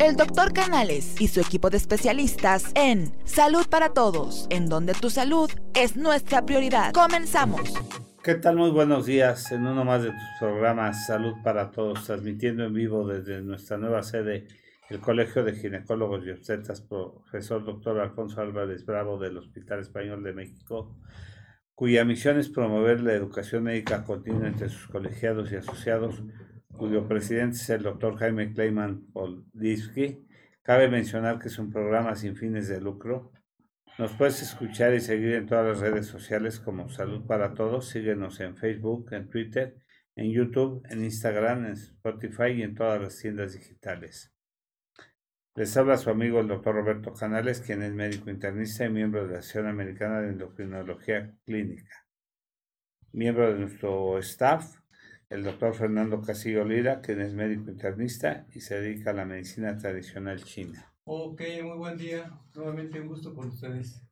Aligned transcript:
el 0.00 0.14
doctor 0.14 0.52
Canales 0.52 1.20
y 1.20 1.26
su 1.26 1.40
equipo 1.40 1.70
de 1.70 1.76
especialistas 1.76 2.70
en 2.76 3.12
Salud 3.24 3.66
para 3.68 3.90
Todos, 3.90 4.46
en 4.48 4.68
donde 4.68 4.94
tu 4.94 5.10
salud 5.10 5.50
es 5.74 5.96
nuestra 5.96 6.46
prioridad. 6.46 6.92
Comenzamos. 6.92 7.74
¿Qué 8.22 8.36
tal? 8.36 8.56
Muy 8.56 8.70
buenos 8.70 9.06
días 9.06 9.50
en 9.50 9.66
uno 9.66 9.84
más 9.84 10.02
de 10.04 10.10
tus 10.10 10.28
programas 10.38 11.06
Salud 11.06 11.34
para 11.42 11.72
Todos, 11.72 12.04
transmitiendo 12.04 12.64
en 12.64 12.74
vivo 12.74 13.08
desde 13.08 13.40
nuestra 13.42 13.76
nueva 13.76 14.04
sede, 14.04 14.46
el 14.88 15.00
Colegio 15.00 15.42
de 15.42 15.54
Ginecólogos 15.54 16.24
y 16.24 16.30
Obstetras, 16.30 16.80
profesor 16.80 17.64
doctor 17.64 17.98
Alfonso 17.98 18.40
Álvarez 18.40 18.86
Bravo 18.86 19.18
del 19.18 19.36
Hospital 19.36 19.80
Español 19.80 20.22
de 20.22 20.32
México, 20.32 20.96
cuya 21.74 22.04
misión 22.04 22.38
es 22.38 22.48
promover 22.48 23.00
la 23.00 23.14
educación 23.14 23.64
médica 23.64 24.04
continua 24.04 24.46
entre 24.46 24.68
sus 24.68 24.86
colegiados 24.86 25.50
y 25.50 25.56
asociados 25.56 26.22
cuyo 26.76 27.06
presidente 27.08 27.56
es 27.56 27.70
el 27.70 27.82
doctor 27.82 28.16
Jaime 28.16 28.52
Kleiman 28.52 29.06
Polisky. 29.12 30.26
Cabe 30.62 30.88
mencionar 30.88 31.38
que 31.38 31.48
es 31.48 31.58
un 31.58 31.70
programa 31.70 32.14
sin 32.14 32.36
fines 32.36 32.68
de 32.68 32.80
lucro. 32.80 33.32
Nos 33.98 34.12
puedes 34.12 34.42
escuchar 34.42 34.94
y 34.94 35.00
seguir 35.00 35.34
en 35.34 35.46
todas 35.46 35.66
las 35.66 35.80
redes 35.80 36.06
sociales 36.06 36.60
como 36.60 36.88
Salud 36.88 37.26
para 37.26 37.54
Todos. 37.54 37.88
Síguenos 37.88 38.38
en 38.40 38.56
Facebook, 38.56 39.12
en 39.12 39.28
Twitter, 39.28 39.76
en 40.14 40.30
YouTube, 40.30 40.84
en 40.90 41.04
Instagram, 41.04 41.66
en 41.66 41.72
Spotify 41.72 42.50
y 42.56 42.62
en 42.62 42.74
todas 42.74 43.00
las 43.00 43.18
tiendas 43.18 43.54
digitales. 43.54 44.32
Les 45.58 45.76
habla 45.76 45.96
su 45.96 46.10
amigo 46.10 46.38
el 46.38 46.46
doctor 46.46 46.76
Roberto 46.76 47.12
Canales, 47.12 47.60
quien 47.60 47.82
es 47.82 47.92
médico 47.92 48.30
internista 48.30 48.84
y 48.84 48.90
miembro 48.90 49.26
de 49.26 49.32
la 49.32 49.38
Asociación 49.40 49.66
Americana 49.66 50.20
de 50.20 50.28
Endocrinología 50.28 51.34
Clínica. 51.44 52.06
Miembro 53.10 53.52
de 53.52 53.58
nuestro 53.58 54.18
staff, 54.18 54.77
el 55.30 55.44
doctor 55.44 55.74
Fernando 55.74 56.22
Casillo 56.22 56.64
Lira, 56.64 57.00
quien 57.00 57.20
es 57.20 57.34
médico 57.34 57.70
internista 57.70 58.46
y 58.54 58.60
se 58.60 58.80
dedica 58.80 59.10
a 59.10 59.14
la 59.14 59.26
medicina 59.26 59.76
tradicional 59.76 60.42
china. 60.42 60.92
Ok, 61.04 61.42
muy 61.62 61.76
buen 61.76 61.98
día. 61.98 62.30
Nuevamente 62.54 63.00
un 63.00 63.08
gusto 63.08 63.34
con 63.34 63.48
ustedes. 63.48 64.02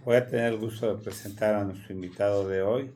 Voy 0.00 0.16
a 0.16 0.26
tener 0.26 0.52
el 0.52 0.58
gusto 0.58 0.94
de 0.94 1.02
presentar 1.02 1.54
a 1.54 1.64
nuestro 1.64 1.94
invitado 1.94 2.48
de 2.48 2.62
hoy, 2.62 2.94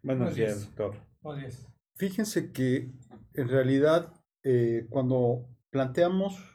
Buenos, 0.00 0.36
días, 0.36 0.66
doctor. 0.66 0.94
Buenos 1.22 1.42
días. 1.42 1.66
Fíjense 1.96 2.52
que 2.52 2.92
en 3.32 3.48
realidad 3.48 4.12
eh, 4.44 4.86
cuando 4.90 5.48
planteamos 5.70 6.53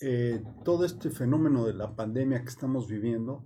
eh, 0.00 0.42
todo 0.64 0.84
este 0.84 1.10
fenómeno 1.10 1.66
de 1.66 1.74
la 1.74 1.94
pandemia 1.94 2.42
que 2.42 2.48
estamos 2.48 2.88
viviendo, 2.88 3.44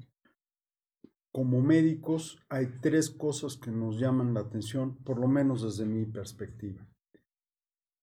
como 1.30 1.60
médicos 1.60 2.38
hay 2.48 2.66
tres 2.80 3.10
cosas 3.10 3.56
que 3.56 3.70
nos 3.70 3.98
llaman 3.98 4.34
la 4.34 4.40
atención, 4.40 4.96
por 5.04 5.20
lo 5.20 5.28
menos 5.28 5.62
desde 5.62 5.84
mi 5.84 6.06
perspectiva. 6.06 6.88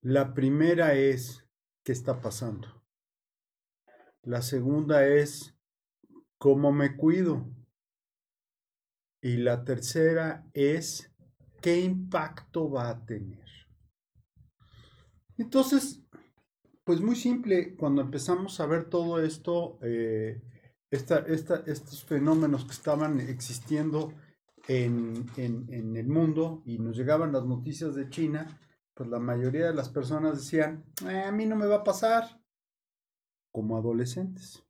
La 0.01 0.33
primera 0.33 0.93
es 0.93 1.45
qué 1.83 1.91
está 1.91 2.21
pasando. 2.21 2.85
La 4.21 4.41
segunda 4.41 5.07
es 5.07 5.57
cómo 6.37 6.71
me 6.71 6.95
cuido. 6.95 7.49
Y 9.21 9.37
la 9.37 9.65
tercera 9.65 10.47
es 10.53 11.11
qué 11.61 11.79
impacto 11.79 12.69
va 12.69 12.89
a 12.89 13.05
tener. 13.05 13.43
Entonces, 15.37 16.03
pues 16.85 17.01
muy 17.01 17.15
simple, 17.15 17.75
cuando 17.75 18.01
empezamos 18.03 18.59
a 18.59 18.67
ver 18.67 18.85
todo 18.85 19.19
esto, 19.19 19.79
eh, 19.81 20.39
estos 20.91 22.05
fenómenos 22.05 22.63
que 22.63 22.71
estaban 22.71 23.19
existiendo 23.19 24.13
en, 24.67 25.25
el 25.35 26.07
mundo 26.07 26.61
y 26.63 26.77
nos 26.77 26.95
llegaban 26.95 27.33
las 27.33 27.43
noticias 27.43 27.95
de 27.95 28.09
China, 28.09 28.61
pues 28.93 29.09
la 29.09 29.19
mayoría 29.19 29.65
de 29.65 29.73
las 29.73 29.89
personas 29.89 30.37
decían, 30.37 30.85
eh, 31.09 31.23
a 31.23 31.31
mí 31.31 31.47
no 31.47 31.55
me 31.55 31.65
va 31.65 31.77
a 31.77 31.83
pasar, 31.83 32.39
como 33.51 33.77
adolescentes. 33.77 34.63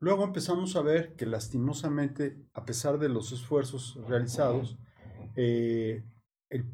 Luego 0.00 0.24
empezamos 0.24 0.74
a 0.74 0.82
ver 0.82 1.14
que 1.14 1.24
lastimosamente, 1.24 2.36
a 2.52 2.64
pesar 2.64 2.98
de 2.98 3.10
los 3.10 3.30
esfuerzos 3.30 3.96
realizados, 4.08 4.76
eh, 5.36 6.02
el, 6.48 6.66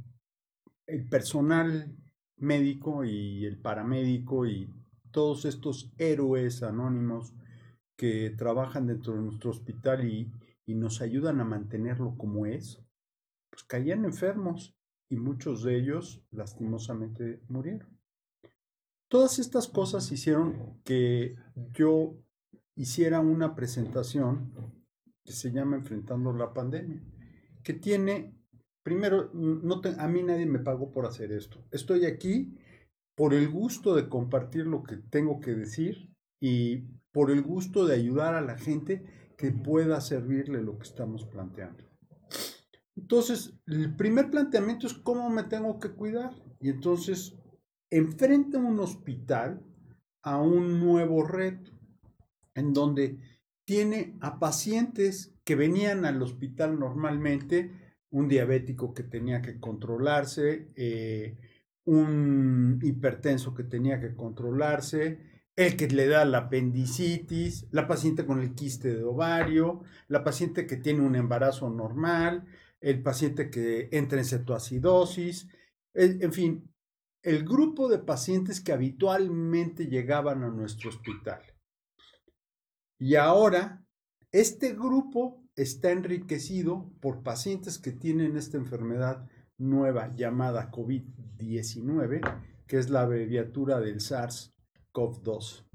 el 0.87 1.07
personal 1.07 1.95
médico 2.37 3.05
y 3.05 3.45
el 3.45 3.59
paramédico 3.59 4.47
y 4.47 4.73
todos 5.11 5.45
estos 5.45 5.93
héroes 5.99 6.63
anónimos 6.63 7.35
que 7.97 8.31
trabajan 8.31 8.87
dentro 8.87 9.15
de 9.15 9.23
nuestro 9.23 9.51
hospital 9.51 10.05
y, 10.07 10.33
nos 10.67 11.01
ayudan 11.01 11.41
a 11.41 11.45
mantenerlo 11.45 12.17
como 12.19 12.45
es, 12.45 12.83
pues 13.51 13.63
caían 13.63 14.05
enfermos 14.05 14.77
y 15.09 15.17
muchos 15.17 15.63
de 15.63 15.77
ellos 15.77 16.25
lastimosamente 16.33 17.41
murieron. 17.49 17.97
Todas 19.09 19.39
estas 19.39 19.69
cosas 19.69 20.11
hicieron 20.11 20.81
que 20.83 21.37
yo 21.73 22.19
hiciera 22.75 23.21
una 23.21 23.55
presentación 23.55 24.53
que 25.25 25.33
se 25.33 25.53
llama 25.53 25.77
Enfrentando 25.77 26.33
la 26.33 26.53
Pandemia, 26.53 27.01
que 27.63 27.73
tiene, 27.73 28.36
primero, 28.87 29.31
no 29.35 29.81
a 29.99 30.07
mí 30.07 30.23
nadie 30.23 30.47
me 30.47 30.61
pagó 30.61 30.93
por 30.93 31.07
hacer 31.07 31.33
esto. 31.33 31.59
Estoy 31.73 32.05
aquí 32.05 32.57
por 33.17 33.35
el 33.35 33.49
gusto 33.49 33.97
de 33.97 34.09
compartir 34.09 34.65
lo 34.65 34.85
que 34.85 34.97
tengo 34.97 35.41
que 35.41 35.57
decir 35.57 36.15
y 36.41 36.85
por 37.13 37.33
el 37.33 37.43
gusto 37.43 37.85
de 37.85 37.97
ayudar 37.97 38.37
a 38.37 38.43
la 38.43 38.57
gente 38.57 39.05
que 39.37 39.51
pueda 39.51 40.01
servirle 40.01 40.63
lo 40.63 40.79
que 40.79 40.85
estamos 40.85 41.25
planteando. 41.25 41.83
Entonces, 42.95 43.59
el 43.67 43.97
primer 43.97 44.31
planteamiento 44.31 44.87
es 44.87 44.95
cómo 44.95 45.31
me 45.31 45.43
tengo 45.43 45.81
que 45.81 45.91
cuidar. 45.91 46.31
Y 46.61 46.69
entonces, 46.69 47.37
enfrenta 47.91 48.59
un 48.59 48.79
hospital 48.79 49.65
a 50.23 50.41
un 50.41 50.79
nuevo 50.79 51.25
reto, 51.25 51.73
en 52.55 52.73
donde 52.73 53.19
tiene 53.67 54.17
a 54.21 54.39
pacientes 54.39 55.35
que 55.43 55.57
venían 55.57 56.05
al 56.05 56.23
hospital 56.23 56.79
normalmente, 56.79 57.86
un 58.11 58.29
diabético 58.29 58.95
que 58.95 59.03
tenía 59.03 59.43
que 59.43 59.59
controlarse, 59.59 60.69
eh, 60.77 61.37
un 61.85 62.79
hipertenso 62.83 63.55
que 63.55 63.65
tenía 63.65 64.01
que 64.01 64.15
controlarse, 64.15 65.19
el 65.57 65.77
que 65.77 65.89
le 65.89 66.07
da 66.07 66.25
la 66.25 66.39
apendicitis, 66.39 67.67
la 67.71 67.87
paciente 67.87 68.27
con 68.27 68.41
el 68.41 68.55
quiste 68.55 68.95
de 68.95 69.05
ovario, 69.05 69.83
la 70.09 70.23
paciente 70.23 70.67
que 70.67 70.77
tiene 70.77 71.01
un 71.01 71.17
embarazo 71.17 71.71
normal, 71.71 72.45
el 72.81 73.03
paciente 73.03 73.51
que 73.51 73.89
entra 73.93 74.19
en 74.19 74.27
cetoacidosis, 74.27 75.49
en 75.95 76.33
fin, 76.33 76.71
el 77.23 77.45
grupo 77.45 77.89
de 77.89 77.99
pacientes 77.99 78.61
que 78.61 78.73
habitualmente 78.73 79.87
llegaban 79.87 80.45
a 80.45 80.49
nuestro 80.49 80.91
hospital. 80.91 81.43
Y 82.99 83.17
ahora, 83.17 83.85
este 84.31 84.75
grupo 84.75 85.46
está 85.57 85.91
enriquecido 85.91 86.91
por 87.01 87.23
pacientes 87.23 87.79
que 87.79 87.93
tienen 87.93 88.37
esta 88.37 88.57
enfermedad 88.57 89.29
nueva 89.59 90.15
llamada 90.15 90.71
COVID-19, 90.71 92.21
que 92.67 92.79
es 92.79 92.91
la 92.91 93.03
abreviatura 93.03 93.81
del 93.81 94.01
SARS 94.01 94.55
COV-2 94.93 95.67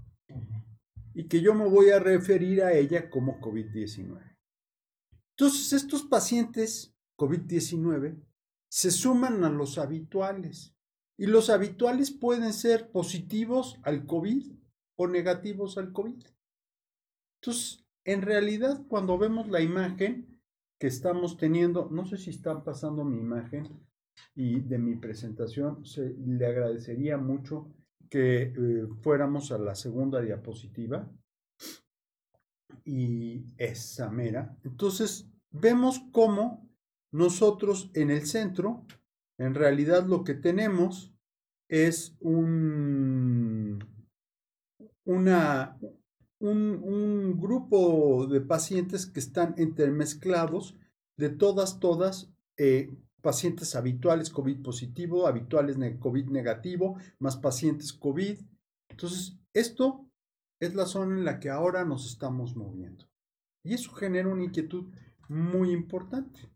y 1.13 1.27
que 1.27 1.41
yo 1.41 1.53
me 1.53 1.67
voy 1.67 1.89
a 1.89 1.99
referir 1.99 2.63
a 2.63 2.73
ella 2.73 3.09
como 3.09 3.39
COVID-19. 3.39 4.37
Entonces, 5.35 5.73
estos 5.73 6.03
pacientes 6.03 6.95
COVID-19 7.17 8.23
se 8.69 8.91
suman 8.91 9.43
a 9.43 9.49
los 9.49 9.77
habituales 9.77 10.73
Y 11.17 11.27
los 11.27 11.49
habituales 11.49 12.11
pueden 12.11 12.53
ser 12.53 12.89
positivos 12.91 13.79
al 13.83 14.05
COVID 14.05 14.53
o 14.97 15.07
negativos 15.07 15.77
al 15.77 15.91
COVID. 15.91 16.23
Entonces, 17.41 17.80
en 18.05 18.21
realidad, 18.21 18.81
cuando 18.87 19.17
vemos 19.17 19.47
la 19.47 19.61
imagen 19.61 20.39
que 20.79 20.87
estamos 20.87 21.37
teniendo, 21.37 21.89
no 21.91 22.05
sé 22.05 22.17
si 22.17 22.31
están 22.31 22.63
pasando 22.63 23.03
mi 23.03 23.17
imagen 23.17 23.67
y 24.35 24.61
de 24.61 24.77
mi 24.77 24.95
presentación, 24.95 25.85
se, 25.85 26.15
le 26.17 26.45
agradecería 26.45 27.17
mucho 27.17 27.71
que 28.09 28.41
eh, 28.41 28.87
fuéramos 29.01 29.51
a 29.51 29.57
la 29.57 29.75
segunda 29.75 30.21
diapositiva 30.21 31.09
y 32.83 33.45
esa 33.57 34.09
mera. 34.09 34.57
Entonces, 34.63 35.29
vemos 35.51 36.01
cómo 36.11 36.67
nosotros 37.11 37.91
en 37.93 38.09
el 38.09 38.25
centro, 38.25 38.85
en 39.37 39.53
realidad 39.53 40.05
lo 40.07 40.23
que 40.23 40.33
tenemos 40.33 41.13
es 41.69 42.15
un, 42.19 43.79
una, 45.05 45.77
un, 46.41 47.39
grupo 47.39 48.27
de 48.27 48.41
pacientes 48.41 49.05
que 49.05 49.19
están 49.19 49.55
intermezclados 49.57 50.75
de 51.17 51.29
todas, 51.29 51.79
todas, 51.79 52.33
eh, 52.57 52.89
pacientes 53.21 53.75
habituales 53.75 54.29
COVID 54.29 54.61
positivo, 54.61 55.27
habituales 55.27 55.77
COVID 55.99 56.29
negativo, 56.29 56.97
más 57.19 57.37
pacientes 57.37 57.93
COVID. 57.93 58.39
Entonces, 58.89 59.37
esto 59.53 60.09
es 60.59 60.75
la 60.75 60.85
zona 60.85 61.17
en 61.17 61.25
la 61.25 61.39
que 61.39 61.49
ahora 61.49 61.85
nos 61.85 62.07
estamos 62.07 62.55
moviendo. 62.55 63.05
Y 63.63 63.73
eso 63.73 63.91
genera 63.91 64.29
una 64.29 64.43
inquietud 64.43 64.91
muy 65.29 65.71
importante, 65.71 66.51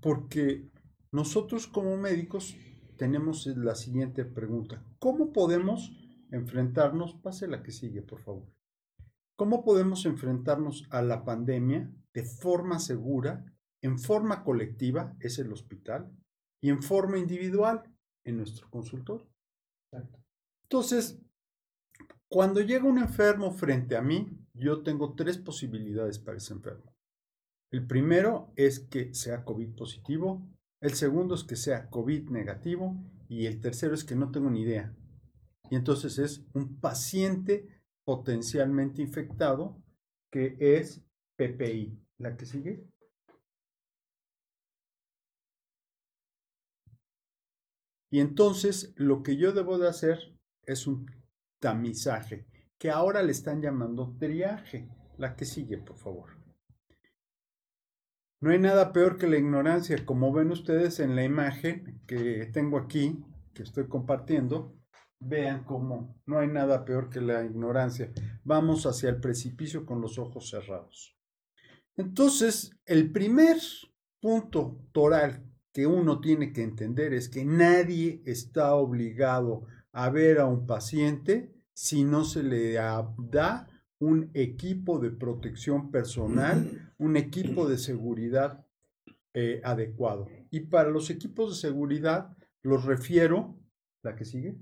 porque 0.00 0.68
nosotros 1.12 1.66
como 1.66 1.96
médicos 1.96 2.56
tenemos 2.96 3.46
la 3.46 3.74
siguiente 3.74 4.24
pregunta. 4.24 4.84
¿Cómo 4.98 5.32
podemos 5.32 5.92
enfrentarnos? 6.30 7.14
Pase 7.14 7.46
la 7.46 7.62
que 7.62 7.72
sigue, 7.72 8.02
por 8.02 8.20
favor. 8.20 8.61
¿Cómo 9.42 9.64
podemos 9.64 10.06
enfrentarnos 10.06 10.86
a 10.90 11.02
la 11.02 11.24
pandemia 11.24 11.92
de 12.14 12.22
forma 12.22 12.78
segura, 12.78 13.44
en 13.82 13.98
forma 13.98 14.44
colectiva, 14.44 15.16
es 15.18 15.40
el 15.40 15.52
hospital, 15.52 16.16
y 16.62 16.68
en 16.68 16.80
forma 16.80 17.18
individual, 17.18 17.82
en 18.24 18.36
nuestro 18.36 18.70
consultorio? 18.70 19.26
Entonces, 20.62 21.20
cuando 22.28 22.60
llega 22.60 22.84
un 22.84 22.98
enfermo 22.98 23.50
frente 23.50 23.96
a 23.96 24.00
mí, 24.00 24.30
yo 24.54 24.84
tengo 24.84 25.16
tres 25.16 25.38
posibilidades 25.38 26.20
para 26.20 26.36
ese 26.36 26.52
enfermo. 26.52 26.94
El 27.72 27.84
primero 27.88 28.52
es 28.54 28.78
que 28.78 29.12
sea 29.12 29.44
COVID 29.44 29.74
positivo, 29.74 30.48
el 30.80 30.94
segundo 30.94 31.34
es 31.34 31.42
que 31.42 31.56
sea 31.56 31.90
COVID 31.90 32.30
negativo 32.30 32.96
y 33.28 33.46
el 33.46 33.60
tercero 33.60 33.92
es 33.92 34.04
que 34.04 34.14
no 34.14 34.30
tengo 34.30 34.50
ni 34.50 34.60
idea. 34.60 34.94
Y 35.68 35.74
entonces 35.74 36.20
es 36.20 36.46
un 36.54 36.78
paciente 36.78 37.81
potencialmente 38.04 39.02
infectado, 39.02 39.82
que 40.30 40.56
es 40.58 41.02
PPI. 41.36 41.98
¿La 42.18 42.36
que 42.36 42.46
sigue? 42.46 42.84
Y 48.10 48.20
entonces 48.20 48.92
lo 48.96 49.22
que 49.22 49.36
yo 49.36 49.52
debo 49.52 49.78
de 49.78 49.88
hacer 49.88 50.36
es 50.64 50.86
un 50.86 51.06
tamizaje, 51.60 52.46
que 52.78 52.90
ahora 52.90 53.22
le 53.22 53.32
están 53.32 53.62
llamando 53.62 54.16
triaje. 54.18 54.88
La 55.18 55.34
que 55.36 55.44
sigue, 55.44 55.78
por 55.78 55.96
favor. 55.96 56.30
No 58.40 58.50
hay 58.50 58.58
nada 58.58 58.92
peor 58.92 59.18
que 59.18 59.28
la 59.28 59.38
ignorancia, 59.38 60.04
como 60.04 60.32
ven 60.32 60.50
ustedes 60.50 60.98
en 61.00 61.14
la 61.14 61.22
imagen 61.22 62.02
que 62.06 62.50
tengo 62.52 62.76
aquí, 62.76 63.24
que 63.54 63.62
estoy 63.62 63.86
compartiendo, 63.86 64.74
Vean 65.24 65.64
cómo 65.64 66.20
no 66.26 66.38
hay 66.38 66.48
nada 66.48 66.84
peor 66.84 67.08
que 67.08 67.20
la 67.20 67.44
ignorancia. 67.44 68.12
Vamos 68.44 68.86
hacia 68.86 69.08
el 69.08 69.20
precipicio 69.20 69.86
con 69.86 70.00
los 70.00 70.18
ojos 70.18 70.50
cerrados. 70.50 71.16
Entonces, 71.96 72.72
el 72.86 73.12
primer 73.12 73.58
punto 74.20 74.80
toral 74.92 75.44
que 75.72 75.86
uno 75.86 76.20
tiene 76.20 76.52
que 76.52 76.62
entender 76.62 77.14
es 77.14 77.28
que 77.28 77.44
nadie 77.44 78.22
está 78.24 78.74
obligado 78.74 79.66
a 79.92 80.10
ver 80.10 80.40
a 80.40 80.46
un 80.46 80.66
paciente 80.66 81.54
si 81.72 82.04
no 82.04 82.24
se 82.24 82.42
le 82.42 82.72
da 82.72 83.68
un 83.98 84.30
equipo 84.34 84.98
de 84.98 85.10
protección 85.10 85.90
personal, 85.90 86.92
un 86.98 87.16
equipo 87.16 87.68
de 87.68 87.78
seguridad 87.78 88.66
eh, 89.34 89.60
adecuado. 89.64 90.28
Y 90.50 90.60
para 90.60 90.90
los 90.90 91.08
equipos 91.10 91.50
de 91.50 91.68
seguridad 91.68 92.36
los 92.62 92.84
refiero, 92.84 93.58
la 94.02 94.14
que 94.14 94.24
sigue, 94.24 94.56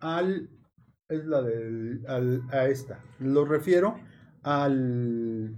al, 0.00 0.50
es 1.08 1.24
la 1.24 1.42
del, 1.42 2.02
a 2.50 2.66
esta, 2.66 3.04
lo 3.18 3.44
refiero 3.44 3.98
al, 4.42 5.54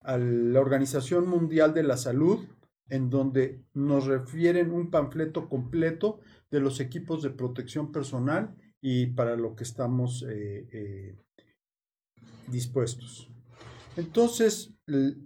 a 0.00 0.18
la 0.18 0.60
Organización 0.60 1.28
Mundial 1.28 1.74
de 1.74 1.82
la 1.82 1.96
Salud, 1.96 2.46
en 2.88 3.10
donde 3.10 3.64
nos 3.72 4.06
refieren 4.06 4.70
un 4.70 4.90
panfleto 4.90 5.48
completo 5.48 6.20
de 6.50 6.60
los 6.60 6.80
equipos 6.80 7.22
de 7.22 7.30
protección 7.30 7.90
personal 7.90 8.54
y 8.80 9.06
para 9.06 9.36
lo 9.36 9.56
que 9.56 9.64
estamos 9.64 10.24
eh, 10.28 10.68
eh, 10.70 11.16
dispuestos. 12.48 13.30
Entonces, 13.96 14.74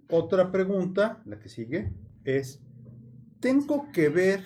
otra 0.09 0.53
pregunta, 0.53 1.23
la 1.25 1.39
que 1.39 1.49
sigue, 1.49 1.93
es, 2.25 2.61
¿tengo 3.41 3.91
que 3.93 4.09
ver 4.09 4.45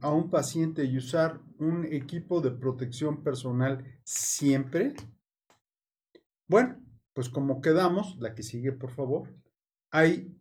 a 0.00 0.10
un 0.10 0.30
paciente 0.30 0.84
y 0.84 0.96
usar 0.96 1.40
un 1.58 1.84
equipo 1.84 2.40
de 2.40 2.50
protección 2.50 3.22
personal 3.22 3.84
siempre? 4.04 4.94
Bueno, 6.46 6.80
pues 7.12 7.28
como 7.28 7.60
quedamos, 7.60 8.16
la 8.18 8.34
que 8.34 8.42
sigue 8.42 8.72
por 8.72 8.90
favor, 8.90 9.28
hay 9.90 10.34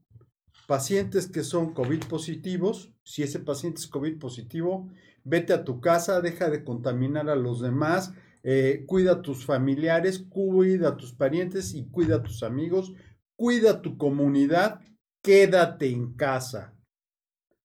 pacientes 0.68 1.28
que 1.28 1.44
son 1.44 1.74
COVID 1.74 2.06
positivos. 2.06 2.92
Si 3.04 3.24
ese 3.24 3.40
paciente 3.40 3.82
es 3.82 3.88
COVID 3.88 4.20
positivo, 4.20 4.90
vete 5.24 5.54
a 5.54 5.64
tu 5.64 5.82
casa, 5.82 6.22
deja 6.22 6.50
de 6.50 6.64
contaminar 6.64 7.30
a 7.30 7.36
los 7.36 7.62
demás, 7.62 8.14
eh, 8.44 8.86
cuida 8.88 9.14
a 9.14 9.22
tus 9.22 9.46
familiares, 9.46 10.20
cuida 10.20 10.90
a 10.90 10.98
tus 10.98 11.14
parientes 11.14 11.74
y 11.74 11.90
cuida 11.90 12.18
a 12.18 12.24
tus 12.24 12.44
amigos, 12.44 12.94
cuida 13.36 13.72
a 13.72 13.82
tu 13.82 13.98
comunidad, 13.98 14.82
quédate 15.22 15.90
en 15.90 16.14
casa. 16.14 16.74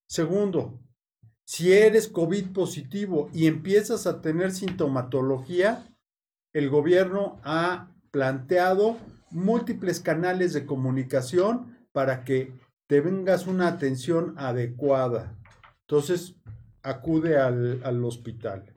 Segundo, 0.06 0.81
si 1.44 1.72
eres 1.72 2.08
COVID 2.08 2.52
positivo 2.52 3.30
y 3.32 3.46
empiezas 3.46 4.06
a 4.06 4.20
tener 4.20 4.52
sintomatología, 4.52 5.87
el 6.52 6.70
gobierno 6.70 7.40
ha 7.44 7.90
planteado 8.11 8.99
múltiples 9.30 10.00
canales 10.00 10.52
de 10.52 10.66
comunicación 10.66 11.76
para 11.92 12.25
que 12.25 12.52
te 12.87 13.00
vengas 13.00 13.46
una 13.46 13.68
atención 13.68 14.34
adecuada. 14.37 15.38
Entonces, 15.80 16.37
acude 16.82 17.38
al, 17.38 17.80
al 17.84 18.04
hospital. 18.04 18.75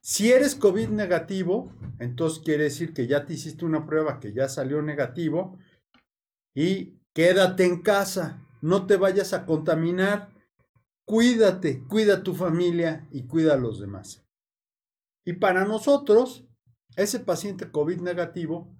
Si 0.00 0.32
eres 0.32 0.54
COVID 0.54 0.88
negativo, 0.88 1.72
entonces 1.98 2.42
quiere 2.42 2.64
decir 2.64 2.94
que 2.94 3.06
ya 3.06 3.26
te 3.26 3.34
hiciste 3.34 3.64
una 3.64 3.84
prueba 3.84 4.20
que 4.20 4.32
ya 4.32 4.48
salió 4.48 4.80
negativo 4.80 5.58
y 6.54 6.98
quédate 7.12 7.64
en 7.64 7.82
casa, 7.82 8.42
no 8.62 8.86
te 8.86 8.96
vayas 8.96 9.34
a 9.34 9.44
contaminar 9.44 10.30
cuídate, 11.08 11.82
cuida 11.84 12.16
a 12.16 12.22
tu 12.22 12.34
familia 12.34 13.08
y 13.10 13.22
cuida 13.22 13.54
a 13.54 13.56
los 13.56 13.80
demás. 13.80 14.22
Y 15.24 15.32
para 15.32 15.64
nosotros, 15.64 16.46
ese 16.96 17.18
paciente 17.18 17.70
COVID 17.70 18.02
negativo, 18.02 18.76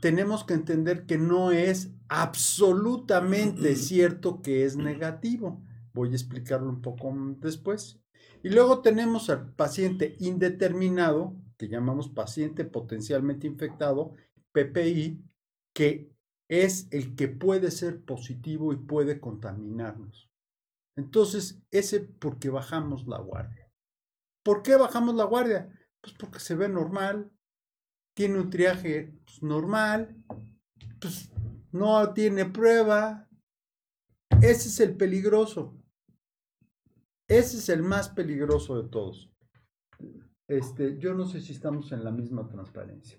tenemos 0.00 0.44
que 0.44 0.54
entender 0.54 1.04
que 1.04 1.18
no 1.18 1.52
es 1.52 1.92
absolutamente 2.08 3.76
cierto 3.76 4.40
que 4.40 4.64
es 4.64 4.78
negativo. 4.78 5.62
Voy 5.92 6.12
a 6.12 6.12
explicarlo 6.12 6.70
un 6.70 6.80
poco 6.80 7.12
después. 7.38 8.00
Y 8.42 8.48
luego 8.48 8.80
tenemos 8.80 9.28
al 9.28 9.52
paciente 9.52 10.16
indeterminado, 10.20 11.36
que 11.58 11.68
llamamos 11.68 12.08
paciente 12.08 12.64
potencialmente 12.64 13.46
infectado, 13.46 14.14
PPI, 14.52 15.22
que 15.74 16.10
es 16.48 16.88
el 16.92 17.14
que 17.14 17.28
puede 17.28 17.70
ser 17.70 18.02
positivo 18.02 18.72
y 18.72 18.76
puede 18.76 19.20
contaminarnos. 19.20 20.31
Entonces, 20.96 21.62
ese 21.70 22.00
porque 22.00 22.50
bajamos 22.50 23.06
la 23.06 23.18
guardia. 23.18 23.70
¿Por 24.44 24.62
qué 24.62 24.76
bajamos 24.76 25.14
la 25.14 25.24
guardia? 25.24 25.72
Pues 26.00 26.14
porque 26.18 26.40
se 26.40 26.54
ve 26.54 26.68
normal, 26.68 27.30
tiene 28.14 28.38
un 28.38 28.50
triaje 28.50 29.14
pues, 29.24 29.42
normal, 29.42 30.16
pues 31.00 31.30
no 31.70 32.12
tiene 32.12 32.44
prueba. 32.44 33.28
Ese 34.42 34.68
es 34.68 34.80
el 34.80 34.96
peligroso. 34.96 35.78
Ese 37.28 37.58
es 37.58 37.68
el 37.68 37.82
más 37.82 38.10
peligroso 38.10 38.82
de 38.82 38.88
todos. 38.88 39.30
Este, 40.48 40.98
yo 40.98 41.14
no 41.14 41.24
sé 41.26 41.40
si 41.40 41.52
estamos 41.52 41.92
en 41.92 42.04
la 42.04 42.10
misma 42.10 42.46
transparencia. 42.48 43.18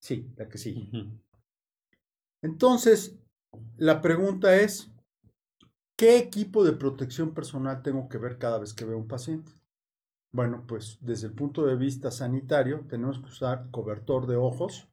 Sí, 0.00 0.32
la 0.36 0.48
que 0.48 0.56
sí. 0.56 0.90
Entonces, 2.42 3.18
la 3.76 4.00
pregunta 4.00 4.56
es, 4.56 4.90
¿Qué 6.00 6.16
equipo 6.16 6.64
de 6.64 6.72
protección 6.72 7.34
personal 7.34 7.82
tengo 7.82 8.08
que 8.08 8.16
ver 8.16 8.38
cada 8.38 8.58
vez 8.58 8.72
que 8.72 8.86
veo 8.86 8.96
un 8.96 9.06
paciente? 9.06 9.52
Bueno, 10.32 10.64
pues 10.66 10.96
desde 11.02 11.26
el 11.26 11.34
punto 11.34 11.66
de 11.66 11.76
vista 11.76 12.10
sanitario 12.10 12.86
tenemos 12.88 13.18
que 13.18 13.26
usar 13.26 13.70
cobertor 13.70 14.26
de 14.26 14.36
ojos, 14.36 14.88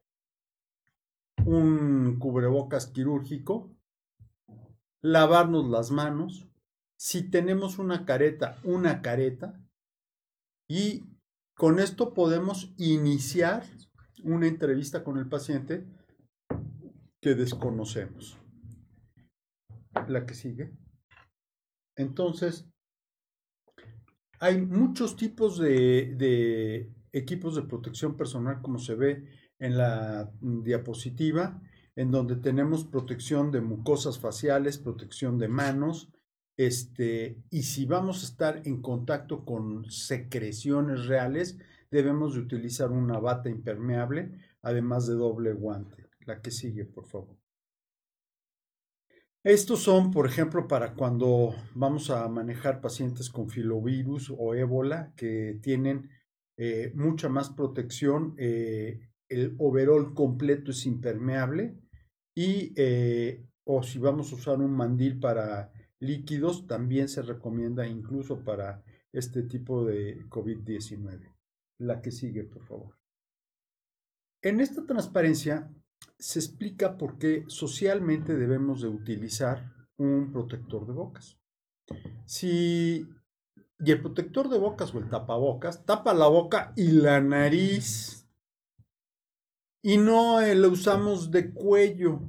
un 1.46 2.18
cubrebocas 2.18 2.88
quirúrgico, 2.88 3.74
lavarnos 5.00 5.70
las 5.70 5.90
manos, 5.90 6.46
si 6.98 7.22
tenemos 7.22 7.78
una 7.78 8.04
careta, 8.04 8.58
una 8.62 9.00
careta, 9.00 9.58
y 10.68 11.06
con 11.54 11.78
esto 11.78 12.12
podemos 12.12 12.74
iniciar 12.76 13.64
una 14.24 14.46
entrevista 14.46 15.02
con 15.04 15.16
el 15.16 15.26
paciente 15.26 15.86
que 17.22 17.34
desconocemos. 17.34 18.36
La 20.06 20.26
que 20.26 20.34
sigue. 20.34 20.76
Entonces, 21.98 22.64
hay 24.38 24.60
muchos 24.62 25.16
tipos 25.16 25.58
de, 25.58 26.90
equipos 27.12 27.56
de 27.56 27.62
protección 27.62 28.16
personal, 28.16 28.62
como 28.62 28.78
se 28.78 28.94
ve 28.94 29.24
en 29.58 29.76
la 29.76 30.30
diapositiva, 30.40 31.60
en 31.96 32.12
donde 32.12 32.36
tenemos 32.36 32.84
protección 32.84 33.50
de 33.50 33.60
mucosas 33.60 34.20
faciales, 34.20 34.78
protección 34.78 35.38
de 35.38 35.48
manos, 35.48 36.08
este, 36.56 37.42
y 37.50 37.64
si 37.64 37.84
vamos 37.84 38.22
a 38.22 38.26
estar 38.26 38.62
en 38.64 38.80
contacto 38.80 39.44
con 39.44 39.90
secreciones 39.90 41.06
reales, 41.06 41.58
debemos 41.90 42.34
de 42.34 42.40
utilizar 42.40 42.92
una 42.92 43.18
bata 43.18 43.48
impermeable, 43.50 44.38
además 44.62 45.08
de 45.08 45.14
doble 45.14 45.52
guante. 45.52 46.06
La 46.26 46.40
que 46.40 46.52
sigue, 46.52 46.84
por 46.84 47.06
favor. 47.06 47.36
Estos 49.44 49.82
son, 49.82 50.10
por 50.10 50.26
ejemplo, 50.26 50.66
para 50.66 50.94
cuando 50.94 51.54
vamos 51.74 52.10
a 52.10 52.28
manejar 52.28 52.80
pacientes 52.80 53.30
con 53.30 53.48
filovirus 53.48 54.32
o 54.36 54.54
ébola 54.54 55.12
que 55.16 55.58
tienen 55.62 56.10
eh, 56.56 56.92
mucha 56.94 57.28
más 57.28 57.50
protección. 57.50 58.34
Eh, 58.36 59.00
el 59.28 59.54
overall 59.58 60.12
completo 60.14 60.72
es 60.72 60.86
impermeable 60.86 61.78
y 62.34 62.72
eh, 62.76 63.46
o 63.64 63.82
si 63.82 63.98
vamos 63.98 64.32
a 64.32 64.36
usar 64.36 64.58
un 64.58 64.72
mandil 64.72 65.20
para 65.20 65.72
líquidos, 66.00 66.66
también 66.66 67.08
se 67.08 67.22
recomienda 67.22 67.86
incluso 67.86 68.42
para 68.42 68.82
este 69.12 69.42
tipo 69.42 69.84
de 69.84 70.26
COVID-19. 70.28 71.34
La 71.78 72.00
que 72.00 72.10
sigue, 72.10 72.44
por 72.44 72.64
favor. 72.64 72.96
En 74.42 74.60
esta 74.60 74.86
transparencia 74.86 75.70
se 76.18 76.38
explica 76.38 76.98
por 76.98 77.18
qué 77.18 77.44
socialmente 77.46 78.36
debemos 78.36 78.82
de 78.82 78.88
utilizar 78.88 79.72
un 79.96 80.32
protector 80.32 80.86
de 80.86 80.92
bocas. 80.92 81.38
Si 82.26 83.08
y 83.80 83.92
el 83.92 84.00
protector 84.00 84.48
de 84.48 84.58
bocas 84.58 84.92
o 84.94 84.98
el 84.98 85.08
tapabocas 85.08 85.84
tapa 85.84 86.12
la 86.12 86.26
boca 86.26 86.72
y 86.76 86.88
la 86.90 87.20
nariz 87.20 88.26
y 89.82 89.98
no 89.98 90.40
lo 90.40 90.70
usamos 90.70 91.30
de 91.30 91.52
cuello. 91.52 92.20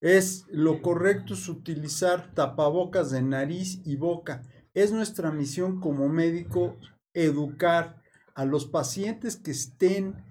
Es 0.00 0.46
lo 0.50 0.82
correcto 0.82 1.34
es 1.34 1.48
utilizar 1.48 2.32
tapabocas 2.34 3.10
de 3.10 3.22
nariz 3.22 3.80
y 3.84 3.96
boca. 3.96 4.42
Es 4.74 4.92
nuestra 4.92 5.30
misión 5.30 5.80
como 5.80 6.08
médico 6.08 6.76
educar 7.14 8.00
a 8.34 8.44
los 8.44 8.64
pacientes 8.66 9.36
que 9.36 9.50
estén 9.50 10.24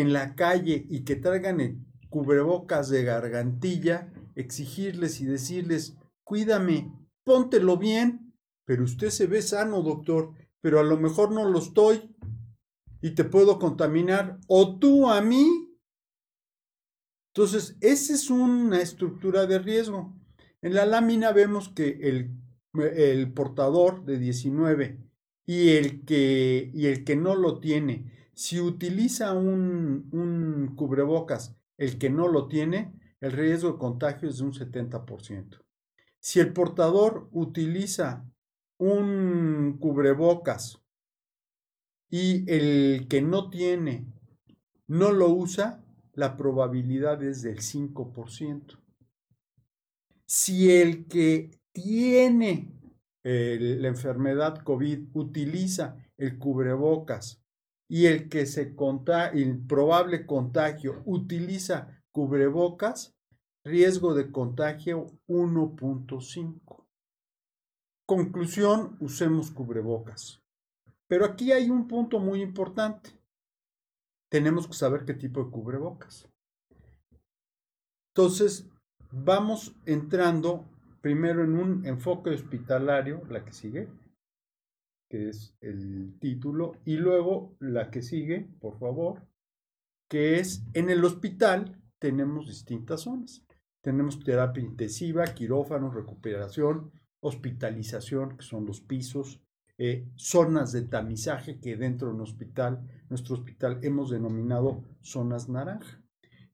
en 0.00 0.12
la 0.12 0.34
calle 0.34 0.86
y 0.90 1.04
que 1.04 1.16
traigan 1.16 1.86
cubrebocas 2.10 2.90
de 2.90 3.02
gargantilla, 3.02 4.12
exigirles 4.34 5.22
y 5.22 5.24
decirles, 5.24 5.96
cuídame, 6.22 6.92
póntelo 7.24 7.78
bien, 7.78 8.34
pero 8.66 8.84
usted 8.84 9.08
se 9.08 9.26
ve 9.26 9.40
sano, 9.40 9.80
doctor, 9.80 10.34
pero 10.60 10.80
a 10.80 10.82
lo 10.82 10.98
mejor 10.98 11.32
no 11.32 11.48
lo 11.48 11.58
estoy 11.58 12.14
y 13.00 13.12
te 13.12 13.24
puedo 13.24 13.58
contaminar, 13.58 14.38
o 14.48 14.78
tú 14.78 15.08
a 15.08 15.22
mí. 15.22 15.74
Entonces, 17.34 17.78
esa 17.80 18.12
es 18.12 18.28
una 18.28 18.82
estructura 18.82 19.46
de 19.46 19.58
riesgo. 19.58 20.14
En 20.60 20.74
la 20.74 20.84
lámina 20.84 21.32
vemos 21.32 21.70
que 21.70 22.00
el, 22.02 22.32
el 22.74 23.32
portador 23.32 24.04
de 24.04 24.18
19 24.18 24.98
y 25.46 25.70
el, 25.70 26.04
que, 26.04 26.70
y 26.74 26.86
el 26.86 27.04
que 27.04 27.16
no 27.16 27.34
lo 27.34 27.60
tiene 27.60 28.12
si 28.36 28.60
utiliza 28.60 29.32
un, 29.32 30.74
cubrebocas 30.76 31.56
el 31.78 31.98
que 31.98 32.10
no 32.10 32.28
lo 32.28 32.48
tiene, 32.48 32.92
el 33.20 33.32
riesgo 33.32 33.72
de 33.72 33.78
contagio 33.78 34.28
es 34.28 34.38
de 34.38 34.44
un 34.44 34.52
70%. 34.52 35.64
Si 36.20 36.38
el 36.38 36.52
portador 36.52 37.30
utiliza 37.32 38.30
un 38.78 39.78
cubrebocas 39.80 40.82
y 42.10 42.44
el 42.52 43.08
que 43.08 43.22
no 43.22 43.48
tiene 43.48 44.06
no 44.86 45.12
lo 45.12 45.30
usa, 45.30 45.82
la 46.12 46.36
probabilidad 46.36 47.22
es 47.22 47.40
del 47.40 47.60
5%. 47.60 48.78
Si 50.26 50.70
el 50.70 51.06
que 51.06 51.58
tiene 51.72 52.70
la 53.22 53.88
enfermedad 53.88 54.62
COVID 54.62 55.08
utiliza 55.14 55.96
el 56.18 56.38
cubrebocas 56.38 57.45
y 57.88 58.06
el 58.06 58.28
que 58.28 58.46
se 58.46 58.74
conta 58.74 59.28
el 59.28 59.64
probable 59.66 60.26
contagio 60.26 61.02
utiliza 61.04 62.02
cubrebocas, 62.10 63.14
riesgo 63.64 64.14
de 64.14 64.30
contagio 64.32 65.06
1.5. 65.28 66.86
Conclusión, 68.06 68.96
usemos 69.00 69.50
cubrebocas. 69.50 70.42
Pero 71.08 71.24
aquí 71.24 71.52
hay 71.52 71.70
un 71.70 71.86
punto 71.86 72.18
muy 72.18 72.42
importante. 72.42 73.10
Tenemos 74.28 74.66
que 74.66 74.74
saber 74.74 75.04
qué 75.04 75.14
tipo 75.14 75.44
de 75.44 75.50
cubrebocas. 75.50 76.28
Entonces, 78.14 78.68
vamos 79.12 79.76
entrando 79.84 80.64
primero 81.00 81.44
en 81.44 81.56
un 81.56 81.86
enfoque 81.86 82.30
hospitalario, 82.30 83.22
la 83.28 83.44
que 83.44 83.52
sigue, 83.52 83.88
que 85.08 85.28
es 85.28 85.56
el 85.60 86.18
título, 86.18 86.72
y 86.84 86.96
luego 86.96 87.56
la 87.60 87.90
que 87.90 88.02
sigue, 88.02 88.48
por 88.60 88.78
favor, 88.78 89.26
que 90.08 90.38
es 90.38 90.64
en 90.74 90.90
el 90.90 91.04
hospital 91.04 91.80
tenemos 91.98 92.46
distintas 92.46 93.02
zonas. 93.02 93.44
Tenemos 93.82 94.18
terapia 94.20 94.62
intensiva, 94.62 95.24
quirófano, 95.26 95.90
recuperación, 95.90 96.92
hospitalización, 97.20 98.36
que 98.36 98.44
son 98.44 98.66
los 98.66 98.80
pisos, 98.80 99.40
eh, 99.78 100.08
zonas 100.16 100.72
de 100.72 100.82
tamizaje 100.82 101.60
que 101.60 101.76
dentro 101.76 102.08
de 102.08 102.14
un 102.14 102.22
hospital, 102.22 102.86
nuestro 103.10 103.34
hospital 103.34 103.78
hemos 103.82 104.10
denominado 104.10 104.82
zonas 105.02 105.48
naranja. 105.48 106.02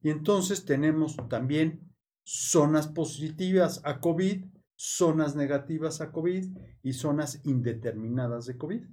Y 0.01 0.09
entonces 0.09 0.65
tenemos 0.65 1.15
también 1.29 1.93
zonas 2.25 2.87
positivas 2.87 3.81
a 3.85 3.99
COVID, 3.99 4.45
zonas 4.75 5.35
negativas 5.35 6.01
a 6.01 6.11
COVID 6.11 6.57
y 6.81 6.93
zonas 6.93 7.41
indeterminadas 7.45 8.45
de 8.45 8.57
COVID. 8.57 8.83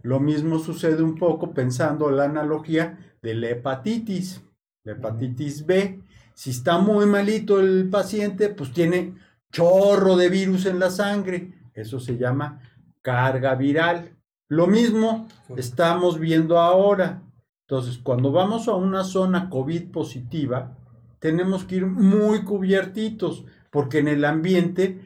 Lo 0.03 0.21
mismo 0.21 0.59
sucede 0.59 1.03
un 1.03 1.17
poco 1.17 1.53
pensando 1.53 2.09
en 2.09 2.17
la 2.17 2.25
analogía 2.25 3.17
de 3.23 3.35
la 3.35 3.51
hepatitis, 3.51 4.43
la 4.85 4.93
hepatitis 4.93 5.67
B. 5.67 6.03
Si 6.37 6.51
está 6.51 6.77
muy 6.77 7.07
malito 7.07 7.59
el 7.61 7.89
paciente, 7.89 8.51
pues 8.51 8.71
tiene 8.71 9.15
chorro 9.51 10.17
de 10.17 10.29
virus 10.29 10.67
en 10.67 10.79
la 10.79 10.91
sangre. 10.91 11.55
Eso 11.73 11.99
se 11.99 12.19
llama 12.19 12.61
carga 13.01 13.55
viral. 13.55 14.15
Lo 14.49 14.67
mismo 14.67 15.29
estamos 15.57 16.21
viendo 16.21 16.59
ahora. 16.59 17.23
Entonces, 17.63 17.97
cuando 17.97 18.33
vamos 18.33 18.69
a 18.69 18.75
una 18.75 19.03
zona 19.03 19.49
COVID 19.49 19.91
positiva, 19.91 20.77
tenemos 21.21 21.65
que 21.65 21.77
ir 21.77 21.87
muy 21.87 22.45
cubiertitos, 22.45 23.47
porque 23.71 24.01
en 24.01 24.09
el 24.09 24.23
ambiente 24.27 25.01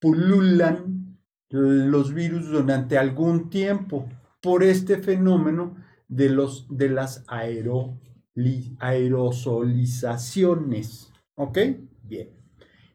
pululan 0.00 1.16
los 1.48 2.12
virus 2.12 2.50
durante 2.50 2.98
algún 2.98 3.50
tiempo 3.50 4.08
por 4.42 4.64
este 4.64 4.98
fenómeno 4.98 5.76
de, 6.08 6.28
los, 6.28 6.66
de 6.68 6.88
las 6.88 7.22
aerosolizaciones. 8.78 11.12
¿Ok? 11.36 11.58
Bien. 12.02 12.30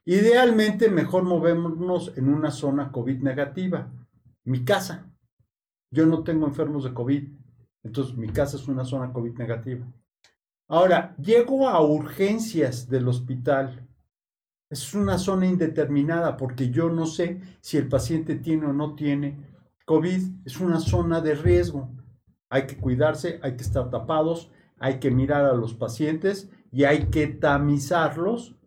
Idealmente, 0.05 0.89
mejor 0.89 1.23
movernos 1.23 2.13
en 2.17 2.27
una 2.27 2.51
zona 2.51 2.91
COVID 2.91 3.21
negativa. 3.21 3.93
Mi 4.43 4.65
casa. 4.65 5.09
Yo 5.91 6.05
no 6.05 6.23
tengo 6.23 6.47
enfermos 6.47 6.83
de 6.83 6.93
COVID. 6.93 7.29
Entonces, 7.83 8.15
mi 8.15 8.29
casa 8.29 8.57
es 8.57 8.67
una 8.67 8.85
zona 8.85 9.13
COVID 9.13 9.37
negativa. 9.37 9.85
Ahora, 10.67 11.15
llego 11.17 11.67
a 11.67 11.81
urgencias 11.81 12.89
del 12.89 13.07
hospital. 13.07 13.87
Es 14.69 14.93
una 14.93 15.17
zona 15.17 15.47
indeterminada 15.47 16.37
porque 16.37 16.69
yo 16.69 16.89
no 16.89 17.05
sé 17.05 17.41
si 17.59 17.77
el 17.77 17.89
paciente 17.89 18.35
tiene 18.35 18.67
o 18.67 18.73
no 18.73 18.95
tiene 18.95 19.37
COVID. 19.85 20.45
Es 20.45 20.59
una 20.59 20.79
zona 20.79 21.19
de 21.19 21.35
riesgo. 21.35 21.89
Hay 22.49 22.67
que 22.67 22.77
cuidarse, 22.77 23.39
hay 23.43 23.55
que 23.55 23.63
estar 23.63 23.89
tapados, 23.89 24.51
hay 24.81 24.99
que 24.99 25.11
mirar 25.11 25.45
a 25.45 25.53
los 25.53 25.75
pacientes 25.75 26.49
y 26.71 26.85
hay 26.85 27.05
que 27.05 27.27
tamizarlos 27.27 28.57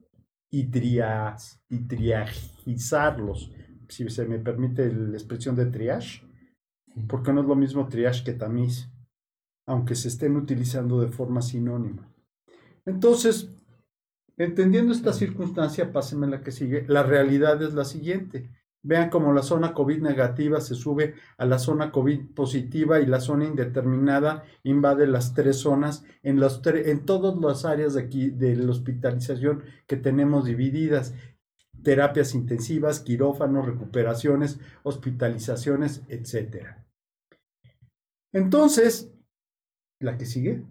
y, 0.49 0.71
trias, 0.71 1.61
y 1.69 1.89
triagizarlos. 1.89 3.51
Si 3.89 4.09
se 4.09 4.25
me 4.25 4.39
permite 4.39 4.93
la 4.93 5.15
expresión 5.15 5.57
de 5.57 5.67
triage, 5.67 6.23
porque 7.09 7.33
no 7.33 7.41
es 7.41 7.49
lo 7.49 7.57
mismo 7.57 7.89
triage 7.89 8.25
que 8.25 8.33
tamiz 8.33 8.89
aunque 9.67 9.95
se 9.95 10.09
estén 10.09 10.37
utilizando 10.37 11.01
de 11.01 11.09
forma 11.09 11.41
sinónima. 11.41 12.13
Entonces, 12.85 13.49
entendiendo 14.37 14.93
esta 14.93 15.13
circunstancia, 15.13 15.93
pásenme 15.93 16.27
la 16.27 16.43
que 16.43 16.53
sigue, 16.53 16.85
la 16.87 17.03
realidad 17.03 17.63
es 17.63 17.73
la 17.75 17.85
siguiente. 17.85 18.51
Vean 18.87 19.09
cómo 19.09 19.33
la 19.33 19.43
zona 19.43 19.73
COVID 19.73 20.03
negativa 20.03 20.61
se 20.61 20.75
sube 20.75 21.15
a 21.39 21.47
la 21.47 21.59
zona 21.59 21.91
COVID 21.91 22.35
positiva 22.35 23.01
y 23.01 23.07
la 23.07 23.19
zona 23.19 23.47
indeterminada 23.47 24.45
invade 24.63 25.07
las 25.07 25.33
tres 25.33 25.57
zonas 25.57 26.05
en, 26.23 26.39
en 26.43 27.07
todas 27.07 27.35
las 27.41 27.65
áreas 27.65 27.95
de, 27.95 28.03
aquí, 28.03 28.29
de 28.29 28.55
la 28.57 28.71
hospitalización 28.71 29.63
que 29.87 29.97
tenemos 29.97 30.45
divididas. 30.45 31.15
Terapias 31.83 32.35
intensivas, 32.35 33.01
quirófanos, 33.01 33.65
recuperaciones, 33.65 34.61
hospitalizaciones, 34.83 36.03
etc. 36.09 36.77
Entonces, 38.33 39.15
la 39.99 40.19
que 40.19 40.27
sigue. 40.27 40.63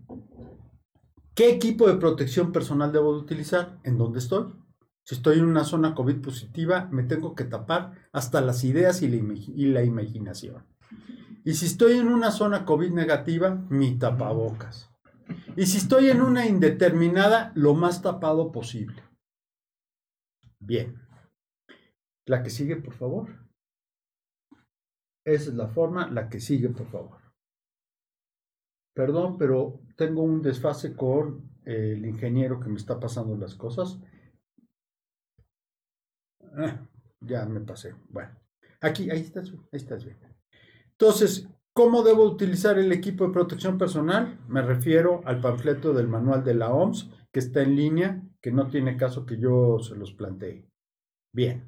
¿Qué 1.33 1.49
equipo 1.49 1.87
de 1.87 1.95
protección 1.95 2.51
personal 2.51 2.91
debo 2.91 3.09
utilizar? 3.09 3.79
¿En 3.83 3.97
dónde 3.97 4.19
estoy? 4.19 4.53
Si 5.05 5.15
estoy 5.15 5.39
en 5.39 5.45
una 5.45 5.65
zona 5.65 5.95
COVID 5.95 6.21
positiva, 6.21 6.87
me 6.91 7.03
tengo 7.03 7.35
que 7.35 7.43
tapar 7.43 7.91
hasta 8.13 8.39
las 8.39 8.63
ideas 8.63 9.01
y 9.01 9.09
la, 9.09 9.83
imaginación. 9.83 10.65
Y 11.43 11.55
si 11.55 11.65
estoy 11.65 11.97
en 11.97 12.07
una 12.07 12.31
zona 12.31 12.63
COVID 12.63 12.91
negativa, 12.91 13.53
mi 13.69 13.97
tapabocas. 13.97 14.89
Y 15.57 15.65
si 15.65 15.77
estoy 15.77 16.09
en 16.09 16.21
una 16.21 16.45
indeterminada, 16.45 17.51
lo 17.55 17.73
más 17.73 18.01
tapado 18.01 18.53
posible. 18.53 19.03
Bien. 20.59 21.01
La 22.25 22.41
que 22.41 22.49
sigue, 22.49 22.77
por 22.77 22.93
favor. 22.93 23.27
Esa 25.25 25.49
es 25.49 25.55
la 25.55 25.67
forma, 25.67 26.09
la 26.09 26.29
que 26.29 26.39
sigue, 26.39 26.69
por 26.69 26.87
favor. 26.87 27.17
Perdón, 28.95 29.37
pero 29.37 29.81
tengo 29.97 30.21
un 30.21 30.41
desfase 30.41 30.95
con 30.95 31.49
el 31.65 32.05
ingeniero 32.05 32.61
que 32.61 32.69
me 32.69 32.77
está 32.77 33.01
pasando 33.01 33.35
las 33.35 33.55
cosas. 33.55 33.99
Ah, 36.55 36.79
ya 37.21 37.45
me 37.45 37.61
pasé. 37.61 37.95
Bueno, 38.09 38.31
aquí, 38.81 39.09
ahí 39.09 39.21
estás, 39.21 39.49
ahí 39.49 39.57
estás 39.71 40.05
bien. 40.05 40.17
Entonces, 40.91 41.47
¿cómo 41.73 42.03
debo 42.03 42.23
utilizar 42.23 42.77
el 42.77 42.91
equipo 42.91 43.25
de 43.25 43.33
protección 43.33 43.77
personal? 43.77 44.39
Me 44.47 44.61
refiero 44.61 45.21
al 45.25 45.41
panfleto 45.41 45.93
del 45.93 46.07
manual 46.07 46.43
de 46.43 46.55
la 46.55 46.71
OMS, 46.71 47.09
que 47.31 47.39
está 47.39 47.61
en 47.61 47.75
línea, 47.75 48.23
que 48.41 48.51
no 48.51 48.67
tiene 48.69 48.97
caso 48.97 49.25
que 49.25 49.37
yo 49.37 49.79
se 49.79 49.95
los 49.95 50.13
plantee. 50.13 50.67
Bien. 51.33 51.67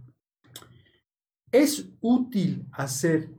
¿Es 1.52 1.90
útil 2.02 2.68
hacer 2.72 3.30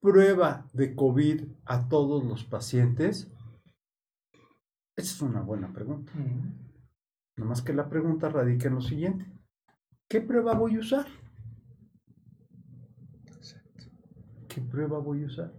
prueba 0.00 0.68
de 0.72 0.94
COVID 0.94 1.44
a 1.64 1.88
todos 1.88 2.24
los 2.24 2.44
pacientes? 2.44 3.32
Esa 4.96 5.14
es 5.14 5.22
una 5.22 5.40
buena 5.40 5.72
pregunta. 5.72 6.12
No 7.36 7.46
más 7.46 7.62
que 7.62 7.72
la 7.72 7.88
pregunta 7.88 8.28
radica 8.28 8.68
en 8.68 8.74
lo 8.74 8.80
siguiente. 8.80 9.33
¿Qué 10.14 10.20
prueba 10.20 10.54
voy 10.54 10.76
a 10.76 10.78
usar? 10.78 11.06
¿Qué 14.48 14.60
prueba 14.60 15.00
voy 15.00 15.24
a 15.24 15.26
usar? 15.26 15.52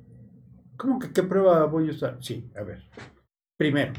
¿Cómo 0.78 0.98
que 0.98 1.12
qué 1.12 1.24
prueba 1.24 1.66
voy 1.66 1.90
a 1.90 1.92
usar? 1.92 2.24
Sí, 2.24 2.50
a 2.56 2.64
ver. 2.64 2.90
Primero, 3.58 3.92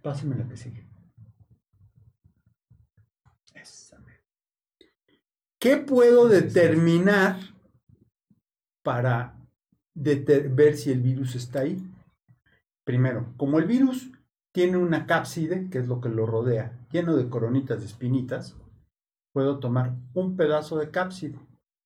pásame 0.00 0.34
la 0.36 0.48
que 0.48 0.56
sigue. 0.56 0.88
¿Qué 5.58 5.76
puedo 5.76 6.26
determinar 6.28 7.36
para 8.82 9.38
ver 9.92 10.74
si 10.78 10.90
el 10.90 11.02
virus 11.02 11.34
está 11.34 11.60
ahí. 11.60 11.86
Primero, 12.82 13.34
como 13.36 13.58
el 13.58 13.66
virus 13.66 14.10
tiene 14.54 14.78
una 14.78 15.04
cápside, 15.04 15.68
que 15.68 15.80
es 15.80 15.86
lo 15.86 16.00
que 16.00 16.08
lo 16.08 16.24
rodea, 16.24 16.86
lleno 16.90 17.14
de 17.14 17.28
coronitas 17.28 17.80
de 17.80 17.84
espinitas, 17.84 18.56
puedo 19.36 19.58
tomar 19.58 19.94
un 20.14 20.34
pedazo 20.34 20.78
de 20.78 20.90
cápside 20.90 21.38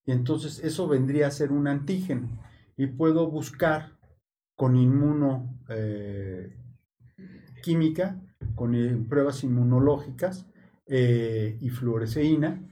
y 0.07 0.13
entonces 0.13 0.61
eso 0.63 0.87
vendría 0.87 1.27
a 1.27 1.33
ser 1.33 1.51
un 1.51 1.67
antígeno 1.67 2.29
y 2.77 2.87
puedo 2.87 3.29
buscar 3.29 3.99
con 4.55 4.77
inmuno 4.77 5.59
eh, 5.69 6.57
con 8.55 8.77
eh, 8.77 9.05
pruebas 9.09 9.43
inmunológicas 9.43 10.47
eh, 10.87 11.59
y 11.61 11.71
fluoresceína, 11.71 12.63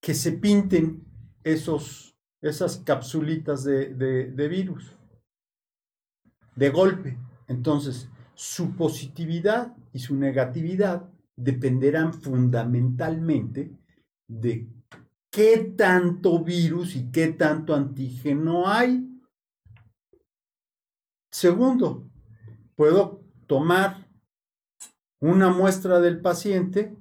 que 0.00 0.14
se 0.14 0.30
pinten 0.30 1.02
esos 1.42 2.16
esas 2.40 2.76
capsulitas 2.84 3.64
de, 3.64 4.48
virus 4.48 4.96
de 6.54 6.70
golpe. 6.70 7.18
Entonces, 7.48 8.08
su 8.34 8.76
positividad 8.76 9.74
y 9.92 9.98
su 9.98 10.14
negatividad 10.14 11.10
dependerán 11.34 12.14
fundamentalmente 12.14 13.72
de 14.28 14.68
qué 15.30 15.74
tanto 15.76 16.42
virus 16.42 16.96
y 16.96 17.10
qué 17.10 17.28
tanto 17.28 17.74
antígeno 17.74 18.68
hay. 18.68 19.10
Segundo, 21.30 22.08
puedo 22.76 23.24
tomar 23.46 24.08
una 25.20 25.50
muestra 25.50 26.00
del 26.00 26.20
paciente 26.20 26.96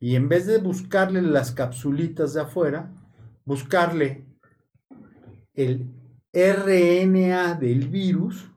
y 0.00 0.16
en 0.16 0.28
vez 0.28 0.46
de 0.46 0.58
buscarle 0.58 1.22
las 1.22 1.52
capsulitas 1.52 2.34
de 2.34 2.40
afuera, 2.42 2.92
buscarle 3.44 4.26
el 5.54 5.88
RNA 6.32 7.54
del 7.54 7.88
virus, 7.88 8.50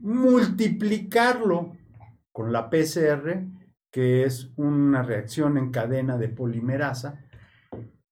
multiplicarlo 0.00 1.76
con 2.32 2.52
la 2.52 2.70
PCR, 2.70 3.44
que 3.90 4.24
es 4.24 4.50
una 4.56 5.02
reacción 5.02 5.58
en 5.58 5.70
cadena 5.70 6.18
de 6.18 6.28
polimerasa, 6.28 7.22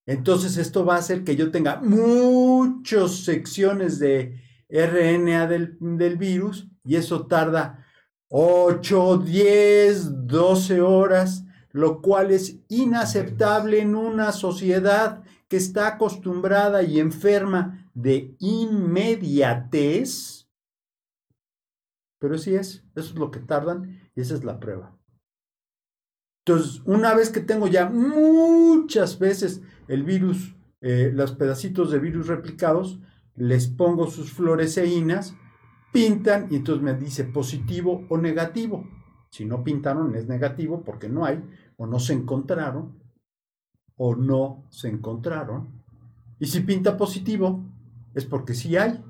Entonces 0.07 0.59
esto 0.59 0.85
va 0.85 0.97
a 0.97 0.99
hacer 0.99 1.25
que 1.25 1.35
yo 1.35 1.51
tenga 1.51 1.81
muchas 1.81 3.25
secciones 3.25 3.99
de 3.99 4.39
RNA 4.69 5.47
del, 5.47 5.79
del 5.81 6.17
virus 6.17 6.69
y 6.85 6.97
eso 6.97 7.27
tarda 7.27 7.87
8, 8.29 9.19
10, 9.19 10.27
12 10.27 10.81
horas, 10.81 11.45
lo 11.71 12.03
cual 12.03 12.33
es 12.33 12.59
inaceptable 12.69 13.81
en 13.81 13.95
una 13.95 14.33
sociedad 14.33 15.23
que 15.49 15.57
está 15.57 15.89
acostumbrada 15.89 16.83
y 16.83 17.01
enferma 17.01 17.89
de 17.95 18.37
inmediatez. 18.41 20.49
Pero 22.19 22.39
sí 22.39 22.55
es, 22.55 22.85
eso 22.95 23.11
es 23.11 23.15
lo 23.15 23.31
que 23.31 23.41
tardan 23.41 24.11
y 24.15 24.21
esa 24.21 24.35
es 24.35 24.45
la 24.45 24.59
prueba. 24.59 24.97
Entonces, 26.47 26.83
una 26.85 27.15
vez 27.15 27.31
que 27.31 27.41
tengo 27.41 27.69
ya 27.69 27.89
muchas 27.89 29.19
veces 29.19 29.63
el 29.89 30.03
virus, 30.03 30.55
eh, 30.83 31.11
los 31.15 31.33
pedacitos 31.33 31.91
de 31.91 31.99
virus 31.99 32.27
replicados, 32.27 33.01
les 33.35 33.67
pongo 33.67 34.09
sus 34.09 34.31
fluoresceínas, 34.31 35.35
pintan 35.91 36.49
y 36.51 36.57
entonces 36.57 36.83
me 36.83 36.95
dice 36.95 37.25
positivo 37.25 38.05
o 38.11 38.19
negativo. 38.19 38.87
Si 39.31 39.47
no 39.47 39.65
pintaron 39.65 40.15
es 40.15 40.29
negativo 40.29 40.85
porque 40.85 41.09
no 41.09 41.25
hay 41.25 41.43
o 41.77 41.87
no 41.87 41.99
se 41.99 42.13
encontraron 42.13 43.03
o 43.97 44.15
no 44.15 44.67
se 44.71 44.89
encontraron. 44.89 45.83
Y 46.39 46.47
si 46.47 46.61
pinta 46.61 46.99
positivo 46.99 47.65
es 48.15 48.27
porque 48.27 48.53
sí 48.55 48.77
hay. 48.77 49.03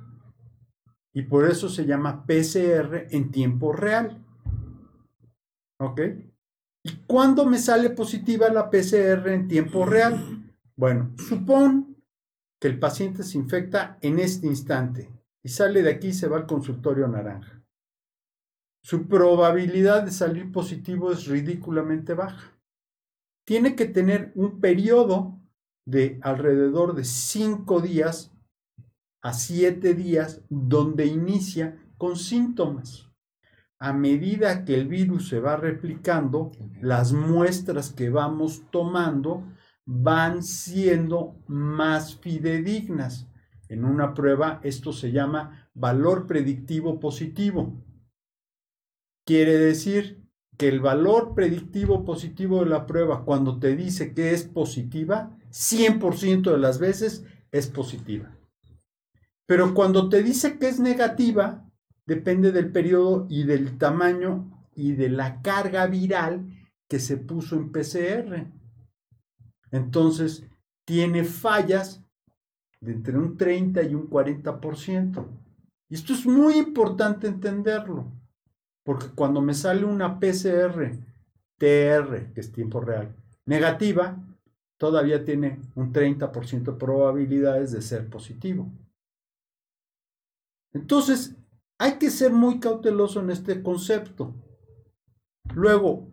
Y 1.13 1.23
por 1.23 1.47
eso 1.47 1.69
se 1.69 1.85
llama 1.85 2.27
PCR 2.27 3.09
en 3.11 3.31
tiempo 3.33 3.73
real. 3.73 4.25
¿Ok? 5.81 6.01
¿Y 6.87 6.97
cuándo 7.07 7.47
me 7.47 7.57
sale 7.57 7.89
positiva 7.91 8.51
la 8.51 8.69
PCR 8.69 9.29
en 9.29 9.49
tiempo 9.49 9.87
real? 9.87 10.55
Bueno, 10.77 11.15
supón 11.17 11.97
que 12.61 12.69
el 12.69 12.79
paciente 12.79 13.23
se 13.23 13.39
infecta 13.39 13.99
en 14.03 14.19
este 14.19 14.47
instante 14.47 15.11
y 15.43 15.49
sale 15.49 15.83
de 15.83 15.91
aquí 15.91 16.09
y 16.09 16.13
se 16.13 16.29
va 16.29 16.37
al 16.37 16.47
consultorio 16.47 17.09
naranja. 17.09 17.65
Su 18.83 19.09
probabilidad 19.09 20.03
de 20.03 20.11
salir 20.11 20.53
positivo 20.53 21.11
es 21.11 21.27
ridículamente 21.27 22.13
baja. 22.13 22.53
Tiene 23.47 23.77
que 23.77 23.87
tener 23.87 24.33
un 24.35 24.61
periodo 24.61 25.41
de 25.87 26.19
alrededor 26.23 26.95
de 26.95 27.05
5 27.05 27.81
días 27.81 28.31
a 29.23 29.33
7 29.33 29.95
días 29.95 30.43
donde 30.51 31.07
inicia 31.07 31.79
con 31.97 32.17
síntomas 32.17 33.14
a 33.85 33.93
medida 33.93 34.65
que 34.65 34.75
el 34.75 34.89
virus 34.89 35.29
se 35.29 35.41
va 35.41 35.59
replicando, 35.59 36.53
las 36.81 37.13
muestras 37.13 37.93
que 37.93 38.09
vamos 38.09 38.63
tomando 38.71 39.45
van 39.85 40.43
siendo 40.43 41.37
más 41.49 42.17
fidedignas. 42.17 43.29
En 43.69 43.85
una 43.85 44.15
prueba 44.15 44.59
esto 44.63 44.95
se 44.95 45.13
llama 45.13 45.69
valor 45.75 46.27
predictivo 46.27 46.99
positivo. 46.99 47.75
Quiere 49.27 49.59
decir 49.59 50.25
que 50.57 50.69
el 50.69 50.81
valor 50.81 51.35
predictivo 51.35 52.07
positivo 52.07 52.61
de 52.61 52.71
la 52.71 52.87
prueba, 52.87 53.27
cuando 53.27 53.59
te 53.59 53.77
dice 53.77 54.15
que 54.15 54.33
es 54.33 54.45
positiva, 54.45 55.37
100% 55.51 56.53
de 56.53 56.59
las 56.59 56.79
veces 56.79 57.27
es 57.53 57.67
positiva. 57.67 58.35
Pero 59.45 59.75
cuando 59.75 60.09
te 60.09 60.23
dice 60.23 60.59
que 60.59 60.69
es 60.69 60.81
negativa, 60.81 61.64
depende 62.07 62.53
del 62.53 62.71
periodo 62.71 63.27
y 63.29 63.45
del 63.45 63.79
tamaño 63.79 64.69
y 64.75 64.93
de 64.93 65.09
la 65.09 65.41
carga 65.43 65.87
viral 65.87 66.47
que 66.89 66.99
se 66.99 67.17
puso 67.17 67.57
en 67.57 67.73
PCR. 67.73 68.47
Entonces, 69.71 70.45
tiene 70.85 71.25
fallas 71.25 72.05
de 72.81 72.93
entre 72.93 73.17
un 73.17 73.37
30 73.37 73.83
y 73.83 73.95
un 73.95 74.09
40%. 74.09 75.27
Y 75.89 75.95
esto 75.95 76.13
es 76.13 76.27
muy 76.27 76.55
importante 76.55 77.27
entenderlo, 77.27 78.13
porque 78.85 79.07
cuando 79.15 79.41
me 79.41 79.55
sale 79.55 79.85
una 79.85 80.19
PCR, 80.19 80.99
TR, 81.59 82.33
que 82.33 82.41
es 82.41 82.53
tiempo 82.53 82.81
real, 82.81 83.15
negativa, 83.47 84.17
todavía 84.77 85.25
tiene 85.25 85.61
un 85.75 85.93
30% 85.93 86.73
de 86.73 86.73
probabilidades 86.73 87.73
de 87.73 87.83
ser 87.83 88.09
positivo. 88.09 88.71
Entonces, 90.73 91.37
hay 91.79 91.99
que 91.99 92.11
ser 92.11 92.33
muy 92.33 92.61
cauteloso 92.61 93.21
en 93.21 93.31
este 93.31 93.63
concepto. 93.63 94.35
Luego, 95.55 96.09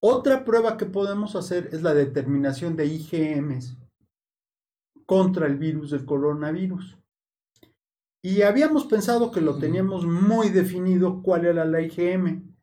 otra 0.00 0.44
prueba 0.44 0.76
que 0.76 0.86
podemos 0.86 1.36
hacer 1.36 1.70
es 1.72 1.82
la 1.82 1.94
determinación 1.94 2.76
de 2.76 2.86
IgMs 2.86 3.76
contra 5.06 5.46
el 5.46 5.56
virus 5.56 5.90
del 5.90 6.04
coronavirus. 6.04 6.98
Y 8.22 8.42
habíamos 8.42 8.86
pensado 8.86 9.30
que 9.30 9.40
lo 9.40 9.58
teníamos 9.58 10.04
muy 10.04 10.50
definido 10.50 11.22
cuál 11.22 11.46
era 11.46 11.64
la 11.64 11.80
IgM, 11.80 12.54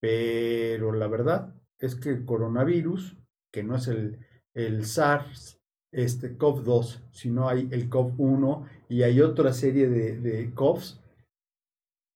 pero 0.00 0.92
la 0.92 1.08
verdad 1.08 1.54
es 1.78 1.94
que 1.94 2.10
el 2.10 2.24
coronavirus, 2.24 3.16
que 3.50 3.62
no 3.62 3.76
es 3.76 3.88
el, 3.88 4.18
el 4.54 4.84
SARS 4.84 5.58
este 5.92 6.38
COV2, 6.38 7.00
sino 7.12 7.48
hay 7.48 7.68
el 7.72 7.88
COV1 7.88 8.68
y 8.90 9.04
hay 9.04 9.20
otra 9.20 9.52
serie 9.54 9.88
de, 9.88 10.18
de 10.18 10.52
COVs, 10.52 11.00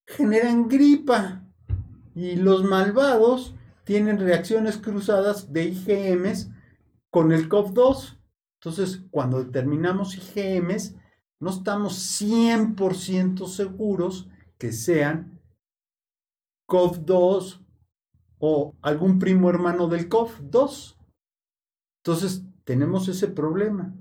generan 0.06 0.68
gripa 0.68 1.46
y 2.14 2.34
los 2.34 2.64
malvados 2.64 3.54
tienen 3.84 4.18
reacciones 4.18 4.76
cruzadas 4.76 5.52
de 5.52 5.64
IgMs 5.66 6.50
con 7.10 7.32
el 7.32 7.48
COV2. 7.48 8.18
Entonces, 8.60 9.04
cuando 9.10 9.42
determinamos 9.44 10.16
IgMs, 10.16 10.96
no 11.40 11.50
estamos 11.50 12.20
100% 12.20 13.46
seguros 13.46 14.28
que 14.58 14.72
sean 14.72 15.40
COV2 16.68 17.64
o 18.38 18.74
algún 18.82 19.20
primo 19.20 19.48
hermano 19.48 19.87
del 19.87 20.08
COV2. 20.08 20.96
Entonces, 22.02 22.42
tenemos 22.64 23.06
ese 23.06 23.28
problema. 23.28 23.94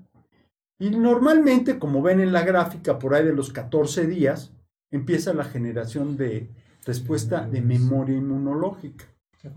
Y 0.79 0.89
normalmente, 0.89 1.79
como 1.79 2.01
ven 2.01 2.19
en 2.19 2.33
la 2.33 2.43
gráfica 2.43 2.99
por 2.99 3.13
ahí 3.13 3.25
de 3.25 3.33
los 3.33 3.51
14 3.51 4.07
días, 4.07 4.53
empieza 4.91 5.33
la 5.33 5.43
generación 5.43 6.17
de 6.17 6.49
respuesta 6.85 7.47
de 7.47 7.61
memoria 7.61 8.17
inmunológica. 8.17 9.05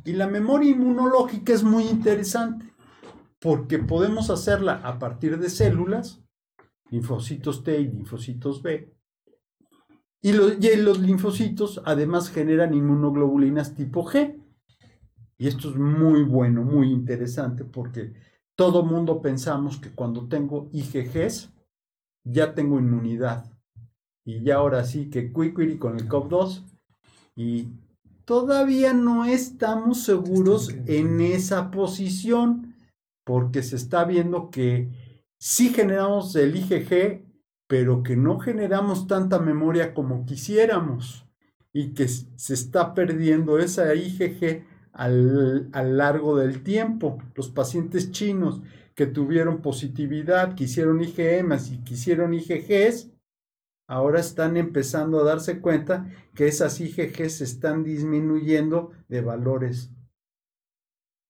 Y 0.04 0.12
la 0.12 0.26
memoria 0.26 0.70
inmunológica 0.70 1.52
es 1.52 1.62
muy 1.62 1.84
interesante 1.84 2.66
porque 3.40 3.78
podemos 3.78 4.30
hacerla 4.30 4.80
a 4.82 4.98
partir 4.98 5.38
de 5.38 5.50
células, 5.50 6.22
linfocitos 6.90 7.62
T 7.62 7.80
y 7.80 7.88
linfocitos 7.88 8.62
B. 8.62 8.92
Y 10.22 10.32
los, 10.32 10.58
y 10.58 10.76
los 10.76 10.98
linfocitos 10.98 11.82
además 11.84 12.30
generan 12.30 12.74
inmunoglobulinas 12.74 13.74
tipo 13.74 14.04
G. 14.04 14.42
Y 15.38 15.48
esto 15.48 15.70
es 15.70 15.76
muy 15.76 16.22
bueno, 16.22 16.62
muy 16.62 16.90
interesante 16.90 17.64
porque 17.64 18.14
todo 18.56 18.82
mundo 18.82 19.20
pensamos 19.20 19.78
que 19.78 19.90
cuando 19.90 20.26
tengo 20.26 20.68
IgGs 20.72 21.50
ya 22.24 22.54
tengo 22.54 22.78
inmunidad. 22.78 23.44
Y 24.24 24.42
ya 24.42 24.56
ahora 24.56 24.84
sí 24.84 25.08
que 25.08 25.32
Quickly 25.32 25.78
con 25.78 25.98
el 25.98 26.08
COP2 26.08 26.64
y 27.36 27.68
todavía 28.24 28.92
no 28.92 29.24
estamos 29.24 30.02
seguros 30.02 30.74
en 30.86 31.20
esa 31.20 31.70
posición 31.70 32.74
porque 33.24 33.62
se 33.62 33.76
está 33.76 34.04
viendo 34.04 34.50
que 34.50 34.88
sí 35.38 35.68
generamos 35.68 36.34
el 36.34 36.56
IgG, 36.56 37.24
pero 37.68 38.02
que 38.02 38.16
no 38.16 38.38
generamos 38.38 39.06
tanta 39.06 39.38
memoria 39.38 39.94
como 39.94 40.24
quisiéramos. 40.24 41.24
Y 41.72 41.92
que 41.92 42.08
se 42.08 42.54
está 42.54 42.94
perdiendo 42.94 43.58
esa 43.58 43.94
IgG 43.94 44.64
al, 44.96 45.68
a 45.72 45.82
largo 45.82 46.36
del 46.36 46.62
tiempo. 46.62 47.18
Los 47.34 47.50
pacientes 47.50 48.10
chinos 48.10 48.62
que 48.94 49.06
tuvieron 49.06 49.60
positividad, 49.60 50.54
que 50.54 50.64
hicieron 50.64 51.02
IgMs 51.02 51.70
y 51.70 51.84
que 51.84 51.94
hicieron 51.94 52.32
IgGs, 52.34 53.10
ahora 53.88 54.20
están 54.20 54.56
empezando 54.56 55.20
a 55.20 55.24
darse 55.24 55.60
cuenta 55.60 56.10
que 56.34 56.48
esas 56.48 56.80
IgG 56.80 57.28
se 57.30 57.44
están 57.44 57.84
disminuyendo 57.84 58.92
de 59.08 59.20
valores. 59.20 59.90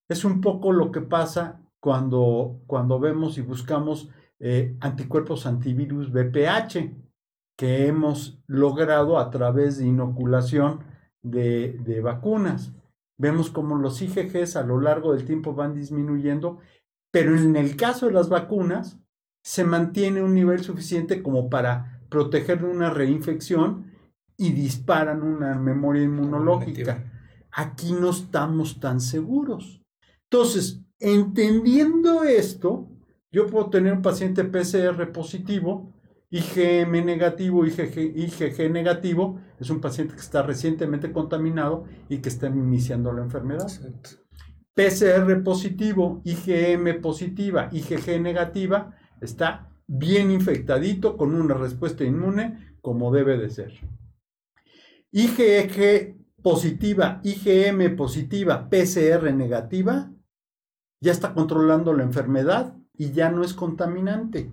Es 0.09 0.25
un 0.25 0.41
poco 0.41 0.73
lo 0.73 0.93
que 0.93 1.01
pasa 1.01 1.61
cuando, 1.81 2.61
cuando 2.67 3.01
vemos 3.01 3.37
y 3.37 3.43
buscamos 3.43 4.11
eh, 4.39 4.77
anticuerpos 4.81 5.47
antivirus 5.47 6.13
BPH 6.13 6.93
que 7.57 7.87
hemos 7.87 8.39
logrado 8.47 9.19
a 9.19 9.31
través 9.31 9.79
de 9.79 9.87
inoculación 9.87 10.85
de, 11.23 11.73
de 11.81 12.01
vacunas. 12.01 12.73
Vemos 13.19 13.51
como 13.51 13.77
los 13.77 14.01
IgGs 14.03 14.57
a 14.57 14.63
lo 14.63 14.81
largo 14.81 15.13
del 15.15 15.25
tiempo 15.25 15.55
van 15.55 15.75
disminuyendo, 15.75 16.59
pero 17.11 17.37
en 17.37 17.57
el 17.57 17.77
caso 17.77 18.07
de 18.07 18.13
las 18.13 18.29
vacunas 18.29 18.99
se 19.43 19.65
mantiene 19.65 20.23
un 20.23 20.35
nivel 20.35 20.63
suficiente 20.63 21.23
como 21.23 21.49
para 21.49 22.01
proteger 22.11 22.61
de 22.61 22.67
una 22.67 22.91
reinfección 22.91 23.93
y 24.37 24.53
disparan 24.53 25.23
una 25.23 25.55
memoria 25.59 26.03
inmunológica. 26.03 27.11
Aquí 27.53 27.93
no 27.93 28.11
estamos 28.11 28.81
tan 28.81 29.01
seguros. 29.01 29.81
Entonces, 30.25 30.83
entendiendo 30.99 32.25
esto, 32.25 32.89
Yo 33.33 33.47
puedo 33.49 33.69
tener 33.69 33.93
un 33.93 34.01
paciente 34.01 34.45
PCR 34.45 35.13
positivo, 35.13 35.93
IgM 36.31 37.05
negativo, 37.05 37.65
IgG, 37.65 37.99
IgG 38.17 38.71
negativo, 38.71 39.41
es 39.61 39.71
un 39.71 39.81
paciente 39.81 40.15
que 40.15 40.21
está 40.21 40.43
recientemente 40.43 41.13
contaminado 41.13 41.85
y 42.09 42.19
que 42.19 42.29
está 42.29 42.49
iniciando 42.49 43.13
la 43.13 43.23
enfermedad. 43.23 43.71
Exacto. 43.71 44.11
PCR 44.75 45.43
positivo, 45.43 46.21
IgM 46.25 47.01
positiva, 47.01 47.71
IgG 47.73 48.21
negativa, 48.21 48.95
está 49.21 49.71
bien 49.87 50.31
infectadito 50.31 51.17
con 51.17 51.35
una 51.35 51.55
respuesta 51.55 52.05
inmune 52.05 52.77
como 52.83 53.11
debe 53.13 53.39
de 53.39 53.49
ser. 53.49 53.73
IgG 55.13 56.17
positiva, 56.43 57.21
IgM 57.23 57.97
positiva, 57.97 58.69
PCR 58.69 59.33
negativa, 59.33 60.13
ya 61.01 61.13
está 61.13 61.33
controlando 61.33 61.95
la 61.95 62.03
enfermedad 62.03 62.77
y 62.93 63.13
ya 63.13 63.31
no 63.31 63.45
es 63.45 63.55
contaminante. 63.55 64.53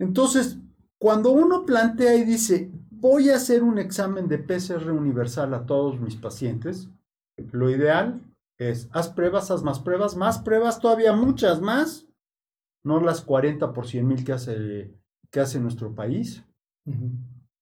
Entonces, 0.00 0.58
cuando 0.98 1.30
uno 1.30 1.64
plantea 1.64 2.16
y 2.16 2.24
dice, 2.24 2.72
voy 2.90 3.30
a 3.30 3.36
hacer 3.36 3.62
un 3.62 3.78
examen 3.78 4.28
de 4.28 4.38
PCR 4.38 4.90
universal 4.90 5.52
a 5.54 5.66
todos 5.66 6.00
mis 6.00 6.16
pacientes, 6.16 6.88
lo 7.52 7.70
ideal 7.70 8.20
es, 8.58 8.88
haz 8.92 9.10
pruebas, 9.10 9.50
haz 9.50 9.62
más 9.62 9.78
pruebas, 9.78 10.16
más 10.16 10.38
pruebas, 10.38 10.80
todavía 10.80 11.12
muchas 11.12 11.60
más, 11.60 12.08
no 12.82 13.00
las 13.00 13.20
40 13.20 13.72
por 13.74 13.86
100 13.86 14.08
mil 14.08 14.24
que 14.24 14.32
hace, 14.32 14.98
que 15.30 15.40
hace 15.40 15.60
nuestro 15.60 15.94
país. 15.94 16.44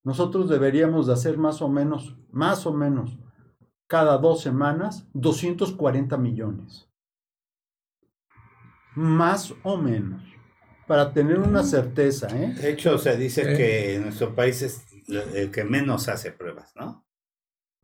Nosotros 0.04 0.48
deberíamos 0.48 1.08
de 1.08 1.14
hacer 1.14 1.38
más 1.38 1.60
o 1.60 1.68
menos, 1.68 2.16
más 2.30 2.66
o 2.66 2.72
menos, 2.72 3.18
cada 3.88 4.16
dos 4.16 4.42
semanas, 4.42 5.08
240 5.12 6.16
millones. 6.16 6.88
Más 8.94 9.54
o 9.64 9.76
menos, 9.76 10.22
para 10.88 11.12
tener 11.12 11.38
una 11.38 11.62
certeza, 11.62 12.26
¿eh? 12.36 12.54
De 12.54 12.70
hecho, 12.70 12.98
se 12.98 13.16
dice 13.16 13.52
Eh. 13.52 13.56
que 13.56 13.98
nuestro 14.00 14.34
país 14.34 14.62
es 14.62 14.84
el 15.34 15.50
que 15.52 15.62
menos 15.64 16.08
hace 16.08 16.32
pruebas, 16.32 16.72
¿no? 16.74 17.06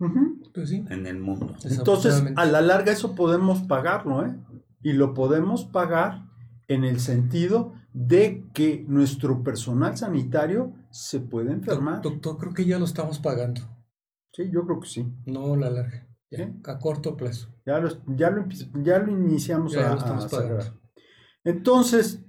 Ujú. 0.00 0.50
Pues 0.52 0.70
sí. 0.70 0.84
En 0.90 1.06
el 1.06 1.18
mundo. 1.20 1.54
Entonces, 1.64 2.24
a 2.36 2.44
la 2.46 2.60
larga 2.60 2.90
eso 2.92 3.14
podemos 3.14 3.62
pagarlo, 3.62 4.26
¿eh? 4.26 4.34
Y 4.82 4.92
lo 4.94 5.14
podemos 5.14 5.64
pagar 5.64 6.24
en 6.66 6.84
el 6.84 6.98
sentido 6.98 7.74
de 7.92 8.44
que 8.52 8.84
nuestro 8.88 9.42
personal 9.44 9.96
sanitario 9.96 10.72
se 10.90 11.20
puede 11.20 11.52
enfermar. 11.52 12.02
Doc- 12.02 12.14
Doctor, 12.14 12.38
creo 12.38 12.54
que 12.54 12.64
ya 12.64 12.78
lo 12.78 12.84
estamos 12.86 13.18
pagando. 13.20 13.60
Sí, 14.32 14.50
yo 14.52 14.64
creo 14.66 14.80
que 14.80 14.88
sí. 14.88 15.06
No 15.26 15.54
la 15.56 15.70
larga. 15.70 16.08
Ya, 16.30 16.38
¿Sí? 16.46 16.52
A 16.64 16.78
corto 16.78 17.16
plazo. 17.16 17.54
Ya 17.64 17.78
lo, 17.78 17.88
ya 18.16 18.30
lo, 18.30 18.46
ya 18.82 18.98
lo 18.98 19.12
iniciamos 19.12 19.72
Ya 19.72 19.86
a, 19.86 19.94
lo 19.94 19.98
estamos 19.98 20.34
a. 20.34 20.74
Entonces, 21.44 22.24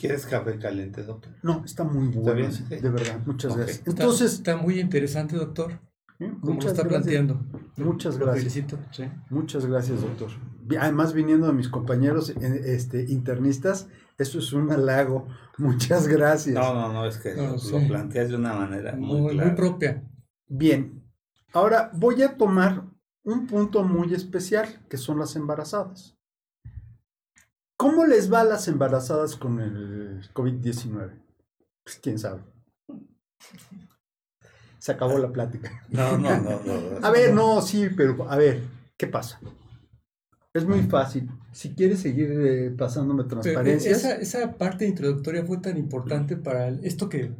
¿Quieres 0.00 0.26
café 0.26 0.58
caliente, 0.58 1.02
doctor? 1.02 1.32
no, 1.42 1.62
está 1.64 1.84
muy 1.84 2.08
bueno, 2.08 2.34
bien? 2.34 2.50
de 2.68 2.88
verdad. 2.90 3.20
Muchas 3.26 3.56
gracias. 3.56 3.78
Está- 3.78 3.90
Entonces, 3.90 4.32
Está, 4.34 4.56
muy 4.56 4.80
interesante, 4.80 5.36
doctor. 5.36 5.72
¿eh? 6.18 6.32
Como 6.40 6.54
lo 6.54 6.58
está 6.60 6.82
gracias. 6.82 6.88
planteando. 6.88 7.40
Muchas 7.76 8.16
Lo 8.16 8.24
gracias. 8.26 8.52
felicito. 8.52 8.78
Sí. 8.92 9.04
Muchas 9.30 9.66
gracias, 9.66 10.00
doctor. 10.00 10.30
Además, 10.78 11.12
viniendo 11.12 11.46
de 11.46 11.52
mis 11.52 11.68
compañeros 11.68 12.30
eh, 12.30 12.60
este, 12.66 13.04
internistas, 13.10 13.88
eso 14.18 14.38
es 14.38 14.52
un 14.52 14.70
halago. 14.70 15.26
Muchas 15.58 16.08
gracias. 16.08 16.54
No, 16.54 16.74
no, 16.74 16.92
no, 16.92 17.06
es 17.06 17.18
que 17.18 17.34
No, 17.34 17.52
lo, 17.52 17.58
sí. 17.58 17.72
lo 17.72 17.86
planteas 17.88 18.28
de 18.30 18.36
una 18.36 18.54
manera 18.54 18.94
muy, 18.96 19.20
Muy, 19.20 19.34
muy 19.36 19.50
propia. 19.52 20.02
Bien, 20.48 21.02
ahora 21.52 21.90
voy 21.94 22.22
a 22.22 22.36
tomar 22.36 22.84
un 23.22 23.46
punto 23.46 23.84
muy 23.84 24.14
especial, 24.14 24.66
que 24.88 24.96
son 24.96 25.18
las 25.18 25.36
embarazadas. 25.36 26.16
¿Cómo 27.80 28.04
les 28.04 28.30
va 28.30 28.42
a 28.42 28.44
las 28.44 28.68
embarazadas 28.68 29.36
con 29.36 29.58
el 29.58 30.20
COVID-19? 30.34 31.12
Pues 31.82 31.98
quién 32.02 32.18
sabe. 32.18 32.42
Se 34.78 34.92
acabó 34.92 35.16
la 35.16 35.32
plática. 35.32 35.86
No, 35.88 36.18
no, 36.18 36.28
no, 36.40 36.60
no. 36.62 36.74
A 37.06 37.10
ver, 37.10 37.32
no, 37.32 37.62
sí, 37.62 37.88
pero 37.96 38.30
a 38.30 38.36
ver, 38.36 38.60
¿qué 38.98 39.06
pasa? 39.06 39.40
Es 40.52 40.66
muy 40.66 40.82
fácil. 40.82 41.30
Si 41.52 41.74
quieres 41.74 42.00
seguir 42.00 42.30
eh, 42.32 42.70
pasándome 42.76 43.24
Pero 43.24 43.40
transparencias, 43.40 43.98
esa, 43.98 44.14
esa 44.16 44.52
parte 44.58 44.86
introductoria 44.86 45.46
fue 45.46 45.56
tan 45.56 45.78
importante 45.78 46.36
para 46.36 46.68
el- 46.68 46.84
esto 46.84 47.08
que 47.08 47.32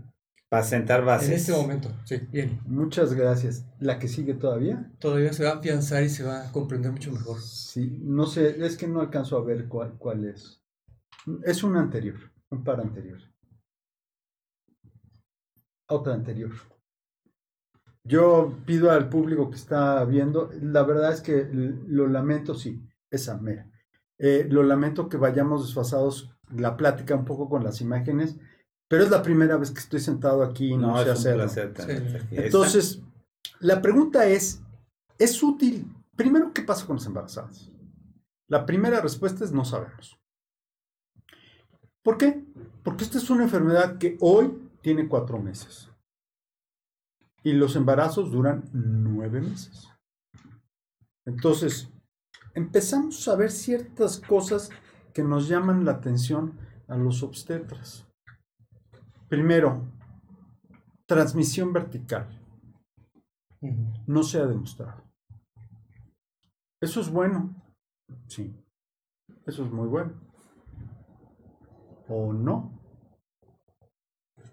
Para 0.50 0.64
sentar 0.64 1.00
en 1.00 1.06
bases. 1.06 1.30
este 1.30 1.52
momento, 1.52 1.90
sí, 2.04 2.16
bien, 2.28 2.60
muchas 2.66 3.14
gracias. 3.14 3.64
¿La 3.78 4.00
que 4.00 4.08
sigue 4.08 4.34
todavía? 4.34 4.90
todavía 4.98 5.32
se 5.32 5.44
va 5.44 5.50
a 5.50 5.54
afianzar 5.58 6.02
y 6.02 6.08
se 6.08 6.24
va 6.24 6.48
a 6.48 6.50
comprender 6.50 6.90
mucho 6.90 7.12
mejor. 7.12 7.40
Sí, 7.40 8.00
no 8.02 8.26
sé, 8.26 8.66
es 8.66 8.76
que 8.76 8.88
no 8.88 9.00
alcanzo 9.00 9.38
a 9.38 9.44
ver 9.44 9.68
cuál, 9.68 9.96
cuál 9.96 10.24
es. 10.24 10.60
Es 11.44 11.62
una 11.62 11.78
anterior, 11.80 12.16
un 12.50 12.64
par 12.64 12.80
anterior. 12.80 13.20
Otra 15.88 16.14
anterior. 16.14 16.50
Yo 18.02 18.58
pido 18.66 18.90
al 18.90 19.08
público 19.08 19.50
que 19.50 19.56
está 19.56 20.04
viendo, 20.04 20.50
la 20.60 20.82
verdad 20.82 21.12
es 21.12 21.20
que 21.20 21.48
lo 21.52 22.08
lamento, 22.08 22.56
sí, 22.56 22.84
esa 23.08 23.38
mera. 23.38 23.70
Eh, 24.18 24.48
lo 24.50 24.64
lamento 24.64 25.08
que 25.08 25.16
vayamos 25.16 25.64
desfasados 25.64 26.36
la 26.52 26.76
plática 26.76 27.14
un 27.14 27.24
poco 27.24 27.48
con 27.48 27.62
las 27.62 27.80
imágenes, 27.80 28.36
pero 28.90 29.05
es 29.05 29.11
la 29.11 29.22
primera 29.22 29.57
vez 29.57 29.70
que 29.70 29.79
estoy 29.79 30.00
sentado 30.00 30.42
aquí 30.42 30.72
y 30.72 30.76
no, 30.76 30.88
No, 30.88 31.05
sé 31.05 31.11
hacerlo. 31.12 31.44
placer 31.44 31.72
Sí. 31.76 32.26
Entonces, 32.33 33.00
la 33.61 33.81
pregunta 33.81 34.26
es, 34.26 34.64
¿es 35.16 35.40
útil? 35.44 35.94
Primero, 36.16 36.53
¿qué 36.53 36.62
pasa 36.62 36.87
con 36.87 36.96
las 36.96 37.07
embarazadas? 37.07 37.70
La 38.48 38.66
primera 38.66 39.00
respuesta 39.00 39.44
es 39.44 39.53
no 39.53 39.64
sabemos. 39.64 40.18
¿Por 42.03 42.18
qué? 42.18 42.44
Porque 42.83 43.05
esta 43.05 43.18
es 43.18 43.31
una 43.31 43.44
enfermedad 43.44 43.96
que 43.96 44.16
hoy 44.20 44.59
tiene 44.83 45.07
cuatro 45.07 45.38
meses. 45.38 45.88
Y 47.44 47.53
los 47.53 47.76
embarazos 47.76 48.33
duran 48.33 48.64
nueve 48.72 49.40
meses. 49.40 49.88
Entonces, 51.24 51.88
empezamos 52.55 53.29
a 53.29 53.37
ver 53.37 53.53
ciertas 53.53 54.18
cosas 54.18 54.68
que 55.14 55.22
nos 55.22 55.46
llaman 55.46 55.85
la 55.85 55.92
atención 55.92 56.59
a 56.88 56.96
los 56.96 57.22
obstetras. 57.22 58.09
Primero, 59.30 59.86
transmisión 61.06 61.72
vertical 61.72 62.28
no 64.08 64.24
se 64.24 64.40
ha 64.40 64.46
demostrado. 64.46 65.04
Eso 66.80 67.00
es 67.00 67.08
bueno. 67.08 67.54
Sí. 68.26 68.52
Eso 69.46 69.64
es 69.64 69.70
muy 69.70 69.86
bueno. 69.86 70.14
¿O 72.08 72.32
no? 72.32 72.76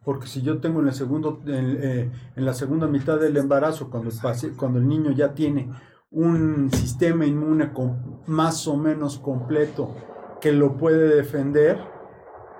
Porque 0.05 0.27
si 0.27 0.43
yo 0.43 0.61
tengo 0.61 0.79
en 0.81 0.89
el 0.89 0.93
segundo, 0.93 1.41
en, 1.47 1.77
eh, 1.81 2.11
en 2.35 2.45
la 2.45 2.53
segunda 2.53 2.85
mitad 2.85 3.19
del 3.19 3.35
embarazo, 3.35 3.89
cuando 3.89 4.11
el, 4.11 4.55
cuando 4.55 4.77
el 4.77 4.87
niño 4.87 5.09
ya 5.09 5.33
tiene 5.33 5.71
un 6.11 6.71
sistema 6.71 7.25
inmune 7.25 7.71
más 8.27 8.67
o 8.67 8.77
menos 8.77 9.17
completo 9.17 9.95
que 10.39 10.51
lo 10.51 10.77
puede 10.77 11.15
defender 11.15 11.96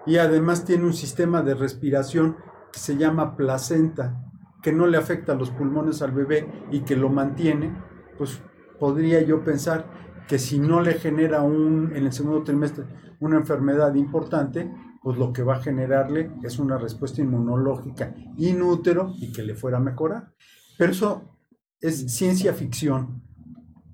y 0.07 0.17
además 0.17 0.63
tiene 0.63 0.85
un 0.85 0.93
sistema 0.93 1.41
de 1.41 1.53
respiración 1.53 2.37
que 2.71 2.79
se 2.79 2.95
llama 2.95 3.35
placenta, 3.35 4.23
que 4.63 4.71
no 4.71 4.87
le 4.87 4.97
afecta 4.97 5.33
a 5.33 5.35
los 5.35 5.51
pulmones 5.51 6.01
al 6.01 6.13
bebé 6.13 6.49
y 6.71 6.79
que 6.79 6.95
lo 6.95 7.09
mantiene, 7.09 7.77
pues 8.17 8.41
podría 8.79 9.21
yo 9.21 9.43
pensar 9.43 9.85
que 10.27 10.39
si 10.39 10.59
no 10.59 10.81
le 10.81 10.93
genera 10.93 11.41
un, 11.41 11.91
en 11.93 12.05
el 12.05 12.13
segundo 12.13 12.43
trimestre 12.43 12.85
una 13.19 13.37
enfermedad 13.37 13.95
importante, 13.95 14.71
pues 15.01 15.17
lo 15.17 15.33
que 15.33 15.43
va 15.43 15.55
a 15.55 15.61
generarle 15.61 16.31
es 16.43 16.59
una 16.59 16.77
respuesta 16.77 17.21
inmunológica 17.21 18.13
inútero 18.37 19.13
y 19.17 19.31
que 19.31 19.43
le 19.43 19.55
fuera 19.55 19.77
a 19.77 19.81
mejorar. 19.81 20.33
Pero 20.77 20.91
eso 20.91 21.37
es 21.81 22.13
ciencia 22.13 22.53
ficción. 22.53 23.23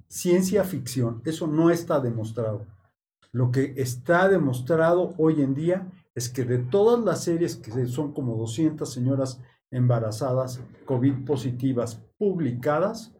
Ciencia 0.08 0.64
ficción. 0.64 1.22
Eso 1.26 1.48
no 1.48 1.70
está 1.70 2.00
demostrado. 2.00 2.68
Lo 3.32 3.52
que 3.52 3.74
está 3.78 4.28
demostrado 4.28 5.14
hoy 5.18 5.42
en 5.42 5.56
día 5.56 5.92
es 6.16 6.30
que 6.30 6.44
de 6.44 6.60
todas 6.60 7.04
las 7.04 7.24
series, 7.24 7.56
que 7.56 7.86
son 7.88 8.14
como 8.14 8.36
200 8.38 8.92
señoras 8.92 9.42
embarazadas 9.72 10.62
COVID 10.86 11.26
positivas 11.26 12.04
publicadas, 12.18 13.16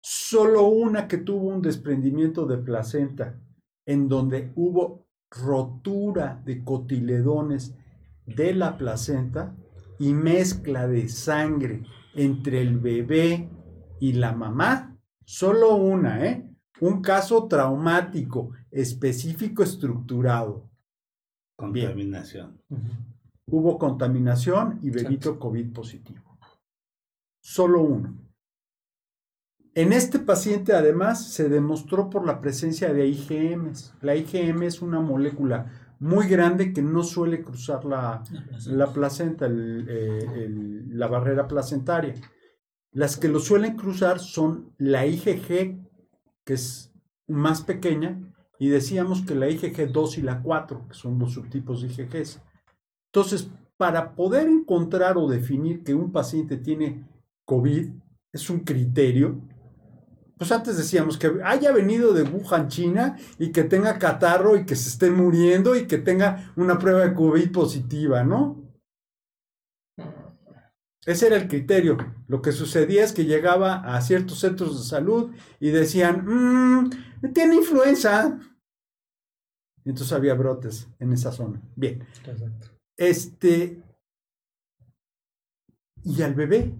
solo 0.00 0.68
una 0.68 1.06
que 1.08 1.18
tuvo 1.18 1.48
un 1.48 1.60
desprendimiento 1.60 2.46
de 2.46 2.58
placenta, 2.58 3.38
en 3.86 4.08
donde 4.08 4.52
hubo 4.56 5.06
rotura 5.30 6.42
de 6.44 6.64
cotiledones 6.64 7.76
de 8.26 8.54
la 8.54 8.78
placenta 8.78 9.56
y 9.98 10.14
mezcla 10.14 10.88
de 10.88 11.08
sangre 11.08 11.82
entre 12.14 12.62
el 12.62 12.78
bebé 12.78 13.50
y 14.00 14.14
la 14.14 14.32
mamá, 14.32 14.98
solo 15.24 15.76
una, 15.76 16.26
¿eh? 16.26 16.46
Un 16.80 17.02
caso 17.02 17.46
traumático, 17.46 18.52
específico, 18.70 19.62
estructurado. 19.62 20.69
Contaminación. 21.60 22.62
Hubo 23.46 23.78
contaminación 23.78 24.78
y 24.82 24.88
bebito 24.88 25.38
COVID 25.38 25.72
positivo. 25.74 26.38
Solo 27.42 27.82
uno. 27.82 28.18
En 29.74 29.92
este 29.92 30.18
paciente 30.18 30.72
además 30.72 31.32
se 31.32 31.50
demostró 31.50 32.08
por 32.08 32.26
la 32.26 32.40
presencia 32.40 32.94
de 32.94 33.06
IgMs. 33.06 33.94
La 34.00 34.16
IgM 34.16 34.62
es 34.62 34.80
una 34.80 35.00
molécula 35.00 35.70
muy 35.98 36.26
grande 36.28 36.72
que 36.72 36.80
no 36.80 37.02
suele 37.02 37.42
cruzar 37.42 37.84
la, 37.84 38.22
la 38.66 38.86
placenta, 38.92 39.44
el, 39.44 39.86
eh, 39.86 40.44
el, 40.44 40.98
la 40.98 41.08
barrera 41.08 41.46
placentaria. 41.46 42.14
Las 42.92 43.18
que 43.18 43.28
lo 43.28 43.38
suelen 43.38 43.76
cruzar 43.76 44.18
son 44.18 44.74
la 44.78 45.06
IgG, 45.06 45.78
que 46.44 46.54
es 46.54 46.92
más 47.28 47.62
pequeña, 47.62 48.18
y 48.60 48.68
decíamos 48.68 49.22
que 49.22 49.34
la 49.34 49.48
IgG2 49.48 50.18
y 50.18 50.22
la 50.22 50.42
4, 50.42 50.88
que 50.88 50.94
son 50.94 51.18
los 51.18 51.32
subtipos 51.32 51.80
de 51.80 51.88
IgGs. 51.88 52.42
Entonces, 53.12 53.48
para 53.78 54.14
poder 54.14 54.46
encontrar 54.48 55.16
o 55.16 55.26
definir 55.26 55.82
que 55.82 55.94
un 55.94 56.12
paciente 56.12 56.58
tiene 56.58 57.08
COVID, 57.46 57.88
es 58.30 58.50
un 58.50 58.60
criterio. 58.60 59.40
Pues 60.36 60.52
antes 60.52 60.76
decíamos 60.76 61.16
que 61.16 61.40
haya 61.42 61.72
venido 61.72 62.12
de 62.12 62.22
Wuhan, 62.22 62.68
China, 62.68 63.16
y 63.38 63.50
que 63.50 63.64
tenga 63.64 63.98
catarro 63.98 64.56
y 64.56 64.66
que 64.66 64.76
se 64.76 64.90
esté 64.90 65.10
muriendo 65.10 65.74
y 65.74 65.86
que 65.86 65.96
tenga 65.96 66.52
una 66.56 66.78
prueba 66.78 67.00
de 67.00 67.14
COVID 67.14 67.50
positiva, 67.50 68.24
¿no? 68.24 68.60
Ese 71.06 71.28
era 71.28 71.36
el 71.36 71.48
criterio. 71.48 71.96
Lo 72.28 72.42
que 72.42 72.52
sucedía 72.52 73.04
es 73.04 73.12
que 73.12 73.24
llegaba 73.24 73.76
a 73.76 74.02
ciertos 74.02 74.40
centros 74.40 74.78
de 74.78 74.86
salud 74.86 75.30
y 75.58 75.70
decían, 75.70 76.24
mmm, 76.26 76.90
tiene 77.32 77.56
influenza. 77.56 78.38
Y 79.84 79.90
entonces 79.90 80.12
había 80.12 80.34
brotes 80.34 80.88
en 80.98 81.12
esa 81.12 81.32
zona. 81.32 81.60
Bien. 81.76 82.02
Exacto. 82.24 82.68
Este. 82.96 83.82
Y 86.04 86.22
al 86.22 86.34
bebé. 86.34 86.74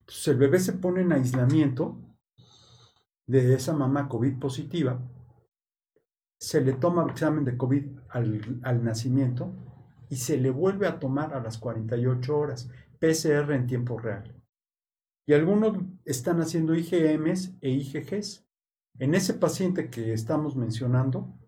Entonces 0.00 0.28
el 0.28 0.36
bebé 0.36 0.58
se 0.58 0.72
pone 0.72 1.02
en 1.02 1.12
aislamiento 1.12 1.98
de 3.26 3.54
esa 3.54 3.74
mamá 3.74 4.08
COVID 4.08 4.38
positiva. 4.38 5.00
Se 6.40 6.60
le 6.60 6.74
toma 6.74 7.04
el 7.04 7.10
examen 7.10 7.44
de 7.44 7.56
COVID 7.56 7.84
al, 8.08 8.60
al 8.62 8.84
nacimiento 8.84 9.52
y 10.08 10.16
se 10.16 10.38
le 10.38 10.50
vuelve 10.50 10.86
a 10.86 10.98
tomar 10.98 11.34
a 11.34 11.40
las 11.40 11.58
48 11.58 12.38
horas, 12.38 12.70
PCR 12.98 13.52
en 13.52 13.66
tiempo 13.66 13.98
real. 13.98 14.34
Y 15.26 15.34
algunos 15.34 15.76
están 16.06 16.40
haciendo 16.40 16.74
IgMs 16.74 17.54
e 17.60 17.68
IgGs. 17.68 18.47
En 18.98 19.14
ese 19.14 19.34
paciente 19.34 19.90
que 19.90 20.12
estamos 20.12 20.56
mencionando, 20.56 21.38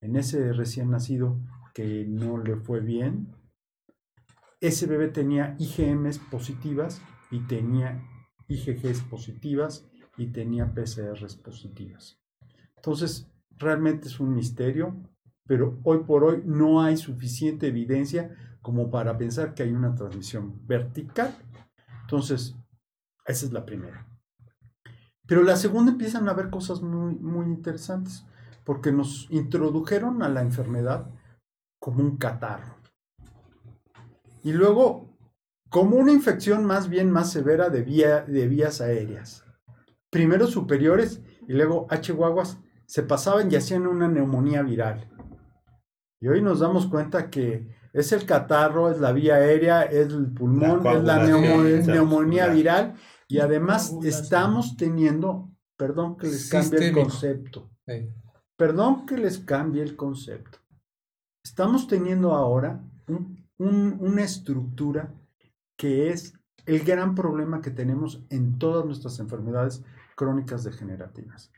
en 0.00 0.16
ese 0.16 0.52
recién 0.52 0.90
nacido 0.90 1.40
que 1.74 2.04
no 2.06 2.38
le 2.38 2.56
fue 2.56 2.80
bien, 2.80 3.34
ese 4.60 4.86
bebé 4.86 5.08
tenía 5.08 5.56
IgMs 5.58 6.18
positivas 6.18 7.00
y 7.30 7.40
tenía 7.46 8.02
IgGs 8.48 9.02
positivas 9.02 9.88
y 10.16 10.26
tenía 10.26 10.74
PCRs 10.74 11.36
positivas. 11.36 12.20
Entonces, 12.76 13.32
realmente 13.56 14.08
es 14.08 14.20
un 14.20 14.34
misterio 14.34 15.10
pero 15.50 15.80
hoy 15.82 16.04
por 16.04 16.22
hoy 16.22 16.44
no 16.46 16.80
hay 16.80 16.96
suficiente 16.96 17.66
evidencia 17.66 18.36
como 18.62 18.88
para 18.88 19.18
pensar 19.18 19.52
que 19.52 19.64
hay 19.64 19.72
una 19.72 19.96
transmisión 19.96 20.64
vertical. 20.64 21.34
Entonces, 22.02 22.56
esa 23.26 23.46
es 23.46 23.52
la 23.52 23.66
primera. 23.66 24.06
Pero 25.30 25.44
la 25.44 25.54
segunda 25.54 25.92
empiezan 25.92 26.26
a 26.26 26.32
haber 26.32 26.50
cosas 26.50 26.82
muy, 26.82 27.14
muy 27.14 27.46
interesantes, 27.46 28.26
porque 28.64 28.90
nos 28.90 29.28
introdujeron 29.30 30.24
a 30.24 30.28
la 30.28 30.42
enfermedad 30.42 31.08
como 31.78 32.02
un 32.02 32.16
catarro. 32.16 32.74
Y 34.42 34.52
luego, 34.52 35.16
como 35.68 35.94
una 35.94 36.10
infección 36.10 36.64
más 36.64 36.88
bien 36.88 37.12
más 37.12 37.30
severa 37.30 37.68
de, 37.68 37.82
vía, 37.82 38.22
de 38.22 38.48
vías 38.48 38.80
aéreas. 38.80 39.44
Primero 40.10 40.48
superiores 40.48 41.22
y 41.46 41.52
luego 41.52 41.86
guaguas 42.16 42.58
se 42.86 43.04
pasaban 43.04 43.52
y 43.52 43.54
hacían 43.54 43.86
una 43.86 44.08
neumonía 44.08 44.62
viral. 44.62 45.08
Y 46.20 46.26
hoy 46.26 46.42
nos 46.42 46.58
damos 46.58 46.88
cuenta 46.88 47.30
que 47.30 47.68
es 47.92 48.10
el 48.10 48.26
catarro, 48.26 48.90
es 48.90 48.98
la 48.98 49.12
vía 49.12 49.36
aérea, 49.36 49.82
es 49.82 50.08
el 50.08 50.26
pulmón, 50.32 50.84
es 50.84 51.04
la 51.04 51.24
neumonía 51.24 52.48
viral. 52.48 52.96
Y 53.30 53.38
además 53.38 53.96
estamos 54.02 54.76
teniendo, 54.76 55.50
perdón 55.76 56.16
que 56.16 56.26
les 56.26 56.50
cambie 56.50 56.88
el 56.88 56.94
concepto, 56.94 57.70
perdón 58.56 59.06
que 59.06 59.16
les 59.16 59.38
cambie 59.38 59.82
el 59.82 59.96
concepto. 59.96 60.58
Estamos 61.44 61.86
teniendo 61.86 62.32
ahora 62.32 62.84
una 63.58 64.22
estructura 64.22 65.14
que 65.78 66.10
es 66.10 66.34
el 66.66 66.80
gran 66.80 67.14
problema 67.14 67.62
que 67.62 67.70
tenemos 67.70 68.24
en 68.28 68.58
todas 68.58 68.84
nuestras 68.84 69.18
enfermedades 69.18 69.82
crónicas 70.16 70.64
degenerativas. 70.64 71.50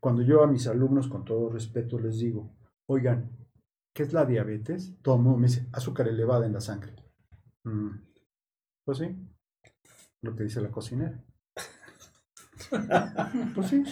Cuando 0.00 0.22
yo 0.22 0.44
a 0.44 0.46
mis 0.46 0.66
alumnos, 0.66 1.08
con 1.08 1.24
todo 1.24 1.50
respeto, 1.50 1.98
les 1.98 2.18
digo, 2.18 2.54
oigan, 2.86 3.30
¿Qué 3.94 4.02
es 4.02 4.12
la 4.12 4.26
diabetes? 4.26 4.92
Todo 5.02 5.14
el 5.14 5.22
mundo 5.22 5.38
me 5.38 5.46
dice 5.46 5.68
azúcar 5.72 6.08
elevada 6.08 6.46
en 6.46 6.52
la 6.52 6.60
sangre. 6.60 6.92
Mm. 7.62 7.90
Pues 8.84 8.98
sí, 8.98 9.16
lo 10.24 10.34
que 10.34 10.44
dice 10.44 10.60
la 10.60 10.70
cocinera. 10.70 11.22
pues 13.54 13.68
sí. 13.68 13.84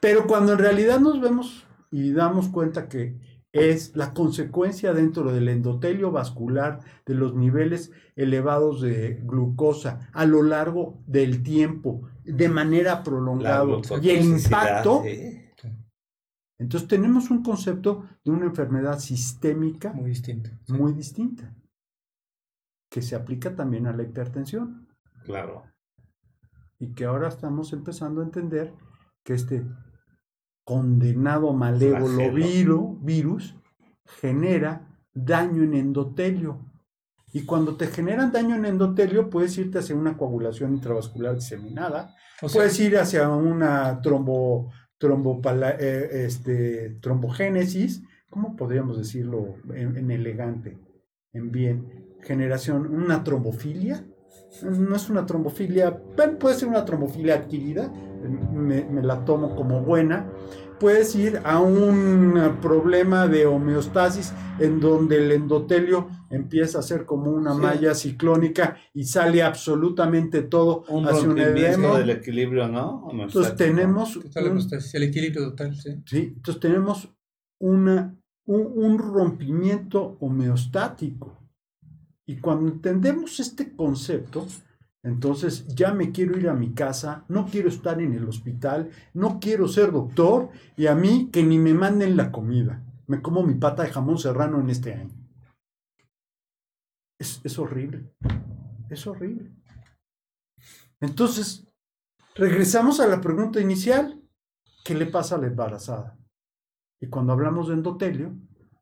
Pero 0.00 0.26
cuando 0.26 0.52
en 0.52 0.58
realidad 0.58 1.00
nos 1.00 1.20
vemos 1.20 1.66
y 1.90 2.12
damos 2.12 2.48
cuenta 2.48 2.88
que 2.88 3.18
es 3.52 3.96
la 3.96 4.14
consecuencia 4.14 4.94
dentro 4.94 5.32
del 5.32 5.48
endotelio 5.48 6.12
vascular 6.12 6.80
de 7.04 7.14
los 7.14 7.34
niveles 7.34 7.90
elevados 8.14 8.80
de 8.80 9.20
glucosa 9.24 10.08
a 10.12 10.24
lo 10.24 10.42
largo 10.42 11.02
del 11.06 11.42
tiempo, 11.42 12.08
de 12.24 12.48
manera 12.48 13.02
prolongada, 13.02 13.66
y 14.00 14.10
el 14.10 14.24
impacto 14.24 15.02
entonces 16.60 16.88
tenemos 16.88 17.30
un 17.30 17.42
concepto 17.42 18.06
de 18.22 18.30
una 18.30 18.44
enfermedad 18.44 18.98
sistémica 18.98 19.94
muy 19.94 20.10
distinta, 20.10 20.50
muy 20.68 20.92
distinta, 20.92 21.56
que 22.90 23.00
se 23.00 23.16
aplica 23.16 23.56
también 23.56 23.86
a 23.86 23.94
la 23.94 24.02
hipertensión. 24.02 24.86
Claro. 25.24 25.64
Y 26.78 26.92
que 26.94 27.04
ahora 27.04 27.28
estamos 27.28 27.72
empezando 27.72 28.20
a 28.20 28.24
entender 28.24 28.72
que 29.22 29.34
este 29.34 29.64
condenado 30.64 31.52
malévolo 31.52 32.96
virus 33.02 33.56
genera 34.20 34.88
daño 35.12 35.62
en 35.62 35.74
endotelio. 35.74 36.64
Y 37.32 37.44
cuando 37.44 37.76
te 37.76 37.86
generan 37.86 38.32
daño 38.32 38.56
en 38.56 38.64
endotelio, 38.64 39.30
puedes 39.30 39.56
irte 39.58 39.78
hacia 39.78 39.94
una 39.94 40.16
coagulación 40.16 40.74
intravascular 40.74 41.34
diseminada, 41.34 42.14
puedes 42.52 42.78
ir 42.80 42.98
hacia 42.98 43.28
una 43.28 44.00
trombo, 44.00 44.72
eh, 45.00 46.08
este, 46.12 46.98
trombogénesis, 47.00 48.02
¿cómo 48.28 48.56
podríamos 48.56 48.98
decirlo 48.98 49.56
en, 49.72 50.10
elegante, 50.10 50.78
en 51.32 51.50
bien? 51.52 52.16
Generación, 52.22 52.92
una 52.92 53.24
trombofilia. 53.24 54.04
No 54.62 54.96
es 54.96 55.08
una 55.08 55.24
trombofilia, 55.26 55.96
puede 56.38 56.54
ser 56.54 56.68
una 56.68 56.84
trombofilia 56.84 57.36
adquirida, 57.36 57.92
me, 58.52 58.84
la 59.02 59.24
tomo 59.24 59.54
como 59.56 59.82
buena. 59.82 60.30
Puedes 60.78 61.14
ir 61.14 61.40
a 61.44 61.60
un 61.60 62.58
problema 62.62 63.28
de 63.28 63.46
homeostasis 63.46 64.32
en 64.58 64.80
donde 64.80 65.18
el 65.18 65.32
endotelio 65.32 66.08
empieza 66.30 66.78
a 66.78 66.82
ser 66.82 67.04
como 67.04 67.30
una 67.30 67.52
malla 67.52 67.94
ciclónica 67.94 68.76
y 68.94 69.04
sale 69.04 69.42
absolutamente 69.42 70.42
todo 70.42 70.84
un 70.88 71.06
hacia 71.06 71.28
un 71.28 71.38
edema. 71.38 71.98
del 71.98 72.10
equilibrio, 72.10 72.68
¿no? 72.68 73.08
Entonces 73.12 73.56
tenemos 73.56 74.18
el 74.94 75.02
equilibrio 75.02 75.50
total, 75.50 75.76
sí. 75.76 75.90
Sí, 76.06 76.32
entonces 76.36 76.60
tenemos 76.60 77.10
una, 77.58 78.16
un, 78.46 78.98
rompimiento 78.98 80.16
homeostático. 80.20 81.39
Y 82.30 82.36
cuando 82.36 82.70
entendemos 82.70 83.40
este 83.40 83.74
concepto, 83.74 84.46
entonces 85.02 85.66
ya 85.74 85.92
me 85.92 86.12
quiero 86.12 86.38
ir 86.38 86.48
a 86.48 86.54
mi 86.54 86.74
casa, 86.74 87.24
no 87.26 87.46
quiero 87.46 87.68
estar 87.68 88.00
en 88.00 88.14
el 88.14 88.28
hospital, 88.28 88.88
no 89.14 89.40
quiero 89.40 89.66
ser 89.66 89.90
doctor 89.90 90.48
y 90.76 90.86
a 90.86 90.94
mí 90.94 91.28
que 91.32 91.42
ni 91.42 91.58
me 91.58 91.74
manden 91.74 92.16
la 92.16 92.30
comida. 92.30 92.84
Me 93.08 93.20
como 93.20 93.42
mi 93.42 93.54
pata 93.54 93.82
de 93.82 93.90
jamón 93.90 94.16
serrano 94.16 94.60
en 94.60 94.70
este 94.70 94.94
año. 94.94 95.12
Es, 97.18 97.58
horrible. 97.58 98.14
Es 98.90 99.08
horrible. 99.08 99.50
Entonces, 101.00 101.66
regresamos 102.36 103.00
a 103.00 103.08
la 103.08 103.20
pregunta 103.20 103.60
inicial. 103.60 104.22
¿Qué 104.84 104.94
le 104.94 105.06
pasa 105.06 105.34
a 105.34 105.38
la 105.38 105.48
embarazada? 105.48 106.16
Y 107.00 107.08
cuando 107.08 107.32
hablamos 107.32 107.66
de 107.66 107.74
endotelio, 107.74 108.36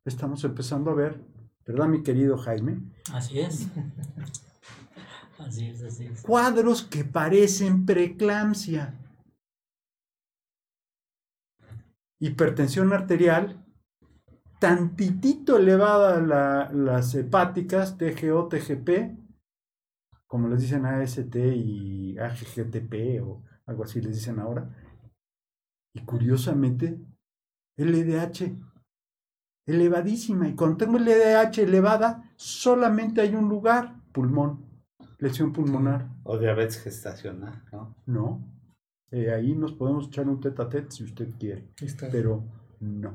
estamos 0.04 0.44
empezando 0.44 0.90
a 0.90 0.94
ver, 0.94 1.24
¿verdad, 1.68 1.86
mi 1.86 2.02
querido 2.02 2.36
Jaime? 2.38 2.80
Así 3.12 3.38
es. 3.38 3.68
Así 5.38 5.68
es, 5.68 5.84
así 5.84 6.06
es. 6.06 6.22
Cuadros 6.22 6.82
que 6.82 7.04
parecen 7.04 7.86
preeclampsia. 7.86 8.98
Hipertensión 12.18 12.92
arterial 12.92 13.64
tantitito 14.58 15.56
elevada 15.56 16.20
las 16.72 17.14
hepáticas, 17.14 17.96
TGO, 17.96 18.48
TGP, 18.48 19.16
como 20.26 20.48
les 20.48 20.62
dicen 20.62 20.84
AST 20.84 21.36
y 21.36 22.18
AGGTP 22.18 23.22
o 23.22 23.44
algo 23.66 23.84
así 23.84 24.00
les 24.00 24.16
dicen 24.16 24.40
ahora. 24.40 24.68
Y 25.94 26.04
curiosamente, 26.04 27.00
LDH 27.76 28.67
elevadísima. 29.68 30.48
Y 30.48 30.54
cuando 30.54 30.78
tengo 30.78 30.98
LDH 30.98 31.58
elevada, 31.58 32.32
solamente 32.36 33.20
hay 33.20 33.34
un 33.34 33.48
lugar, 33.48 33.94
pulmón, 34.12 34.64
lesión 35.18 35.52
pulmonar. 35.52 36.08
O 36.24 36.38
diabetes 36.38 36.82
gestacional, 36.82 37.62
¿no? 37.70 37.94
No. 38.06 38.44
Eh, 39.10 39.30
ahí 39.30 39.54
nos 39.54 39.72
podemos 39.72 40.08
echar 40.08 40.26
un 40.28 40.40
tete 40.40 40.62
a 40.62 40.68
tete 40.68 40.90
si 40.90 41.04
usted 41.04 41.28
quiere, 41.38 41.68
está. 41.80 42.08
pero 42.10 42.44
no. 42.80 43.14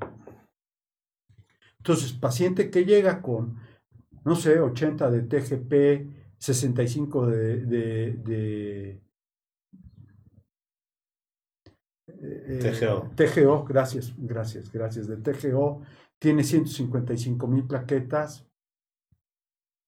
Entonces, 1.77 2.13
paciente 2.13 2.69
que 2.69 2.85
llega 2.85 3.21
con, 3.21 3.57
no 4.23 4.35
sé, 4.35 4.59
80 4.59 5.11
de 5.11 5.21
TGP, 5.23 6.37
65 6.37 7.27
de, 7.27 7.65
de, 7.65 8.13
de 8.13 9.01
eh, 12.07 12.59
TGO. 12.79 13.11
TGO, 13.15 13.65
gracias, 13.65 14.13
gracias, 14.17 14.71
gracias. 14.71 15.07
De 15.07 15.17
TGO 15.17 15.81
tiene 16.23 16.45
155 16.45 17.47
mil 17.47 17.67
plaquetas, 17.67 18.47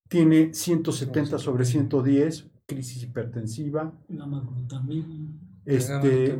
tiene 0.06 0.52
170 0.52 1.38
sobre 1.38 1.64
110, 1.64 2.50
crisis 2.66 3.04
hipertensiva, 3.04 3.98
glutamina. 4.06 5.32
este, 5.64 6.38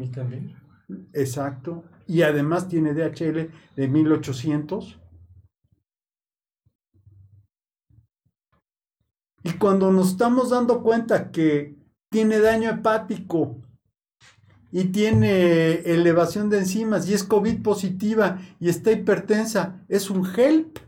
exacto, 1.15 1.85
y 2.07 2.21
además 2.21 2.69
tiene 2.69 2.93
DHL 2.93 3.51
de 3.75 3.89
1800. 3.89 5.01
Y 9.45 9.53
cuando 9.53 9.91
nos 9.93 10.11
estamos 10.11 10.51
dando 10.51 10.83
cuenta 10.83 11.31
que 11.31 11.75
tiene 12.11 12.39
daño 12.39 12.69
hepático 12.69 13.63
y 14.73 14.85
tiene 14.87 15.75
elevación 15.81 16.51
de 16.51 16.59
enzimas 16.59 17.09
y 17.09 17.15
es 17.15 17.25
COVID 17.25 17.63
positiva 17.63 18.39
y 18.61 18.69
está 18.69 18.93
hipertensa, 18.93 19.85
¿es 19.89 20.11
un 20.11 20.27
HELP? 20.27 20.79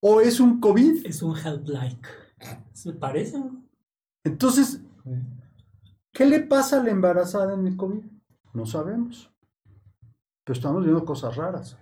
¿O 0.00 0.20
es 0.20 0.38
un 0.38 0.60
COVID? 0.60 1.06
Es 1.06 1.22
un 1.22 1.36
help-like. 1.36 2.08
¿Se 2.72 2.92
parece? 2.92 3.42
Entonces, 4.22 4.80
¿qué 6.12 6.26
le 6.26 6.40
pasa 6.40 6.80
a 6.80 6.84
la 6.84 6.90
embarazada 6.90 7.54
en 7.54 7.66
el 7.66 7.76
COVID? 7.76 8.04
No 8.54 8.66
sabemos. 8.66 9.32
Pero 10.44 10.56
estamos 10.56 10.84
viendo 10.84 11.04
cosas 11.04 11.36
raras. 11.36 11.76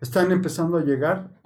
Están 0.00 0.30
empezando 0.30 0.78
a 0.78 0.84
llegar 0.84 1.40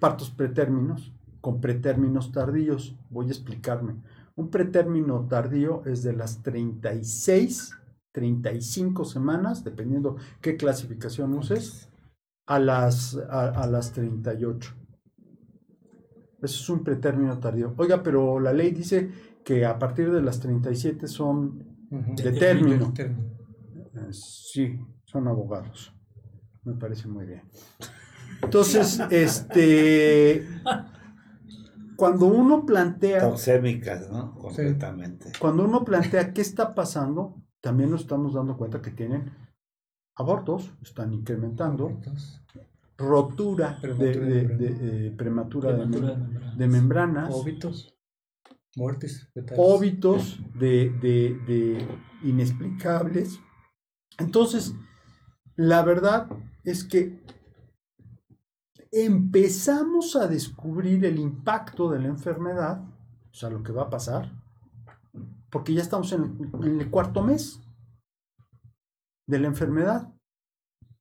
partos 0.00 0.30
pretérminos 0.30 1.12
con 1.40 1.60
pretérminos 1.60 2.32
tardíos. 2.32 2.96
Voy 3.08 3.28
a 3.28 3.30
explicarme. 3.30 4.02
Un 4.38 4.50
pretérmino 4.50 5.26
tardío 5.26 5.84
es 5.84 6.04
de 6.04 6.12
las 6.12 6.44
36, 6.44 7.74
35 8.12 9.04
semanas, 9.04 9.64
dependiendo 9.64 10.16
qué 10.40 10.56
clasificación 10.56 11.34
uses, 11.34 11.90
a 12.46 12.60
las, 12.60 13.16
a, 13.28 13.48
a 13.48 13.66
las 13.66 13.92
38. 13.92 14.74
Eso 16.40 16.62
es 16.62 16.70
un 16.70 16.84
pretérmino 16.84 17.40
tardío. 17.40 17.74
Oiga, 17.78 18.00
pero 18.04 18.38
la 18.38 18.52
ley 18.52 18.70
dice 18.70 19.10
que 19.44 19.66
a 19.66 19.76
partir 19.76 20.12
de 20.12 20.22
las 20.22 20.38
37 20.38 21.08
son 21.08 21.58
término. 21.88 22.14
De 22.14 22.32
término. 22.32 22.94
Eh, 22.96 24.12
Sí, 24.12 24.78
son 25.04 25.26
abogados. 25.26 25.92
Me 26.62 26.74
parece 26.74 27.08
muy 27.08 27.26
bien. 27.26 27.42
Entonces, 28.40 29.00
este, 29.10 30.46
cuando 31.98 32.26
uno 32.26 32.64
plantea, 32.64 33.18
Toxémicas, 33.28 34.08
¿no? 34.08 34.32
Completamente. 34.36 35.32
cuando 35.40 35.64
uno 35.64 35.84
plantea 35.84 36.32
qué 36.32 36.40
está 36.42 36.72
pasando, 36.72 37.42
también 37.60 37.90
nos 37.90 38.02
estamos 38.02 38.34
dando 38.34 38.56
cuenta 38.56 38.80
que 38.80 38.92
tienen 38.92 39.32
abortos, 40.14 40.72
están 40.80 41.12
incrementando, 41.12 41.88
Entonces, 41.88 42.40
rotura 42.96 43.78
de, 43.82 43.88
Prematura 43.88 44.26
de 44.26 44.46
de- 44.46 44.56
de, 44.74 45.06
eh, 45.08 45.10
prematura 45.10 45.72
de, 45.72 45.76
Prematura 45.86 46.14
mem- 46.14 46.16
de 46.16 46.26
membranas. 46.26 46.58
de 46.58 46.66
membranas, 46.68 47.34
óbitos, 47.34 47.94
muertes 48.76 49.28
fetales. 49.34 49.58
óbitos 49.66 50.40
de, 50.54 50.90
de- 51.00 51.36
de 51.48 51.88
inexplicables. 52.22 53.40
Entonces, 54.18 54.72
la 55.56 55.82
verdad 55.82 56.28
es 56.64 56.84
que 56.84 57.20
empezamos 58.92 60.16
a 60.16 60.26
descubrir 60.26 61.04
el 61.04 61.18
impacto 61.18 61.90
de 61.90 62.00
la 62.00 62.08
enfermedad, 62.08 62.82
o 63.30 63.34
sea, 63.34 63.50
lo 63.50 63.62
que 63.62 63.72
va 63.72 63.82
a 63.82 63.90
pasar, 63.90 64.32
porque 65.50 65.74
ya 65.74 65.82
estamos 65.82 66.12
en 66.12 66.50
el, 66.62 66.90
cuarto 66.90 67.22
mes 67.22 67.60
de 69.26 69.38
la 69.38 69.48
enfermedad. 69.48 70.12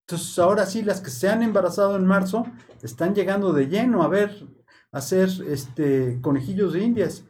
Entonces, 0.02 0.40
ahora 0.40 0.66
sí, 0.66 0.84
las 0.84 1.02
que 1.02 1.10
se 1.10 1.30
han 1.30 1.44
embarazado 1.44 1.96
en 1.96 2.06
marzo 2.06 2.46
están 2.82 3.14
llegando 3.14 3.52
de 3.54 3.68
lleno 3.68 4.04
a 4.04 4.08
ver, 4.08 4.48
a 4.92 5.00
hacer 5.00 5.30
este, 5.48 6.22
conejillos 6.22 6.74
de 6.74 6.84
indias. 6.84 7.26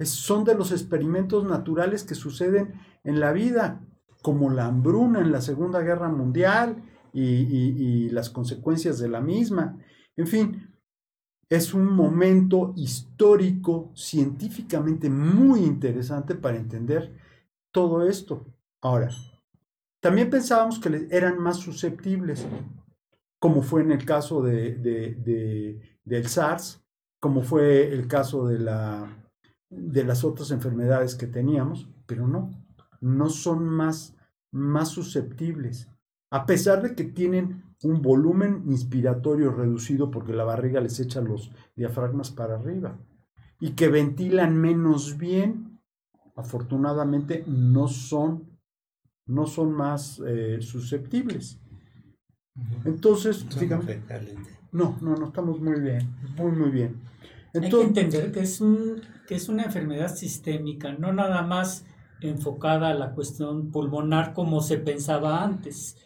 Son 0.00 0.44
de 0.44 0.54
los 0.54 0.72
experimentos 0.72 1.44
naturales 1.44 2.04
que 2.04 2.14
suceden 2.14 2.80
en 3.04 3.20
la 3.20 3.32
vida, 3.32 3.80
como 4.22 4.50
la 4.50 4.66
hambruna 4.66 5.20
en 5.20 5.32
la 5.32 5.40
Segunda 5.40 5.80
Guerra 5.80 6.08
Mundial 6.08 6.82
y, 7.12 8.08
las 8.10 8.30
consecuencias 8.30 8.98
de 8.98 9.08
la 9.08 9.20
misma. 9.20 9.78
En 10.16 10.26
fin, 10.26 10.74
es 11.48 11.72
un 11.74 11.92
momento 11.92 12.72
histórico, 12.76 13.90
científicamente 13.94 15.08
muy 15.08 15.60
interesante 15.60 16.34
para 16.34 16.56
entender 16.56 17.14
todo 17.72 18.06
esto. 18.06 18.46
Ahora, 18.82 19.10
también 20.00 20.30
pensábamos 20.30 20.78
que 20.78 21.08
eran 21.10 21.38
más 21.38 21.58
susceptibles, 21.58 22.46
como 23.40 23.62
fue 23.62 23.82
en 23.82 23.92
el 23.92 24.04
caso 24.04 24.42
de- 24.42 24.74
de- 24.74 25.80
del 26.04 26.26
SARS, 26.26 26.82
como 27.20 27.42
fue 27.42 27.92
el 27.92 28.06
caso 28.06 28.46
de, 28.46 28.58
la, 28.58 29.30
de 29.70 30.04
las 30.04 30.24
otras 30.24 30.50
enfermedades 30.50 31.14
que 31.14 31.26
teníamos, 31.26 31.88
pero 32.06 32.26
no, 32.26 32.50
no 33.00 33.28
son 33.28 33.64
más, 33.64 34.16
más 34.52 34.88
susceptibles, 34.88 35.88
a 36.30 36.46
pesar 36.46 36.82
de 36.82 36.94
que 36.94 37.04
tienen 37.04 37.64
un 37.82 38.02
volumen 38.02 38.64
inspiratorio 38.66 39.52
reducido 39.52 40.10
porque 40.10 40.32
la 40.32 40.44
barriga 40.44 40.80
les 40.80 40.98
echa 41.00 41.20
los 41.20 41.52
diafragmas 41.76 42.30
para 42.30 42.56
arriba 42.56 42.98
y 43.60 43.70
que 43.70 43.88
ventilan 43.88 44.56
menos 44.56 45.16
bien, 45.16 45.80
afortunadamente 46.36 47.44
no 47.46 47.88
son 47.88 48.58
no 49.26 49.46
son 49.46 49.72
más 49.72 50.22
eh, 50.26 50.58
susceptibles. 50.60 51.60
Entonces, 52.84 53.46
dígame. 53.60 53.84
Fecalmente. 53.84 54.58
No, 54.72 54.96
no, 55.00 55.14
no 55.14 55.26
estamos 55.26 55.60
muy 55.60 55.80
bien, 55.80 56.10
muy, 56.36 56.52
muy 56.52 56.70
bien. 56.70 57.00
Hay 57.54 57.70
que 57.70 57.82
entender 57.82 58.32
que 58.32 58.40
es, 58.40 58.60
un, 58.60 59.00
que 59.26 59.36
es 59.36 59.48
una 59.48 59.64
enfermedad 59.64 60.14
sistémica, 60.14 60.92
no 60.92 61.12
nada 61.12 61.42
más 61.42 61.84
enfocada 62.20 62.88
a 62.88 62.94
la 62.94 63.14
cuestión 63.14 63.70
pulmonar 63.70 64.34
como 64.34 64.60
se 64.60 64.78
pensaba 64.78 65.42
antes. 65.42 65.96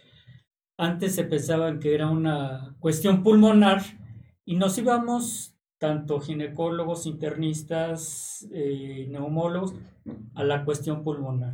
Antes 0.83 1.15
se 1.15 1.23
pensaba 1.23 1.79
que 1.79 1.95
era 1.95 2.11
una 2.11 2.75
cuestión 2.81 3.23
pulmonar 3.23 3.83
y 4.45 4.57
nos 4.57 4.77
íbamos, 4.79 5.57
tanto 5.79 6.19
ginecólogos, 6.19 7.07
internistas, 7.07 8.49
eh, 8.51 9.07
neumólogos, 9.09 9.77
a 10.35 10.43
la 10.43 10.65
cuestión 10.65 11.05
pulmonar. 11.05 11.53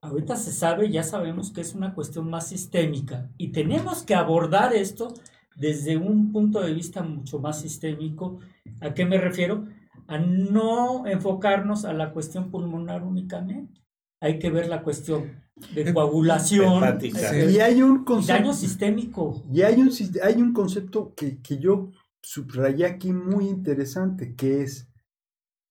Ahorita 0.00 0.36
se 0.36 0.52
sabe, 0.52 0.92
ya 0.92 1.02
sabemos 1.02 1.50
que 1.50 1.60
es 1.60 1.74
una 1.74 1.92
cuestión 1.92 2.30
más 2.30 2.46
sistémica 2.46 3.28
y 3.36 3.48
tenemos 3.48 4.04
que 4.04 4.14
abordar 4.14 4.72
esto 4.74 5.12
desde 5.56 5.96
un 5.96 6.30
punto 6.30 6.60
de 6.60 6.72
vista 6.72 7.02
mucho 7.02 7.40
más 7.40 7.60
sistémico. 7.60 8.38
¿A 8.80 8.94
qué 8.94 9.04
me 9.06 9.18
refiero? 9.18 9.64
A 10.06 10.18
no 10.18 11.04
enfocarnos 11.08 11.84
a 11.84 11.92
la 11.92 12.12
cuestión 12.12 12.52
pulmonar 12.52 13.02
únicamente. 13.02 13.85
Hay 14.20 14.38
que 14.38 14.50
ver 14.50 14.68
la 14.68 14.82
cuestión 14.82 15.44
de 15.74 15.92
coagulación, 15.92 16.78
Hepática. 16.78 17.18
hay 17.18 17.24
que 17.30 17.46
ver 17.46 17.50
y 17.50 17.60
hay 17.60 17.82
un 17.82 17.96
daño 17.96 18.04
concepto, 18.04 18.52
sistémico. 18.52 19.42
y 19.52 19.62
hay 19.62 19.80
un, 19.80 19.90
hay 20.22 20.42
un 20.42 20.52
concepto 20.52 21.14
que, 21.14 21.40
que 21.40 21.58
yo 21.58 21.90
subrayé 22.22 22.86
aquí 22.86 23.12
muy 23.12 23.48
interesante, 23.48 24.34
que 24.34 24.62
es 24.62 24.88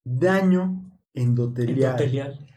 daño 0.03 0.91
endotelial. 1.13 1.91
endotelial. 1.91 2.47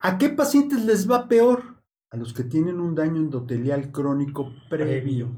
¿A 0.00 0.16
qué 0.18 0.28
pacientes 0.28 0.84
les 0.84 1.10
va 1.10 1.28
peor? 1.28 1.82
A 2.10 2.16
los 2.16 2.32
que 2.32 2.44
tienen 2.44 2.80
un 2.80 2.94
daño 2.94 3.16
endotelial 3.16 3.90
crónico 3.90 4.52
previo. 4.70 5.28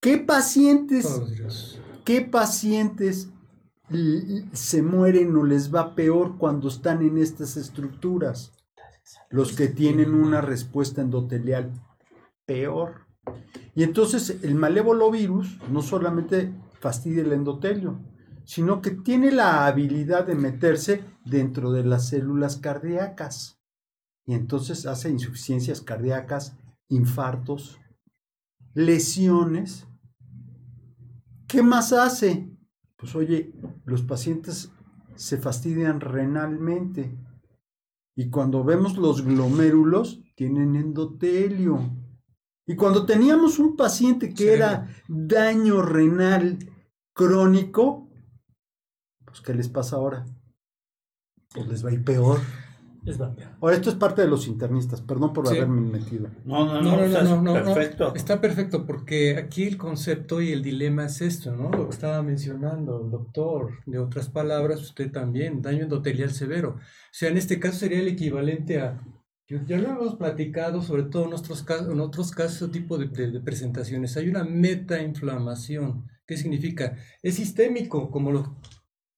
¿Qué 0.00 0.18
pacientes. 0.18 1.80
¿Qué 2.04 2.20
pacientes 2.20 3.30
se 4.52 4.82
mueren 4.82 5.36
o 5.36 5.44
les 5.44 5.74
va 5.74 5.94
peor 5.94 6.38
cuando 6.38 6.68
están 6.68 7.02
en 7.02 7.18
estas 7.18 7.56
estructuras? 7.56 8.52
Los 9.30 9.52
que 9.52 9.68
tienen 9.68 10.14
una 10.14 10.40
respuesta 10.40 11.00
endotelial 11.00 11.72
peor. 12.44 13.06
Y 13.74 13.82
entonces 13.82 14.38
el 14.42 14.54
malévolo 14.54 15.10
virus 15.10 15.58
no 15.70 15.82
solamente 15.82 16.52
fastidia 16.80 17.22
el 17.22 17.32
endotelio, 17.32 18.00
sino 18.44 18.80
que 18.80 18.92
tiene 18.92 19.32
la 19.32 19.66
habilidad 19.66 20.26
de 20.26 20.36
meterse 20.36 21.02
dentro 21.24 21.72
de 21.72 21.84
las 21.84 22.08
células 22.08 22.56
cardíacas. 22.56 23.60
Y 24.24 24.34
entonces 24.34 24.86
hace 24.86 25.10
insuficiencias 25.10 25.80
cardíacas, 25.80 26.56
infartos, 26.88 27.78
lesiones. 28.74 29.86
¿Qué 31.48 31.62
más 31.62 31.92
hace? 31.92 32.50
Pues 32.96 33.14
oye, 33.14 33.52
los 33.84 34.02
pacientes 34.02 34.70
se 35.16 35.38
fastidian 35.38 36.00
renalmente. 36.00 37.16
Y 38.16 38.30
cuando 38.30 38.64
vemos 38.64 38.96
los 38.96 39.22
glomérulos, 39.22 40.22
tienen 40.34 40.74
endotelio. 40.74 41.78
Y 42.66 42.74
cuando 42.74 43.04
teníamos 43.06 43.58
un 43.58 43.76
paciente 43.76 44.30
que 44.30 44.44
Sí. 44.44 44.48
era 44.48 44.88
daño 45.06 45.82
renal 45.82 46.58
crónico, 47.14 48.08
pues 49.24 49.40
¿qué 49.42 49.54
les 49.54 49.68
pasa 49.68 49.96
ahora? 49.96 50.24
Pues 51.54 51.68
les 51.68 51.84
va 51.84 51.90
a 51.90 51.92
ir 51.92 52.04
peor. 52.04 52.40
Es. 53.06 53.18
Ahora, 53.20 53.76
esto 53.76 53.90
es 53.90 53.96
parte 53.96 54.22
de 54.22 54.28
los 54.28 54.48
internistas, 54.48 55.00
perdón 55.00 55.32
por 55.32 55.46
Sí. 55.46 55.56
haberme 55.56 55.80
metido. 55.80 56.28
No, 56.44 56.66
no, 56.66 56.82
no, 56.82 56.96
No, 56.96 57.06
no, 57.06 57.22
no, 57.22 57.42
no, 57.42 57.42
no, 57.42 57.52
perfecto. 57.64 58.14
Está 58.14 58.40
perfecto 58.40 58.84
porque 58.84 59.36
aquí 59.36 59.62
el 59.62 59.76
concepto 59.76 60.42
y 60.42 60.50
el 60.52 60.62
dilema 60.62 61.06
es 61.06 61.20
esto, 61.22 61.54
¿no? 61.54 61.70
Lo 61.70 61.88
que 61.88 61.94
estaba 61.94 62.22
mencionando 62.22 63.00
el 63.04 63.10
doctor, 63.10 63.70
de 63.86 63.98
otras 64.00 64.28
palabras, 64.28 64.80
usted 64.82 65.10
también, 65.12 65.62
daño 65.62 65.84
endotelial 65.84 66.30
severo. 66.30 66.70
O 66.78 66.80
sea, 67.12 67.30
en 67.30 67.36
este 67.36 67.60
caso 67.60 67.78
sería 67.78 68.00
el 68.00 68.08
equivalente 68.08 68.80
a, 68.80 69.00
ya 69.48 69.78
lo 69.78 69.90
hemos 69.90 70.16
platicado, 70.16 70.82
sobre 70.82 71.04
todo 71.04 71.26
en 71.26 71.34
otros 71.34 71.62
casos, 71.62 71.92
en 71.92 72.00
otros 72.00 72.32
casos, 72.32 72.70
tipo 72.72 72.98
de, 72.98 73.06
de- 73.06 73.30
de 73.30 73.40
presentaciones. 73.40 74.16
Hay 74.16 74.28
una 74.28 74.42
metainflamación. 74.42 76.06
¿Qué 76.26 76.36
significa? 76.36 76.96
Es 77.22 77.36
sistémico, 77.36 78.10
como 78.10 78.32
lo 78.32 78.56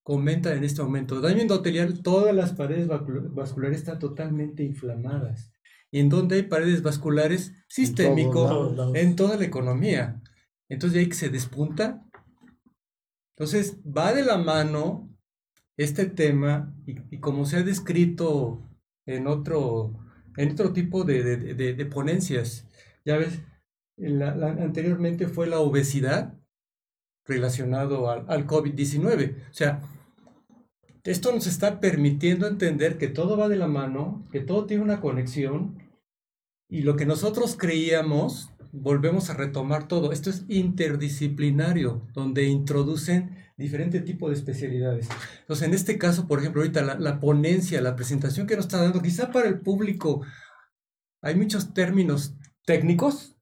comentan 0.09 0.56
en 0.56 0.64
este 0.64 0.82
momento. 0.82 1.20
Daño 1.20 1.42
endotelial, 1.42 2.00
todas 2.02 2.34
las 2.34 2.54
paredes 2.54 2.88
vasculares 2.88 3.80
están 3.80 3.98
totalmente 3.98 4.62
inflamadas. 4.64 5.52
Y 5.90 5.98
en 6.00 6.09
donde 6.09 6.36
hay 6.36 6.42
paredes 6.44 6.82
vasculares, 6.82 7.52
sistémico, 7.68 8.44
lados. 8.46 8.74
lados. 8.76 8.96
en 8.96 9.16
toda 9.16 9.36
la 9.36 9.44
economía. 9.44 10.22
Entonces 10.70 10.98
ahí 10.98 11.09
que 11.11 11.14
se 11.14 11.28
despunta. 11.28 12.06
Entonces 13.36 13.76
va 13.84 14.14
de 14.14 14.24
la 14.24 14.38
mano 14.38 15.14
este 15.76 16.06
tema 16.06 16.74
y, 16.86 16.96
y 17.14 17.20
como 17.20 17.44
se 17.44 17.59
ha 17.59 17.62
descrito 17.62 18.66
en 19.04 19.26
otro, 19.26 19.94
en 20.38 20.52
otro 20.52 20.72
tipo 20.72 21.04
de, 21.04 21.22
de- 21.22 21.52
de- 21.54 21.74
de 21.74 21.84
ponencias. 21.86 22.66
Ya 23.04 23.18
ves, 23.18 23.40
en 23.98 24.18
la- 24.20 24.34
la- 24.34 24.48
anteriormente 24.52 25.26
fue 25.28 25.46
la 25.48 25.59
obesidad 25.61 26.32
relacionado 27.26 28.11
al, 28.11 28.24
al 28.28 28.46
COVID-19. 28.46 29.36
O 29.50 29.52
sea, 29.52 29.82
esto 31.11 31.32
nos 31.32 31.46
está 31.46 31.80
permitiendo 31.80 32.46
entender 32.46 32.98
que 32.98 33.09
todo 33.09 33.38
va 33.38 33.48
de 33.48 33.56
la 33.56 33.66
mano, 33.66 34.28
que 34.30 34.40
todo 34.40 34.66
tiene 34.66 34.82
una 34.82 35.00
conexión 35.00 35.78
y 36.68 36.82
lo 36.82 36.96
que 36.96 37.06
nosotros 37.06 37.56
creíamos, 37.59 38.50
volvemos 38.72 39.30
a 39.30 39.34
retomar 39.34 39.88
todo. 39.88 40.12
Esto 40.12 40.28
es 40.28 40.44
interdisciplinario, 40.48 42.06
donde 42.12 42.44
introducen 42.44 43.38
diferente 43.56 44.00
tipo 44.00 44.28
de 44.28 44.34
especialidades. 44.34 45.09
Entonces, 45.40 45.66
en 45.66 45.72
este 45.72 45.96
caso, 45.96 46.28
por 46.28 46.40
ejemplo, 46.40 46.61
ahorita 46.61 46.82
la, 46.82 46.98
la 46.98 47.20
ponencia, 47.20 47.80
la 47.80 47.96
presentación 47.96 48.46
que 48.46 48.56
nos 48.56 48.66
está 48.66 48.82
dando, 48.82 49.00
quizá 49.00 49.32
para 49.32 49.48
el 49.48 49.61
público 49.61 50.20
hay 51.22 51.36
muchos 51.36 51.72
términos 51.72 52.36
técnicos, 52.66 53.34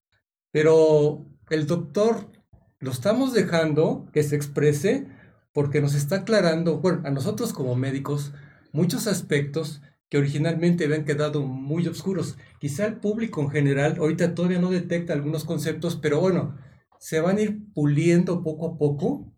pero 0.52 1.26
el 1.50 1.66
doctor 1.66 2.30
lo 2.78 2.92
estamos 2.92 3.34
dejando 3.34 4.08
que 4.12 4.22
se 4.22 4.36
exprese 4.36 5.08
porque 5.56 5.80
nos 5.80 5.94
está 5.94 6.16
aclarando, 6.16 6.80
bueno, 6.80 7.00
a 7.06 7.10
nosotros 7.10 7.54
como 7.54 7.76
médicos, 7.76 8.34
muchos 8.72 9.06
aspectos 9.06 9.80
que 10.10 10.18
originalmente 10.18 10.84
habían 10.84 11.06
quedado 11.06 11.46
muy 11.46 11.88
oscuros. 11.88 12.36
Quizá 12.60 12.84
el 12.84 12.98
público 12.98 13.40
en 13.40 13.48
general 13.48 13.96
ahorita 13.98 14.34
todavía 14.34 14.58
no 14.58 14.70
detecta 14.70 15.14
algunos 15.14 15.46
conceptos, 15.46 15.96
pero 15.96 16.20
bueno, 16.20 16.58
se 17.00 17.20
van 17.20 17.38
a 17.38 17.40
ir 17.40 17.72
puliendo 17.72 18.42
poco 18.42 18.66
a 18.66 18.76
poco 18.76 19.32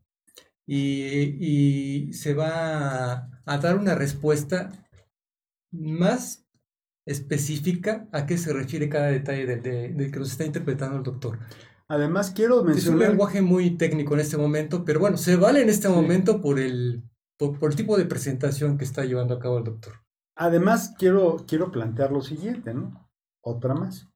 y, 0.67 2.13
se 2.15 2.35
va 2.35 3.13
a, 3.13 3.31
a 3.45 3.59
dar 3.59 3.79
una 3.79 3.95
respuesta 3.95 4.73
más 5.71 6.49
específica 7.07 8.09
a 8.11 8.27
qué 8.27 8.39
se 8.39 8.53
refiere 8.53 8.89
cada 8.89 9.07
detalle 9.07 9.47
del 9.47 9.63
de, 9.63 9.91
de 9.91 10.11
que 10.11 10.19
nos 10.19 10.33
está 10.33 10.45
interpretando 10.45 10.97
el 10.97 11.05
doctor. 11.05 11.39
Además, 11.89 12.31
quiero 12.33 12.57
Es 12.57 12.61
un 12.61 12.67
mencionar 12.69 13.09
lenguaje 13.11 13.41
muy 13.43 13.71
técnico 13.77 14.15
en 14.15 14.21
este 14.21 14.37
momento, 14.37 14.85
pero 14.85 15.01
bueno, 15.01 15.17
se 15.17 15.37
vale 15.37 15.63
en 15.63 15.71
este 15.71 15.89
Sí. 15.89 15.95
momento 15.95 16.41
por 16.41 16.59
el, 16.59 17.03
por, 17.39 17.59
por 17.59 17.71
el 17.71 17.77
tipo 17.77 17.97
de 17.97 18.05
presentación 18.05 18.77
que 18.77 18.85
está 18.85 19.05
llevando 19.05 19.35
a 19.35 19.39
cabo 19.39 19.59
el 19.59 19.65
doctor. 19.65 19.95
Además, 20.37 20.95
quiero, 20.99 21.45
quiero 21.49 21.71
plantear 21.73 22.13
lo 22.13 22.21
siguiente, 22.21 22.75
¿no? 22.75 23.09
Otra 23.43 23.75
más. 23.75 24.09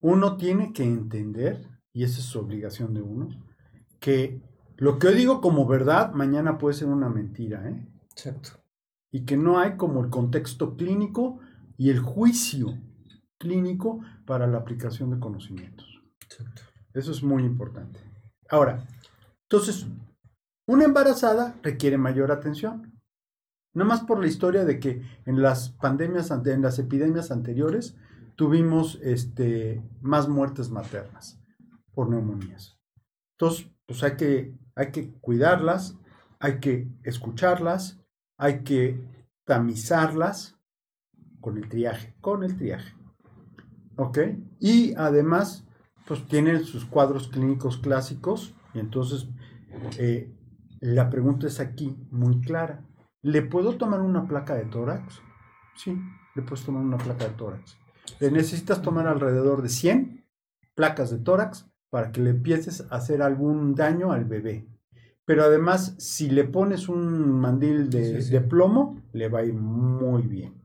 Uno 0.00 0.36
tiene 0.36 0.72
que 0.72 0.84
entender, 0.84 1.68
y 1.92 2.04
esa 2.04 2.18
es 2.18 2.24
su 2.24 2.38
obligación 2.40 2.94
de 2.94 3.02
uno, 3.02 3.28
que 4.00 4.40
lo 4.76 4.98
que 4.98 5.08
yo 5.08 5.12
digo 5.14 5.40
como 5.40 5.66
verdad, 5.66 6.12
mañana 6.12 6.58
puede 6.58 6.74
ser 6.74 6.88
una 6.88 7.08
mentira, 7.08 7.68
¿eh? 7.68 7.86
Exacto. 8.10 8.50
Y 9.12 9.24
que 9.24 9.36
no 9.36 9.58
hay 9.58 9.76
como 9.76 10.02
el 10.02 10.10
contexto 10.10 10.76
clínico 10.76 11.38
y 11.76 11.90
el 11.90 12.00
juicio 12.00 12.78
clínico 13.38 14.00
para 14.26 14.46
la 14.46 14.58
aplicación 14.58 15.10
de 15.10 15.20
conocimientos. 15.20 15.86
Exacto. 16.22 16.62
Eso 16.94 17.10
es 17.10 17.22
muy 17.22 17.44
importante. 17.44 18.00
Ahora, 18.48 18.86
entonces, 19.42 19.86
una 20.66 20.84
embarazada 20.84 21.56
requiere 21.62 21.98
mayor 21.98 22.32
atención. 22.32 22.92
No 23.74 23.84
más 23.84 24.02
por 24.02 24.20
la 24.20 24.28
historia 24.28 24.64
de 24.64 24.78
que 24.78 25.02
en 25.26 25.42
las 25.42 25.70
pandemias, 25.70 26.30
en 26.30 26.62
las 26.62 26.78
epidemias 26.78 27.32
anteriores, 27.32 27.96
tuvimos 28.36 28.98
este, 29.02 29.82
más 30.00 30.28
muertes 30.28 30.70
maternas 30.70 31.40
por 31.92 32.08
neumonías. 32.08 32.78
Entonces, 33.36 33.68
pues 33.86 34.02
hay 34.04 34.16
que, 34.16 34.56
hay 34.76 34.92
que 34.92 35.12
cuidarlas, 35.20 35.98
hay 36.38 36.60
que 36.60 36.88
escucharlas, 37.02 38.00
hay 38.38 38.62
que 38.62 39.04
tamizarlas 39.44 40.56
con 41.40 41.58
el 41.58 41.68
triaje, 41.68 42.14
con 42.20 42.44
el 42.44 42.56
triaje. 42.56 42.94
¿Ok? 43.96 44.18
Y 44.60 44.94
además, 44.94 45.66
pues 46.06 46.26
tienen 46.26 46.64
sus 46.64 46.84
cuadros 46.84 47.28
clínicos 47.28 47.78
clásicos 47.78 48.54
y 48.74 48.78
entonces 48.78 49.28
eh, 49.98 50.32
la 50.80 51.10
pregunta 51.10 51.46
es 51.46 51.60
aquí 51.60 51.96
muy 52.10 52.40
clara. 52.40 52.84
¿Le 53.22 53.42
puedo 53.42 53.76
tomar 53.76 54.00
una 54.00 54.26
placa 54.28 54.54
de 54.54 54.64
tórax? 54.64 55.20
Sí, 55.76 55.96
le 56.34 56.42
puedes 56.42 56.64
tomar 56.64 56.82
una 56.82 56.98
placa 56.98 57.24
de 57.24 57.34
tórax. 57.34 57.78
Le 58.20 58.30
necesitas 58.30 58.82
tomar 58.82 59.06
alrededor 59.06 59.62
de 59.62 59.70
100 59.70 60.24
placas 60.74 61.10
de 61.10 61.18
tórax 61.18 61.70
para 61.90 62.12
que 62.12 62.20
le 62.20 62.30
empieces 62.30 62.86
a 62.90 62.96
hacer 62.96 63.22
algún 63.22 63.74
daño 63.74 64.12
al 64.12 64.24
bebé. 64.24 64.68
Pero 65.24 65.42
además, 65.44 65.94
si 65.98 66.28
le 66.28 66.44
pones 66.44 66.88
un 66.90 67.30
mandil 67.40 67.88
de, 67.88 68.16
Sí, 68.20 68.22
sí. 68.26 68.30
de 68.32 68.42
plomo, 68.42 69.00
le 69.12 69.28
va 69.30 69.38
a 69.38 69.44
ir 69.44 69.54
muy 69.54 70.22
bien. 70.26 70.63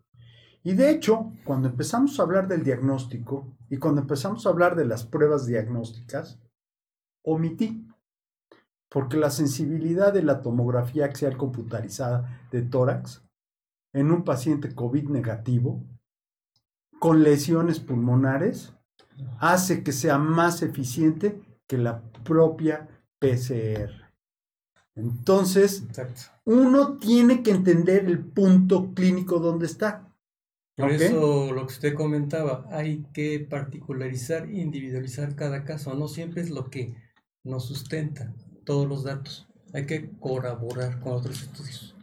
Y 0.64 0.74
de 0.74 0.92
hecho, 0.92 1.32
cuando 1.46 1.70
empezamos 1.70 2.20
a 2.20 2.24
hablar 2.24 2.48
del 2.48 2.64
diagnóstico 2.64 3.48
y 3.70 3.78
cuando 3.78 4.02
empezamos 4.02 4.46
a 4.46 4.50
hablar 4.50 4.76
de 4.76 4.86
las 4.86 5.04
pruebas 5.06 5.46
diagnósticas, 5.46 6.40
omití, 7.24 7.88
porque 8.90 9.18
la 9.18 9.30
sensibilidad 9.30 10.12
de 10.12 10.24
la 10.24 10.42
tomografía 10.42 11.06
axial 11.06 11.38
computarizada 11.38 12.48
de 12.52 12.64
tórax 12.64 13.24
en 13.94 14.12
un 14.12 14.24
paciente 14.24 14.74
COVID 14.74 15.10
negativo 15.10 15.84
con 17.00 17.24
lesiones 17.24 17.80
pulmonares 17.80 18.74
hace 19.40 19.84
que 19.84 19.92
sea 19.92 20.18
más 20.18 20.62
eficiente 20.62 21.42
que 21.68 21.78
la 21.78 22.02
propia 22.24 22.88
PCR. 23.20 23.92
Entonces, 24.96 25.84
Exacto. 25.84 26.22
uno 26.46 26.98
tiene 26.98 27.42
que 27.42 27.52
entender 27.52 28.06
el 28.06 28.20
punto 28.20 28.94
clínico 28.94 29.40
donde 29.40 29.66
está. 29.66 30.09
Por 30.80 30.92
eso 30.92 31.52
lo 31.54 31.68
que 31.68 31.74
usted 31.74 31.94
comentaba, 31.94 32.66
hay 32.72 33.06
que 33.14 33.40
particularizar, 33.40 34.50
individualizar 34.50 35.36
cada 35.36 35.66
caso. 35.66 35.94
No 35.94 36.08
siempre 36.08 36.42
es 36.42 36.50
lo 36.50 36.70
que 36.70 36.96
nos 37.44 37.66
sustenta 37.68 38.34
todos 38.66 38.88
los 38.88 39.04
datos. 39.04 39.48
Hay 39.74 39.86
que 39.86 40.10
corroborar 40.20 41.00
con 41.02 41.14
otros 41.14 41.44
estudios. 41.44 41.96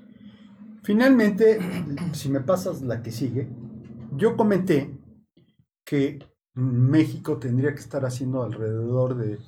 Finalmente, 0.82 1.58
si 2.12 2.28
me 2.28 2.40
pasas 2.40 2.82
la 2.82 3.02
que 3.02 3.10
sigue, 3.10 3.48
yo 4.12 4.36
comenté 4.36 4.96
que 5.84 6.18
México 6.54 7.38
tendría 7.38 7.74
que 7.74 7.80
estar 7.80 8.04
haciendo 8.04 8.42
alrededor 8.42 9.16
de 9.16 9.38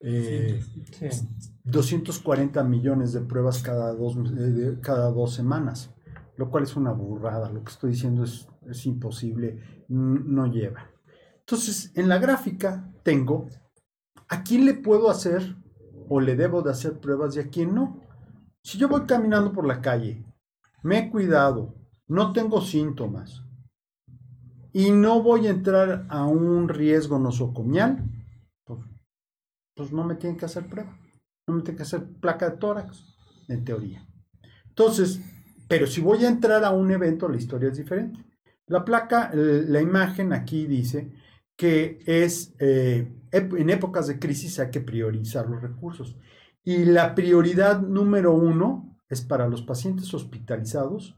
eh, 0.00 0.60
Sí. 0.98 1.28
240 1.64 2.64
millones 2.64 3.12
de 3.12 3.20
pruebas 3.20 3.62
cada 3.62 3.92
dos, 3.94 4.16
eh, 4.36 4.76
cada 4.80 5.10
dos 5.10 5.32
semanas, 5.34 5.94
lo 6.36 6.50
cual 6.50 6.64
es 6.64 6.76
una 6.76 6.92
burrada. 6.92 7.50
Lo 7.50 7.62
que 7.62 7.70
estoy 7.70 7.92
diciendo 7.92 8.24
es, 8.24 8.48
es 8.68 8.86
imposible, 8.86 9.84
no 9.88 10.46
lleva. 10.46 10.90
Entonces, 11.40 11.92
en 11.96 12.08
la 12.08 12.18
gráfica 12.18 12.92
tengo 13.02 13.48
a 14.28 14.42
quién 14.42 14.64
le 14.64 14.74
puedo 14.74 15.10
hacer 15.10 15.56
o 16.08 16.20
le 16.20 16.36
debo 16.36 16.62
de 16.62 16.70
hacer 16.70 17.00
pruebas 17.00 17.36
y 17.36 17.40
a 17.40 17.48
quién 17.48 17.74
no. 17.74 18.00
Si 18.62 18.78
yo 18.78 18.88
voy 18.88 19.02
caminando 19.06 19.52
por 19.52 19.66
la 19.66 19.80
calle, 19.80 20.24
me 20.82 20.98
he 20.98 21.10
cuidado, 21.10 21.74
no 22.06 22.32
tengo 22.32 22.60
síntomas 22.60 23.42
y 24.72 24.90
no 24.90 25.22
voy 25.22 25.46
a 25.46 25.50
entrar 25.50 26.06
a 26.08 26.24
un 26.26 26.68
riesgo 26.68 27.18
nosocomial, 27.18 28.04
pues, 28.64 28.80
pues 29.74 29.92
no 29.92 30.04
me 30.04 30.14
tienen 30.14 30.38
que 30.38 30.46
hacer 30.46 30.66
prueba. 30.68 30.98
No 31.46 31.54
me 31.54 31.62
tienen 31.62 31.76
que 31.76 31.82
hacer 31.82 32.06
placa 32.20 32.50
de 32.50 32.56
tórax, 32.56 33.16
en 33.48 33.64
teoría. 33.64 34.06
Entonces, 34.68 35.20
pero 35.68 35.86
si 35.86 36.00
voy 36.00 36.24
a 36.24 36.28
entrar 36.28 36.64
a 36.64 36.70
un 36.70 36.90
evento, 36.90 37.28
la 37.28 37.36
historia 37.36 37.68
es 37.68 37.76
diferente. 37.76 38.24
La 38.66 38.84
placa, 38.84 39.30
la 39.34 39.80
imagen 39.80 40.32
aquí 40.32 40.66
dice 40.66 41.12
que 41.56 42.00
es 42.06 42.54
eh, 42.58 43.12
en 43.32 43.70
épocas 43.70 44.06
de 44.06 44.18
crisis 44.18 44.58
hay 44.58 44.70
que 44.70 44.80
priorizar 44.80 45.48
los 45.48 45.62
recursos. 45.62 46.16
Y 46.64 46.84
la 46.84 47.14
prioridad 47.14 47.80
número 47.80 48.34
uno 48.34 48.96
es 49.08 49.22
para 49.22 49.48
los 49.48 49.62
pacientes 49.62 50.12
hospitalizados 50.14 51.16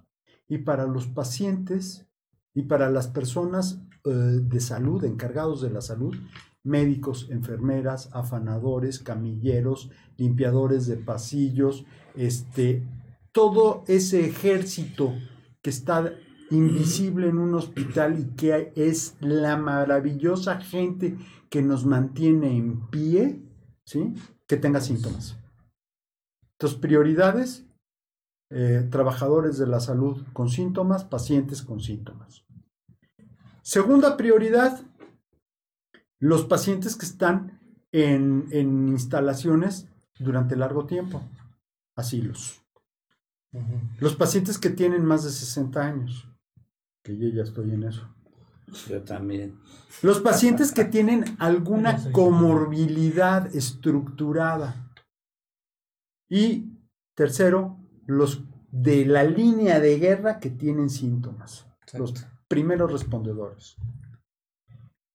y 0.48 0.58
para 0.58 0.86
los 0.86 1.06
pacientes 1.06 2.06
y 2.54 2.62
para 2.62 2.90
las 2.90 3.08
personas 3.08 3.80
eh, 4.04 4.10
de 4.10 4.60
salud, 4.60 5.04
encargados 5.04 5.60
de 5.60 5.70
la 5.70 5.80
salud, 5.80 6.14
médicos, 6.62 7.28
enfermeras, 7.30 8.08
afanadores, 8.12 8.98
camilleros, 9.00 9.90
limpiadores 10.16 10.86
de 10.86 10.96
pasillos, 10.96 11.84
este, 12.14 12.86
todo 13.32 13.84
ese 13.86 14.24
ejército 14.24 15.12
que 15.62 15.70
está 15.70 16.14
invisible 16.50 17.28
en 17.28 17.38
un 17.38 17.54
hospital 17.54 18.18
y 18.18 18.36
que 18.36 18.72
es 18.76 19.16
la 19.20 19.56
maravillosa 19.56 20.60
gente 20.60 21.16
que 21.50 21.62
nos 21.62 21.86
mantiene 21.86 22.56
en 22.56 22.88
pie, 22.88 23.42
¿sí? 23.84 24.14
que 24.46 24.56
tenga 24.56 24.80
síntomas. 24.80 25.36
Entonces, 26.52 26.78
prioridades, 26.78 27.66
eh, 28.50 28.86
trabajadores 28.90 29.58
de 29.58 29.66
la 29.66 29.80
salud 29.80 30.22
con 30.32 30.48
síntomas, 30.48 31.04
pacientes 31.04 31.62
con 31.62 31.80
síntomas. 31.80 32.44
Segunda 33.62 34.16
prioridad, 34.16 34.80
los 36.18 36.44
pacientes 36.44 36.96
que 36.96 37.06
están 37.06 37.60
en, 37.92 38.46
en 38.50 38.88
instalaciones 38.88 39.88
durante 40.18 40.56
largo 40.56 40.86
tiempo, 40.86 41.22
asilos. 41.96 42.60
Los 43.98 44.16
pacientes 44.16 44.58
que 44.58 44.70
tienen 44.70 45.04
más 45.04 45.22
de 45.22 45.30
60 45.30 45.80
años, 45.80 46.28
que 47.04 47.16
yo 47.16 47.28
ya 47.28 47.42
estoy 47.42 47.70
en 47.70 47.84
eso. 47.84 48.08
Yo 48.88 49.02
también. 49.02 49.60
Los 50.02 50.20
pacientes 50.20 50.72
que 50.72 50.84
tienen 50.86 51.36
alguna 51.38 52.10
comorbilidad 52.10 53.54
estructurada. 53.54 54.90
Y 56.28 56.72
tercero, 57.14 57.78
los 58.06 58.42
de 58.72 59.04
la 59.04 59.22
línea 59.22 59.78
de 59.78 59.98
guerra 59.98 60.40
que 60.40 60.50
tienen 60.50 60.88
síntomas. 60.88 61.66
Los 61.92 62.26
primeros 62.48 62.90
respondedores. 62.90 63.76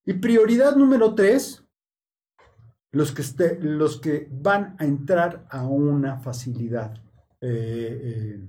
Y 0.06 0.14
prioridad 0.14 0.76
número 0.76 1.16
tres, 1.16 1.66
los 2.92 3.12
que, 3.12 3.22
este, 3.24 3.60
los 3.62 4.00
que 4.00 4.30
van 4.32 4.76
a 4.80 4.86
entrar 4.86 5.46
a 5.50 5.68
una 5.68 6.20
facilidad. 6.20 6.96
Eh, 7.42 8.02
eh, 8.04 8.48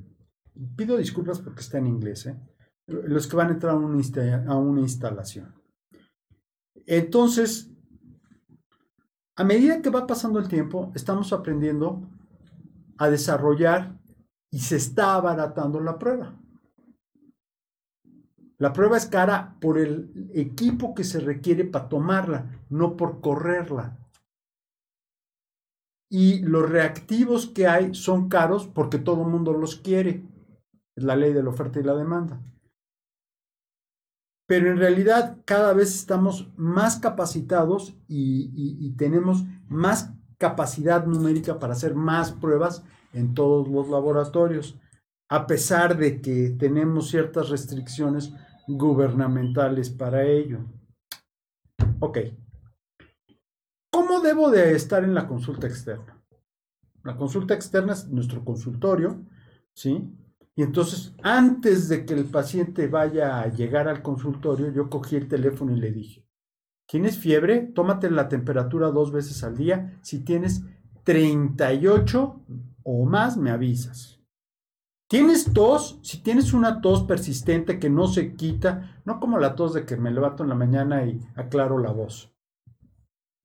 pido 0.77 0.97
disculpas 0.97 1.41
porque 1.41 1.61
está 1.61 1.79
en 1.79 1.87
inglés. 1.87 2.27
¿eh? 2.27 2.37
Los 2.91 3.27
que 3.27 3.37
van 3.37 3.49
a 3.49 3.53
entrar 3.53 3.73
a 3.73 3.77
una, 4.57 4.81
instalación. 4.81 5.55
Entonces, 6.87 7.71
a 9.37 9.45
medida 9.45 9.81
que 9.81 9.91
va 9.91 10.07
pasando 10.07 10.39
el 10.39 10.49
tiempo, 10.49 10.93
estamos 10.95 11.33
aprendiendo 11.33 12.03
a 12.99 13.09
desarrollar 13.09 13.99
y 14.51 14.61
se 14.61 14.77
está 14.77 15.15
abaratando 15.15 15.81
la 15.81 15.99
prueba. 15.99 16.37
La 18.59 18.73
prueba 18.73 18.99
es 18.99 19.07
cara 19.07 19.57
por 19.61 19.79
el 19.79 20.31
equipo 20.35 20.95
que 20.95 21.05
se 21.05 21.21
requiere 21.21 21.65
para 21.65 21.89
tomarla, 21.89 22.61
no 22.69 22.97
por 22.97 23.21
correrla. 23.21 23.97
Y 26.11 26.41
los 26.41 26.69
reactivos 26.69 27.47
que 27.47 27.69
hay 27.69 27.95
son 27.95 28.29
caros 28.29 28.67
porque 28.67 28.99
todo 28.99 29.23
el 29.23 29.29
mundo 29.29 29.55
los 29.55 29.77
quiere. 29.77 30.25
Es 30.97 31.05
la 31.05 31.17
ley 31.17 31.33
de 31.33 31.43
la 31.43 31.51
oferta 31.51 31.79
y 31.81 31.85
la 31.85 31.95
demanda 31.95 32.43
pero 34.51 34.69
en 34.69 34.79
realidad 34.79 35.37
cada 35.45 35.73
vez 35.75 35.95
estamos 35.95 36.51
más 36.57 36.99
capacitados 36.99 37.95
y, 38.09 38.93
tenemos 38.97 39.45
más 39.69 40.13
capacidad 40.39 41.07
numérica 41.07 41.61
para 41.61 41.75
hacer 41.75 41.95
más 41.95 42.33
pruebas 42.33 42.83
en 43.13 43.33
todos 43.33 43.69
los 43.69 43.89
laboratorios, 43.89 44.77
a 45.29 45.47
pesar 45.47 45.97
de 45.97 46.21
que 46.21 46.51
tenemos 46.59 47.11
ciertas 47.11 47.49
restricciones 47.49 48.33
gubernamentales 48.67 49.89
para 49.89 50.25
ello. 50.25 50.65
Ok. 52.01 52.19
¿Cómo 53.93 54.19
debo 54.19 54.51
de 54.51 54.75
estar 54.75 55.05
en 55.05 55.15
la 55.15 55.29
consulta 55.29 55.69
externa? 55.69 56.21
La 57.05 57.17
consulta 57.17 57.55
externa 57.55 57.93
es 57.93 58.09
nuestro 58.09 58.45
consultorio, 58.45 59.25
¿sí? 59.75 60.13
Y 60.61 60.63
entonces, 60.63 61.15
antes 61.23 61.89
de 61.89 62.05
que 62.05 62.13
el 62.13 62.27
paciente 62.27 62.87
vaya 62.87 63.41
a 63.41 63.47
llegar 63.47 63.89
al 63.89 64.03
consultorio, 64.03 64.71
yo 64.71 64.91
cogí 64.91 65.17
el 65.17 65.27
teléfono 65.27 65.75
y 65.75 65.81
le 65.81 65.91
dije, 65.91 66.29
¿tienes 66.87 67.17
fiebre? 67.17 67.61
Tómate 67.75 68.11
la 68.11 68.29
temperatura 68.29 68.91
dos 68.91 69.11
veces 69.11 69.43
al 69.43 69.57
día. 69.57 69.99
Si 70.03 70.23
tienes 70.23 70.63
38 71.05 72.45
o 72.83 73.05
más, 73.07 73.39
me 73.39 73.51
avisas. 73.51 74.21
¿Tienes 75.09 75.51
tos? 75.55 75.99
Si 76.03 76.23
tienes 76.23 76.53
una 76.53 76.83
tos 76.83 77.05
persistente 77.05 77.79
que 77.79 77.89
no 77.89 78.07
se 78.07 78.35
quita, 78.37 79.01
no 79.07 79.19
como 79.19 79.39
la 79.39 79.55
tos 79.55 79.73
de 79.73 79.87
que 79.87 79.97
me 79.97 80.11
levanto 80.11 80.43
en 80.43 80.51
la 80.51 80.57
mañana 80.57 81.07
y 81.07 81.23
aclaro 81.37 81.79
la 81.79 81.91
voz. 81.91 82.35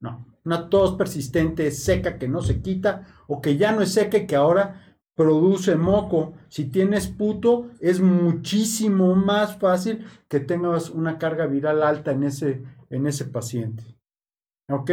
No, 0.02 0.36
una 0.44 0.70
tos 0.70 0.96
persistente, 0.96 1.72
seca, 1.72 2.20
que 2.20 2.28
no 2.28 2.42
se 2.42 2.62
quita, 2.62 3.08
o 3.28 3.42
que 3.42 3.56
ya 3.56 3.72
no 3.72 3.82
es 3.82 3.94
seca 3.94 4.18
y 4.18 4.28
que 4.28 4.36
ahora 4.36 4.85
produce 5.16 5.76
moco. 5.76 6.34
Si 6.50 6.66
tienes 6.66 7.08
puto, 7.08 7.72
es 7.80 8.00
muchísimo 8.02 9.16
más 9.16 9.58
fácil 9.58 10.06
que 10.28 10.40
tengas 10.40 10.90
una 10.90 11.18
carga 11.18 11.48
viral 11.48 11.82
alta 11.84 12.12
en 12.12 12.24
ese, 12.24 12.64
en 12.90 13.08
ese 13.08 13.26
paciente. 13.26 13.84
¿Ok? 14.70 14.92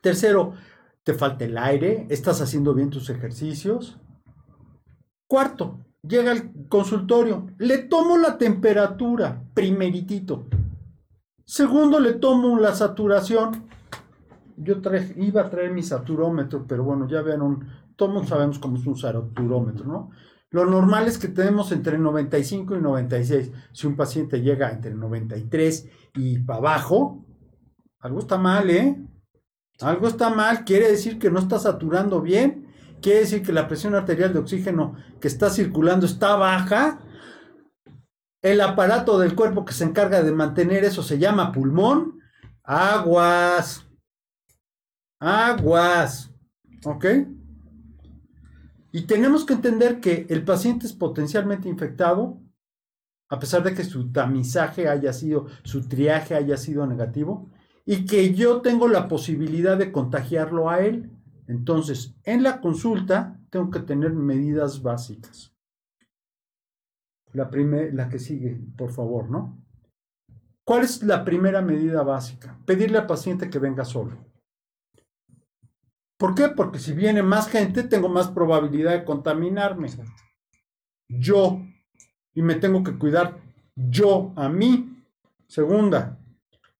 Tercero, 0.00 0.54
te 1.02 1.14
falta 1.14 1.44
el 1.44 1.56
aire, 1.56 2.06
estás 2.10 2.40
haciendo 2.40 2.74
bien 2.74 2.90
tus 2.90 3.08
ejercicios. 3.10 3.98
Cuarto, 5.26 5.78
llega 6.02 6.32
al 6.32 6.52
consultorio, 6.68 7.46
le 7.58 7.78
tomo 7.78 8.16
la 8.16 8.38
temperatura, 8.38 9.42
primeritito. 9.54 10.46
Segundo, 11.44 12.00
le 12.00 12.14
tomo 12.14 12.58
la 12.58 12.74
saturación. 12.74 13.68
Yo 14.56 14.76
iba 15.16 15.42
a 15.42 15.50
traer 15.50 15.70
mi 15.70 15.82
saturómetro, 15.82 16.66
pero 16.66 16.84
bueno, 16.84 17.08
ya 17.08 17.22
vieron 17.22 17.66
todos 17.98 18.28
sabemos 18.28 18.60
cómo 18.60 18.78
es 18.78 18.86
un 18.86 18.96
saturómetro, 18.96 19.84
¿no? 19.84 20.10
Lo 20.50 20.64
normal 20.64 21.08
es 21.08 21.18
que 21.18 21.26
tenemos 21.26 21.72
entre 21.72 21.98
95 21.98 22.76
y 22.76 22.80
96. 22.80 23.52
Si 23.72 23.86
un 23.88 23.96
paciente 23.96 24.40
llega 24.40 24.70
entre 24.70 24.94
93 24.94 25.88
y 26.14 26.38
para 26.38 26.60
abajo, 26.60 27.26
algo 27.98 28.20
está 28.20 28.38
mal, 28.38 28.70
¿eh? 28.70 28.96
Algo 29.80 30.06
está 30.06 30.30
mal, 30.30 30.64
quiere 30.64 30.88
decir 30.92 31.18
que 31.18 31.30
no 31.30 31.40
está 31.40 31.58
saturando 31.58 32.22
bien, 32.22 32.68
quiere 33.02 33.20
decir 33.20 33.42
que 33.42 33.52
la 33.52 33.66
presión 33.66 33.96
arterial 33.96 34.32
de 34.32 34.38
oxígeno 34.38 34.94
que 35.20 35.28
está 35.28 35.50
circulando 35.50 36.06
está 36.06 36.36
baja. 36.36 37.00
El 38.40 38.60
aparato 38.60 39.18
del 39.18 39.34
cuerpo 39.34 39.64
que 39.64 39.72
se 39.72 39.84
encarga 39.84 40.22
de 40.22 40.30
mantener 40.30 40.84
eso 40.84 41.02
se 41.02 41.18
llama 41.18 41.50
pulmón. 41.50 42.20
Aguas. 42.62 43.84
Aguas. 45.18 46.32
¿Ok? 46.84 47.04
Y 48.90 49.02
tenemos 49.02 49.44
que 49.44 49.54
entender 49.54 50.00
que 50.00 50.26
el 50.28 50.44
paciente 50.44 50.86
es 50.86 50.92
potencialmente 50.92 51.68
infectado, 51.68 52.40
a 53.28 53.38
pesar 53.38 53.62
de 53.62 53.74
que 53.74 53.84
su 53.84 54.10
tamizaje 54.10 54.88
haya 54.88 55.12
sido, 55.12 55.46
su 55.62 55.86
triaje 55.86 56.34
haya 56.34 56.56
sido 56.56 56.86
negativo, 56.86 57.50
y 57.84 58.06
que 58.06 58.34
yo 58.34 58.60
tengo 58.60 58.88
la 58.88 59.08
posibilidad 59.08 59.76
de 59.76 59.92
contagiarlo 59.92 60.70
a 60.70 60.80
él. 60.80 61.10
Entonces, 61.46 62.14
en 62.24 62.42
la 62.42 62.60
consulta 62.60 63.40
tengo 63.50 63.70
que 63.70 63.80
tener 63.80 64.12
medidas 64.12 64.82
básicas. 64.82 65.54
La, 67.32 67.50
la 67.92 68.08
que 68.08 68.18
sigue, 68.18 68.60
por 68.76 68.90
favor, 68.90 69.30
¿no? 69.30 69.62
¿Cuál 70.64 70.82
es 70.82 71.02
la 71.02 71.24
primera 71.24 71.62
medida 71.62 72.02
básica? 72.02 72.58
Pedirle 72.66 72.98
al 72.98 73.06
paciente 73.06 73.48
que 73.48 73.58
venga 73.58 73.86
solo. 73.86 74.27
¿Por 76.18 76.34
qué? 76.34 76.48
Porque 76.48 76.80
si 76.80 76.92
viene 76.92 77.22
más 77.22 77.48
gente, 77.48 77.84
tengo 77.84 78.08
más 78.08 78.28
probabilidad 78.28 78.92
de 78.92 79.04
contaminarme. 79.04 79.88
Yo. 81.08 81.62
Y 82.34 82.42
me 82.42 82.56
tengo 82.56 82.82
que 82.82 82.98
cuidar 82.98 83.38
yo 83.76 84.32
a 84.36 84.48
mí. 84.48 85.04
Segunda, 85.46 86.18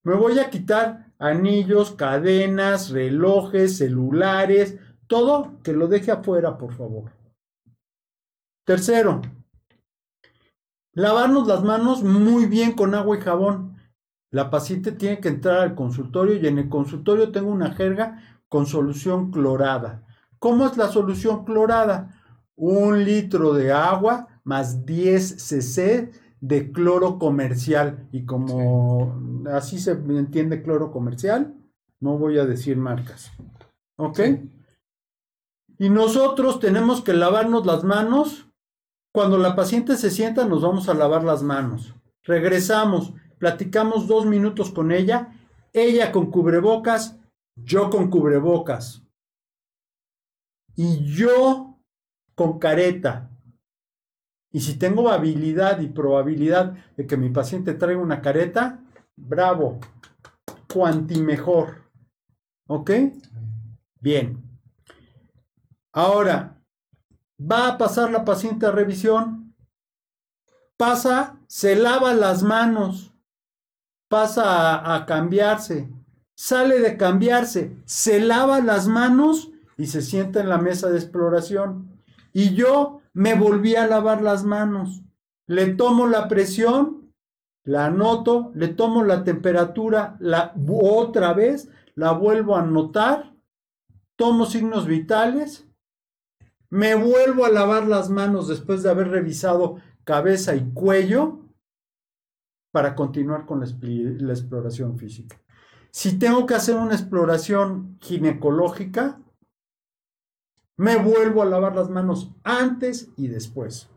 me 0.02 0.14
voy 0.14 0.38
a 0.40 0.50
quitar 0.50 1.12
anillos, 1.18 1.92
cadenas, 1.92 2.90
relojes, 2.90 3.78
celulares, 3.78 4.76
todo 5.06 5.60
que 5.62 5.72
lo 5.72 5.86
deje 5.86 6.10
afuera, 6.10 6.58
por 6.58 6.74
favor. 6.74 7.12
Tercero, 8.66 9.22
lavarnos 10.92 11.46
las 11.46 11.62
manos 11.62 12.02
muy 12.02 12.46
bien 12.46 12.72
con 12.72 12.94
agua 12.94 13.16
y 13.16 13.20
jabón. 13.20 13.76
La 14.30 14.50
paciente 14.50 14.92
tiene 14.92 15.20
que 15.20 15.28
entrar 15.28 15.60
al 15.60 15.74
consultorio 15.74 16.36
y 16.36 16.46
en 16.46 16.58
el 16.58 16.68
consultorio 16.68 17.32
tengo 17.32 17.50
una 17.50 17.72
jerga 17.72 18.37
con 18.48 18.66
solución 18.66 19.30
clorada. 19.30 20.04
¿Cómo 20.38 20.66
es 20.66 20.76
la 20.76 20.88
solución 20.88 21.44
clorada? 21.44 22.20
Un 22.56 23.04
litro 23.04 23.52
de 23.52 23.72
agua 23.72 24.28
más 24.44 24.86
10 24.86 25.36
cc 25.38 26.12
de 26.40 26.72
cloro 26.72 27.18
comercial. 27.18 28.08
Y 28.12 28.24
como 28.24 29.20
así 29.52 29.78
se 29.78 29.92
entiende 29.92 30.62
cloro 30.62 30.90
comercial, 30.90 31.54
no 32.00 32.18
voy 32.18 32.38
a 32.38 32.46
decir 32.46 32.76
marcas. 32.76 33.32
¿Ok? 33.96 34.20
Y 35.78 35.90
nosotros 35.90 36.60
tenemos 36.60 37.02
que 37.02 37.12
lavarnos 37.12 37.66
las 37.66 37.84
manos. 37.84 38.46
Cuando 39.12 39.38
la 39.38 39.56
paciente 39.56 39.96
se 39.96 40.10
sienta, 40.10 40.44
nos 40.44 40.62
vamos 40.62 40.88
a 40.88 40.94
lavar 40.94 41.24
las 41.24 41.42
manos. 41.42 41.94
Regresamos, 42.24 43.14
platicamos 43.38 44.06
dos 44.06 44.26
minutos 44.26 44.70
con 44.70 44.92
ella, 44.92 45.32
ella 45.72 46.12
con 46.12 46.30
cubrebocas, 46.30 47.17
yo 47.64 47.90
con 47.90 48.10
cubrebocas. 48.10 49.02
Y 50.74 51.04
yo 51.14 51.78
con 52.34 52.58
careta. 52.58 53.30
Y 54.50 54.60
si 54.60 54.78
tengo 54.78 55.10
habilidad 55.10 55.80
y 55.80 55.88
probabilidad 55.88 56.74
de 56.96 57.06
que 57.06 57.16
mi 57.16 57.30
paciente 57.30 57.74
traiga 57.74 58.00
una 58.00 58.22
careta, 58.22 58.82
bravo, 59.16 59.80
cuanti 60.72 61.20
mejor. 61.20 61.90
¿Ok? 62.68 62.90
Bien. 64.00 64.42
Ahora, 65.92 66.62
va 67.40 67.68
a 67.68 67.78
pasar 67.78 68.10
la 68.10 68.24
paciente 68.24 68.66
a 68.66 68.70
revisión. 68.70 69.54
Pasa, 70.76 71.40
se 71.48 71.74
lava 71.74 72.14
las 72.14 72.42
manos. 72.42 73.12
Pasa 74.08 74.44
a, 74.44 74.94
a 74.94 75.06
cambiarse. 75.06 75.90
Sale 76.38 76.78
de 76.78 76.96
cambiarse. 76.96 77.76
Se 77.84 78.20
lava 78.20 78.60
las 78.60 78.86
manos 78.86 79.50
y 79.76 79.86
se 79.86 80.02
sienta 80.02 80.40
en 80.40 80.48
la 80.48 80.58
mesa 80.58 80.88
de 80.88 80.96
exploración. 80.96 82.00
Y 82.32 82.54
yo 82.54 83.00
me 83.12 83.34
volví 83.34 83.74
a 83.74 83.88
lavar 83.88 84.22
las 84.22 84.44
manos. 84.44 85.02
Le 85.48 85.74
tomo 85.74 86.06
la 86.06 86.28
presión, 86.28 87.12
la 87.64 87.86
anoto, 87.86 88.52
le 88.54 88.68
tomo 88.68 89.02
la 89.02 89.24
temperatura, 89.24 90.16
la 90.20 90.54
otra 90.68 91.32
vez, 91.32 91.70
la 91.96 92.12
vuelvo 92.12 92.54
a 92.54 92.60
anotar, 92.60 93.34
tomo 94.14 94.46
signos 94.46 94.86
vitales, 94.86 95.66
me 96.70 96.94
vuelvo 96.94 97.46
a 97.46 97.50
lavar 97.50 97.88
las 97.88 98.10
manos 98.10 98.46
después 98.46 98.84
de 98.84 98.90
haber 98.90 99.08
revisado 99.08 99.78
cabeza 100.04 100.54
y 100.54 100.70
cuello 100.72 101.40
para 102.70 102.94
continuar 102.94 103.44
con 103.44 103.58
la, 103.58 103.66
la 103.66 104.32
exploración 104.32 104.96
física. 104.98 105.36
Si 105.90 106.18
tengo 106.18 106.46
que 106.46 106.54
hacer 106.54 106.76
una 106.76 106.94
exploración 106.94 107.98
ginecológica, 108.00 109.20
me 110.76 110.96
vuelvo 110.96 111.42
a 111.42 111.46
lavar 111.46 111.74
las 111.74 111.90
manos 111.90 112.32
antes 112.44 113.10
y 113.16 113.28
después. 113.28 113.88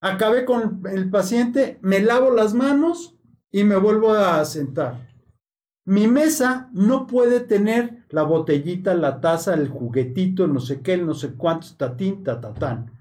Acabé 0.00 0.44
con 0.44 0.82
el 0.90 1.10
paciente, 1.10 1.78
me 1.82 2.00
lavo 2.00 2.30
las 2.30 2.54
manos 2.54 3.18
y 3.50 3.64
me 3.64 3.76
vuelvo 3.76 4.12
a 4.12 4.44
sentar. 4.44 5.08
Mi 5.84 6.06
mesa 6.06 6.70
no 6.72 7.06
puede 7.06 7.40
tener 7.40 8.04
la 8.10 8.22
botellita, 8.22 8.94
la 8.94 9.20
taza, 9.20 9.54
el 9.54 9.68
juguetito, 9.68 10.46
no 10.46 10.60
sé 10.60 10.82
qué, 10.82 10.98
no 10.98 11.14
sé 11.14 11.34
cuántos, 11.34 11.76
tatín, 11.76 12.22
tatatán. 12.22 12.92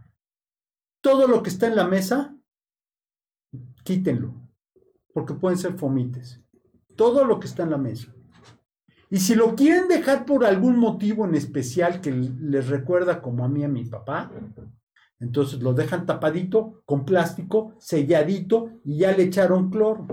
Todo 1.02 1.28
lo 1.28 1.44
que 1.44 1.50
está 1.50 1.68
en 1.68 1.76
la 1.76 1.86
mesa, 1.86 2.36
quítenlo, 3.84 4.34
porque 5.14 5.34
pueden 5.34 5.58
ser 5.58 5.74
fomites. 5.78 6.42
Todo 6.98 7.24
lo 7.24 7.40
que 7.40 7.48
está 7.48 7.64
en 7.64 7.72
la 7.72 7.78
mesa. 7.78 8.14
Y 9.10 9.20
si 9.20 9.36
lo 9.36 9.56
quieren 9.56 9.88
dejar 9.88 10.26
por 10.26 10.44
algún 10.44 10.78
motivo 10.78 11.26
en 11.26 11.36
especial 11.36 12.02
que 12.02 12.12
les 12.12 12.68
recuerda 12.68 13.22
como 13.22 13.46
a 13.46 13.48
mí 13.48 13.64
a 13.64 13.70
mi 13.70 13.86
papá, 13.86 14.30
entonces 15.20 15.62
lo 15.62 15.74
dejan 15.74 16.06
tapadito 16.06 16.82
con 16.86 17.06
plástico, 17.06 17.74
selladito 17.80 18.72
y 18.84 18.98
ya 18.98 19.16
le 19.16 19.24
echaron 19.24 19.70
cloro. 19.70 20.08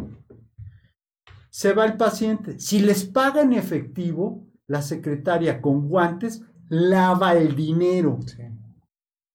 Se 1.50 1.72
va 1.72 1.86
el 1.86 1.96
paciente. 1.96 2.60
Si 2.60 2.80
les 2.80 3.04
paga 3.04 3.42
en 3.42 3.54
efectivo, 3.54 4.46
la 4.68 4.80
secretaria 4.80 5.60
con 5.60 5.88
guantes 5.88 6.42
lava 6.68 7.34
el 7.34 7.56
dinero 7.56 8.20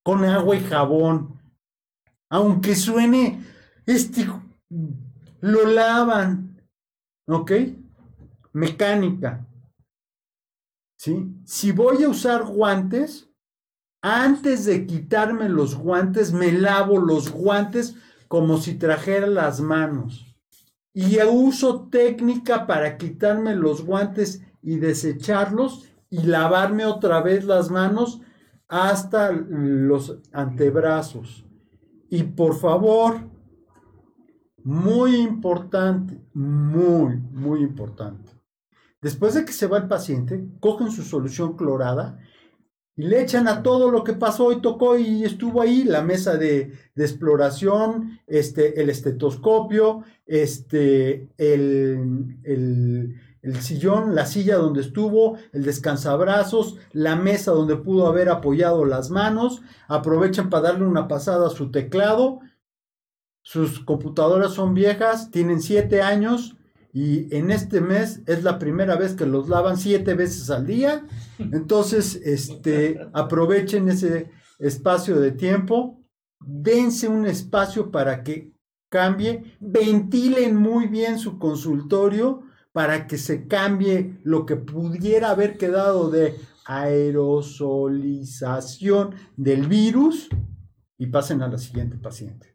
con 0.02 0.24
agua 0.24 0.56
y 0.56 0.60
jabón. 0.60 1.40
Aunque 2.30 2.74
suene, 2.74 3.44
este, 3.86 4.26
lo 5.40 5.66
lavan. 5.66 6.49
¿Ok? 7.30 7.52
Mecánica. 8.52 9.46
¿Sí? 10.96 11.32
Si 11.44 11.70
voy 11.70 12.02
a 12.02 12.08
usar 12.08 12.44
guantes, 12.44 13.30
antes 14.02 14.64
de 14.64 14.84
quitarme 14.84 15.48
los 15.48 15.76
guantes, 15.76 16.32
me 16.32 16.50
lavo 16.50 16.98
los 16.98 17.30
guantes 17.30 17.94
como 18.26 18.58
si 18.58 18.74
trajera 18.74 19.28
las 19.28 19.60
manos. 19.60 20.26
Y 20.92 21.22
uso 21.22 21.88
técnica 21.88 22.66
para 22.66 22.98
quitarme 22.98 23.54
los 23.54 23.84
guantes 23.84 24.42
y 24.60 24.76
desecharlos 24.76 25.88
y 26.10 26.22
lavarme 26.24 26.84
otra 26.84 27.22
vez 27.22 27.44
las 27.44 27.70
manos 27.70 28.22
hasta 28.66 29.30
los 29.30 30.18
antebrazos. 30.32 31.44
Y 32.08 32.24
por 32.24 32.58
favor, 32.58 33.29
muy 34.64 35.16
importante, 35.16 36.20
muy, 36.34 37.16
muy 37.16 37.60
importante. 37.60 38.30
Después 39.00 39.34
de 39.34 39.44
que 39.44 39.52
se 39.52 39.66
va 39.66 39.78
el 39.78 39.88
paciente, 39.88 40.46
cogen 40.60 40.90
su 40.90 41.02
solución 41.02 41.56
clorada 41.56 42.18
y 42.96 43.04
le 43.04 43.22
echan 43.22 43.48
a 43.48 43.62
todo 43.62 43.90
lo 43.90 44.04
que 44.04 44.12
pasó 44.12 44.52
y 44.52 44.60
tocó 44.60 44.98
y 44.98 45.24
estuvo 45.24 45.62
ahí, 45.62 45.84
la 45.84 46.02
mesa 46.02 46.36
de, 46.36 46.72
exploración, 46.96 48.18
este, 48.26 48.82
el 48.82 48.90
estetoscopio, 48.90 50.04
este, 50.26 51.30
el, 51.38 52.36
el, 52.42 53.16
el, 53.40 53.56
sillón, 53.62 54.14
la 54.14 54.26
silla 54.26 54.56
donde 54.56 54.82
estuvo, 54.82 55.38
el 55.52 55.64
descansabrazos, 55.64 56.76
la 56.92 57.16
mesa 57.16 57.52
donde 57.52 57.76
pudo 57.76 58.06
haber 58.06 58.28
apoyado 58.28 58.84
las 58.84 59.08
manos, 59.08 59.62
aprovechan 59.88 60.50
para 60.50 60.72
darle 60.72 60.84
una 60.84 61.08
pasada 61.08 61.46
a 61.46 61.50
su 61.50 61.70
teclado, 61.70 62.40
sus 63.42 63.80
computadoras 63.80 64.54
son 64.54 64.74
viejas, 64.74 65.30
tienen 65.30 65.60
siete 65.60 66.02
años, 66.02 66.56
y 66.92 67.34
en 67.34 67.50
este 67.50 67.80
mes 67.80 68.20
es 68.26 68.42
la 68.42 68.58
primera 68.58 68.96
vez 68.96 69.14
que 69.14 69.24
los 69.26 69.48
lavan 69.48 69.78
siete 69.78 70.14
veces 70.14 70.50
al 70.50 70.66
día. 70.66 71.06
Entonces, 71.38 72.20
este, 72.24 72.98
aprovechen 73.12 73.88
ese 73.88 74.32
espacio 74.58 75.20
de 75.20 75.30
tiempo, 75.30 76.02
dense 76.40 77.06
un 77.06 77.26
espacio 77.26 77.92
para 77.92 78.24
que 78.24 78.52
cambie, 78.88 79.56
ventilen 79.60 80.56
muy 80.56 80.88
bien 80.88 81.18
su 81.18 81.38
consultorio 81.38 82.42
para 82.72 83.06
que 83.06 83.18
se 83.18 83.46
cambie 83.46 84.18
lo 84.22 84.46
que 84.46 84.56
pudiera 84.56 85.30
haber 85.30 85.58
quedado 85.58 86.10
de 86.10 86.34
aerosolización 86.66 89.14
del 89.36 89.68
virus 89.68 90.28
y 90.98 91.06
pasen 91.06 91.42
a 91.42 91.48
la 91.48 91.58
siguiente 91.58 91.96
paciente. 91.96 92.49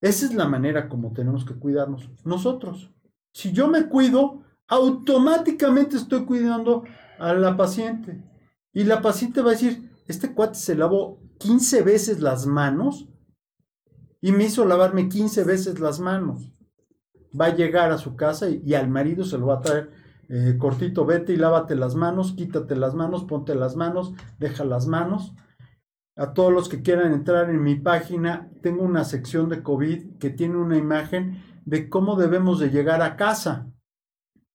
Esa 0.00 0.26
es 0.26 0.34
la 0.34 0.48
manera 0.48 0.88
como 0.88 1.12
tenemos 1.12 1.44
que 1.44 1.54
cuidarnos 1.54 2.10
nosotros. 2.24 2.90
Si 3.32 3.52
yo 3.52 3.68
me 3.68 3.86
cuido, 3.86 4.42
automáticamente 4.66 5.96
estoy 5.96 6.24
cuidando 6.24 6.84
a 7.18 7.34
la 7.34 7.56
paciente. 7.56 8.24
Y 8.72 8.84
la 8.84 9.02
paciente 9.02 9.42
va 9.42 9.50
a 9.50 9.52
decir, 9.52 9.90
este 10.06 10.32
cuate 10.32 10.58
se 10.58 10.74
lavó 10.74 11.20
15 11.38 11.82
veces 11.82 12.20
las 12.20 12.46
manos 12.46 13.08
y 14.20 14.32
me 14.32 14.44
hizo 14.44 14.64
lavarme 14.64 15.08
15 15.08 15.44
veces 15.44 15.80
las 15.80 16.00
manos. 16.00 16.52
Va 17.38 17.46
a 17.46 17.54
llegar 17.54 17.92
a 17.92 17.98
su 17.98 18.16
casa 18.16 18.48
y, 18.48 18.74
al 18.74 18.88
marido 18.88 19.24
se 19.24 19.38
lo 19.38 19.46
va 19.46 19.56
a 19.56 19.60
traer 19.60 19.90
eh, 20.28 20.56
cortito, 20.58 21.04
vete 21.04 21.32
y 21.32 21.36
lávate 21.36 21.74
las 21.74 21.94
manos, 21.94 22.32
quítate 22.32 22.74
las 22.76 22.94
manos, 22.94 23.24
ponte 23.24 23.54
las 23.54 23.76
manos, 23.76 24.12
deja 24.38 24.64
las 24.64 24.86
manos 24.86 25.34
a 26.20 26.34
todos 26.34 26.52
los 26.52 26.68
que 26.68 26.82
quieran 26.82 27.14
entrar 27.14 27.48
en 27.48 27.62
mi 27.62 27.76
página, 27.76 28.50
tengo 28.60 28.82
una 28.82 29.04
sección 29.04 29.48
de 29.48 29.62
COVID 29.62 30.18
que 30.18 30.28
tiene 30.28 30.58
una 30.58 30.76
imagen 30.76 31.42
de 31.64 31.88
cómo 31.88 32.14
debemos 32.14 32.60
de 32.60 32.68
llegar 32.68 33.00
a 33.00 33.16
casa 33.16 33.72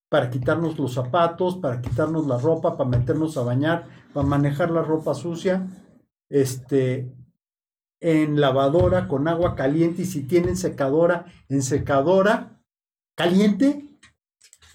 para 0.07 0.30
quitarnos 0.30 0.78
los 0.78 0.93
zapatos, 0.93 1.57
para 1.57 1.82
quitarnos 1.82 2.28
la 2.28 2.38
ropa, 2.38 2.78
para 2.78 2.88
meternos 2.88 3.36
a 3.36 3.41
bañar, 3.41 3.88
para 4.13 4.28
manejar 4.28 4.70
la 4.70 4.84
ropa 4.84 5.16
sucia, 5.16 5.66
este, 6.30 7.11
en 7.99 8.39
lavadora 8.39 9.07
con 9.07 9.28
agua 9.28 9.55
caliente 9.55 10.03
y 10.03 10.05
si 10.05 10.22
tienen 10.22 10.57
secadora, 10.57 11.26
en 11.49 11.63
secadora 11.63 12.61
caliente, 13.18 13.89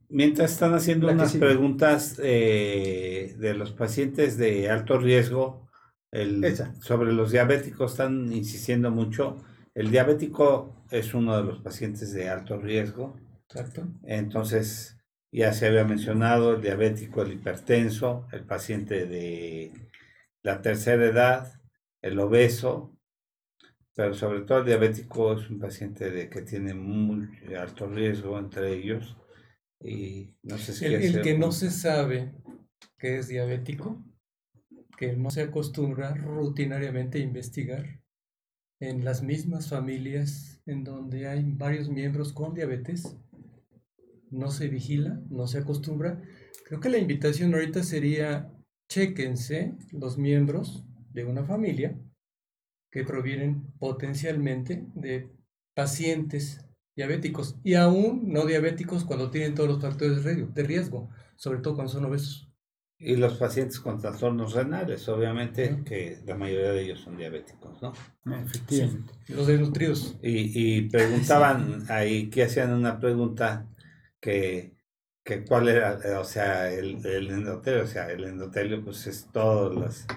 Mientras 0.09 0.53
están 0.53 0.73
haciendo 0.73 1.07
La 1.07 1.13
unas 1.13 1.35
preguntas 1.35 2.19
eh, 2.23 3.35
de 3.37 3.53
los 3.53 3.73
pacientes 3.73 4.37
de 4.37 4.69
alto 4.69 4.97
riesgo, 4.97 5.67
el- 6.11 6.55
sobre 6.81 7.11
los 7.11 7.31
diabéticos 7.31 7.91
están 7.91 8.31
insistiendo 8.31 8.89
mucho. 8.89 9.37
El 9.75 9.91
diabético 9.91 10.85
es 10.89 11.13
uno 11.13 11.35
de 11.35 11.43
los 11.43 11.59
pacientes 11.59 12.13
de 12.13 12.29
alto 12.29 12.57
riesgo. 12.57 13.19
Exacto. 13.49 13.87
Entonces, 14.03 14.97
ya 15.31 15.51
se 15.51 15.67
había 15.67 15.83
mencionado 15.83 16.55
el 16.55 16.61
diabético, 16.61 17.21
el 17.21 17.33
hipertenso, 17.33 18.27
el 18.31 18.45
paciente 18.45 19.05
de 19.05 19.73
la 20.41 20.61
tercera 20.61 21.05
edad, 21.05 21.61
el 22.01 22.17
obeso, 22.19 22.96
pero 23.97 24.13
sobre 24.13 24.41
todo 24.41 24.59
el 24.59 24.65
diabético 24.65 25.33
es 25.33 25.49
un 25.49 25.57
paciente 25.57 26.11
de, 26.11 26.29
que 26.29 26.43
tiene 26.43 26.75
muy 26.75 27.27
alto 27.59 27.87
riesgo 27.87 28.37
entre 28.37 28.71
ellos. 28.75 29.17
Y 29.81 30.35
no 30.43 30.59
sé 30.59 30.73
si 30.73 30.85
El, 30.85 30.93
el 31.01 31.21
que 31.23 31.35
no 31.35 31.51
se 31.51 31.71
sabe 31.71 32.35
que 32.99 33.17
es 33.17 33.27
diabético, 33.27 34.05
que 34.99 35.13
no 35.13 35.31
se 35.31 35.41
acostumbra 35.41 36.13
rutinariamente 36.13 37.17
a 37.17 37.23
investigar 37.23 37.99
en 38.79 39.03
las 39.03 39.23
mismas 39.23 39.69
familias 39.69 40.61
en 40.67 40.83
donde 40.83 41.27
hay 41.27 41.43
varios 41.43 41.89
miembros 41.89 42.33
con 42.33 42.53
diabetes, 42.53 43.17
no 44.29 44.51
se 44.51 44.67
vigila, 44.67 45.19
no 45.31 45.47
se 45.47 45.57
acostumbra. 45.57 46.21
Creo 46.65 46.79
que 46.79 46.89
la 46.89 46.99
invitación 46.99 47.51
ahorita 47.55 47.81
sería, 47.81 48.53
chéquense 48.89 49.75
los 49.91 50.19
miembros 50.19 50.85
de 51.13 51.25
una 51.25 51.43
familia 51.45 51.99
que 52.97 53.03
provienen 53.03 53.61
potencialmente 53.77 54.87
de 54.95 55.29
pacientes 55.75 56.65
diabéticos 56.95 57.55
y 57.63 57.75
aún 57.75 58.23
no 58.33 58.47
diabéticos 58.47 59.05
cuando 59.05 59.29
tienen 59.29 59.53
todos 59.53 59.69
los 59.69 59.79
factores 59.79 60.23
de 60.23 60.63
riesgo, 60.63 61.07
sobre 61.35 61.59
todo 61.59 61.75
cuando 61.75 61.93
son 61.93 62.05
obesos. 62.05 62.49
Y 62.97 63.15
los 63.15 63.37
pacientes 63.37 63.79
con 63.79 64.01
trastornos 64.01 64.53
renales, 64.53 65.07
obviamente, 65.09 65.83
que 65.85 66.17
la 66.25 66.33
mayoría 66.33 66.71
de 66.71 66.85
ellos 66.85 67.01
son 67.01 67.17
diabéticos, 67.17 67.79
¿no? 67.83 67.93
Efectivamente. 68.35 69.13
Los 69.27 69.45
desnutridos. 69.45 70.17
Y, 70.23 70.77
y 70.77 70.89
preguntaban 70.89 71.83
ahí, 71.89 72.31
que 72.31 72.45
hacían 72.45 72.73
una 72.73 72.99
pregunta 72.99 73.67
que, 74.19 74.75
que 75.23 75.45
cuál 75.45 75.69
era, 75.69 75.99
o 76.19 76.23
sea, 76.23 76.73
el, 76.73 77.05
el 77.05 77.29
endotelio, 77.29 77.83
o 77.83 77.87
sea, 77.87 78.09
el 78.09 78.23
endotelio 78.23 78.83
pues 78.83 79.05
es 79.05 79.27
todas 79.31 79.75
las, 79.75 80.07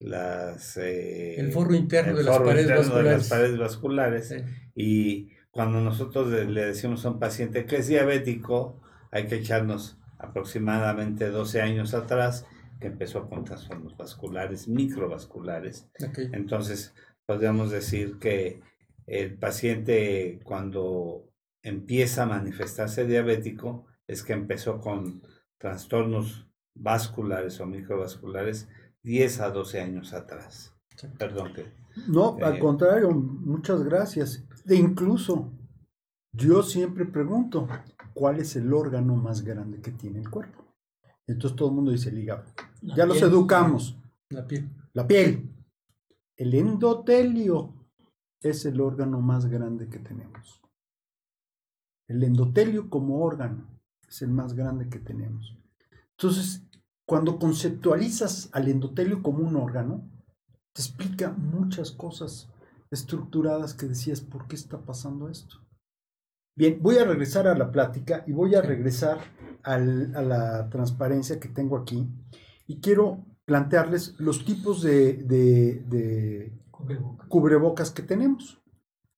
las 0.00 0.78
eh, 0.78 1.38
El 1.38 1.52
forro 1.52 1.74
interno 1.74 2.12
el 2.12 2.16
de 2.18 2.24
las 2.24 2.34
forro 2.34 2.46
paredes 2.48 2.70
interno 2.70 2.96
de 2.96 3.02
las 3.02 3.14
vasculares. 3.18 3.28
paredes 3.28 3.58
vasculares. 3.58 4.28
Sí. 4.28 4.36
Y 4.74 5.28
cuando 5.50 5.80
nosotros 5.80 6.28
le, 6.28 6.64
decimos 6.64 7.04
a 7.04 7.10
un 7.10 7.18
paciente 7.18 7.66
que 7.66 7.76
es 7.76 7.88
diabético, 7.88 8.80
hay 9.10 9.26
que 9.26 9.36
echarnos 9.36 9.98
aproximadamente 10.18 11.28
12 11.28 11.60
años 11.60 11.94
atrás, 11.94 12.46
que 12.80 12.86
empezó 12.86 13.28
con 13.28 13.44
trastornos 13.44 13.96
vasculares, 13.96 14.68
microvasculares, 14.68 15.90
entonces, 16.32 16.94
podríamos 17.26 17.70
decir 17.70 18.18
que 18.18 18.62
el 19.06 19.38
paciente 19.38 20.40
cuando 20.44 21.30
empieza 21.62 22.22
a 22.22 22.26
manifestarse 22.26 23.04
diabético 23.06 23.86
es 24.06 24.22
que 24.22 24.32
empezó 24.32 24.80
con 24.80 25.22
trastornos 25.58 26.48
vasculares 26.74 27.60
o 27.60 27.66
microvasculares 27.66 28.68
10 29.02 29.40
a 29.40 29.50
12 29.50 29.80
años 29.80 30.12
atrás. 30.12 30.74
Sí. 30.96 31.06
Perdón 31.18 31.52
que... 31.54 31.72
No, 32.06 32.38
Eh, 32.38 32.44
al 32.44 32.58
contrario, 32.58 33.10
muchas 33.10 33.82
gracias. 33.82 34.44
E 34.66 34.74
incluso, 34.74 35.52
yo 36.32 36.62
siempre 36.62 37.04
pregunto, 37.04 37.68
¿cuál 38.14 38.40
es 38.40 38.56
el 38.56 38.72
órgano 38.72 39.16
más 39.16 39.42
grande 39.42 39.80
que 39.80 39.90
tiene 39.90 40.20
el 40.20 40.30
cuerpo? 40.30 40.64
Entonces 41.26 41.56
todo 41.56 41.68
el 41.68 41.74
mundo 41.74 41.90
dice 41.90 42.10
el 42.10 42.18
hígado. 42.18 42.44
Ya 42.82 43.06
los 43.06 43.22
educamos. 43.22 43.96
La 44.30 44.46
piel. 44.46 44.68
La 44.92 45.06
piel. 45.06 45.48
El 46.36 46.54
endotelio 46.54 47.74
es 48.42 48.64
el 48.64 48.80
órgano 48.80 49.20
más 49.20 49.46
grande 49.46 49.88
que 49.88 49.98
tenemos. 49.98 50.60
El 52.08 52.24
endotelio 52.24 52.90
como 52.90 53.22
órgano 53.22 53.68
es 54.08 54.22
el 54.22 54.30
más 54.30 54.54
grande 54.54 54.88
que 54.88 54.98
tenemos. 54.98 55.56
Entonces, 56.18 56.64
cuando 57.10 57.40
conceptualizas 57.40 58.50
al 58.52 58.68
endotelio 58.68 59.20
como 59.20 59.40
un 59.40 59.56
órgano, 59.56 60.08
te 60.72 60.80
explica 60.80 61.32
muchas 61.32 61.90
cosas 61.90 62.48
estructuradas 62.92 63.74
que 63.74 63.86
decías, 63.86 64.20
¿por 64.20 64.46
qué 64.46 64.54
está 64.54 64.78
pasando 64.78 65.28
esto? 65.28 65.56
Bien, 66.56 66.78
voy 66.80 66.98
a 66.98 67.04
regresar 67.04 67.48
a 67.48 67.58
la 67.58 67.72
plática 67.72 68.22
y 68.28 68.32
voy 68.32 68.54
a 68.54 68.62
regresar 68.62 69.18
al- 69.64 70.14
a 70.14 70.22
la 70.22 70.68
transparencia 70.70 71.40
que 71.40 71.48
tengo 71.48 71.76
aquí 71.76 72.08
y 72.68 72.78
quiero 72.80 73.24
plantearles 73.44 74.14
los 74.20 74.44
tipos 74.44 74.80
de, 74.80 75.14
de- 75.14 75.82
de 75.88 76.62
Cubrebocas. 76.70 77.28
cubrebocas 77.28 77.90
que 77.90 78.02
tenemos. 78.02 78.62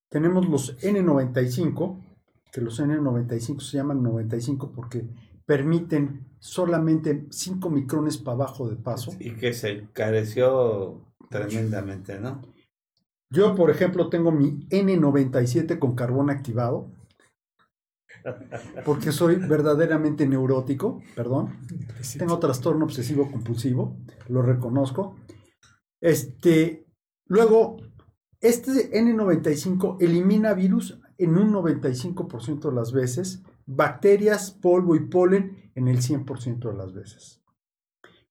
Tenemos 0.09 0.49
los 0.49 0.78
N95, 0.82 2.03
que 2.51 2.62
los 2.62 2.80
N95 2.80 3.61
se 3.61 3.76
llaman 3.76 4.03
95 4.03 4.72
porque 4.72 5.07
permiten 5.45 6.32
solamente 6.43 7.26
5 7.30 7.70
micrones 7.70 8.18
para 8.18 8.34
abajo 8.34 8.68
de 8.68 8.74
paso. 8.74 9.12
Y 9.20 9.30
que 9.36 9.53
se 9.53 9.70
encareció 9.70 11.01
tremendamente, 11.30 12.18
¿no? 12.18 12.43
Yo, 13.30 13.55
por 13.55 13.70
ejemplo, 13.70 14.09
tengo 14.11 14.32
mi 14.32 14.66
N97 14.68 15.78
con 15.78 15.95
carbón 15.95 16.30
activado, 16.30 16.90
porque 18.84 19.12
soy 19.12 19.36
verdaderamente 19.36 20.26
neurótico, 20.26 21.01
perdón. 21.14 21.61
Tengo 22.18 22.38
trastorno 22.40 22.86
obsesivo 22.86 23.30
compulsivo, 23.30 23.97
lo 24.28 24.43
reconozco. 24.43 25.16
Este, 26.01 26.86
luego, 27.26 27.76
este 28.40 28.90
N95 29.01 29.97
elimina 30.01 30.55
virus 30.55 31.01
en 31.24 31.36
un 31.36 31.52
95% 31.52 32.70
de 32.70 32.74
las 32.74 32.92
veces, 32.92 33.42
bacterias, 33.66 34.50
polvo 34.50 34.96
y 34.96 35.00
polen 35.00 35.70
en 35.74 35.88
el 35.88 35.98
100% 35.98 36.70
de 36.70 36.76
las 36.76 36.92
veces. 36.92 37.42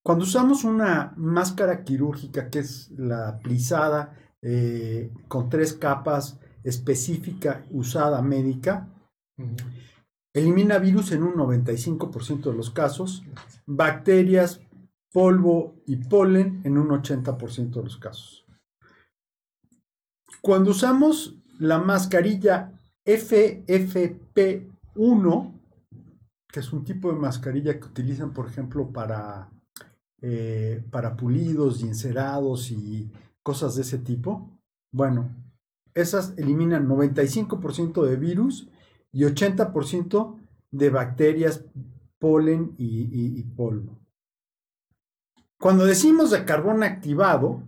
Cuando 0.03 0.23
usamos 0.23 0.63
una 0.63 1.13
máscara 1.15 1.83
quirúrgica, 1.83 2.49
que 2.49 2.59
es 2.59 2.91
la 2.97 3.39
plisada, 3.39 4.15
eh, 4.41 5.13
con 5.27 5.49
tres 5.49 5.73
capas 5.73 6.39
específica 6.63 7.65
usada 7.69 8.21
médica. 8.21 8.87
Elimina 10.33 10.79
virus 10.79 11.11
en 11.11 11.23
un 11.23 11.33
95% 11.33 12.49
de 12.49 12.53
los 12.55 12.71
casos, 12.71 13.23
bacterias, 13.65 14.61
polvo 15.11 15.75
y 15.85 15.97
polen 15.97 16.61
en 16.63 16.77
un 16.77 16.89
80% 16.89 17.71
de 17.71 17.83
los 17.83 17.97
casos. 17.97 18.45
Cuando 20.41 20.71
usamos 20.71 21.35
la 21.59 21.77
mascarilla 21.77 22.80
FFP1, 23.06 25.52
que 26.52 26.60
es 26.60 26.74
un 26.74 26.84
tipo 26.84 27.12
de 27.12 27.18
mascarilla 27.20 27.80
que 27.80 27.88
utilizan, 27.88 28.34
por 28.34 28.47
ejemplo, 28.47 28.91
para, 28.91 29.49
eh, 30.22 30.84
para 30.91 31.16
pulidos 31.16 31.82
y 31.82 31.88
encerados 31.88 32.72
y 32.72 33.10
cosas 33.43 33.76
de 33.76 33.84
ese 33.84 33.97
tipo, 33.99 34.49
bueno, 34.93 35.30
esas 35.93 36.38
eliminan 36.38 36.88
95% 36.88 38.04
de 38.04 38.16
virus 38.18 38.70
y 39.12 39.24
80% 39.24 40.38
de 40.72 40.89
bacterias, 40.89 41.66
polen 42.20 42.76
y, 42.78 43.02
y- 43.12 43.39
y 43.39 43.43
polvo. 43.43 43.97
Cuando 45.60 45.86
decimos 45.86 46.32
de 46.32 46.45
carbón 46.45 46.84
activado, 46.84 47.64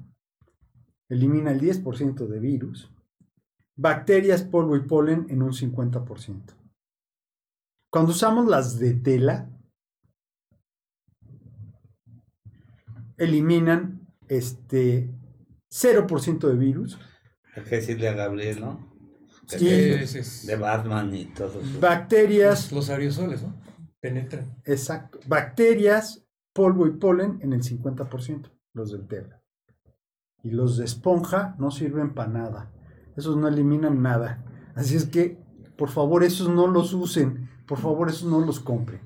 elimina 1.09 1.51
el 1.51 1.59
10% 1.59 2.27
de 2.27 2.39
virus, 2.39 2.89
bacterias, 3.75 4.43
polvo 4.43 4.75
y 4.75 4.81
polen 4.81 5.25
en 5.29 5.41
un 5.41 5.51
50%. 5.53 6.53
Cuando 7.91 8.11
usamos 8.11 8.47
las 8.47 8.79
de 8.79 8.93
tela, 8.95 9.49
eliminan 13.17 14.07
este 14.27 15.09
0% 15.71 16.47
de 16.47 16.55
virus, 16.55 16.99
Hay 17.55 17.63
que 17.65 17.75
decirle 17.75 18.07
a 18.09 18.13
Gabriel, 18.13 18.61
¿no? 18.61 18.91
Que 19.47 19.59
Sí. 19.59 19.65
de- 19.65 20.47
De 20.47 20.55
Batman 20.59 21.13
y 21.13 21.25
todo 21.25 21.61
eso. 21.61 21.79
Bacterias, 21.79 22.71
los, 22.71 22.87
los 22.87 22.89
aerosoles, 22.89 23.43
¿no? 23.43 23.53
Penetran. 23.99 24.55
exacto. 24.65 25.19
Bacterias, 25.27 26.25
polvo 26.51 26.87
y 26.87 26.91
polen 26.91 27.37
en 27.41 27.53
el 27.53 27.61
50%, 27.61 28.49
los 28.73 28.91
del 28.91 29.07
tela. 29.07 29.41
Y 30.41 30.49
los 30.49 30.77
de 30.77 30.85
esponja 30.85 31.55
no 31.59 31.69
sirven 31.69 32.13
para 32.15 32.29
nada. 32.31 32.71
Esos 33.15 33.37
no 33.37 33.47
eliminan 33.47 34.01
nada. 34.01 34.43
Así 34.75 34.95
es 34.95 35.05
que, 35.05 35.37
por 35.77 35.89
favor, 35.89 36.23
esos 36.23 36.49
no 36.49 36.67
los 36.67 36.93
usen. 36.93 37.49
Por 37.67 37.77
favor, 37.77 38.09
esos 38.09 38.29
no 38.29 38.41
los 38.41 38.59
compren. 38.59 39.01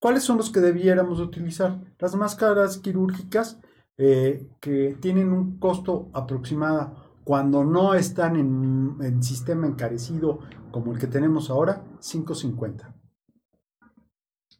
¿Cuáles 0.00 0.22
son 0.22 0.36
los 0.36 0.50
que 0.50 0.60
debiéramos 0.60 1.20
utilizar? 1.20 1.80
Las 1.98 2.14
máscaras 2.14 2.78
quirúrgicas 2.78 3.58
eh, 3.96 4.48
que 4.60 4.96
tienen 5.00 5.32
un 5.32 5.58
costo 5.58 6.08
aproximado 6.12 6.94
cuando 7.24 7.64
no 7.64 7.94
están 7.94 8.36
en, 8.36 8.96
en 9.00 9.22
sistema 9.22 9.66
encarecido 9.66 10.38
como 10.70 10.92
el 10.92 10.98
que 10.98 11.06
tenemos 11.06 11.50
ahora, 11.50 11.84
5.50. 12.00 12.94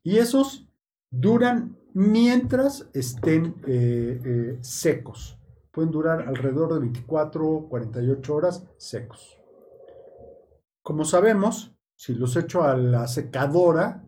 Y 0.02 0.16
esos 0.16 0.68
duran 1.10 1.76
mientras 1.94 2.88
estén 2.92 3.54
eh, 3.66 4.20
eh, 4.24 4.58
secos. 4.60 5.37
Pueden 5.78 5.92
durar 5.92 6.26
alrededor 6.26 6.74
de 6.74 6.80
24 6.80 7.68
48 7.68 8.34
horas 8.34 8.66
secos. 8.78 9.38
Como 10.82 11.04
sabemos, 11.04 11.72
si 11.94 12.16
los 12.16 12.34
echo 12.34 12.64
a 12.64 12.76
la 12.76 13.06
secadora, 13.06 14.04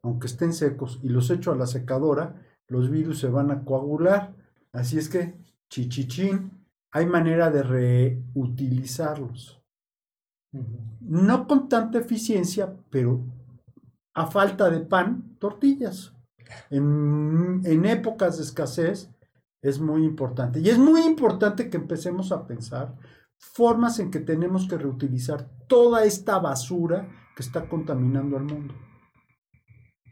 aunque 0.00 0.28
estén 0.28 0.52
secos, 0.52 1.00
y 1.02 1.08
los 1.08 1.28
echo 1.30 1.50
a 1.50 1.56
la 1.56 1.66
secadora, 1.66 2.40
los 2.68 2.88
virus 2.88 3.18
se 3.18 3.26
van 3.26 3.50
a 3.50 3.64
coagular. 3.64 4.32
Así 4.72 4.96
es 4.96 5.08
que, 5.08 5.34
chichichín, 5.70 6.64
hay 6.92 7.06
manera 7.06 7.50
de 7.50 7.64
reutilizarlos. 7.64 9.60
No 11.00 11.48
con 11.48 11.68
tanta 11.68 11.98
eficiencia, 11.98 12.76
pero 12.90 13.24
a 14.14 14.28
falta 14.28 14.70
de 14.70 14.82
pan, 14.82 15.36
tortillas. 15.40 16.14
En, 16.70 17.60
en 17.64 17.84
épocas 17.86 18.36
de 18.36 18.44
escasez 18.44 19.10
es 19.62 19.80
muy 19.80 20.04
importante. 20.04 20.60
Y 20.60 20.68
es 20.68 20.78
muy 20.78 21.02
importante 21.02 21.70
que 21.70 21.76
empecemos 21.76 22.32
a 22.32 22.46
pensar 22.46 22.96
formas 23.38 23.98
en 23.98 24.10
que 24.10 24.20
tenemos 24.20 24.66
que 24.68 24.78
reutilizar 24.78 25.48
toda 25.68 26.04
esta 26.04 26.38
basura 26.38 27.08
que 27.36 27.42
está 27.42 27.68
contaminando 27.68 28.36
al 28.36 28.44
mundo. 28.44 28.74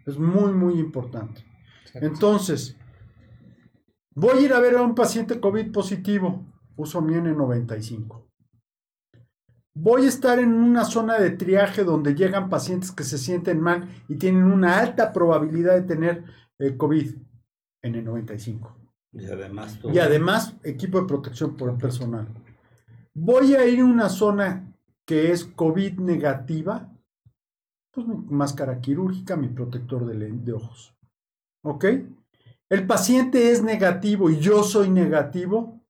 Es 0.07 0.19
muy, 0.19 0.53
muy 0.53 0.79
importante. 0.79 1.45
Entonces, 1.95 2.77
voy 4.15 4.39
a 4.39 4.41
ir 4.41 4.53
a 4.53 4.61
ver 4.61 4.77
a 4.77 4.83
un 4.83 4.95
paciente 4.95 5.41
COVID 5.41 5.73
positivo. 5.73 6.47
Uso 6.77 7.01
mi 7.01 7.15
N95. 7.15 8.25
Voy 9.75 10.05
a 10.05 10.09
estar 10.09 10.39
en 10.39 10.55
una 10.55 10.85
zona 10.85 11.19
de 11.19 11.31
triaje 11.31 11.85
donde 11.85 12.15
llegan 12.15 12.49
pacientes 12.49 12.93
que 12.93 13.05
se 13.05 13.19
sienten 13.19 13.61
mal 13.61 13.89
y 14.09 14.17
tienen 14.17 14.45
una 14.45 14.79
alta 14.79 15.13
probabilidad 15.13 15.75
de 15.75 15.83
tener 15.83 16.25
eh, 16.59 16.77
COVID 16.77 17.15
N95. 17.83 18.86
Y 19.19 19.27
además 19.27 19.79
tú. 19.81 19.91
Y 19.91 19.99
además, 19.99 20.55
equipo 20.63 21.01
de 21.01 21.07
protección 21.07 21.57
por 21.57 21.71
el 21.71 21.77
personal. 21.77 22.29
Voy 23.15 23.55
a 23.55 23.67
ir 23.67 23.81
a 23.81 23.85
una 23.85 24.09
zona 24.09 24.75
que 25.07 25.33
es 25.33 25.45
COVID 25.45 26.01
negativa, 26.01 26.93
pues 27.91 28.07
mi 28.07 28.17
máscara 28.29 28.81
quirúrgica, 28.81 29.37
mi 29.37 29.49
protector 29.49 30.05
de, 30.05 30.33
de 30.33 30.53
ojos. 30.53 30.95
¿Ok? 31.63 31.85
El 32.69 32.87
paciente 32.87 33.51
es 33.53 33.63
negativo 33.63 34.29
y 34.29 34.39
yo 34.39 34.63
soy 34.63 34.91
negativo, 34.91 35.81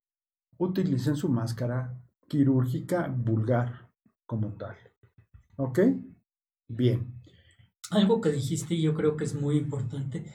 utilicen 0.57 1.15
su 1.15 1.27
máscara 1.27 1.99
quirúrgica 2.27 3.07
vulgar 3.07 3.89
como 4.25 4.53
tal. 4.53 4.75
¿Ok? 5.57 5.79
Bien. 6.69 7.13
Algo 7.91 8.21
que 8.21 8.29
dijiste 8.29 8.75
y 8.75 8.83
yo 8.83 8.93
creo 8.93 9.17
que 9.17 9.23
es 9.23 9.33
muy 9.33 9.57
importante. 9.57 10.25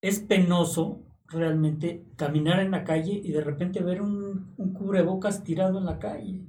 Es 0.00 0.20
penoso 0.20 1.02
realmente 1.32 2.04
caminar 2.16 2.60
en 2.60 2.70
la 2.70 2.84
calle 2.84 3.12
y 3.22 3.32
de 3.32 3.40
repente 3.42 3.82
ver 3.82 4.02
un, 4.02 4.54
un 4.56 4.72
cubrebocas 4.72 5.42
tirado 5.44 5.78
en 5.78 5.84
la 5.86 5.98
calle. 5.98 6.40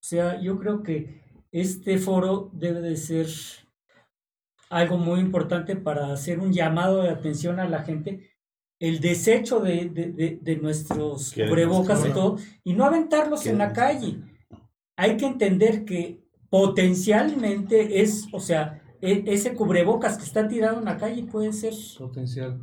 O 0.00 0.02
sea, 0.02 0.40
yo 0.40 0.58
creo 0.58 0.82
que 0.82 1.22
este 1.52 1.98
foro 1.98 2.50
debe 2.52 2.80
de 2.80 2.96
ser 2.96 3.26
algo 4.70 4.98
muy 4.98 5.20
importante 5.20 5.76
para 5.76 6.12
hacer 6.12 6.38
un 6.40 6.52
llamado 6.52 7.02
de 7.02 7.10
atención 7.10 7.58
a 7.58 7.68
la 7.68 7.82
gente. 7.82 8.30
El 8.80 9.00
desecho 9.00 9.58
de, 9.60 9.88
de- 9.88 10.12
de- 10.12 10.38
de 10.40 10.56
nuestros 10.56 11.32
cubrebocas 11.48 12.00
y 12.00 12.12
todo, 12.14 12.36
y 12.64 12.74
no 12.74 12.84
aventarlos 12.84 13.44
en 13.46 13.58
la 13.58 13.72
calle. 13.72 14.20
Hay 14.96 15.16
que 15.16 15.26
entender 15.26 15.84
que 15.84 16.22
potencialmente 16.50 18.00
es, 18.02 18.28
o 18.32 18.40
sea, 18.40 18.82
e- 19.00 19.24
ese 19.26 19.54
cubrebocas 19.54 20.16
que 20.18 20.24
está 20.24 20.46
tirado 20.46 20.78
en 20.78 20.84
la 20.84 20.96
calle 20.96 21.24
puede 21.24 21.52
ser 21.52 21.72
Potencial. 21.98 22.60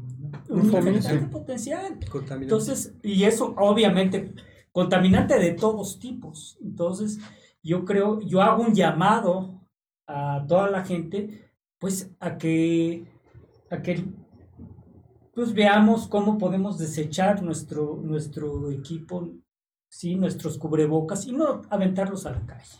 Un 0.49 0.61
contaminante 0.61 1.17
potencial. 1.27 1.99
Contaminante. 2.09 2.43
Entonces, 2.43 2.95
y 3.03 3.23
eso 3.23 3.53
obviamente, 3.57 4.33
contaminante 4.71 5.39
de 5.39 5.51
todos 5.51 5.99
tipos. 5.99 6.57
Entonces, 6.61 7.19
yo 7.63 7.85
creo, 7.85 8.21
yo 8.21 8.41
hago 8.41 8.63
un 8.63 8.75
llamado 8.75 9.61
a 10.07 10.45
toda 10.47 10.69
la 10.69 10.83
gente, 10.83 11.51
pues, 11.79 12.11
a 12.19 12.37
que, 12.37 13.05
a 13.69 13.81
que 13.81 14.05
pues 15.35 15.53
veamos 15.53 16.07
cómo 16.07 16.37
podemos 16.37 16.77
desechar 16.77 17.43
nuestro, 17.43 17.99
nuestro 18.01 18.71
equipo, 18.71 19.29
sí, 19.89 20.15
nuestros 20.15 20.57
cubrebocas 20.57 21.27
y 21.27 21.33
no 21.33 21.61
aventarlos 21.69 22.25
a 22.25 22.31
la 22.31 22.45
calle. 22.45 22.71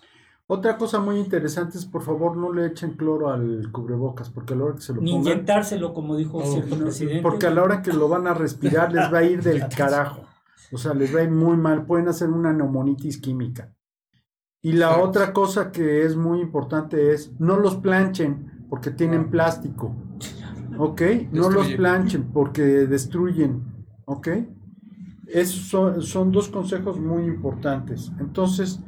Otra 0.47 0.77
cosa 0.77 0.99
muy 0.99 1.17
interesante 1.17 1.77
es, 1.77 1.85
por 1.85 2.03
favor, 2.03 2.37
no 2.37 2.53
le 2.53 2.67
echen 2.67 2.91
cloro 2.91 3.29
al 3.31 3.71
cubrebocas, 3.71 4.29
porque 4.29 4.53
a 4.53 4.57
la 4.57 4.65
hora 4.65 4.75
que 4.75 4.81
se 4.81 4.93
lo 4.93 5.01
Ni 5.01 5.11
pongan, 5.13 5.31
inyectárselo, 5.33 5.93
como 5.93 6.15
dijo 6.15 6.39
No, 6.39 6.45
cierto 6.45 6.75
no, 6.75 6.83
presidente. 6.83 7.21
porque 7.23 7.47
a 7.47 7.51
la 7.51 7.63
hora 7.63 7.81
que 7.81 7.91
lo 7.91 8.07
van 8.07 8.27
a 8.27 8.33
respirar 8.35 8.93
les 8.93 9.11
va 9.11 9.19
a 9.19 9.23
ir 9.23 9.41
del 9.41 9.63
carajo. 9.75 10.21
O 10.71 10.77
sea, 10.77 10.93
les 10.93 11.15
va 11.15 11.21
a 11.21 11.23
ir 11.23 11.31
muy 11.31 11.57
mal. 11.57 11.85
Pueden 11.85 12.07
hacer 12.09 12.29
una 12.29 12.53
neumonitis 12.53 13.17
química. 13.19 13.73
Y 14.61 14.73
la 14.73 14.87
Exacto. 14.87 15.09
otra 15.09 15.33
cosa 15.33 15.71
que 15.71 16.03
es 16.05 16.15
muy 16.15 16.41
importante 16.41 17.11
es 17.13 17.31
no 17.39 17.57
los 17.57 17.75
planchen 17.77 18.65
porque 18.69 18.91
tienen 18.91 19.29
plástico. 19.31 19.95
¿Ok? 20.77 21.01
No 21.31 21.43
los 21.49 21.67
Destruyen. 21.67 21.77
planchen 21.77 22.23
porque 22.31 22.61
destruyen. 22.63 23.63
¿Ok? 24.05 24.27
Esos 25.27 25.69
son, 25.69 26.01
son 26.03 26.31
dos 26.31 26.49
consejos 26.49 26.99
muy 26.99 27.23
importantes. 27.25 28.11
Entonces, 28.19 28.79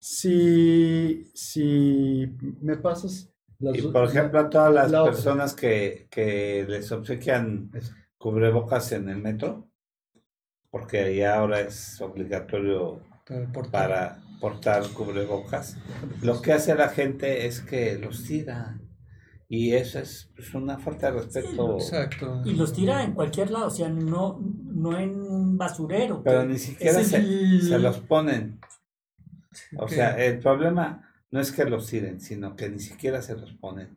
si, 0.00 1.30
si 1.34 2.26
me 2.62 2.76
pasas 2.76 3.30
las 3.58 3.76
Y 3.76 3.82
por 3.82 4.04
ejemplo, 4.08 4.40
a 4.40 4.48
todas 4.50 4.72
las 4.72 4.90
la 4.90 5.04
personas 5.04 5.54
que, 5.54 6.08
que 6.10 6.64
les 6.68 6.90
obsequian 6.90 7.70
cubrebocas 8.16 8.92
en 8.92 9.08
el 9.10 9.18
metro, 9.18 9.68
porque 10.70 11.14
ya 11.14 11.36
ahora 11.36 11.60
es 11.60 12.00
obligatorio 12.00 13.02
Para 13.26 13.52
portar. 13.52 13.70
para 13.70 14.22
portar 14.40 14.82
cubrebocas, 14.94 15.76
lo 16.22 16.40
que 16.40 16.54
hace 16.54 16.74
la 16.74 16.88
gente 16.88 17.46
es 17.46 17.60
que 17.60 17.98
los 17.98 18.24
tira. 18.24 18.80
Y 19.52 19.72
eso 19.74 19.98
es 19.98 20.30
pues, 20.36 20.54
una 20.54 20.78
falta 20.78 21.10
de 21.10 21.20
respeto. 21.20 21.74
Exacto. 21.74 22.40
Y 22.44 22.54
los 22.54 22.72
tira 22.72 23.02
en 23.02 23.12
cualquier 23.14 23.50
lado, 23.50 23.66
o 23.66 23.70
sea, 23.70 23.88
no, 23.88 24.38
no 24.40 24.96
en 24.96 25.20
un 25.20 25.58
basurero. 25.58 26.22
Pero 26.22 26.46
ni 26.46 26.56
siquiera 26.56 27.00
el- 27.00 27.60
se 27.60 27.78
los 27.80 27.98
ponen. 27.98 28.60
O 29.78 29.88
sea, 29.88 30.22
el 30.24 30.38
problema 30.38 31.10
no 31.30 31.40
es 31.40 31.52
que 31.52 31.64
los 31.64 31.86
tiren, 31.86 32.20
sino 32.20 32.56
que 32.56 32.68
ni 32.68 32.80
siquiera 32.80 33.22
se 33.22 33.36
los 33.36 33.52
ponen. 33.52 33.96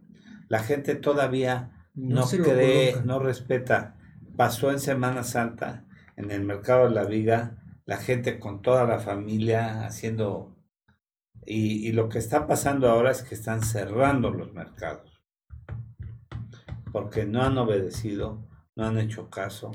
La 0.50 0.60
gente 0.60 0.96
todavía 0.96 1.88
no, 1.94 2.26
cree, 2.28 2.96
no 3.04 3.20
respeta. 3.20 3.98
Pasó 4.36 4.72
en 4.72 4.80
Semana 4.80 5.24
Santa, 5.24 5.86
en 6.16 6.32
el 6.32 6.44
mercado 6.44 6.90
de 6.90 6.96
la 6.96 7.06
viga, 7.06 7.58
la 7.86 7.98
gente 7.98 8.40
con 8.40 8.62
toda 8.62 8.86
la 8.86 9.00
familia 9.00 9.86
haciendo... 9.86 10.56
Y, 11.46 11.88
y 11.88 11.92
lo 11.92 12.08
que 12.08 12.20
está 12.20 12.48
pasando 12.48 12.90
ahora 12.90 13.12
es 13.12 13.22
que 13.22 13.36
están 13.36 13.64
cerrando 13.64 14.32
los 14.32 14.54
mercados. 14.54 15.22
Porque 16.92 17.26
no 17.26 17.42
han 17.42 17.58
obedecido, 17.58 18.48
no 18.76 18.86
han 18.86 18.98
hecho 18.98 19.30
caso. 19.30 19.72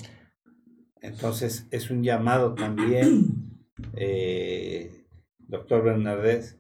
Entonces 1.01 1.66
es 1.70 1.91
un 1.91 2.03
llamado 2.03 2.55
también, 2.55 3.61
eh, 3.95 4.97
doctor 5.49 5.82
Bernardés, 5.82 6.59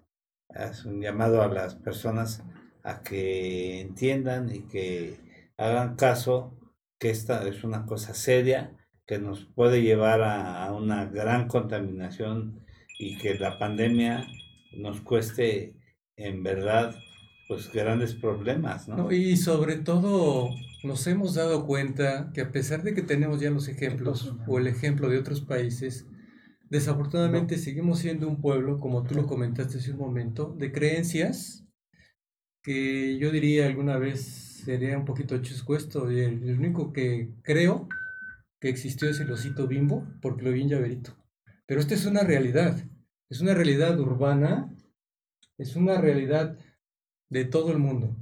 es 0.48 0.84
un 0.84 1.00
llamado 1.00 1.42
a 1.42 1.48
las 1.48 1.76
personas 1.76 2.42
a 2.82 3.02
que 3.02 3.80
entiendan 3.80 4.54
y 4.54 4.62
que 4.62 5.20
hagan 5.56 5.96
caso 5.96 6.58
que 6.98 7.10
esta 7.10 7.46
es 7.46 7.62
una 7.64 7.86
cosa 7.86 8.14
seria 8.14 8.74
que 9.06 9.18
nos 9.18 9.44
puede 9.44 9.82
llevar 9.82 10.22
a, 10.22 10.64
a 10.64 10.72
una 10.72 11.06
gran 11.06 11.48
contaminación 11.48 12.64
y 12.98 13.18
que 13.18 13.38
la 13.38 13.58
pandemia 13.58 14.26
nos 14.76 15.00
cueste 15.00 15.74
en 16.16 16.42
verdad 16.42 16.94
pues 17.46 17.72
grandes 17.72 18.14
problemas, 18.14 18.88
¿no? 18.88 18.96
No, 18.96 19.12
y 19.12 19.36
sobre 19.36 19.76
todo 19.76 20.50
nos 20.84 21.06
hemos 21.06 21.34
dado 21.34 21.66
cuenta 21.66 22.30
que 22.34 22.42
a 22.42 22.52
pesar 22.52 22.82
de 22.82 22.94
que 22.94 23.02
tenemos 23.02 23.40
ya 23.40 23.50
los 23.50 23.68
ejemplos 23.68 24.34
o 24.46 24.58
el 24.58 24.66
ejemplo 24.66 25.08
de 25.08 25.18
otros 25.18 25.40
países, 25.40 26.06
Desafortunadamente 26.70 27.56
seguimos 27.56 28.00
siendo 28.00 28.28
un 28.28 28.40
pueblo, 28.40 28.78
como 28.78 29.02
tú 29.02 29.14
lo 29.14 29.26
comentaste 29.26 29.78
hace 29.78 29.92
un 29.92 29.98
momento, 29.98 30.54
de 30.58 30.70
creencias 30.70 31.64
que 32.62 33.16
yo 33.18 33.30
diría 33.30 33.66
alguna 33.66 33.96
vez 33.96 34.20
sería 34.64 34.98
un 34.98 35.06
poquito 35.06 35.38
chuscuesto. 35.38 36.12
y 36.12 36.20
El, 36.20 36.58
único 36.58 36.92
que 36.92 37.30
creo 37.42 37.88
que 38.60 38.68
existió 38.68 39.08
es 39.08 39.20
el 39.20 39.30
osito 39.30 39.66
bimbo, 39.66 40.06
porque 40.20 40.42
lo 40.42 40.52
vi 40.52 40.62
en 40.62 40.68
llaverito. 40.68 41.16
Pero 41.66 41.80
esta 41.80 41.94
es 41.94 42.04
una 42.04 42.22
realidad, 42.22 42.84
es 43.30 43.40
una 43.40 43.54
realidad 43.54 43.98
urbana, 43.98 44.74
es 45.56 45.76
una 45.76 45.98
realidad 45.98 46.58
de 47.30 47.44
todo 47.46 47.72
el 47.72 47.78
mundo. 47.78 48.14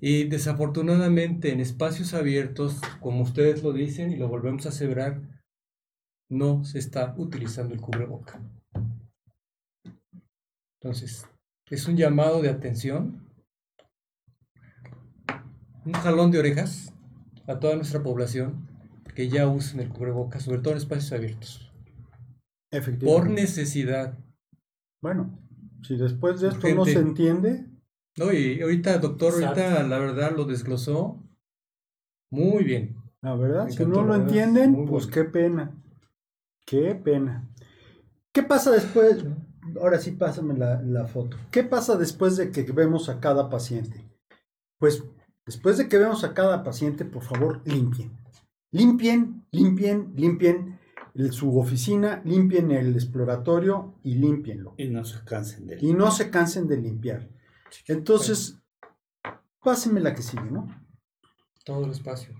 Y 0.00 0.24
desafortunadamente 0.24 1.52
en 1.52 1.60
espacios 1.60 2.14
abiertos, 2.14 2.80
como 3.00 3.22
ustedes 3.22 3.62
lo 3.62 3.72
dicen 3.72 4.10
y 4.10 4.16
lo 4.16 4.28
volvemos 4.28 4.64
a 4.64 4.70
aseverar, 4.70 5.31
no 6.32 6.64
se 6.64 6.78
está 6.78 7.14
utilizando 7.18 7.74
el 7.74 7.80
cubreboca. 7.80 8.40
Entonces, 10.80 11.26
es 11.70 11.86
un 11.86 11.96
llamado 11.96 12.40
de 12.40 12.48
atención, 12.48 13.28
un 15.84 15.92
jalón 15.92 16.30
de 16.30 16.38
orejas 16.38 16.92
a 17.46 17.58
toda 17.60 17.76
nuestra 17.76 18.02
población 18.02 18.66
que 19.14 19.28
ya 19.28 19.46
usen 19.46 19.80
el 19.80 19.90
cubreboca, 19.90 20.40
sobre 20.40 20.60
todo 20.60 20.72
en 20.72 20.78
espacios 20.78 21.12
abiertos, 21.12 21.70
por 22.70 22.78
Efectivamente. 22.80 23.34
necesidad. 23.42 24.18
Bueno, 25.02 25.38
si 25.82 25.96
después 25.96 26.40
de 26.40 26.48
esto 26.48 26.74
no 26.74 26.84
se 26.86 26.98
entiende, 26.98 27.66
No, 28.16 28.32
y 28.32 28.60
ahorita, 28.62 28.98
doctor, 28.98 29.32
ahorita 29.34 29.68
Exacto. 29.70 29.88
la 29.88 29.98
verdad 29.98 30.34
lo 30.36 30.44
desglosó 30.44 31.22
muy 32.30 32.64
bien. 32.64 32.96
la 33.20 33.34
verdad, 33.36 33.66
Me 33.66 33.72
si 33.72 33.84
no 33.84 34.02
lo 34.02 34.14
entienden, 34.14 34.86
pues 34.86 35.06
bueno. 35.06 35.10
qué 35.12 35.24
pena. 35.24 35.81
Qué 36.72 36.94
pena. 36.94 37.46
¿Qué 38.32 38.42
pasa 38.42 38.70
después? 38.70 39.22
Ahora 39.78 39.98
sí, 39.98 40.12
pásame 40.12 40.56
la, 40.56 40.80
la 40.80 41.06
foto. 41.06 41.36
¿Qué 41.50 41.64
pasa 41.64 41.98
después 41.98 42.38
de 42.38 42.50
que 42.50 42.62
vemos 42.62 43.10
a 43.10 43.20
cada 43.20 43.50
paciente? 43.50 44.08
Pues 44.78 45.04
después 45.44 45.76
de 45.76 45.86
que 45.86 45.98
vemos 45.98 46.24
a 46.24 46.32
cada 46.32 46.62
paciente, 46.64 47.04
por 47.04 47.24
favor, 47.24 47.60
limpien. 47.66 48.16
Limpien, 48.70 49.46
limpien, 49.50 50.14
limpien 50.16 50.80
el- 51.14 51.32
su 51.32 51.58
oficina, 51.58 52.22
limpien 52.24 52.70
el 52.70 52.94
exploratorio 52.94 53.98
y 54.02 54.14
limpienlo. 54.14 54.72
Y 54.78 54.88
no 54.88 55.04
se 55.04 55.22
cansen 55.26 55.66
de 55.66 55.76
Y 55.78 55.92
no 55.92 56.10
se 56.10 56.30
cansen 56.30 56.68
de 56.68 56.78
limpiar. 56.78 57.28
Entonces, 57.86 58.56
pásenme 59.60 60.00
la 60.00 60.14
que 60.14 60.22
sigue, 60.22 60.50
¿no? 60.50 60.66
Todo 61.66 61.84
el 61.84 61.90
espacio. 61.90 62.34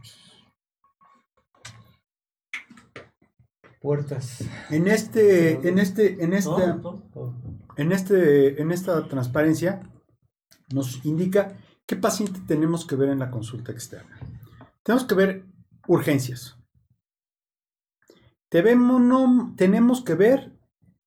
Puertas. 3.83 4.45
En 4.71 4.87
este, 4.87 5.69
en 5.69 5.79
este, 5.79 6.23
en 6.23 6.33
este, 6.35 6.51
todo. 6.83 7.35
en 7.77 7.91
este, 7.93 8.63
en 8.63 8.71
esta 8.71 9.09
transparencia 9.09 9.81
nos 10.73 11.05
indica 11.05 11.57
qué 11.87 11.97
paciente 11.97 12.41
tenemos 12.47 12.87
que 12.87 12.95
ver 12.95 13.09
en 13.09 13.19
la 13.19 13.31
consulta 13.31 13.73
externa. 13.73 14.17
Tenemos 14.85 15.05
que 15.05 15.15
ver 15.17 15.45
urgencias. 15.89 16.57
Debemos- 18.51 19.01
no- 19.01 19.55
tenemos 19.57 20.03
que 20.03 20.15
ver 20.15 20.53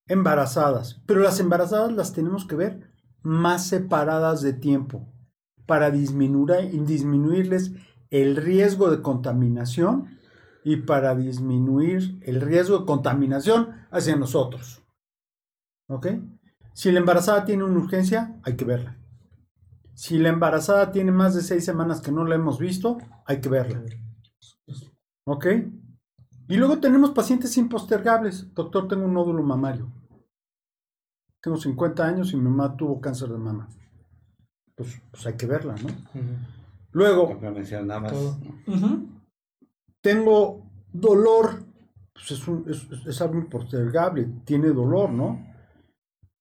embarazadas, 0.07 1.01
pero 1.05 1.21
las 1.21 1.39
embarazadas 1.39 1.93
las 1.93 2.11
tenemos 2.13 2.45
que 2.45 2.55
ver 2.55 2.91
más 3.21 3.67
separadas 3.67 4.41
de 4.41 4.53
tiempo 4.53 5.07
para 5.65 5.91
disminuir, 5.91 6.85
disminuirles 6.85 7.71
el 8.09 8.35
riesgo 8.35 8.91
de 8.91 9.01
contaminación 9.01 10.17
y 10.65 10.77
para 10.77 11.15
disminuir 11.15 12.19
el 12.23 12.41
riesgo 12.41 12.79
de 12.79 12.85
contaminación 12.85 13.85
hacia 13.91 14.15
nosotros. 14.15 14.81
¿Ok? 15.87 16.07
Si 16.73 16.91
la 16.91 16.99
embarazada 16.99 17.45
tiene 17.45 17.63
una 17.63 17.77
urgencia, 17.77 18.35
hay 18.43 18.55
que 18.55 18.65
verla. 18.65 18.97
Si 19.93 20.17
la 20.17 20.29
embarazada 20.29 20.91
tiene 20.91 21.11
más 21.11 21.35
de 21.35 21.43
seis 21.43 21.63
semanas 21.63 22.01
que 22.01 22.11
no 22.11 22.25
la 22.25 22.33
hemos 22.33 22.57
visto, 22.57 22.97
hay 23.27 23.39
que 23.41 23.47
verla. 23.47 23.79
¿Ok? 25.25 25.45
Y 26.47 26.57
luego 26.57 26.79
tenemos 26.79 27.11
pacientes 27.11 27.55
impostergables. 27.57 28.51
Doctor, 28.55 28.87
tengo 28.87 29.05
un 29.05 29.13
nódulo 29.13 29.43
mamario. 29.43 29.91
Tengo 31.41 31.57
50 31.57 32.03
años 32.03 32.33
y 32.33 32.37
mi 32.37 32.43
mamá 32.43 32.75
tuvo 32.75 32.99
cáncer 32.99 33.29
de 33.29 33.37
mama. 33.37 33.69
Pues, 34.75 34.99
pues 35.11 35.27
hay 35.27 35.33
que 35.33 35.45
verla, 35.45 35.75
¿no? 35.75 35.89
Ujú. 35.89 36.33
Luego, 36.91 37.33
Lo 37.33 37.39
que 37.39 37.51
mencionabas. 37.51 38.11
Todo. 38.11 38.37
Ujú. 38.65 39.14
Tengo 40.05 40.69
dolor. 40.93 41.63
Pues 42.13 42.29
es, 42.29 42.47
un- 42.47 42.63
es- 42.69 43.21
algo 43.21 43.39
impostergable. 43.39 44.27
Tiene 44.45 44.67
dolor, 44.67 45.09
¿no? 45.09 45.43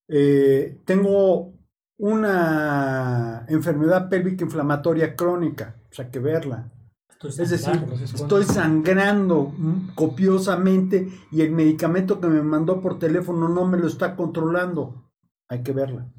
Eh, 0.06 0.82
tengo 0.84 1.54
una 1.98 3.46
enfermedad 3.48 4.10
pélvica 4.10 4.44
inflamatoria 4.44 5.16
crónica. 5.16 5.76
Pues 5.88 6.00
hay 6.00 6.10
que 6.10 6.18
verla. 6.18 6.70
Estoy 7.08 7.30
Es 7.42 7.50
decir. 7.50 7.72
Entonces, 7.74 8.12
estoy 8.12 8.44
sangrando 8.44 9.50
mm, 9.56 9.94
copiosamente 9.94 11.08
y 11.32 11.40
el 11.40 11.52
medicamento 11.52 12.20
que 12.20 12.28
me 12.28 12.42
mandó 12.42 12.82
por 12.82 12.98
teléfono 12.98 13.48
no 13.48 13.66
me 13.66 13.78
lo 13.78 13.86
está 13.86 14.14
controlando. 14.14 15.10
Hay 15.48 15.62
que 15.62 15.72
verla. 15.72 16.12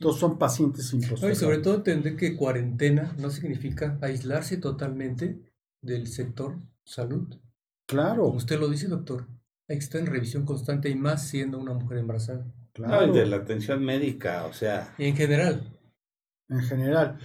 Todos 0.00 0.18
son 0.18 0.38
pacientes 0.38 0.94
No, 1.20 1.28
y 1.28 1.34
sobre 1.34 1.58
todo 1.58 1.74
entender 1.74 2.16
que 2.16 2.34
cuarentena 2.34 3.14
no 3.18 3.28
significa 3.28 3.98
aislarse 4.00 4.56
totalmente 4.56 5.42
del 5.82 6.06
sector 6.06 6.56
salud. 6.88 7.28
Claro, 7.86 8.24
Como 8.24 8.36
usted 8.36 8.58
lo 8.58 8.68
dice, 8.68 8.88
doctor, 8.88 9.26
hay 9.68 9.76
que 9.78 9.84
estar 9.84 10.00
en 10.00 10.06
revisión 10.08 10.44
constante 10.44 10.88
y 10.90 10.94
más 10.94 11.26
siendo 11.28 11.58
una 11.58 11.74
mujer 11.74 11.98
embarazada. 11.98 12.44
No, 12.44 12.52
claro. 12.72 13.06
y 13.14 13.18
de 13.18 13.26
la 13.26 13.36
atención 13.36 13.84
médica, 13.84 14.44
o 14.46 14.52
sea, 14.52 14.94
Y 14.98 15.06
en 15.06 15.16
general, 15.16 15.78
en 16.48 16.60
general. 16.62 17.18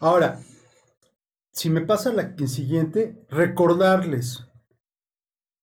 Ahora, 0.00 0.40
si 1.52 1.68
me 1.70 1.82
pasa 1.82 2.12
la 2.12 2.34
que 2.36 2.46
siguiente, 2.48 3.24
recordarles 3.28 4.46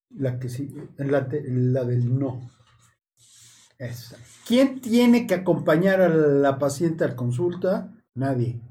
la 0.09 0.39
que 0.39 0.49
sigue, 0.49 0.89
la, 0.97 1.21
de- 1.21 1.43
la 1.49 1.83
del 1.85 2.17
no. 2.19 2.49
Esa. 3.77 4.17
¿Quién 4.47 4.79
tiene 4.79 5.25
que 5.25 5.33
acompañar 5.33 6.01
a 6.01 6.09
la 6.09 6.59
paciente 6.59 7.03
al 7.03 7.15
consulta? 7.15 7.91
Nadie. 8.13 8.61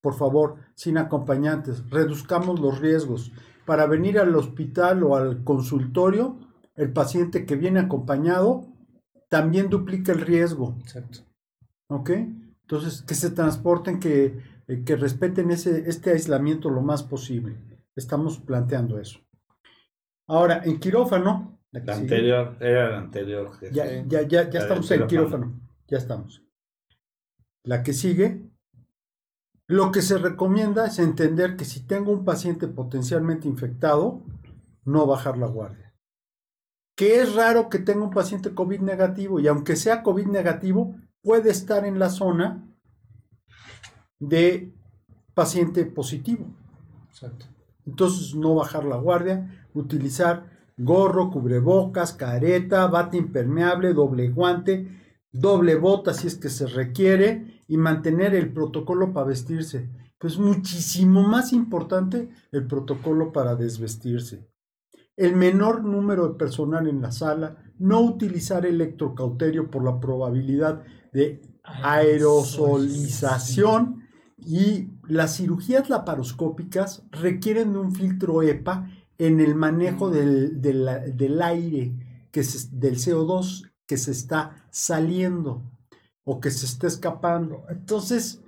Por 0.00 0.14
favor, 0.16 0.56
sin 0.74 0.96
acompañantes, 0.98 1.88
reduzcamos 1.90 2.58
los 2.60 2.78
riesgos. 2.78 3.32
Para 3.66 3.86
venir 3.86 4.18
al 4.18 4.34
hospital 4.34 5.02
o 5.02 5.16
al 5.16 5.42
consultorio, 5.44 6.38
el 6.76 6.92
paciente 6.92 7.46
que 7.46 7.56
viene 7.56 7.80
acompañado 7.80 8.66
también 9.28 9.68
duplica 9.68 10.12
el 10.12 10.20
riesgo. 10.20 10.76
exacto. 10.80 11.20
¿Ok? 11.88 12.10
Entonces, 12.62 13.02
que 13.02 13.14
se 13.14 13.30
transporten, 13.30 14.00
que, 14.00 14.38
eh, 14.68 14.82
que 14.84 14.96
respeten 14.96 15.50
ese, 15.50 15.88
este 15.88 16.10
aislamiento 16.10 16.70
lo 16.70 16.80
más 16.80 17.02
posible. 17.02 17.56
Estamos 17.94 18.38
planteando 18.38 18.98
eso. 18.98 19.20
Ahora, 20.26 20.62
en 20.64 20.80
quirófano, 20.80 21.60
la 21.70 21.94
anterior, 21.94 22.56
era 22.60 22.90
la 22.90 22.98
anterior. 22.98 23.50
Ya, 23.72 24.04
ya, 24.06 24.22
ya, 24.22 24.48
ya 24.48 24.60
estamos 24.60 24.90
en 24.90 25.06
quirófano. 25.06 25.60
Ya 25.88 25.98
estamos. 25.98 26.42
La 27.64 27.82
que 27.82 27.92
sigue, 27.92 28.50
lo 29.66 29.92
que 29.92 30.02
se 30.02 30.18
recomienda 30.18 30.86
es 30.86 30.98
entender 30.98 31.56
que 31.56 31.64
si 31.64 31.80
tengo 31.80 32.12
un 32.12 32.24
paciente 32.24 32.68
potencialmente 32.68 33.48
infectado, 33.48 34.22
no 34.84 35.06
bajar 35.06 35.38
la 35.38 35.46
guardia. 35.46 35.94
Que 36.96 37.20
es 37.20 37.34
raro 37.34 37.68
que 37.68 37.78
tenga 37.78 38.04
un 38.04 38.10
paciente 38.10 38.54
COVID 38.54 38.80
negativo 38.80 39.40
y 39.40 39.48
aunque 39.48 39.76
sea 39.76 40.02
COVID 40.02 40.26
negativo, 40.26 40.94
puede 41.22 41.50
estar 41.50 41.84
en 41.84 41.98
la 41.98 42.10
zona 42.10 42.68
de 44.20 44.72
paciente 45.34 45.84
positivo. 45.86 46.46
exacto. 47.08 47.46
Entonces, 47.86 48.34
no 48.34 48.54
bajar 48.54 48.84
la 48.84 48.96
guardia, 48.96 49.66
utilizar 49.74 50.50
gorro, 50.76 51.30
cubrebocas, 51.30 52.12
careta, 52.12 52.86
bata 52.86 53.16
impermeable, 53.16 53.92
doble 53.92 54.28
guante, 54.28 54.88
doble 55.34 55.74
bota 55.74 56.14
si 56.14 56.28
es 56.28 56.36
que 56.36 56.48
se 56.48 56.66
requiere 56.66 57.62
y 57.68 57.76
mantener 57.76 58.34
el 58.34 58.50
protocolo 58.52 59.12
para 59.12 59.26
vestirse. 59.26 59.90
Pues 60.18 60.38
muchísimo 60.38 61.22
más 61.28 61.52
importante 61.52 62.30
el 62.52 62.66
protocolo 62.66 63.32
para 63.32 63.54
desvestirse. 63.56 64.48
El 65.16 65.36
menor 65.36 65.84
número 65.84 66.26
de 66.28 66.34
personal 66.34 66.88
en 66.88 67.00
la 67.02 67.12
sala, 67.12 67.56
no 67.78 68.00
utilizar 68.00 68.64
electrocauterio 68.66 69.70
por 69.70 69.84
la 69.84 70.00
probabilidad 70.00 70.82
de 71.12 71.40
aerosolización 71.64 74.00
y 74.38 74.90
las 75.08 75.36
cirugías 75.36 75.88
laparoscópicas 75.88 77.04
requieren 77.10 77.72
de 77.72 77.78
un 77.78 77.92
filtro 77.92 78.42
EPA 78.42 78.88
en 79.18 79.40
el 79.40 79.54
manejo 79.54 80.10
del, 80.10 80.60
del- 80.60 81.16
del 81.16 81.40
aire, 81.42 82.26
que 82.32 82.42
se- 82.42 82.68
del 82.72 82.96
CO2 82.96 83.62
que 83.86 83.96
se 83.98 84.10
está 84.10 84.63
saliendo 84.74 85.62
o 86.24 86.40
que 86.40 86.50
se 86.50 86.66
está 86.66 86.88
escapando. 86.88 87.64
Entonces, 87.68 88.42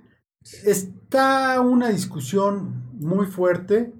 está 0.65 1.61
una 1.61 1.87
discusión 1.89 2.91
muy 2.99 3.27
fuerte 3.27 3.93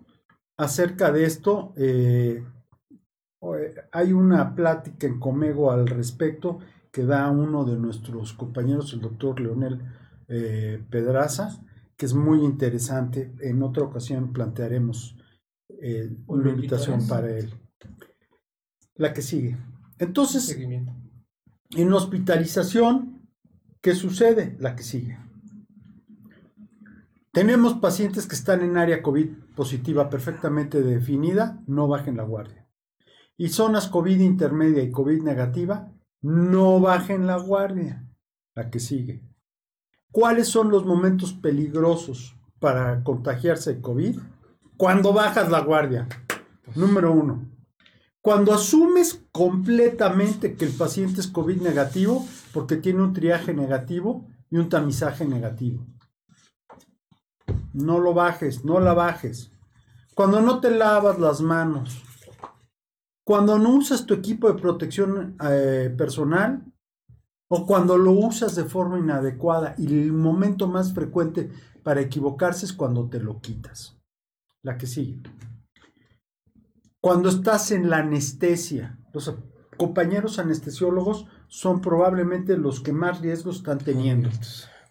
acerca 0.58 1.12
de 1.12 1.24
esto. 1.24 1.74
eh, 1.78 2.44
eh, 3.42 3.76
hay 3.92 4.12
una 4.12 4.56
plática 4.56 5.08
en 5.08 5.20
Comego 5.20 5.72
al 5.72 5.88
respecto 5.88 6.60
que 6.92 7.06
da 7.06 7.30
uno 7.30 7.64
de 7.64 7.78
nuestros 7.78 8.34
compañeros, 8.34 8.92
el 8.94 9.02
doctor 9.02 9.40
Leonel 9.40 9.82
eh, 10.28 10.84
Pedraza, 10.90 11.64
que 11.96 12.06
es 12.08 12.14
muy 12.14 12.44
interesante. 12.44 13.34
En 13.40 13.64
otra 13.64 13.84
ocasión 13.84 14.34
plantearemos 14.34 15.16
eh, 15.82 16.10
una 16.28 16.50
invitación 16.50 17.08
para 17.08 17.30
él. 17.30 17.54
La 18.96 19.14
que 19.14 19.22
sigue. 19.22 19.58
Entonces, 20.00 20.46
Seguimiento. 20.46 20.94
En 21.76 21.94
hospitalización, 21.94 23.28
¿qué 23.82 23.96
sucede? 23.96 24.56
La 24.60 24.76
que 24.76 24.84
sigue. 24.84 25.20
Tenemos 27.32 27.76
pacientes 27.76 28.26
que 28.26 28.36
están 28.36 28.62
en 28.62 28.78
área 28.78 29.04
COVID 29.04 29.30
positiva 29.56 30.10
perfectamente 30.10 30.82
definida, 30.82 31.62
no 31.68 31.88
bajen 31.88 32.18
la 32.18 32.24
guardia. 32.24 32.68
Y 33.38 33.50
zonas 33.50 33.88
COVID 33.88 34.20
intermedia 34.20 34.82
y 34.82 34.92
COVID 34.92 35.22
negativa, 35.22 35.94
no 36.22 36.80
bajen 36.80 37.28
la 37.28 37.38
guardia. 37.38 38.10
La 38.56 38.72
que 38.72 38.80
sigue. 38.80 39.22
¿Cuáles 40.12 40.48
son 40.48 40.72
los 40.72 40.86
momentos 40.86 41.34
peligrosos 41.34 42.36
para 42.60 43.04
contagiarse 43.04 43.76
de 43.76 43.82
COVID? 43.82 44.20
Cuando 44.78 45.14
bajas 45.14 45.52
la 45.52 45.60
guardia. 45.62 46.08
Número 46.76 47.12
uno. 47.12 47.57
Cuando 48.28 48.54
asumes 48.54 49.24
completamente 49.32 50.58
que 50.58 50.66
el 50.66 50.74
paciente 50.74 51.22
es 51.22 51.28
COVID 51.28 51.62
negativo 51.62 52.28
porque 52.54 52.76
tiene 52.76 53.02
un 53.02 53.14
triaje 53.14 53.54
negativo 53.54 54.28
y 54.50 54.58
un 54.58 54.68
tamizaje 54.68 55.24
negativo. 55.24 55.88
No 57.72 58.00
lo 58.00 58.14
bajes, 58.14 58.66
no 58.66 58.82
la 58.82 58.94
bajes. 58.94 59.54
Cuando 60.14 60.42
no 60.42 60.60
te 60.60 60.72
lavas 60.72 61.18
las 61.20 61.40
manos. 61.40 62.04
Cuando 63.24 63.58
no 63.58 63.70
usas 63.70 64.06
tu 64.06 64.14
equipo 64.14 64.52
de 64.52 64.62
protección 64.62 65.38
eh, 65.50 65.96
personal 65.98 66.66
o 67.48 67.66
cuando 67.66 67.98
lo 67.98 68.12
usas 68.12 68.56
de 68.56 68.66
forma 68.66 69.00
inadecuada 69.00 69.74
y 69.78 69.86
el 69.86 70.12
momento 70.12 70.68
más 70.68 70.94
frecuente 70.94 71.50
para 71.82 72.02
equivocarse 72.02 72.66
es 72.66 72.74
cuando 72.74 73.08
te 73.08 73.22
lo 73.22 73.40
quitas. 73.40 73.96
La 74.64 74.78
que 74.78 74.86
sigue. 74.86 75.22
Cuando 77.08 77.30
estás 77.30 77.72
en 77.72 77.90
la 77.90 78.00
anestesia, 78.00 79.00
los 79.14 79.34
compañeros 79.78 80.40
anestesiólogos 80.40 81.26
son 81.48 81.80
probablemente 81.80 82.58
los 82.58 82.82
que 82.82 82.92
más 82.92 83.22
riesgos 83.22 83.60
están 83.60 83.78
teniendo. 83.78 84.30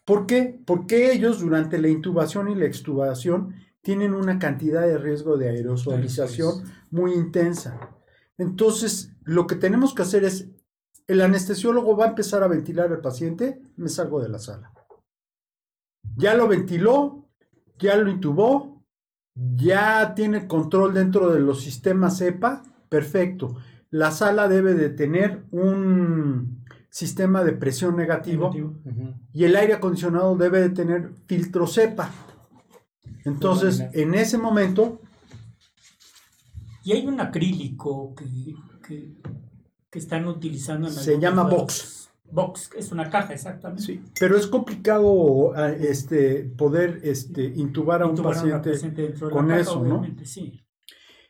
¿Por 0.06 0.24
qué? 0.24 0.59
Porque 0.64 1.12
ellos 1.12 1.40
durante 1.40 1.76
la 1.76 1.88
intubación 1.88 2.48
y 2.48 2.55
la 2.55 2.64
extubación 2.64 3.55
tienen 3.82 4.14
una 4.14 4.38
cantidad 4.38 4.86
de 4.86 4.97
riesgo 4.97 5.36
de 5.36 5.51
aerosolización 5.51 6.64
muy 6.90 7.12
intensa. 7.12 7.78
Entonces, 8.38 9.12
lo 9.24 9.47
que 9.47 9.56
tenemos 9.56 9.93
que 9.93 10.01
hacer 10.01 10.24
es, 10.24 10.48
el 11.09 11.20
anestesiólogo 11.20 11.98
va 11.98 12.06
a 12.06 12.09
empezar 12.09 12.43
a 12.43 12.48
ventilar 12.48 12.90
al 12.90 13.02
paciente, 13.02 13.60
me 13.76 13.90
salgo 13.90 14.22
de 14.22 14.30
la 14.30 14.38
sala. 14.38 14.72
Ya 16.16 16.32
lo 16.32 16.48
ventiló, 16.48 17.28
ya 17.78 17.94
lo 17.98 18.10
intubó, 18.10 18.76
ya 19.36 20.14
tiene 20.14 20.46
control 20.46 20.94
dentro 20.94 21.30
de 21.30 21.40
los 21.40 21.60
sistemas 21.60 22.20
EPA, 22.20 22.62
perfecto. 22.88 23.56
La 23.90 24.10
sala 24.10 24.48
debe 24.48 24.74
de 24.74 24.88
tener 24.88 25.44
un 25.50 26.64
sistema 26.88 27.44
de 27.44 27.52
presión 27.52 27.96
negativo, 27.96 28.50
y 29.32 29.44
el 29.44 29.54
aire 29.56 29.74
acondicionado 29.74 30.34
debe 30.36 30.60
de 30.60 30.70
tener 30.70 31.12
filtro 31.26 31.66
cepa. 31.66 32.10
Entonces, 33.24 33.84
en 33.92 34.14
ese 34.14 34.38
momento, 34.38 35.00
Y 36.82 36.92
hay 36.92 37.06
un 37.06 37.20
acrílico 37.20 38.14
que, 38.14 38.54
que, 38.86 39.16
que 39.90 39.98
están 39.98 40.28
utilizando 40.28 40.86
en 40.86 40.94
Se 40.94 41.18
llama 41.18 41.42
box. 41.42 42.05
Box, 42.31 42.70
es 42.77 42.93
una 42.93 43.09
caja, 43.09 43.32
exactamente. 43.32 43.82
sí, 43.82 44.03
pero 44.19 44.36
es 44.36 44.47
complicado 44.47 45.53
ah, 45.55 45.70
este, 45.70 46.44
poder 46.57 47.01
este, 47.03 47.44
intubar 47.44 48.03
a 48.03 48.07
un 48.07 48.19
a 48.19 48.23
paciente 48.23 48.70
paciente 48.70 49.03
dentro 49.03 49.28
de 49.28 49.35
la 49.35 49.40
con 49.40 49.48
caja, 49.48 49.61
eso, 49.61 49.85
¿no? 49.85 50.07
Sí. 50.24 50.61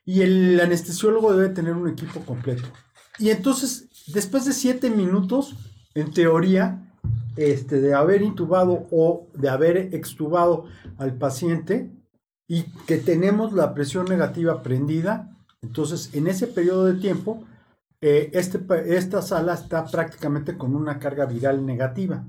y 0.05 0.23
el 0.23 0.61
anestesiólogo 0.61 1.35
debe 1.35 1.55
tener 1.55 1.75
un 1.75 1.89
equipo 1.89 2.21
completo. 2.21 2.69
Y 3.19 3.31
entonces, 3.31 3.89
después 4.13 4.45
de 4.45 4.53
siete 4.53 4.91
minutos, 4.91 5.55
en 5.95 6.13
teoría, 6.13 6.87
este, 7.37 7.81
de 7.81 7.95
haber 7.95 8.23
intubado 8.23 8.87
o 8.91 9.29
de 9.35 9.49
haber 9.49 9.77
extubado 9.95 10.65
al 10.99 11.17
paciente 11.17 11.91
y 12.49 12.63
que 12.87 12.97
tenemos 12.97 13.53
la 13.53 13.75
presión 13.75 14.07
negativa 14.07 14.63
prendida, 14.63 15.37
entonces 15.63 16.15
en 16.15 16.29
ese 16.29 16.47
periodo 16.47 16.87
de 16.87 16.95
tiempo, 16.95 17.45
eh, 18.01 18.31
este, 18.33 18.61
esta 18.97 19.23
sala 19.23 19.55
está 19.55 19.85
prácticamente 19.85 20.57
con 20.57 20.75
una 20.75 20.99
carga 20.99 21.27
viral 21.27 21.65
negativa. 21.65 22.25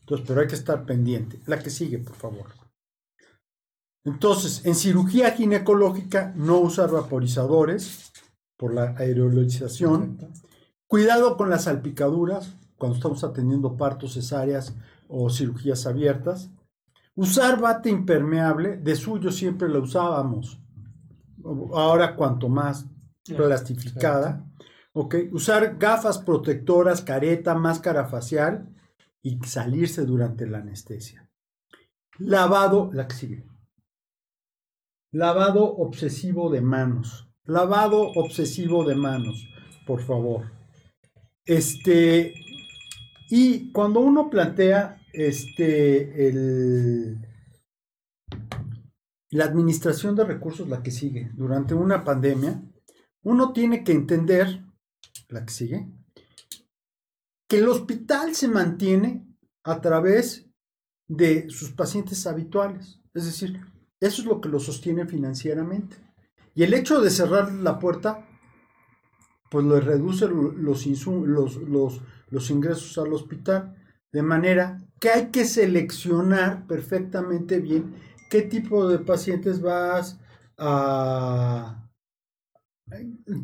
Entonces, 0.00 0.26
pero 0.26 0.40
hay 0.40 0.46
que 0.46 0.54
estar 0.54 0.84
pendiente. 0.84 1.40
La 1.46 1.58
que 1.58 1.70
sigue, 1.70 1.98
por 1.98 2.16
favor. 2.16 2.46
Entonces, 4.04 4.66
en 4.66 4.74
cirugía 4.74 5.30
ginecológica, 5.30 6.32
no 6.36 6.58
usar 6.58 6.90
vaporizadores 6.90 8.12
por 8.56 8.74
la 8.74 8.94
aerolización. 8.98 10.18
Cuidado 10.88 11.36
con 11.36 11.50
las 11.50 11.64
salpicaduras 11.64 12.56
cuando 12.76 12.96
estamos 12.96 13.22
atendiendo 13.22 13.76
partos, 13.76 14.14
cesáreas 14.14 14.74
o 15.06 15.30
cirugías 15.30 15.86
abiertas. 15.86 16.50
Usar 17.14 17.60
bate 17.60 17.90
impermeable, 17.90 18.76
de 18.76 18.96
suyo 18.96 19.30
siempre 19.30 19.68
la 19.68 19.78
usábamos. 19.78 20.60
Ahora 21.74 22.16
cuanto 22.16 22.48
más 22.48 22.86
plastificada. 23.24 24.44
Ok, 24.94 25.16
usar 25.32 25.78
gafas 25.78 26.18
protectoras, 26.18 27.02
careta, 27.02 27.54
máscara 27.54 28.06
facial 28.06 28.68
y 29.22 29.38
salirse 29.44 30.04
durante 30.04 30.46
la 30.46 30.58
anestesia. 30.58 31.28
Lavado, 32.18 32.90
la. 32.92 33.08
Lavado 35.12 35.64
obsesivo 35.64 36.50
de 36.50 36.60
manos. 36.60 37.28
Lavado 37.44 38.02
obsesivo 38.02 38.84
de 38.84 38.94
manos, 38.94 39.48
por 39.86 40.02
favor. 40.02 40.52
Este, 41.44 42.34
y 43.28 43.72
cuando 43.72 44.00
uno 44.00 44.30
plantea 44.30 45.00
este, 45.12 46.28
el, 46.28 47.26
la 49.30 49.44
administración 49.44 50.14
de 50.14 50.24
recursos, 50.24 50.68
la 50.68 50.82
que 50.82 50.90
sigue, 50.90 51.30
durante 51.34 51.74
una 51.74 52.04
pandemia, 52.04 52.62
uno 53.22 53.52
tiene 53.52 53.82
que 53.84 53.92
entender, 53.92 54.64
la 55.28 55.44
que 55.44 55.52
sigue, 55.52 55.88
que 57.48 57.58
el 57.58 57.68
hospital 57.68 58.34
se 58.34 58.48
mantiene 58.48 59.26
a 59.64 59.80
través 59.80 60.46
de 61.08 61.48
sus 61.50 61.70
pacientes 61.70 62.26
habituales. 62.26 63.00
Es 63.14 63.26
decir, 63.26 63.60
eso 64.00 64.22
es 64.22 64.26
lo 64.26 64.40
que 64.40 64.48
lo 64.48 64.58
sostiene 64.58 65.06
financieramente. 65.06 65.96
Y 66.54 66.62
el 66.62 66.74
hecho 66.74 67.00
de 67.00 67.10
cerrar 67.10 67.52
la 67.52 67.78
puerta, 67.78 68.26
pues 69.50 69.64
le 69.66 69.80
reduce 69.80 70.28
los, 70.28 70.86
los 70.86 72.50
ingresos 72.50 72.98
al 72.98 73.12
hospital. 73.12 73.76
De 74.12 74.22
manera 74.22 74.82
que 75.00 75.10
hay 75.10 75.30
que 75.30 75.44
seleccionar 75.44 76.66
perfectamente 76.66 77.58
bien 77.58 77.94
qué 78.30 78.42
tipo 78.42 78.88
de 78.88 78.98
pacientes 78.98 79.60
vas 79.60 80.18
a... 80.56 81.81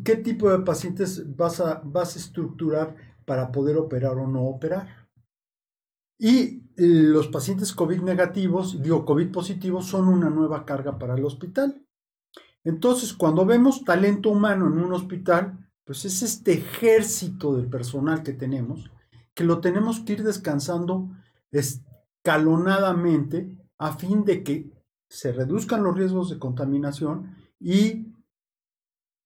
qué 0.03 0.15
tipo 0.15 0.49
de 0.49 0.59
pacientes 0.59 1.35
vas 1.35 1.59
a, 1.59 1.81
vas 1.83 2.15
a 2.15 2.19
estructurar 2.19 2.95
para 3.25 3.51
poder 3.51 3.77
operar 3.77 4.17
o 4.17 4.27
no 4.27 4.43
operar. 4.43 5.09
Y 6.17 6.63
los 6.75 7.27
pacientes 7.27 7.73
COVID 7.73 8.01
negativos, 8.01 8.81
digo 8.81 9.05
COVID 9.05 9.31
positivos, 9.31 9.85
son 9.85 10.07
una 10.07 10.29
nueva 10.29 10.65
carga 10.65 10.97
para 10.97 11.15
el 11.15 11.23
hospital. 11.23 11.85
Entonces, 12.63 13.13
cuando 13.13 13.45
vemos 13.45 13.85
talento 13.85 14.31
humano 14.31 14.67
en 14.67 14.79
un 14.79 14.93
hospital, 14.93 15.69
pues 15.85 16.05
es 16.05 16.21
este 16.21 16.53
ejército 16.53 17.55
de 17.55 17.63
personal 17.63 18.21
que 18.21 18.33
tenemos, 18.33 18.91
que 19.33 19.43
lo 19.43 19.59
tenemos 19.59 20.01
que 20.01 20.13
ir 20.13 20.23
descansando 20.23 21.09
escalonadamente 21.51 23.55
a 23.77 23.93
fin 23.93 24.25
de 24.25 24.43
que 24.43 24.69
se 25.09 25.31
reduzcan 25.31 25.83
los 25.83 25.95
riesgos 25.95 26.29
de 26.29 26.37
contaminación 26.37 27.35
y 27.59 28.13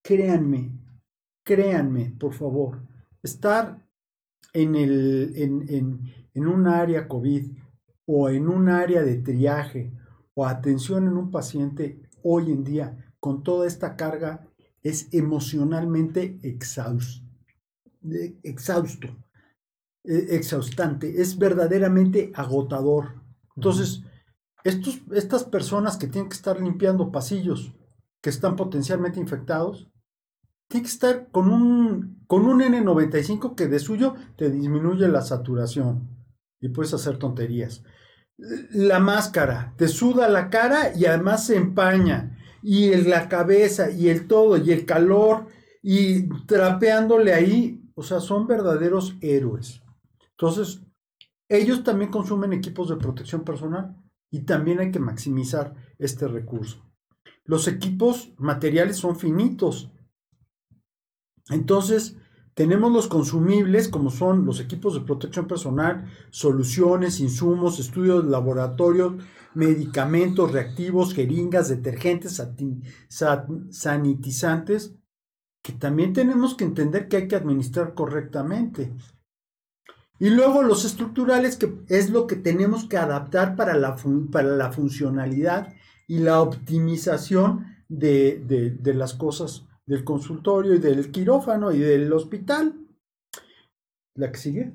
créanme, 0.04 0.78
créanme, 1.44 2.16
por 2.20 2.34
favor, 2.34 2.84
estar 3.24 3.84
en, 4.54 4.76
el, 4.76 5.34
en, 5.36 5.66
en, 5.70 6.14
en 6.34 6.48
un 6.48 6.68
área 6.68 7.08
COVID 7.08 7.52
o 8.06 8.30
en 8.30 8.48
un 8.48 8.70
área 8.70 9.02
de 9.02 9.18
triaje 9.18 9.92
o 10.36 10.46
atención 10.46 11.08
en 11.08 11.18
un 11.18 11.32
paciente 11.32 12.02
hoy 12.24 12.52
en 12.52 12.64
día 12.64 13.14
con 13.20 13.44
toda 13.44 13.68
esta 13.68 13.96
carga 13.96 14.48
es 14.82 15.08
emocionalmente 15.14 16.40
eh, 16.44 16.58
exhausto, 18.44 19.08
eh, 20.04 20.28
exhaustante, 20.32 21.22
es 21.22 21.38
verdaderamente 21.38 22.32
agotador. 22.36 23.22
Entonces, 23.56 24.04
estos, 24.66 25.02
estas 25.14 25.46
personas 25.46 25.96
que 25.98 26.08
tienen 26.08 26.30
que 26.30 26.36
estar 26.36 26.60
limpiando 26.60 27.12
pasillos 27.12 27.74
que 28.22 28.30
están 28.30 28.56
potencialmente 28.56 29.20
infectados, 29.20 29.90
estar 30.70 31.30
con 31.32 31.50
un, 31.50 32.24
con 32.28 32.46
un 32.46 32.62
N95 32.62 33.56
que 33.56 33.68
de 33.68 33.80
suyo 33.80 34.16
te 34.38 34.50
disminuye 34.50 35.08
la 35.08 35.22
saturación 35.22 36.10
y 36.60 36.70
puedes 36.70 36.94
hacer 36.94 37.18
tonterías. 37.18 37.84
La 38.38 39.00
máscara, 39.00 39.74
te 39.78 39.88
suda 39.88 40.28
la 40.28 40.50
cara 40.50 40.96
y 40.96 41.06
además 41.06 41.46
se 41.46 41.58
empaña. 41.58 42.40
Y 42.62 42.96
la 42.96 43.28
cabeza 43.28 43.92
y 43.92 44.08
el 44.10 44.28
todo 44.28 44.58
y 44.58 44.72
el 44.72 44.86
calor 44.86 45.48
y 45.82 46.30
trapeándole 46.46 47.34
ahí, 47.34 47.84
o 47.94 48.04
sea, 48.04 48.22
son 48.22 48.48
verdaderos 48.48 49.18
héroes. 49.22 49.82
Entonces, 50.32 50.82
ellos 51.50 51.84
también 51.84 52.10
consumen 52.10 52.54
equipos 52.54 52.90
de 52.90 52.96
protección 52.96 53.44
personal 53.44 53.96
y 54.32 54.46
también 54.46 54.80
hay 54.80 54.92
que 54.92 55.00
maximizar 55.00 55.76
este 56.00 56.28
recurso. 56.28 56.90
Los 57.46 57.68
equipos 57.68 58.34
materiales 58.38 58.98
son 58.98 59.18
finitos. 59.18 59.92
Entonces, 61.50 62.18
tenemos 62.54 62.92
los 62.92 63.08
consumibles, 63.08 63.88
como 63.88 64.12
son 64.12 64.46
los 64.46 64.60
equipos 64.60 64.94
de 64.94 65.02
protección 65.02 65.48
personal, 65.48 66.06
soluciones, 66.30 67.20
insumos, 67.20 67.80
estudios 67.80 68.24
de 68.24 68.30
laboratorio, 68.30 69.18
medicamentos, 69.56 70.52
reactivos, 70.52 71.14
jeringas, 71.14 71.70
detergentes, 71.70 72.42
sanitizantes, 73.72 74.96
que 75.64 75.74
también 75.74 76.14
tenemos 76.14 76.56
que 76.56 76.66
entender 76.66 77.08
que 77.08 77.18
hay 77.18 77.28
que 77.28 77.36
administrar 77.36 77.96
correctamente. 77.96 78.94
Y 80.20 80.30
luego 80.30 80.62
los 80.62 80.86
estructurales, 80.86 81.58
que 81.58 81.74
es 81.88 82.12
lo 82.12 82.28
que 82.28 82.36
tenemos 82.36 82.86
que 82.88 82.98
adaptar 82.98 83.56
para 83.56 83.76
la, 83.76 83.96
para 84.32 84.50
la 84.50 84.72
funcionalidad 84.72 85.74
y 86.08 86.20
la 86.20 86.40
optimización 86.40 87.66
de, 87.90 88.78
de 88.80 88.94
las 88.94 89.16
cosas 89.16 89.66
del 89.86 90.04
consultorio 90.04 90.76
y 90.76 90.80
del 90.80 91.12
quirófano 91.12 91.72
y 91.72 91.80
del 91.80 92.12
hospital. 92.14 92.80
¿La 94.16 94.32
que 94.32 94.38
sigue? 94.38 94.74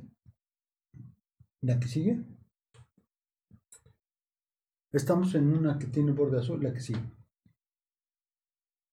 ¿La 1.63 1.79
que 1.79 1.89
sigue? 1.89 2.25
Estamos 4.93 5.35
en 5.35 5.53
una 5.53 5.79
que 5.79 5.87
tiene 5.87 6.13
borde 6.13 6.39
azul, 6.39 6.63
la 6.63 6.73
que 6.73 6.81
sigue. 6.81 7.03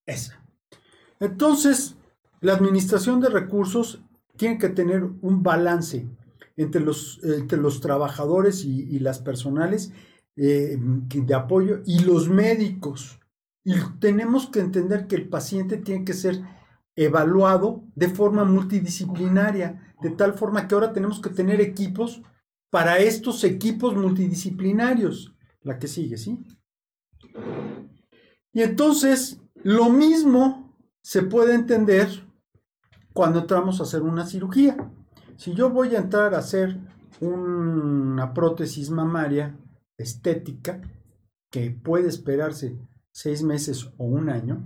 Esa. 0.06 0.40
Entonces, 1.20 1.96
la 2.40 2.52
administración 2.52 3.20
de 3.20 3.28
recursos 3.28 4.02
tiene 4.36 4.58
que 4.58 4.68
tener 4.68 5.02
un 5.02 5.42
balance 5.42 6.06
entre 6.56 6.80
los, 6.80 7.22
entre 7.24 7.58
los 7.58 7.80
trabajadores 7.80 8.64
y, 8.64 8.98
las 8.98 9.18
personales 9.18 9.92
eh, 10.36 10.76
de 10.78 11.34
apoyo 11.34 11.82
y 11.86 12.00
los 12.00 12.28
médicos. 12.28 13.15
Y 13.66 13.74
tenemos 13.98 14.46
que 14.48 14.60
entender 14.60 15.08
que 15.08 15.16
el 15.16 15.28
paciente 15.28 15.78
tiene 15.78 16.04
que 16.04 16.12
ser 16.12 16.40
evaluado 16.94 17.82
de 17.96 18.08
forma 18.08 18.44
multidisciplinaria, 18.44 19.92
de 20.00 20.10
tal 20.10 20.34
forma 20.34 20.68
que 20.68 20.76
ahora 20.76 20.92
tenemos 20.92 21.20
que 21.20 21.30
tener 21.30 21.60
equipos 21.60 22.22
para 22.70 22.98
estos 22.98 23.42
equipos 23.42 23.96
multidisciplinarios. 23.96 25.34
La 25.62 25.80
que 25.80 25.88
sigue, 25.88 26.16
¿sí? 26.16 26.46
Y 28.52 28.62
entonces, 28.62 29.42
lo 29.64 29.90
mismo 29.90 30.78
se 31.02 31.22
puede 31.22 31.56
entender 31.56 32.08
cuando 33.12 33.40
entramos 33.40 33.80
a 33.80 33.82
hacer 33.82 34.02
una 34.02 34.26
cirugía. 34.26 34.76
Si 35.38 35.54
yo 35.54 35.70
voy 35.70 35.96
a 35.96 35.98
entrar 35.98 36.36
a 36.36 36.38
hacer 36.38 36.78
una 37.18 38.32
prótesis 38.32 38.90
mamaria 38.90 39.58
estética, 39.98 40.80
que 41.50 41.72
puede 41.72 42.06
esperarse 42.08 42.78
seis 43.16 43.42
meses 43.42 43.88
o 43.96 44.04
un 44.04 44.28
año, 44.28 44.62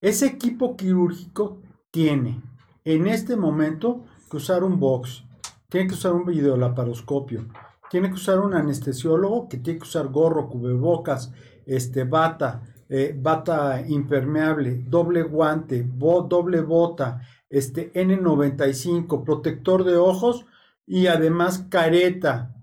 ese 0.00 0.26
equipo 0.26 0.76
quirúrgico 0.76 1.62
tiene 1.92 2.42
en 2.84 3.06
este 3.06 3.36
momento 3.36 4.04
que 4.28 4.38
usar 4.38 4.64
un 4.64 4.80
box, 4.80 5.22
tiene 5.68 5.86
que 5.86 5.94
usar 5.94 6.12
un 6.12 6.26
videolaparoscopio, 6.26 7.46
tiene 7.88 8.08
que 8.08 8.16
usar 8.16 8.40
un 8.40 8.54
anestesiólogo 8.54 9.48
que 9.48 9.58
tiene 9.58 9.78
que 9.78 9.84
usar 9.84 10.08
gorro, 10.08 10.48
cubrebocas, 10.48 11.32
este, 11.64 12.02
bata, 12.02 12.62
eh, 12.88 13.16
bata 13.16 13.80
impermeable, 13.86 14.82
doble 14.88 15.22
guante, 15.22 15.86
doble 15.86 16.62
bota, 16.62 17.20
este 17.48 17.92
N95, 17.92 19.22
protector 19.22 19.84
de 19.84 19.96
ojos 19.96 20.44
y 20.88 21.06
además 21.06 21.66
careta. 21.70 22.55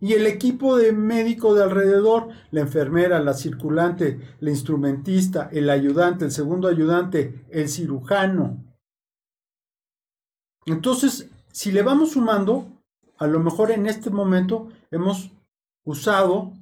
Y 0.00 0.12
el 0.12 0.26
equipo 0.26 0.76
de 0.76 0.92
médico 0.92 1.54
de 1.54 1.64
alrededor, 1.64 2.28
la 2.50 2.60
enfermera, 2.60 3.18
la 3.20 3.34
circulante, 3.34 4.20
la 4.40 4.50
instrumentista, 4.50 5.48
el 5.52 5.68
ayudante, 5.70 6.24
el 6.24 6.30
segundo 6.30 6.68
ayudante, 6.68 7.44
el 7.50 7.68
cirujano. 7.68 8.64
Entonces, 10.66 11.30
si 11.50 11.72
le 11.72 11.82
vamos 11.82 12.12
sumando, 12.12 12.68
a 13.16 13.26
lo 13.26 13.40
mejor 13.40 13.72
en 13.72 13.86
este 13.86 14.10
momento 14.10 14.68
hemos 14.90 15.32
usado, 15.84 16.52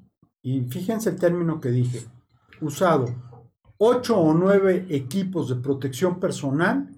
y 0.43 0.63
fíjense 0.63 1.11
el 1.11 1.17
término 1.17 1.61
que 1.61 1.71
dije, 1.71 2.07
usado 2.61 3.15
ocho 3.79 4.19
o 4.19 4.33
nueve 4.33 4.87
equipos 4.89 5.49
de 5.49 5.57
protección 5.57 6.19
personal 6.19 6.89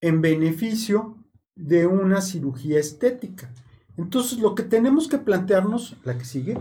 en 0.00 0.20
beneficio 0.20 1.16
de 1.54 1.86
una 1.86 2.20
cirugía 2.20 2.78
estética. 2.78 3.50
Entonces, 3.96 4.38
lo 4.38 4.54
que 4.54 4.62
tenemos 4.62 5.08
que 5.08 5.18
plantearnos, 5.18 5.96
la 6.04 6.18
que 6.18 6.24
sigue, 6.24 6.58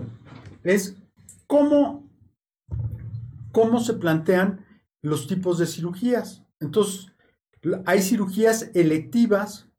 es 0.64 0.96
cómo, 1.48 2.10
cómo 3.52 3.80
se 3.80 3.94
plantean 3.94 4.66
los 5.02 5.28
tipos 5.28 5.58
de 5.58 5.66
cirugías. 5.66 6.44
Entonces, 6.60 7.12
hay 7.86 8.02
cirugías 8.02 8.72
electivas 8.74 9.70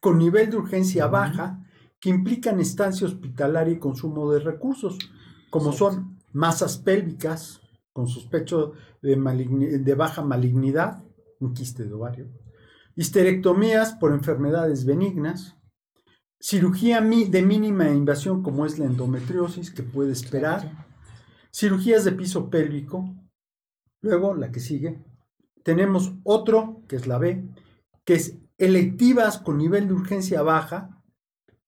con 0.00 0.18
nivel 0.18 0.50
de 0.50 0.56
urgencia 0.56 1.06
baja 1.06 1.64
que 2.00 2.10
implican 2.10 2.60
estancia 2.60 3.06
hospitalaria 3.06 3.74
y 3.74 3.78
consumo 3.78 4.30
de 4.30 4.40
recursos, 4.40 4.98
como 5.50 5.72
son 5.72 6.18
masas 6.32 6.76
pélvicas, 6.76 7.60
con 7.92 8.08
sospecho 8.08 8.72
de, 9.00 9.16
de 9.82 9.94
baja 9.94 10.22
malignidad, 10.22 11.02
un 11.40 11.54
quiste 11.54 11.84
de 11.84 11.92
ovario, 11.94 12.28
histerectomías 12.96 13.94
por 13.94 14.12
enfermedades 14.12 14.84
benignas, 14.84 15.56
cirugía 16.44 17.00
de 17.00 17.42
mínima 17.42 17.88
invasión 17.88 18.42
como 18.42 18.66
es 18.66 18.78
la 18.78 18.84
endometriosis 18.84 19.70
que 19.70 19.82
puede 19.82 20.12
esperar, 20.12 20.86
cirugías 21.50 22.04
de 22.04 22.12
piso 22.12 22.50
pélvico, 22.50 23.14
luego 24.02 24.34
la 24.34 24.52
que 24.52 24.60
sigue, 24.60 25.02
tenemos 25.62 26.12
otro, 26.22 26.82
que 26.86 26.96
es 26.96 27.06
la 27.06 27.16
B, 27.16 27.48
que 28.04 28.12
es 28.12 28.36
electivas 28.58 29.38
con 29.38 29.56
nivel 29.56 29.88
de 29.88 29.94
urgencia 29.94 30.42
baja, 30.42 31.02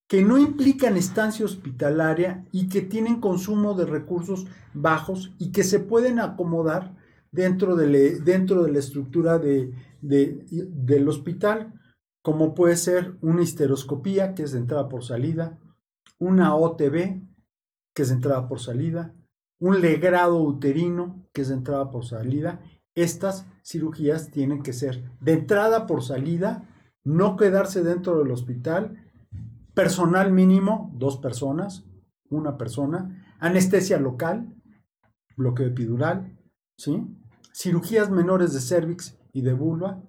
que 0.07 0.21
no 0.21 0.37
implican 0.37 0.95
estancia 0.95 1.43
hospitalaria 1.43 2.45
y 2.51 2.69
que 2.69 2.83
tienen 2.83 3.19
consumo 3.19 3.73
de 3.73 3.87
recursos 3.87 4.45
bajos 4.75 5.33
y 5.39 5.51
que 5.51 5.63
se 5.63 5.79
pueden 5.79 6.19
acomodar 6.19 6.95
dentro 7.31 7.75
de, 7.75 8.19
dentro 8.19 8.61
de 8.61 8.71
la 8.73 8.77
estructura 8.77 9.39
de, 9.39 9.73
del 10.01 11.09
hospital, 11.09 11.76
como 12.27 12.53
puede 12.53 12.75
ser 12.75 13.17
una 13.21 13.41
histeroscopía, 13.41 14.35
que 14.35 14.43
es 14.43 14.51
de 14.51 14.59
entrada 14.59 14.89
por 14.89 15.05
salida, 15.05 15.61
una 16.19 16.55
OTB, 16.55 17.21
que 17.95 18.01
es 18.01 18.09
de 18.09 18.15
entrada 18.15 18.49
por 18.49 18.59
salida, 18.59 19.15
un 19.61 19.79
legrado 19.79 20.43
uterino, 20.43 21.25
que 21.33 21.43
es 21.43 21.47
de 21.47 21.53
entrada 21.53 21.89
por 21.89 22.03
salida. 22.03 22.59
Estas 22.95 23.47
cirugías 23.63 24.29
tienen 24.29 24.61
que 24.61 24.73
ser 24.73 25.09
de 25.21 25.31
entrada 25.31 25.87
por 25.87 26.03
salida, 26.03 26.67
no 27.05 27.37
quedarse 27.37 27.81
dentro 27.81 28.19
del 28.19 28.31
hospital 28.31 29.09
personal 29.73 30.33
mínimo, 30.33 30.91
dos 30.95 31.15
personas, 31.15 31.85
una 32.29 32.57
persona, 32.57 33.25
anestesia 33.39 33.99
local, 33.99 34.53
bloqueo 35.37 35.67
epidural, 35.67 36.37
¿sí? 36.75 37.07
cirugías 37.53 38.11
menores 38.11 38.51
de 38.51 38.59
cervix 38.59 39.17
y 39.31 39.43
de 39.43 39.53
vulva, 39.53 40.03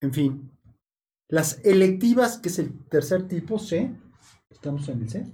en 0.00 0.12
fin, 0.12 0.52
las 1.28 1.64
electivas, 1.64 2.38
que 2.38 2.48
es 2.48 2.58
el 2.58 2.86
tercer 2.88 3.28
tipo 3.28 3.58
C, 3.58 3.94
estamos 4.50 4.88
en 4.88 5.02
el 5.02 5.08
C, 5.08 5.32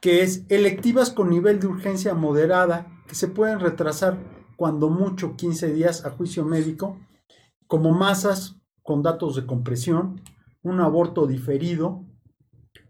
que 0.00 0.22
es 0.22 0.44
electivas 0.48 1.10
con 1.10 1.30
nivel 1.30 1.58
de 1.58 1.66
urgencia 1.66 2.14
moderada, 2.14 2.86
que 3.08 3.14
se 3.14 3.28
pueden 3.28 3.60
retrasar 3.60 4.18
cuando 4.56 4.88
mucho 4.88 5.36
15 5.36 5.72
días 5.72 6.04
a 6.04 6.10
juicio 6.10 6.44
médico, 6.44 6.98
como 7.66 7.92
masas 7.92 8.56
con 8.82 9.02
datos 9.02 9.36
de 9.36 9.46
compresión, 9.46 10.20
un 10.62 10.80
aborto 10.80 11.26
diferido, 11.26 12.04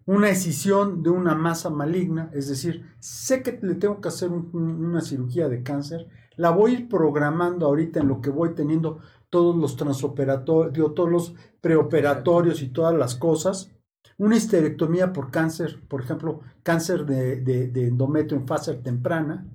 una 0.04 0.28
escisión 0.28 1.02
de 1.02 1.10
una 1.10 1.34
masa 1.34 1.70
maligna, 1.70 2.30
es 2.32 2.48
decir, 2.48 2.94
sé 3.00 3.42
que 3.42 3.58
le 3.62 3.74
tengo 3.74 4.00
que 4.00 4.08
hacer 4.08 4.30
una 4.30 5.00
cirugía 5.00 5.48
de 5.48 5.62
cáncer, 5.62 6.06
la 6.36 6.50
voy 6.50 6.70
a 6.70 6.74
ir 6.80 6.88
programando 6.88 7.66
ahorita 7.66 8.00
en 8.00 8.08
lo 8.08 8.20
que 8.20 8.30
voy 8.30 8.54
teniendo 8.54 9.00
todos 9.30 9.56
los 9.56 9.76
transoperatorios, 9.76 10.94
todos 10.94 11.10
los 11.10 11.34
preoperatorios 11.60 12.62
y 12.62 12.68
todas 12.68 12.94
las 12.94 13.14
cosas. 13.14 13.72
Una 14.18 14.36
histerectomía 14.36 15.12
por 15.12 15.30
cáncer, 15.30 15.80
por 15.88 16.02
ejemplo, 16.02 16.40
cáncer 16.62 17.04
de, 17.04 17.86
endometrio 17.86 18.38
en 18.38 18.46
fase 18.46 18.74
temprana. 18.74 19.46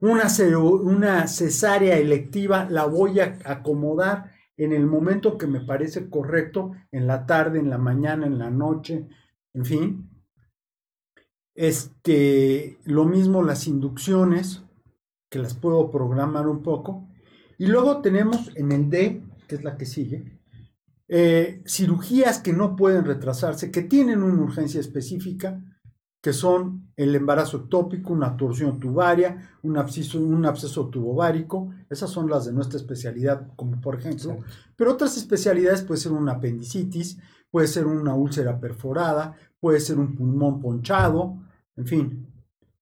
Una, 0.00 0.26
una 0.82 1.26
cesárea 1.26 1.96
electiva 1.96 2.66
la 2.68 2.84
voy 2.84 3.20
a 3.20 3.38
acomodar 3.44 4.32
en 4.56 4.72
el 4.72 4.86
momento 4.86 5.38
que 5.38 5.46
me 5.46 5.60
parece 5.60 6.08
correcto, 6.08 6.72
en 6.90 7.06
la 7.06 7.26
tarde, 7.26 7.58
en 7.58 7.70
la 7.70 7.78
mañana, 7.78 8.26
en 8.26 8.38
la 8.38 8.50
noche, 8.50 9.06
en 9.54 9.64
fin. 9.64 10.10
Este, 11.54 12.78
lo 12.84 13.04
mismo 13.04 13.42
las 13.42 13.66
inducciones, 13.66 14.62
que 15.30 15.38
las 15.38 15.54
puedo 15.54 15.90
programar 15.90 16.48
un 16.48 16.62
poco. 16.62 17.05
Y 17.58 17.66
luego 17.66 18.00
tenemos 18.00 18.50
en 18.54 18.72
el 18.72 18.90
D, 18.90 19.22
que 19.48 19.54
es 19.54 19.64
la 19.64 19.76
que 19.76 19.86
sigue, 19.86 20.40
eh, 21.08 21.62
cirugías 21.66 22.40
que 22.40 22.52
no 22.52 22.76
pueden 22.76 23.04
retrasarse, 23.04 23.70
que 23.70 23.82
tienen 23.82 24.22
una 24.22 24.42
urgencia 24.42 24.80
específica, 24.80 25.62
que 26.20 26.32
son 26.32 26.90
el 26.96 27.14
embarazo 27.14 27.58
ectópico, 27.58 28.12
una 28.12 28.36
torsión 28.36 28.80
tubaria, 28.80 29.58
un 29.62 29.78
absceso, 29.78 30.18
un 30.18 30.44
absceso 30.44 30.88
tubovárico. 30.88 31.70
Esas 31.88 32.10
son 32.10 32.28
las 32.28 32.46
de 32.46 32.52
nuestra 32.52 32.78
especialidad, 32.78 33.46
como 33.54 33.80
por 33.80 33.94
ejemplo. 33.94 34.38
Pero 34.74 34.92
otras 34.92 35.16
especialidades 35.16 35.82
puede 35.82 36.00
ser 36.00 36.10
una 36.12 36.32
apendicitis, 36.32 37.18
puede 37.50 37.68
ser 37.68 37.86
una 37.86 38.14
úlcera 38.14 38.58
perforada, 38.58 39.36
puede 39.60 39.78
ser 39.78 40.00
un 40.00 40.16
pulmón 40.16 40.60
ponchado, 40.60 41.38
en 41.76 41.86
fin. 41.86 42.26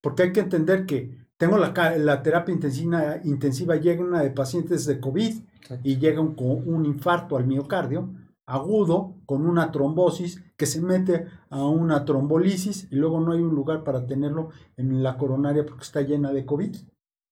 Porque 0.00 0.22
hay 0.22 0.32
que 0.32 0.40
entender 0.40 0.86
que 0.86 1.23
tengo 1.36 1.58
la, 1.58 1.72
la 1.98 2.22
terapia 2.22 2.54
intensiva, 2.54 3.18
intensiva 3.24 3.76
llega 3.76 4.04
una 4.04 4.22
de 4.22 4.30
pacientes 4.30 4.86
de 4.86 5.00
COVID 5.00 5.34
y 5.82 5.96
llega 5.98 6.20
un 6.20 6.86
infarto 6.86 7.36
al 7.36 7.46
miocardio 7.46 8.10
agudo 8.46 9.16
con 9.26 9.46
una 9.46 9.72
trombosis 9.72 10.42
que 10.56 10.66
se 10.66 10.80
mete 10.80 11.26
a 11.50 11.64
una 11.64 12.04
trombolisis 12.04 12.88
y 12.90 12.96
luego 12.96 13.20
no 13.20 13.32
hay 13.32 13.40
un 13.40 13.54
lugar 13.54 13.84
para 13.84 14.06
tenerlo 14.06 14.50
en 14.76 15.02
la 15.02 15.16
coronaria 15.16 15.64
porque 15.64 15.84
está 15.84 16.02
llena 16.02 16.32
de 16.32 16.44
COVID. 16.44 16.76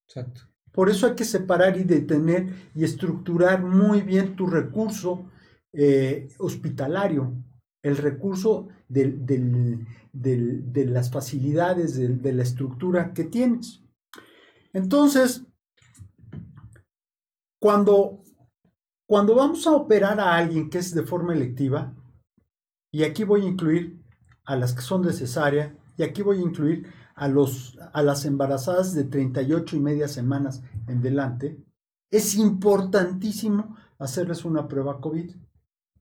Exacto. 0.08 0.42
Por 0.72 0.88
eso 0.88 1.06
hay 1.06 1.14
que 1.14 1.24
separar 1.24 1.76
y 1.76 1.84
detener 1.84 2.70
y 2.74 2.84
estructurar 2.84 3.62
muy 3.62 4.00
bien 4.00 4.36
tu 4.36 4.46
recurso 4.46 5.26
eh, 5.74 6.28
hospitalario, 6.38 7.32
el 7.82 7.98
recurso 7.98 8.68
de 8.88 9.86
las 10.86 11.10
facilidades, 11.10 12.22
de 12.22 12.32
la 12.32 12.42
estructura 12.42 13.12
que 13.12 13.24
tienes. 13.24 13.81
Entonces, 14.72 15.44
cuando 17.60 18.22
cuando 19.12 19.34
vamos 19.34 19.66
a 19.66 19.72
operar 19.72 20.18
a 20.20 20.34
alguien 20.34 20.70
que 20.70 20.78
es 20.78 20.94
de 20.94 21.02
forma 21.02 21.34
electiva, 21.34 21.94
y 22.90 23.02
aquí 23.02 23.24
voy 23.24 23.42
a 23.42 23.48
incluir 23.48 24.02
a 24.46 24.56
las 24.56 24.72
que 24.72 24.80
son 24.80 25.02
de 25.02 25.12
cesárea, 25.12 25.76
y 25.98 26.02
aquí 26.02 26.22
voy 26.22 26.38
a 26.38 26.40
incluir 26.40 26.90
a, 27.14 27.28
los, 27.28 27.78
a 27.92 28.02
las 28.02 28.24
embarazadas 28.24 28.94
de 28.94 29.04
38 29.04 29.76
y 29.76 29.80
media 29.80 30.08
semanas 30.08 30.62
en 30.86 31.02
delante, 31.02 31.62
es 32.10 32.36
importantísimo 32.36 33.76
hacerles 33.98 34.46
una 34.46 34.66
prueba 34.66 34.98
COVID. 34.98 35.36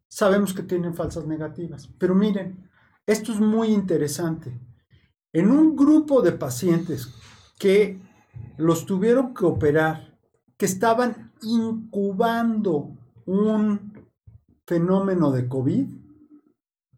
Sabemos 0.07 0.53
que 0.53 0.63
tienen 0.63 0.93
falsas 0.93 1.25
negativas, 1.25 1.89
pero 1.97 2.15
miren, 2.15 2.69
esto 3.05 3.33
es 3.33 3.41
muy 3.41 3.73
interesante. 3.73 4.57
En 5.33 5.51
un 5.51 5.75
grupo 5.75 6.21
de 6.21 6.31
pacientes 6.31 7.13
que 7.59 7.99
los 8.57 8.85
tuvieron 8.85 9.33
que 9.33 9.45
operar, 9.45 10.17
que 10.57 10.65
estaban 10.65 11.31
incubando 11.41 12.97
un 13.25 13.93
fenómeno 14.65 15.31
de 15.31 15.47
COVID, 15.47 15.87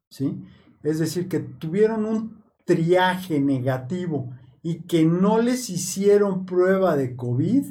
¿sí? 0.09 0.43
Es 0.83 0.99
decir, 0.99 1.27
que 1.27 1.39
tuvieron 1.39 2.05
un 2.05 2.43
triaje 2.65 3.39
negativo 3.39 4.29
y 4.61 4.83
que 4.83 5.05
no 5.05 5.39
les 5.39 5.69
hicieron 5.69 6.45
prueba 6.45 6.95
de 6.95 7.15
COVID, 7.15 7.65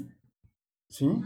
¿sí? 0.88 1.22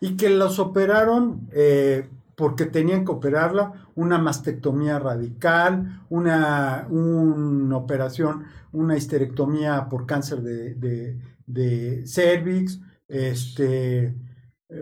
Y 0.00 0.16
que 0.16 0.30
los 0.30 0.58
operaron 0.58 1.48
eh, 1.52 2.08
porque 2.38 2.66
tenían 2.66 3.04
que 3.04 3.10
operarla, 3.10 3.90
una 3.96 4.16
mastectomía 4.16 5.00
radical, 5.00 6.04
una, 6.08 6.86
una 6.88 7.76
operación, 7.76 8.44
una 8.70 8.96
histerectomía 8.96 9.88
por 9.88 10.06
cáncer 10.06 10.42
de, 10.42 11.18
de, 11.44 12.06
cervix, 12.06 12.80
este, 13.08 14.14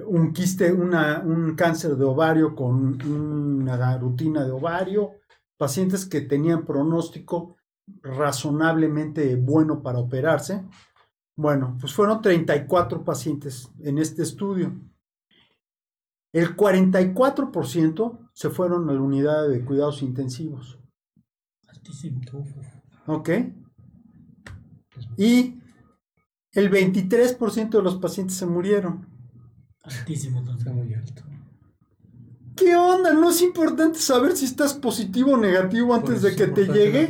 un 0.06 0.34
quiste, 0.34 0.70
una, 0.70 1.20
un 1.20 1.54
cáncer 1.54 1.96
de 1.96 2.04
ovario 2.04 2.54
con 2.54 3.00
una 3.10 3.96
rutina 3.96 4.44
de 4.44 4.50
ovario, 4.50 5.12
pacientes 5.56 6.04
que 6.04 6.20
tenían 6.20 6.66
pronóstico 6.66 7.56
razonablemente 8.02 9.34
bueno 9.36 9.82
para 9.82 9.98
operarse. 9.98 10.62
Bueno, 11.34 11.78
pues 11.80 11.94
fueron 11.94 12.20
34 12.20 13.02
pacientes 13.02 13.70
en 13.80 13.96
este 13.96 14.24
estudio. 14.24 14.74
El 16.36 16.54
44% 16.54 18.28
se 18.34 18.50
fueron 18.50 18.90
a 18.90 18.92
la 18.92 19.00
unidad 19.00 19.48
de 19.48 19.64
cuidados 19.64 20.02
intensivos. 20.02 20.78
¿Ok? 23.06 23.30
Y 25.16 25.58
el 26.52 26.70
23% 26.70 27.70
de 27.70 27.82
los 27.82 27.96
pacientes 27.96 28.36
se 28.36 28.44
murieron. 28.44 29.06
Altísimo 29.82 30.42
muy 30.42 30.92
alto. 30.92 31.22
¿Qué 32.54 32.76
onda? 32.76 33.14
¿No 33.14 33.30
es 33.30 33.40
importante 33.40 33.98
saber 33.98 34.36
si 34.36 34.44
estás 34.44 34.74
positivo 34.74 35.32
o 35.32 35.36
negativo 35.38 35.94
antes 35.94 36.20
de 36.20 36.36
que 36.36 36.48
te 36.48 36.66
llegue? 36.66 37.08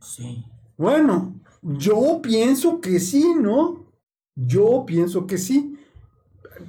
Sí. 0.00 0.46
Bueno, 0.78 1.38
yo 1.60 2.22
pienso 2.22 2.80
que 2.80 3.00
sí, 3.00 3.34
¿no? 3.38 3.92
Yo 4.34 4.84
pienso 4.86 5.26
que 5.26 5.36
sí. 5.36 5.78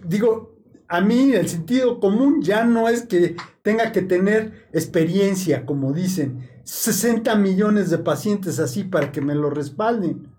Digo, 0.05 0.48
a 0.89 1.01
mí 1.01 1.33
el 1.33 1.47
sentido 1.47 1.99
común 1.99 2.41
ya 2.41 2.65
no 2.65 2.89
es 2.89 3.03
que 3.03 3.35
tenga 3.61 3.91
que 3.91 4.01
tener 4.01 4.67
experiencia, 4.73 5.65
como 5.65 5.93
dicen, 5.93 6.49
60 6.63 7.35
millones 7.35 7.89
de 7.89 7.99
pacientes 7.99 8.59
así 8.59 8.83
para 8.83 9.11
que 9.11 9.21
me 9.21 9.35
lo 9.35 9.49
respalden. 9.49 10.35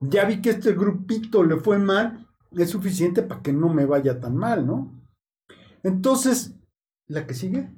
Ya 0.00 0.24
vi 0.24 0.42
que 0.42 0.50
este 0.50 0.72
grupito 0.72 1.44
le 1.44 1.56
fue 1.56 1.78
mal 1.78 2.24
es 2.62 2.70
suficiente 2.70 3.22
para 3.22 3.42
que 3.42 3.52
no 3.52 3.68
me 3.68 3.86
vaya 3.86 4.20
tan 4.20 4.36
mal, 4.36 4.66
¿no? 4.66 4.92
Entonces, 5.82 6.54
la 7.08 7.26
que 7.26 7.34
sigue. 7.34 7.70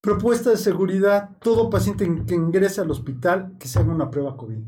Propuesta 0.00 0.50
de 0.50 0.56
seguridad, 0.56 1.36
todo 1.40 1.70
paciente 1.70 2.04
que 2.26 2.34
ingrese 2.34 2.80
al 2.80 2.90
hospital 2.90 3.56
que 3.58 3.68
se 3.68 3.78
haga 3.78 3.92
una 3.92 4.10
prueba 4.10 4.36
COVID. 4.36 4.62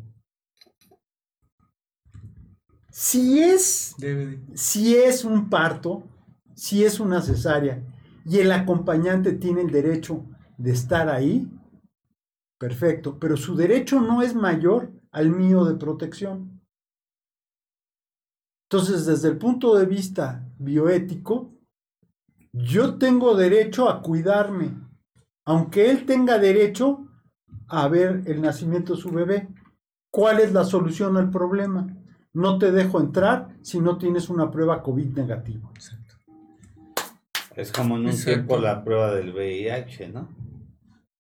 Si 2.97 3.41
es, 3.41 3.97
si 4.55 4.95
es 4.95 5.25
un 5.25 5.51
parto, 5.51 6.05
si 6.55 6.85
es 6.85 7.01
una 7.01 7.21
cesárea 7.21 7.83
y 8.25 8.39
el 8.39 8.53
acompañante 8.53 9.33
tiene 9.33 9.63
el 9.63 9.73
derecho 9.73 10.25
de 10.59 10.71
estar 10.71 11.09
ahí, 11.09 11.51
perfecto, 12.57 13.19
pero 13.19 13.37
su 13.37 13.57
derecho 13.57 14.01
no 14.01 14.23
es 14.23 14.37
mayor 14.37 14.93
al 15.11 15.31
mío 15.31 15.65
de 15.65 15.75
protección. 15.75 16.63
Entonces, 18.71 19.07
desde 19.07 19.27
el 19.27 19.39
punto 19.39 19.75
de 19.77 19.87
vista 19.87 20.49
bioético, 20.61 21.53
yo 22.53 22.97
tengo 22.97 23.35
derecho 23.35 23.89
a 23.89 24.03
cuidarme, 24.03 24.71
aunque 25.45 25.91
él 25.91 26.07
tenga 26.07 26.39
derecho 26.39 27.09
a 27.67 27.89
ver 27.89 28.23
el 28.27 28.41
nacimiento 28.41 28.95
de 28.95 29.01
su 29.01 29.11
bebé. 29.11 29.49
¿Cuál 30.13 30.39
es 30.39 30.53
la 30.53 30.63
solución 30.63 31.17
al 31.17 31.29
problema? 31.29 32.04
No 32.35 32.59
te 32.59 32.73
dejo 32.73 33.01
entrar 33.01 33.57
si 33.63 33.81
no 33.81 33.97
tienes 33.97 34.29
una 34.29 34.51
prueba 34.51 34.83
COVID 34.83 35.17
negativa. 35.17 35.71
Es 37.55 37.71
como 37.71 37.97
en 37.97 38.07
un 38.07 38.17
tiempo 38.17 38.59
la 38.59 38.83
prueba 38.85 39.15
del 39.15 39.33
VIH, 39.33 40.09
¿no? 40.09 40.29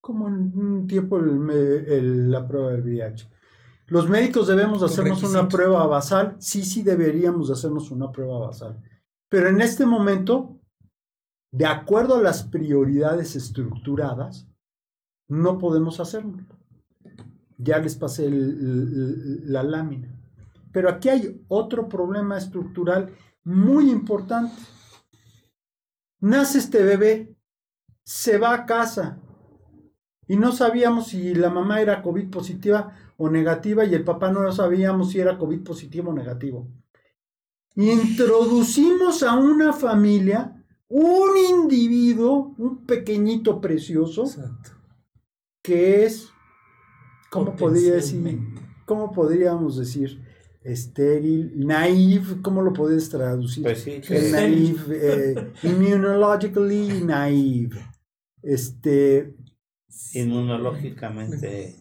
Como 0.01 0.29
en 0.29 0.53
un 0.59 0.87
tiempo 0.87 1.19
la 1.21 2.47
prueba 2.47 2.73
del 2.73 2.83
VIH. 2.83 3.31
Los 3.87 4.09
médicos 4.09 4.49
debemos 4.49 4.83
hacernos 4.83 5.23
una 5.23 5.49
prueba 5.49 5.87
basal. 5.87 6.37
Sí, 6.39 6.65
sí 6.65 6.83
deberíamos 6.83 7.51
hacernos 7.51 7.91
una 7.91 8.11
prueba 8.11 8.39
basal. 8.39 8.83
Pero 9.29 9.49
en 9.49 9.61
este 9.61 9.87
momento, 9.87 10.59
de 11.53 11.67
acuerdo 11.67 12.17
a 12.17 12.23
las 12.23 12.43
prioridades 12.43 13.37
estructuradas, 13.37 14.49
no 15.29 15.59
podemos 15.59 16.01
hacerlo. 16.01 16.39
Ya 17.59 17.79
les 17.79 17.95
pasé 17.95 18.29
la 18.31 19.63
lámina. 19.63 20.14
Pero 20.75 20.89
aquí 20.89 21.09
hay 21.09 21.41
otro 21.47 21.89
problema 21.89 22.37
estructural 22.37 23.15
muy 23.45 23.93
importante. 23.93 24.61
Nace 26.19 26.59
este 26.59 26.83
bebé, 26.83 27.37
se 28.03 28.39
va 28.39 28.53
a 28.53 28.67
casa 28.67 29.21
y 30.27 30.37
no 30.37 30.51
sabíamos 30.51 31.07
si 31.07 31.33
la 31.33 31.49
mamá 31.49 31.81
era 31.81 32.03
COVID 32.03 32.29
positiva 32.29 32.93
o 33.17 33.31
negativa 33.31 33.85
y 33.85 33.95
el 33.95 34.03
papá 34.03 34.33
no 34.33 34.51
sabíamos 34.51 35.13
si 35.13 35.21
era 35.21 35.39
COVID 35.39 35.63
positivo 35.63 36.11
o 36.11 36.15
negativo. 36.15 36.67
Introducimos 37.77 39.23
a 39.23 39.37
una 39.37 39.73
familia 39.73 40.61
un 40.89 41.37
individuo, 41.37 42.53
un 42.59 42.85
pequeñito 42.85 43.61
precioso, 43.61 44.25
que 45.63 46.05
es, 46.05 46.31
¿cómo 47.31 47.55
podría 47.55 47.95
decir? 47.95 48.41
¿cómo 48.85 49.13
podríamos 49.13 49.77
decir? 49.77 50.24
Estéril, 50.65 51.53
naive, 51.67 52.41
¿cómo 52.43 52.63
lo 52.63 52.73
puedes 52.73 53.11
traducir? 53.11 53.63
Pues 53.63 53.83
sí, 53.83 54.01
El 54.09 54.23
sí. 54.27 54.33
naive, 54.33 54.99
eh, 55.03 55.53
immunologically 55.63 57.03
naive. 57.05 57.79
Este, 58.43 59.35
inmunológicamente. 60.15 61.77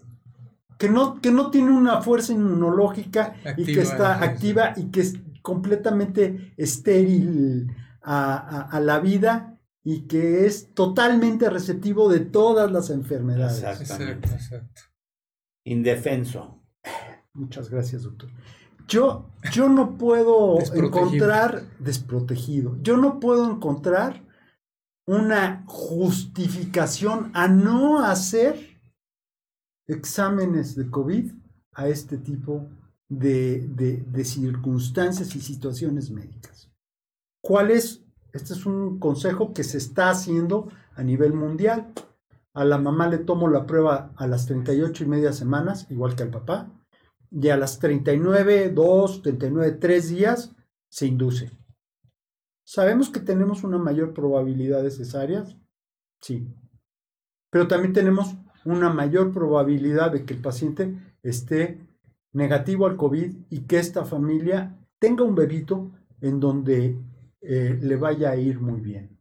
que 0.77 0.89
no, 0.89 1.22
que 1.22 1.31
no 1.31 1.49
tiene 1.49 1.72
una 1.72 2.01
fuerza 2.01 2.34
inmunológica 2.34 3.35
y 3.57 3.65
que 3.65 3.81
está 3.81 4.19
sí. 4.19 4.23
activa 4.26 4.73
y 4.76 4.85
que 4.91 5.01
es 5.01 5.15
completamente 5.41 6.53
estéril 6.57 7.72
a, 8.01 8.34
a- 8.35 8.61
a 8.69 8.80
la 8.80 8.99
vida 8.99 9.60
y 9.84 10.01
que 10.07 10.45
es 10.45 10.73
totalmente 10.73 11.49
receptivo 11.49 12.10
de 12.10 12.19
todas 12.22 12.72
las 12.72 12.89
enfermedades. 12.89 13.57
Exactamente. 13.64 14.27
Exacto, 14.27 14.55
exacto. 14.55 14.81
Indefenso. 15.65 16.61
Muchas 17.34 17.69
gracias, 17.69 18.03
doctor. 18.03 18.30
Yo, 18.88 19.30
yo 19.51 19.69
no 19.69 19.97
puedo 19.97 20.57
Desprotegido. 20.57 20.88
encontrar 20.88 21.64
desprotegido. 21.80 22.77
Yo 22.81 22.97
no 22.97 23.19
puedo 23.19 23.49
encontrar 23.49 24.22
una 25.07 25.64
justificación 25.68 27.31
a 27.34 27.47
no 27.47 28.03
hacer 28.03 28.80
exámenes 29.88 30.76
de 30.76 30.89
COVID 30.89 31.31
a 31.73 31.88
este 31.88 32.18
tipo 32.18 32.68
de, 33.10 33.68
de- 33.68 33.97
de 33.97 34.26
circunstancias 34.26 35.35
y 35.35 35.41
situaciones 35.41 36.10
médicas. 36.10 36.69
¿Cuál 37.41 37.72
es? 37.72 38.01
Este 38.31 38.53
es 38.53 38.65
un 38.65 38.99
consejo 38.99 39.53
que 39.53 39.64
se 39.64 39.77
está 39.77 40.10
haciendo 40.10 40.69
a 40.95 41.03
nivel 41.03 41.34
mundial. 41.34 41.91
A 42.53 42.64
la 42.65 42.77
mamá 42.77 43.07
le 43.07 43.18
tomo 43.18 43.47
la 43.49 43.65
prueba 43.65 44.11
a 44.15 44.27
las 44.27 44.45
38 44.45 45.03
y 45.03 45.07
media 45.07 45.34
semanas, 45.34 45.88
igual 45.89 46.15
que 46.15 46.23
al 46.23 46.30
papá, 46.30 46.72
y 47.34 47.49
a 47.49 47.57
las 47.57 47.80
39, 47.80 48.69
2, 48.69 49.22
39, 49.23 49.72
3 49.80 50.10
días 50.10 50.55
se 50.89 51.07
induce. 51.07 51.51
¿Sabemos 52.64 53.10
que 53.10 53.19
tenemos 53.19 53.64
una 53.64 53.77
mayor 53.77 54.14
probabilidad 54.14 54.84
de 54.84 54.91
cesáreas? 54.91 55.57
Sí. 56.22 56.47
Pero 57.49 57.68
también 57.68 57.93
tenemos 57.93 58.35
una 58.65 58.89
mayor 58.93 59.34
probabilidad 59.34 60.11
de 60.11 60.26
que 60.26 60.35
el 60.35 60.41
paciente 60.41 60.95
esté 61.23 61.80
negativo 62.31 62.85
al 62.85 62.97
COVID 62.97 63.35
y 63.49 63.61
que 63.61 63.80
esta 63.80 64.05
familia 64.05 64.80
tenga 64.99 65.23
un 65.23 65.35
bebito 65.35 65.91
en 66.22 66.39
donde 66.39 66.97
eh, 67.41 67.77
le 67.81 67.95
vaya 67.95 68.31
a 68.31 68.35
ir 68.38 68.60
muy 68.60 68.80
bien. 68.80 69.19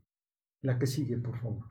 La 0.63 0.79
que 0.79 0.87
sigue, 0.87 1.17
por 1.17 1.39
favor. 1.41 1.65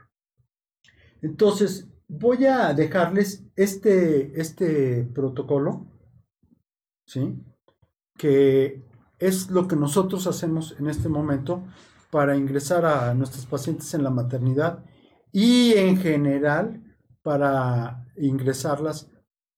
Entonces, 1.22 1.88
voy 2.07 2.45
a 2.45 2.73
dejarles 2.73 3.45
este, 3.55 4.39
este 4.39 5.03
protocolo, 5.05 5.88
¿sí? 7.06 7.44
Que 8.18 8.84
es 9.19 9.49
lo 9.52 9.68
que 9.68 9.76
nosotros 9.76 10.28
hacemos 10.28 10.76
en 10.80 10.88
este 10.88 11.10
momento 11.10 11.64
para 12.11 12.36
ingresar 12.36 12.86
a 12.86 13.14
nuestros 13.14 13.45
pacientes 13.45 13.94
en 13.94 14.03
la 14.03 14.10
maternidad 14.10 14.84
y 15.32 15.73
en 15.73 15.98
general 15.98 16.82
para 17.22 18.07
ingresarlas 18.18 19.10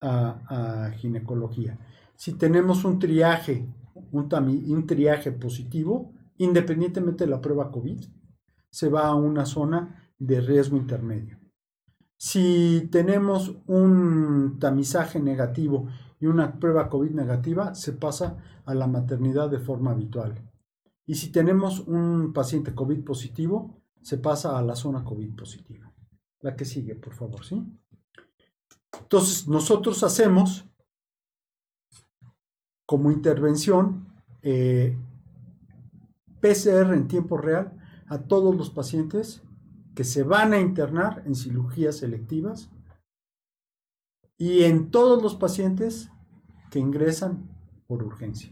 a, 0.02 0.92
ginecología. 0.98 1.80
Si 2.16 2.34
tenemos 2.34 2.84
un 2.84 3.00
triaje, 3.00 3.68
un 4.12 4.86
triaje 4.86 5.32
positivo, 5.32 6.14
independientemente 6.38 7.24
de 7.24 7.32
la 7.32 7.42
prueba 7.42 7.72
COVID, 7.72 8.04
se 8.70 8.90
va 8.90 9.08
a 9.08 9.16
una 9.16 9.46
zona 9.46 10.12
de 10.20 10.42
riesgo 10.42 10.78
intermedio. 10.78 11.40
Si 12.18 12.88
tenemos 12.92 13.56
un 13.66 14.58
tamizaje 14.60 15.20
negativo 15.20 15.88
y 16.24 16.26
una 16.26 16.58
prueba 16.58 16.88
COVID 16.88 17.12
negativa, 17.12 17.76
se 17.76 17.92
pasa 17.92 18.38
a 18.64 18.74
la 18.74 18.88
maternidad 18.88 19.50
de 19.50 19.60
forma 19.60 19.92
habitual. 19.92 20.50
Y 21.06 21.16
si 21.16 21.34
tenemos 21.34 21.82
un 21.82 22.32
paciente 22.32 22.74
COVID 22.74 23.04
positivo, 23.04 23.84
se 24.02 24.20
pasa 24.20 24.58
a 24.58 24.62
la 24.62 24.78
zona 24.78 25.04
COVID 25.04 25.36
positiva. 25.36 25.92
La 26.40 26.56
que 26.56 26.64
sigue, 26.64 26.96
por 26.96 27.14
favor, 27.14 27.44
¿sí? 27.44 27.62
Entonces, 29.02 29.50
nosotros 29.50 30.02
hacemos 30.02 30.66
como 32.86 33.12
intervención 33.12 34.08
eh, 34.44 34.98
PCR 36.40 36.94
en 36.94 37.10
tiempo 37.10 37.36
real 37.36 37.78
a 38.08 38.20
todos 38.20 38.56
los 38.56 38.70
pacientes 38.70 39.44
que 39.94 40.06
se 40.06 40.24
van 40.24 40.54
a 40.54 40.62
internar 40.62 41.22
en 41.26 41.36
cirugías 41.36 41.98
selectivas 41.98 42.70
y 44.38 44.64
en 44.64 44.90
todos 44.90 45.22
los 45.22 45.36
pacientes 45.36 46.10
que 46.72 46.80
ingresan 46.80 47.50
por 47.88 48.04
urgencia. 48.04 48.52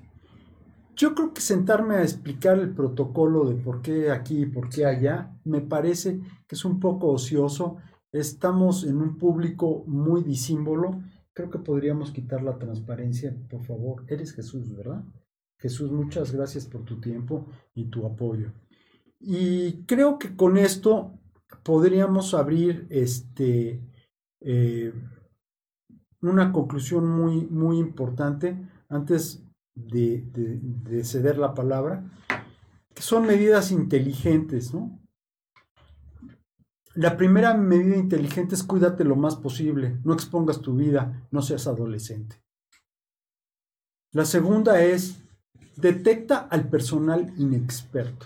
Yo 0.96 1.16
creo 1.16 1.34
que 1.34 1.42
sentarme 1.42 1.96
a 1.96 2.04
explicar 2.04 2.60
el 2.60 2.74
protocolo 2.74 3.46
de 3.46 3.56
por 3.56 3.82
qué 3.82 4.12
aquí 4.12 4.42
y 4.42 4.46
por 4.46 4.70
qué 4.70 4.86
allá 4.86 5.36
me 5.44 5.62
parece 5.62 6.20
que 6.48 6.56
es 6.56 6.66
un 6.66 6.80
poco 6.80 7.08
ocioso. 7.08 7.78
Estamos 8.12 8.84
en 8.84 8.98
un 8.98 9.18
público 9.18 9.84
muy 9.88 10.22
disímbolo. 10.24 11.02
Creo 11.34 11.50
que 11.50 11.60
podríamos 11.60 12.12
quitar 12.12 12.44
la 12.44 12.60
transparencia, 12.60 13.36
por 13.50 13.64
favor. 13.64 14.04
Eres 14.08 14.34
Jesús, 14.34 14.76
¿verdad? 14.76 15.04
Jesús, 15.58 15.92
muchas 15.92 16.32
gracias 16.32 16.66
por 16.66 16.84
tu 16.84 17.00
tiempo 17.00 17.48
y 17.74 17.86
tu 17.86 18.06
apoyo. 18.06 18.52
Y 19.20 19.84
creo 19.86 20.20
que 20.20 20.36
con 20.36 20.58
esto 20.58 21.20
podríamos 21.64 22.34
abrir 22.34 22.88
este, 22.90 23.82
eh, 24.42 24.94
una 26.22 26.52
conclusión 26.52 27.08
muy, 27.10 27.46
muy 27.48 27.78
importante 27.80 28.58
antes 28.90 29.44
de, 29.76 30.22
de- 30.34 30.60
de 30.62 31.04
ceder 31.04 31.38
la 31.38 31.54
palabra, 31.54 32.04
son 32.96 33.26
medidas 33.26 33.72
inteligentes, 33.72 34.74
¿no? 34.74 34.98
La 36.94 37.16
primera 37.16 37.54
medida 37.54 37.96
inteligente 37.96 38.54
es 38.54 38.64
cuídate 38.64 39.06
lo 39.06 39.16
más 39.16 39.38
posible, 39.38 39.98
no 40.04 40.14
expongas 40.14 40.60
tu 40.62 40.76
vida, 40.76 41.26
no 41.32 41.42
seas 41.42 41.66
adolescente. 41.68 42.42
La 44.12 44.26
segunda 44.26 44.84
es 44.84 45.24
detecta 45.78 46.38
al 46.38 46.68
personal 46.70 47.34
inexperto, 47.38 48.26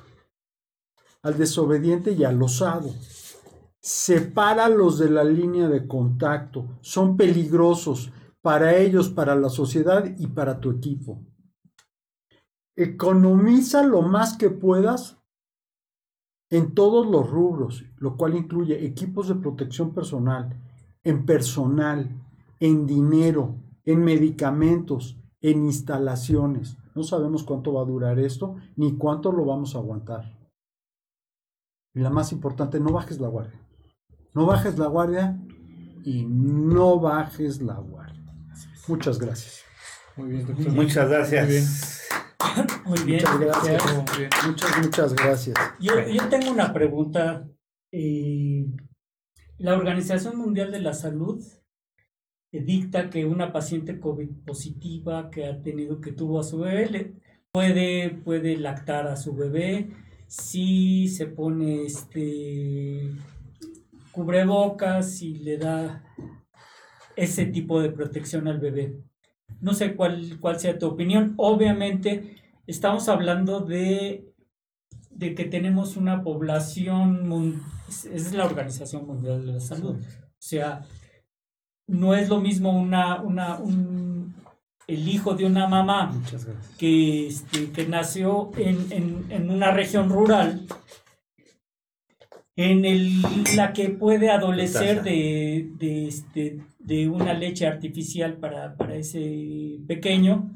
al 1.21 1.37
desobediente 1.37 2.13
y 2.13 2.23
al 2.23 2.41
osado. 2.41 2.91
Sepáralos 3.87 4.97
de 4.97 5.11
la 5.11 5.23
línea 5.23 5.69
de 5.69 5.87
contacto, 5.87 6.79
son 6.81 7.15
peligrosos 7.15 8.11
para 8.41 8.75
ellos, 8.77 9.09
para 9.09 9.35
la 9.35 9.49
sociedad 9.49 10.03
y 10.17 10.25
para 10.25 10.59
tu 10.59 10.71
equipo. 10.71 11.19
Economiza 12.75 13.83
lo 13.83 14.01
más 14.01 14.37
que 14.37 14.49
puedas 14.49 15.21
en 16.49 16.73
todos 16.73 17.05
los 17.05 17.29
rubros, 17.29 17.85
lo 17.97 18.17
cual 18.17 18.33
incluye 18.33 18.83
equipos 18.83 19.27
de 19.27 19.35
protección 19.35 19.93
personal, 19.93 20.59
en 21.03 21.23
personal, 21.23 22.09
en 22.59 22.87
dinero, 22.87 23.53
en 23.83 24.03
medicamentos, 24.03 25.15
en 25.41 25.63
instalaciones. 25.63 26.75
No 26.95 27.03
sabemos 27.03 27.43
cuánto 27.43 27.73
va 27.73 27.83
a 27.83 27.85
durar 27.85 28.17
esto 28.17 28.55
ni 28.77 28.97
cuánto 28.97 29.31
lo 29.31 29.45
vamos 29.45 29.75
a 29.75 29.77
aguantar. 29.77 30.35
Y 31.93 31.99
la 31.99 32.09
más 32.09 32.31
importante, 32.31 32.79
no 32.79 32.91
bajes 32.91 33.19
la 33.19 33.27
guardia. 33.27 33.61
No 34.35 34.45
bajes 34.45 34.77
la 34.77 34.87
guardia 34.87 35.39
y 36.03 36.25
no 36.25 36.99
bajes 36.99 37.61
la 37.61 37.75
guardia. 37.75 38.23
Muchas 38.87 39.17
gracias. 39.17 39.63
Muy 40.17 40.29
bien, 40.31 40.45
doctor. 40.45 40.71
Muchas 40.73 41.09
gracias. 41.09 41.45
Muy 41.45 41.53
bien. 41.55 42.75
Muy 42.85 42.99
bien. 43.05 43.23
Muchas 43.23 43.39
gracias. 43.39 43.83
Muy 43.95 44.17
bien. 44.17 44.29
Muchas, 44.45 44.83
muchas 44.83 45.13
gracias. 45.15 45.57
Yo, 45.79 45.93
yo 46.07 46.27
tengo 46.29 46.51
una 46.51 46.73
pregunta. 46.73 47.47
eh, 47.91 48.65
la 49.57 49.73
Organización 49.73 50.37
Mundial 50.37 50.69
de 50.71 50.81
la 50.81 50.93
Salud 50.93 51.41
eh, 52.51 52.61
dicta 52.61 53.09
que 53.09 53.25
una 53.25 53.53
paciente 53.53 53.99
COVID 54.01 54.29
positiva 54.45 55.29
que 55.29 55.45
ha 55.47 55.61
tenido, 55.61 56.01
que 56.01 56.11
tuvo 56.11 56.41
a 56.41 56.43
su 56.43 56.59
bebé, 56.59 56.89
le- 56.89 57.13
puede, 57.53 58.09
puede 58.09 58.57
lactar 58.57 59.07
a 59.07 59.15
su 59.15 59.33
bebé 59.33 59.91
si 60.27 61.07
se 61.07 61.27
pone 61.27 61.85
este 61.85 63.11
cubrebocas 64.15 65.21
y 65.21 65.35
le 65.39 65.57
da 65.57 66.03
ese 67.15 67.45
tipo 67.45 67.81
de 67.81 67.89
protección 67.89 68.47
al 68.47 68.59
bebé. 68.59 68.97
No 69.61 69.73
sé 69.73 69.95
cuál, 69.95 70.39
cuál 70.39 70.59
sea 70.59 70.79
tu 70.79 70.87
opinión. 70.87 71.33
Obviamente, 71.37 72.35
estamos 72.65 73.09
hablando 73.09 73.59
de, 73.59 74.33
de 75.11 75.35
que 75.35 75.45
tenemos 75.45 75.97
una 75.97 76.23
población, 76.23 77.61
es 78.11 78.33
la 78.33 78.45
Organización 78.45 79.05
Mundial 79.05 79.45
de 79.45 79.53
la 79.53 79.59
Salud. 79.59 79.97
O 79.97 80.41
sea, 80.41 80.81
no 81.87 82.15
es 82.15 82.29
lo 82.29 82.39
mismo 82.39 82.71
una, 82.71 83.21
una, 83.21 83.57
un, 83.57 84.35
el 84.87 85.07
hijo 85.07 85.35
de 85.35 85.45
una 85.45 85.67
mamá 85.67 86.13
que, 86.77 87.27
este, 87.27 87.71
que 87.71 87.87
nació 87.87 88.51
en, 88.57 88.91
en, 88.91 89.25
en 89.29 89.51
una 89.51 89.71
región 89.71 90.09
rural 90.09 90.65
en 92.55 92.85
el, 92.85 93.21
la 93.55 93.73
que 93.73 93.89
puede 93.89 94.29
adolecer 94.31 95.03
de, 95.03 95.71
de, 95.77 96.07
este, 96.07 96.61
de 96.79 97.09
una 97.09 97.33
leche 97.33 97.67
artificial 97.67 98.37
para, 98.37 98.75
para 98.77 98.95
ese 98.95 99.79
pequeño 99.87 100.51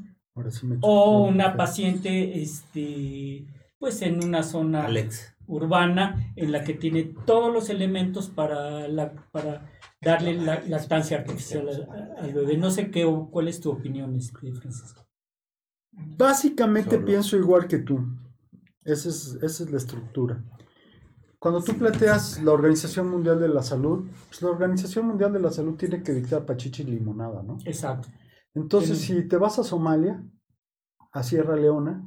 sí 0.50 0.66
o 0.80 1.24
una 1.24 1.56
paciente 1.56 2.40
este, 2.40 3.46
pues 3.78 4.00
en 4.02 4.24
una 4.24 4.42
zona 4.42 4.86
Alex. 4.86 5.34
urbana 5.46 6.32
en 6.36 6.52
la 6.52 6.64
que 6.64 6.74
tiene 6.74 7.02
todos 7.26 7.52
los 7.52 7.68
elementos 7.68 8.30
para, 8.30 8.88
la, 8.88 9.12
para 9.32 9.70
darle 10.00 10.34
la 10.34 10.62
lactancia 10.66 11.18
artificial 11.18 11.68
al, 11.68 12.14
al 12.16 12.32
bebé. 12.32 12.56
No 12.56 12.70
sé 12.70 12.90
qué, 12.90 13.04
cuál 13.30 13.48
es 13.48 13.60
tu 13.60 13.70
opinión, 13.70 14.16
este, 14.16 14.52
Francisco. 14.52 15.04
Básicamente 15.92 16.96
Solo. 16.96 17.04
pienso 17.04 17.36
igual 17.36 17.68
que 17.68 17.78
tú. 17.78 18.00
Esa 18.84 19.10
es, 19.10 19.38
esa 19.42 19.64
es 19.64 19.70
la 19.70 19.76
estructura. 19.76 20.42
Cuando 21.40 21.62
tú 21.62 21.72
planteas 21.72 22.42
la 22.42 22.52
Organización 22.52 23.08
Mundial 23.08 23.40
de 23.40 23.48
la 23.48 23.62
Salud, 23.62 24.06
pues 24.28 24.42
la 24.42 24.50
Organización 24.50 25.06
Mundial 25.06 25.32
de 25.32 25.40
la 25.40 25.50
Salud 25.50 25.74
tiene 25.74 26.02
que 26.02 26.12
dictar 26.12 26.44
pachichi 26.44 26.82
y 26.82 26.86
limonada, 26.86 27.42
¿no? 27.42 27.56
Exacto. 27.64 28.08
Entonces, 28.54 28.98
si 28.98 29.26
te 29.26 29.38
vas 29.38 29.58
a 29.58 29.64
Somalia, 29.64 30.22
a 31.12 31.22
Sierra 31.22 31.56
Leona, 31.56 32.04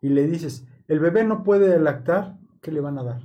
y 0.00 0.10
le 0.10 0.28
dices, 0.28 0.64
el 0.86 1.00
bebé 1.00 1.24
no 1.24 1.42
puede 1.42 1.76
lactar, 1.80 2.38
¿qué 2.62 2.70
le 2.70 2.80
van 2.80 2.98
a 2.98 3.02
dar? 3.02 3.22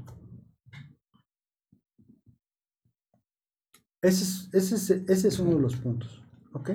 Ese 4.02 4.24
es, 4.24 4.50
ese 4.54 4.76
es, 4.76 4.90
ese 5.08 5.28
es 5.28 5.40
uno 5.40 5.52
de 5.52 5.62
los 5.62 5.76
puntos, 5.76 6.26
¿ok? 6.54 6.72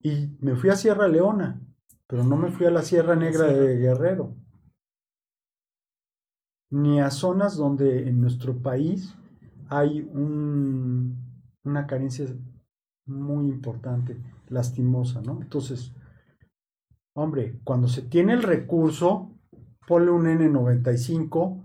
Y 0.00 0.36
me 0.40 0.56
fui 0.56 0.70
a 0.70 0.76
Sierra 0.76 1.06
Leona, 1.06 1.60
pero 2.08 2.24
no 2.24 2.36
me 2.36 2.50
fui 2.50 2.66
a 2.66 2.72
la 2.72 2.82
Sierra 2.82 3.14
Negra 3.14 3.46
de 3.46 3.76
Guerrero, 3.76 4.34
ni 6.70 7.00
a 7.00 7.10
zonas 7.10 7.56
donde 7.56 8.08
en 8.08 8.20
nuestro 8.20 8.56
país 8.58 9.14
hay 9.68 10.00
un- 10.12 11.16
una 11.64 11.86
carencia 11.86 12.26
muy 13.06 13.48
importante, 13.48 14.16
lastimosa, 14.48 15.20
¿no? 15.22 15.40
Entonces, 15.40 15.92
hombre, 17.14 17.60
cuando 17.64 17.88
se 17.88 18.02
tiene 18.02 18.32
el 18.34 18.42
recurso, 18.42 19.30
ponle 19.86 20.10
un 20.10 20.26
N95, 20.26 21.62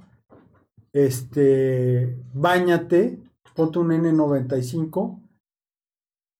este, 0.93 2.17
báñate, 2.33 3.19
ponte 3.55 3.79
un 3.79 3.91
N95 3.91 5.19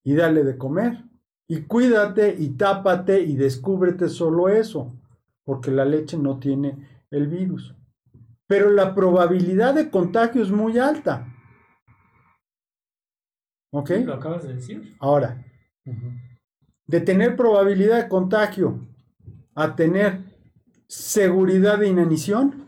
y 0.04 0.14
dale 0.16 0.44
de 0.44 0.58
comer. 0.58 1.04
Y 1.48 1.64
cuídate 1.64 2.36
y 2.40 2.52
tápate 2.52 3.22
y 3.22 3.36
descúbrete 3.36 4.08
solo 4.08 4.50
eso, 4.50 4.94
porque 5.44 5.72
la 5.72 5.86
leche 5.86 6.18
no 6.18 6.40
tiene 6.40 6.88
el 7.12 7.28
virus. 7.28 7.76
Pero 8.52 8.70
la 8.70 8.94
probabilidad 8.94 9.74
de 9.76 9.90
contagio 9.90 10.44
es 10.44 10.52
muy 10.52 10.78
alta. 10.78 11.26
¿Ok? 13.72 13.92
Lo 14.04 14.16
acabas 14.16 14.44
de 14.44 14.56
decir. 14.56 14.94
Ahora, 15.00 15.42
de 16.86 17.00
tener 17.00 17.38
probabilidad 17.38 18.04
de 18.04 18.10
contagio 18.10 18.78
a 19.56 19.74
tener 19.74 20.20
seguridad 20.90 21.80
de 21.80 21.88
inanición, 21.88 22.68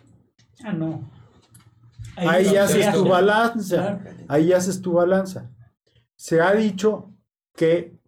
Ah, 0.63 0.71
no. 0.71 1.11
ahí 2.15 2.49
no 2.53 2.61
haces 2.61 2.89
tu 2.93 3.05
balanza. 3.05 3.75
Claro. 3.99 4.25
Ahí 4.29 4.53
haces 4.53 4.81
tu 4.81 4.93
balanza. 4.93 5.51
Se 6.15 6.39
ha 6.39 6.53
dicho 6.53 7.11
que 7.57 7.99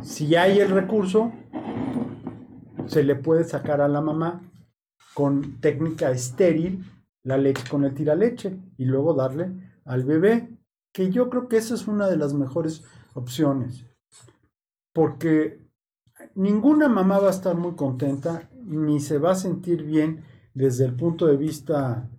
si 0.00 0.34
hay 0.34 0.60
el 0.60 0.70
recurso, 0.70 1.30
se 2.86 3.02
le 3.02 3.16
puede 3.16 3.44
sacar 3.44 3.82
a 3.82 3.88
la 3.88 4.00
mamá 4.00 4.40
con 5.16 5.62
técnica 5.62 6.10
estéril 6.10 6.84
la 7.22 7.38
leche 7.38 7.64
con 7.70 7.84
el 7.84 7.94
tiraleche 7.94 8.60
y 8.76 8.84
luego 8.84 9.14
darle 9.14 9.50
al 9.86 10.04
bebé, 10.04 10.54
que 10.92 11.10
yo 11.10 11.30
creo 11.30 11.48
que 11.48 11.56
esa 11.56 11.72
es 11.74 11.88
una 11.88 12.06
de 12.06 12.18
las 12.18 12.34
mejores 12.34 12.84
opciones. 13.14 13.86
Porque 14.92 15.58
ninguna 16.34 16.90
mamá 16.90 17.18
va 17.18 17.28
a 17.28 17.30
estar 17.30 17.56
muy 17.56 17.76
contenta 17.76 18.50
ni 18.62 19.00
se 19.00 19.16
va 19.16 19.30
a 19.30 19.36
sentir 19.36 19.84
bien 19.84 20.22
desde 20.52 20.84
el 20.84 20.94
punto 20.94 21.26
de 21.26 21.38
vista 21.38 22.10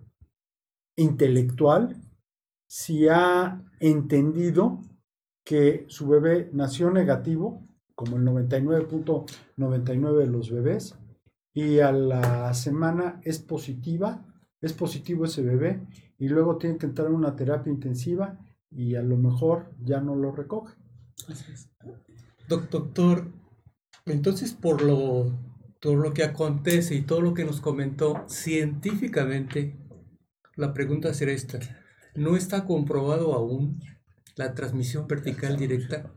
intelectual 0.96 1.94
si 2.66 3.06
ha 3.06 3.62
entendido 3.78 4.80
que 5.44 5.84
su 5.86 6.08
bebé 6.08 6.50
nació 6.52 6.90
negativo, 6.90 7.64
como 7.94 8.16
el 8.16 8.24
99.99 8.24 10.16
de 10.18 10.26
los 10.26 10.50
bebés, 10.50 10.98
y 11.54 11.80
a 11.80 11.92
la 11.92 12.52
semana 12.54 13.20
es 13.24 13.38
positiva, 13.38 14.24
es 14.60 14.72
positivo 14.72 15.24
ese 15.24 15.42
bebé, 15.42 15.86
y 16.18 16.28
luego 16.28 16.56
tiene 16.58 16.78
que 16.78 16.86
entrar 16.86 17.08
en 17.08 17.14
una 17.14 17.36
terapia 17.36 17.72
intensiva 17.72 18.38
y 18.70 18.96
a 18.96 19.02
lo 19.02 19.16
mejor 19.16 19.72
ya 19.80 20.00
no 20.00 20.14
lo 20.16 20.32
recoge. 20.32 20.76
Doc- 22.48 22.70
doctor, 22.70 23.32
entonces 24.06 24.52
por 24.52 24.82
lo, 24.82 25.32
todo 25.80 25.96
lo 25.96 26.12
que 26.12 26.24
acontece 26.24 26.94
y 26.94 27.02
todo 27.02 27.20
lo 27.20 27.34
que 27.34 27.44
nos 27.44 27.60
comentó 27.60 28.24
científicamente, 28.28 29.76
la 30.56 30.72
pregunta 30.72 31.14
será 31.14 31.32
esta. 31.32 31.58
¿No 32.14 32.36
está 32.36 32.64
comprobado 32.64 33.34
aún 33.34 33.80
la 34.36 34.54
transmisión 34.54 35.06
vertical 35.06 35.56
directa 35.56 36.12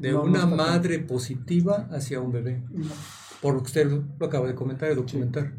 de 0.00 0.14
una 0.14 0.46
madre 0.46 0.98
positiva 1.00 1.88
hacia 1.90 2.20
un 2.20 2.30
bebé? 2.32 2.62
Por 3.44 3.56
lo 3.56 3.60
que 3.60 3.66
usted 3.66 3.90
lo 4.18 4.26
acaba 4.26 4.46
de 4.46 4.54
comentar 4.54 4.90
y 4.90 4.94
documentar. 4.94 5.52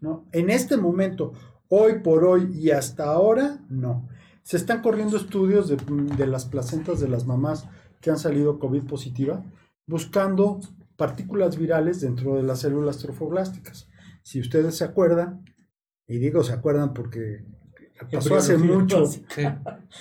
¿no? 0.00 0.26
En 0.32 0.48
este 0.48 0.78
momento, 0.78 1.34
hoy 1.68 1.98
por 1.98 2.24
hoy 2.24 2.50
y 2.54 2.70
hasta 2.70 3.04
ahora, 3.04 3.62
no. 3.68 4.08
Se 4.42 4.56
están 4.56 4.80
corriendo 4.80 5.18
estudios 5.18 5.68
de, 5.68 5.76
de 6.16 6.26
las 6.26 6.46
placentas 6.46 6.98
de 6.98 7.10
las 7.10 7.26
mamás 7.26 7.68
que 8.00 8.08
han 8.08 8.18
salido 8.18 8.58
COVID 8.58 8.84
positiva, 8.84 9.44
buscando 9.86 10.60
partículas 10.96 11.58
virales 11.58 12.00
dentro 12.00 12.36
de 12.36 12.42
las 12.42 12.60
células 12.60 12.96
trofoblásticas. 12.96 13.90
Si 14.22 14.40
ustedes 14.40 14.76
se 14.76 14.84
acuerdan, 14.84 15.44
y 16.06 16.16
digo 16.16 16.42
se 16.42 16.54
acuerdan 16.54 16.94
porque 16.94 17.44
pasó 18.10 18.36
hace 18.36 18.58
mucho. 18.58 19.06
Sí. 19.06 19.42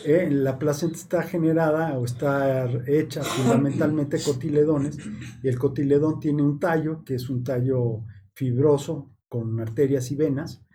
eh, 0.06 0.30
la 0.32 0.60
placenta 0.60 0.98
está 0.98 1.24
generada 1.24 1.98
o 1.98 2.06
está 2.06 2.70
hecha 2.88 3.24
fundamentalmente 3.24 4.22
cotiledones 4.22 4.98
y 5.42 5.48
el 5.48 5.58
cotiledón 5.58 6.20
tiene 6.20 6.42
un 6.42 6.60
tallo 6.60 7.04
que 7.04 7.16
es 7.16 7.30
un 7.30 7.44
tallo 7.44 8.06
fibroso 8.34 9.16
con 9.30 9.60
arterias 9.60 10.12
y 10.12 10.16
venas 10.16 10.66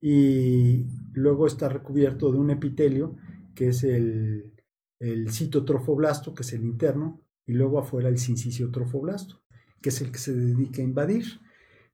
y 0.00 0.86
luego 1.12 1.46
está 1.46 1.68
recubierto 1.68 2.30
de 2.30 2.38
un 2.38 2.50
epitelio 2.50 3.16
que 3.54 3.68
es 3.68 3.82
el, 3.82 4.54
el 5.00 5.30
citotrofoblasto 5.30 6.34
que 6.34 6.42
es 6.42 6.52
el 6.52 6.64
interno 6.64 7.20
y 7.46 7.52
luego 7.52 7.80
afuera 7.80 8.08
el 8.08 8.18
sinciciotrofoblasto 8.18 9.42
que 9.80 9.88
es 9.88 10.00
el 10.00 10.12
que 10.12 10.18
se 10.18 10.34
dedica 10.34 10.80
a 10.80 10.84
invadir 10.84 11.40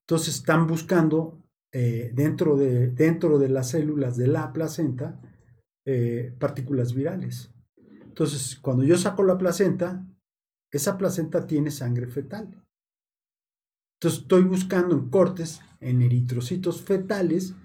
entonces 0.00 0.36
están 0.36 0.66
buscando 0.66 1.43
eh, 1.76 2.12
dentro, 2.14 2.56
de, 2.56 2.86
dentro 2.92 3.40
de 3.40 3.48
las 3.48 3.70
células 3.70 4.16
de 4.16 4.28
la 4.28 4.52
placenta 4.52 5.20
eh, 5.84 6.32
partículas 6.38 6.94
virales. 6.94 7.52
Entonces, 8.04 8.60
cuando 8.60 8.84
yo 8.84 8.96
saco 8.96 9.24
la 9.24 9.36
placenta, 9.36 10.06
esa 10.70 10.96
placenta 10.96 11.48
tiene 11.48 11.72
sangre 11.72 12.06
fetal. 12.06 12.64
Entonces, 13.96 14.20
estoy 14.20 14.44
buscando 14.44 14.94
en 14.94 15.10
cortes, 15.10 15.62
en 15.80 16.02
eritrocitos 16.02 16.80
fetales, 16.80 17.56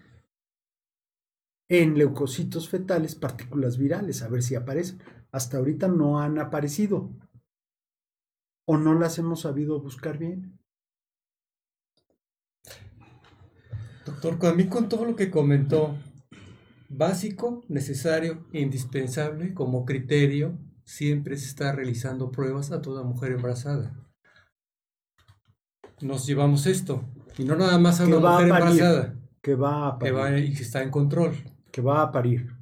en 1.70 1.96
leucocitos 1.96 2.68
fetales, 2.68 3.14
partículas 3.14 3.78
virales, 3.78 4.24
a 4.24 4.28
ver 4.28 4.42
si 4.42 4.56
aparecen. 4.56 5.04
Hasta 5.32 5.60
ahorita 5.60 5.88
no 5.88 6.20
han 6.20 6.40
aparecido. 6.40 7.12
O 8.66 8.76
no 8.76 8.96
las 8.96 9.20
hemos 9.20 9.42
sabido 9.42 9.80
buscar 9.80 10.18
bien. 10.18 10.60
Doctor, 14.22 14.50
a 14.52 14.54
mí 14.54 14.68
con 14.68 14.90
todo 14.90 15.06
lo 15.06 15.16
que 15.16 15.32
comentó, 15.32 15.96
básico, 16.90 17.64
necesario, 17.70 18.46
indispensable, 18.54 19.54
como 19.54 19.86
criterio, 19.86 20.58
siempre 20.84 21.38
se 21.38 21.46
está 21.46 21.72
realizando 21.72 22.32
pruebas 22.32 22.72
a 22.72 22.82
toda 22.82 23.04
mujer 23.04 23.32
embarazada. 23.34 23.94
Nos 26.02 26.26
llevamos 26.26 26.66
esto, 26.66 27.04
y 27.38 27.44
no 27.44 27.56
nada 27.56 27.78
más 27.78 28.02
a 28.02 28.06
Que 28.06 28.16
una 28.16 28.30
a 28.30 28.34
mujer 28.34 28.50
parir. 28.50 28.70
embarazada, 28.70 29.20
Que 29.42 29.56
va 29.56 29.88
a 29.90 30.00
que 30.00 30.12
parir. 30.12 30.16
va 30.16 30.40
y 30.40 30.54
que 30.54 30.64
está 30.64 30.82
en 30.84 30.92
control. 30.92 31.36
que 31.72 31.82
va 31.82 32.02
a 32.02 32.12
parir. 32.12 32.56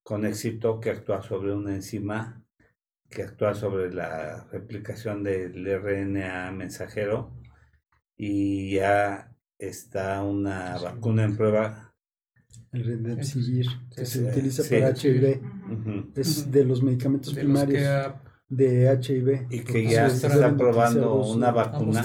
con 0.02 0.26
éxito 0.26 0.78
que 0.80 0.90
actúa 0.90 1.22
sobre 1.22 1.54
una 1.54 1.74
enzima 1.74 2.44
que 3.08 3.22
actúa 3.22 3.54
sobre 3.54 3.90
la 3.92 4.44
replicación 4.52 5.22
del 5.22 5.64
RNA 5.64 6.50
mensajero 6.52 7.32
y 8.16 8.74
ya 8.74 9.34
está 9.58 10.22
una 10.22 10.78
vacuna 10.78 11.24
en 11.24 11.36
prueba. 11.36 11.93
El 12.74 12.84
Remdesivir, 12.84 13.66
que 13.94 14.04
Sí, 14.04 14.18
se 14.18 14.24
sí. 14.24 14.30
utiliza 14.30 14.62
Sí. 14.62 14.74
para 14.74 14.90
HIV, 14.90 15.40
es 16.16 16.50
de 16.50 16.64
los 16.64 16.82
medicamentos 16.82 17.34
de 17.34 17.44
los 17.44 17.62
primarios 17.62 17.82
que 17.82 17.86
ha, 17.88 18.22
de 18.48 18.98
HIV. 19.00 19.46
Y 19.50 19.60
que 19.60 19.84
ya 19.88 20.10
se 20.10 20.26
está 20.26 20.56
probando 20.56 21.24
una 21.24 21.46
eh, 21.46 21.50
ha 21.50 21.52
vacuna 21.52 22.02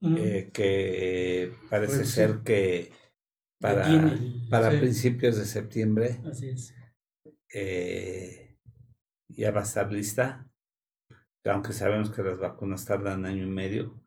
eh, 0.00 0.50
que 0.52 1.52
parece 1.68 1.92
Puede 1.92 2.04
ser 2.06 2.38
que 2.44 2.92
para, 3.60 3.84
para 4.48 4.70
sí. 4.70 4.76
principios 4.78 5.36
de 5.36 5.44
septiembre 5.44 6.20
Así 6.30 6.48
es. 6.50 6.74
eh, 7.52 8.56
ya 9.28 9.50
va 9.50 9.60
a 9.60 9.64
estar 9.64 9.92
lista, 9.92 10.48
aunque 11.44 11.72
sabemos 11.72 12.10
que 12.10 12.22
las 12.22 12.38
vacunas 12.38 12.84
tardan 12.84 13.26
año 13.26 13.42
y 13.44 13.50
medio, 13.50 14.00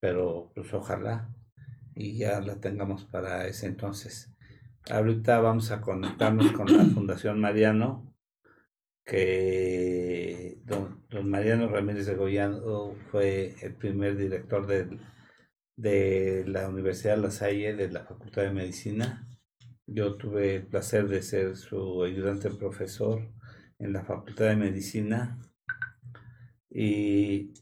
pero 0.00 0.52
pues 0.54 0.72
ojalá 0.74 1.34
y 1.94 2.16
ya 2.18 2.40
la 2.40 2.60
tengamos 2.60 3.04
para 3.06 3.46
ese 3.48 3.66
entonces. 3.66 4.30
Ahorita 4.90 5.40
vamos 5.40 5.70
a 5.70 5.80
conectarnos 5.80 6.52
con 6.52 6.66
la 6.74 6.84
Fundación 6.84 7.40
Mariano, 7.40 8.14
que 9.04 10.58
don, 10.64 11.04
Mariano 11.24 11.68
Ramírez 11.68 12.06
de 12.06 12.14
Goyano 12.14 12.94
fue 13.10 13.54
el 13.62 13.74
primer 13.74 14.16
director 14.16 14.66
del- 14.66 15.00
de 15.76 16.44
la 16.46 16.68
Universidad 16.68 17.16
de 17.16 17.22
La 17.22 17.30
Salle, 17.30 17.74
de 17.74 17.90
la 17.90 18.04
Facultad 18.04 18.42
de 18.42 18.50
Medicina. 18.52 19.28
Yo 19.86 20.16
tuve 20.16 20.56
el 20.56 20.66
placer 20.66 21.08
de 21.08 21.22
ser 21.22 21.56
su 21.56 22.02
ayudante 22.02 22.50
profesor 22.50 23.30
en 23.78 23.92
la 23.92 24.04
Facultad 24.04 24.46
de 24.48 24.56
Medicina 24.56 25.38
y 26.70 27.52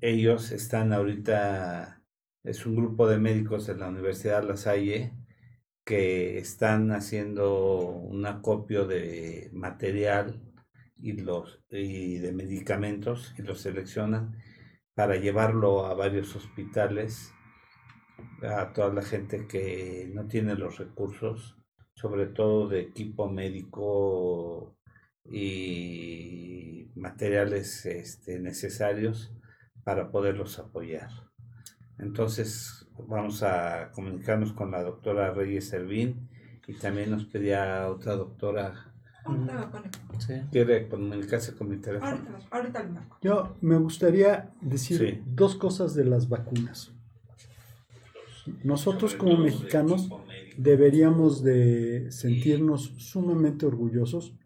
ellos 0.00 0.50
están 0.52 0.92
ahorita, 0.92 2.02
es 2.44 2.66
un 2.66 2.76
grupo 2.76 3.08
de 3.08 3.18
médicos 3.18 3.66
de 3.66 3.76
la 3.76 3.88
Universidad 3.88 4.42
La 4.42 4.56
Salle 4.56 5.12
que 5.84 6.38
están 6.38 6.92
haciendo 6.92 7.86
un 7.86 8.24
acopio 8.26 8.86
de 8.86 9.50
material 9.52 10.40
y, 10.98 11.12
los, 11.12 11.60
y 11.70 12.18
de 12.18 12.32
medicamentos 12.32 13.34
y 13.38 13.42
los 13.42 13.60
seleccionan 13.60 14.36
para 14.94 15.16
llevarlo 15.16 15.86
a 15.86 15.94
varios 15.94 16.36
hospitales 16.36 17.32
a 18.42 18.72
toda 18.72 18.92
la 18.92 19.02
gente 19.02 19.46
que 19.46 20.10
no 20.12 20.26
tiene 20.26 20.54
los 20.54 20.78
recursos, 20.78 21.56
sobre 21.94 22.26
todo 22.26 22.68
de 22.68 22.80
equipo 22.80 23.28
médico 23.28 24.76
y 25.24 26.90
materiales 26.94 27.86
este, 27.86 28.38
necesarios 28.40 29.32
para 29.84 30.10
poderlos 30.10 30.58
apoyar. 30.58 31.10
Entonces 31.98 32.81
vamos 33.08 33.42
a 33.42 33.90
comunicarnos 33.94 34.52
con 34.52 34.70
la 34.70 34.82
doctora 34.82 35.32
Reyes 35.32 35.68
Servín 35.68 36.28
y 36.66 36.74
también 36.74 37.10
nos 37.10 37.24
pedía 37.26 37.88
otra 37.88 38.14
doctora, 38.16 38.88
Ahorita 39.24 39.70
me. 40.12 40.20
Sí. 40.20 40.34
quiere 40.50 40.88
comunicarse 40.88 41.54
con 41.54 41.68
mi 41.68 41.76
teléfono. 41.76 42.10
Ahorita, 42.10 42.38
ahorita 42.50 42.82
marco. 42.84 43.18
Yo 43.22 43.56
me 43.60 43.76
gustaría 43.78 44.50
decir 44.60 44.98
Sí. 44.98 45.22
dos 45.26 45.54
cosas 45.56 45.94
de 45.94 46.04
las 46.04 46.28
vacunas. 46.28 46.92
Nosotros 48.64 49.14
como 49.14 49.36
mexicanos 49.36 50.08
deberíamos 50.56 51.42
de 51.44 52.10
sentirnos 52.10 52.92
sumamente 52.98 53.66
orgullosos 53.66 54.36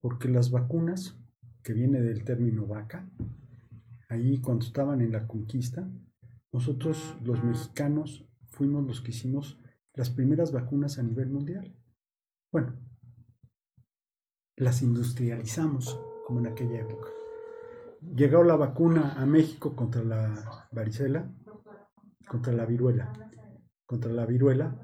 porque 0.00 0.28
las 0.28 0.50
vacunas, 0.50 1.16
que 1.62 1.72
viene 1.72 2.00
del 2.00 2.24
término 2.24 2.66
vaca, 2.66 3.08
ahí 4.08 4.38
cuando 4.40 4.66
estaban 4.66 5.00
en 5.00 5.12
la 5.12 5.26
conquista, 5.28 5.88
nosotros 6.54 7.16
los 7.24 7.42
mexicanos 7.42 8.24
fuimos 8.46 8.86
los 8.86 9.00
que 9.00 9.10
hicimos 9.10 9.60
las 9.92 10.10
primeras 10.10 10.52
vacunas 10.52 11.00
a 11.00 11.02
nivel 11.02 11.28
mundial. 11.28 11.76
Bueno, 12.52 12.78
las 14.54 14.80
industrializamos 14.80 16.00
como 16.24 16.38
en 16.38 16.46
aquella 16.46 16.80
época. 16.80 17.08
Llegó 18.00 18.44
la 18.44 18.54
vacuna 18.54 19.14
a 19.20 19.26
México 19.26 19.74
contra 19.74 20.04
la 20.04 20.68
varicela, 20.70 21.34
contra 22.28 22.52
la 22.52 22.66
viruela, 22.66 23.12
contra 23.84 24.12
la 24.12 24.24
viruela, 24.24 24.78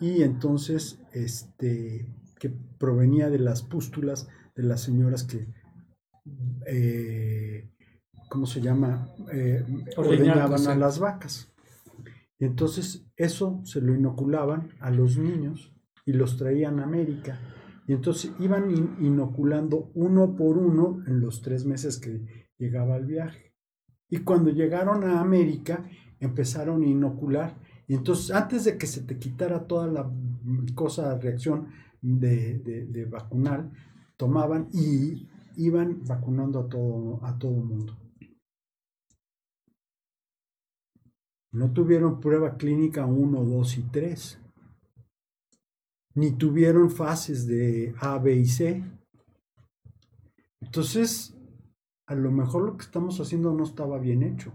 y 0.00 0.24
entonces 0.24 1.00
este 1.12 2.14
que 2.38 2.50
provenía 2.50 3.30
de 3.30 3.38
las 3.38 3.62
pústulas 3.62 4.28
de 4.54 4.64
las 4.64 4.82
señoras 4.82 5.24
que 5.24 5.54
eh, 6.66 7.73
¿cómo 8.34 8.46
se 8.46 8.60
llama? 8.60 9.06
Eh, 9.32 9.64
ordeñaban 9.96 10.50
a 10.72 10.74
las 10.74 10.98
vacas. 10.98 11.52
Y 12.38 12.44
entonces 12.44 13.06
eso 13.16 13.60
se 13.64 13.80
lo 13.80 13.94
inoculaban 13.94 14.70
a 14.80 14.90
los 14.90 15.16
niños 15.16 15.72
y 16.04 16.12
los 16.14 16.36
traían 16.36 16.80
a 16.80 16.84
América. 16.84 17.38
Y 17.86 17.92
entonces 17.92 18.32
iban 18.40 18.70
in- 18.72 18.96
inoculando 19.00 19.92
uno 19.94 20.34
por 20.34 20.58
uno 20.58 20.98
en 21.06 21.20
los 21.20 21.42
tres 21.42 21.64
meses 21.64 21.98
que 21.98 22.22
llegaba 22.58 22.96
el 22.96 23.06
viaje. 23.06 23.54
Y 24.10 24.18
cuando 24.18 24.50
llegaron 24.50 25.04
a 25.04 25.20
América, 25.20 25.84
empezaron 26.18 26.82
a 26.82 26.86
inocular. 26.86 27.54
Y 27.86 27.94
entonces, 27.94 28.32
antes 28.34 28.64
de 28.64 28.76
que 28.78 28.86
se 28.88 29.02
te 29.02 29.16
quitara 29.18 29.66
toda 29.68 29.86
la 29.86 30.10
cosa, 30.74 31.16
reacción 31.18 31.68
de, 32.02 32.58
de- 32.58 32.86
de 32.86 33.04
vacunal, 33.04 33.70
tomaban 34.16 34.68
y 34.72 35.28
iban 35.56 36.02
vacunando 36.04 36.58
a 36.58 36.68
todo 36.68 37.20
a 37.24 37.38
todo 37.38 37.52
mundo. 37.52 37.96
No 41.54 41.72
tuvieron 41.72 42.18
prueba 42.18 42.56
clínica 42.56 43.06
1, 43.06 43.44
2 43.44 43.78
y 43.78 43.82
3. 43.84 44.40
Ni 46.16 46.32
tuvieron 46.32 46.90
fases 46.90 47.46
de 47.46 47.94
A, 48.00 48.18
B 48.18 48.34
y 48.34 48.44
C. 48.44 48.84
Entonces, 50.60 51.32
a 52.06 52.16
lo 52.16 52.32
mejor 52.32 52.64
lo 52.64 52.76
que 52.76 52.84
estamos 52.84 53.20
haciendo 53.20 53.52
no 53.52 53.62
estaba 53.62 54.00
bien 54.00 54.24
hecho. 54.24 54.52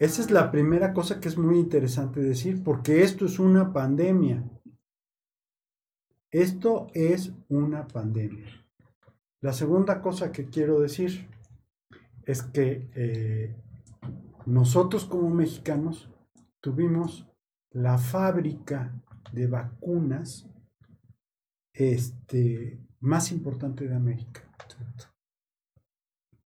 Esa 0.00 0.22
es 0.22 0.32
la 0.32 0.50
primera 0.50 0.92
cosa 0.92 1.20
que 1.20 1.28
es 1.28 1.38
muy 1.38 1.60
interesante 1.60 2.18
decir, 2.20 2.64
porque 2.64 3.04
esto 3.04 3.26
es 3.26 3.38
una 3.38 3.72
pandemia. 3.72 4.42
Esto 6.32 6.88
es 6.94 7.32
una 7.48 7.86
pandemia. 7.86 8.66
La 9.40 9.52
segunda 9.52 10.02
cosa 10.02 10.32
que 10.32 10.46
quiero 10.46 10.80
decir 10.80 11.28
es 12.26 12.42
que 12.42 12.90
eh, 12.96 13.54
nosotros 14.46 15.04
como 15.04 15.30
mexicanos 15.30 16.10
tuvimos 16.60 17.26
la 17.70 17.98
fábrica 17.98 18.94
de 19.32 19.46
vacunas 19.46 20.48
este, 21.72 22.78
más 23.00 23.32
importante 23.32 23.88
de 23.88 23.94
América, 23.94 24.42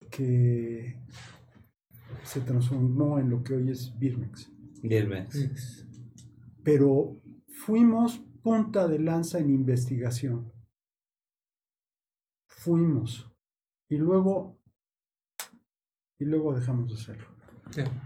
que 0.10 1.00
se 2.24 2.42
transformó 2.42 3.20
en 3.20 3.30
lo 3.30 3.44
que 3.44 3.56
hoy 3.56 3.72
es 3.72 3.98
Birmex. 3.98 4.52
Birmex. 4.82 5.86
Pero 6.64 7.22
fuimos 7.48 8.20
punta 8.42 8.88
de 8.88 9.00
lanza 9.00 9.40
en 9.40 9.50
investigación. 9.50 10.52
Fuimos. 12.48 13.30
Y 13.90 13.98
luego, 13.98 14.60
y 16.20 16.26
luego 16.26 16.54
dejamos 16.54 16.90
de 16.90 16.96
hacerlo. 16.96 17.37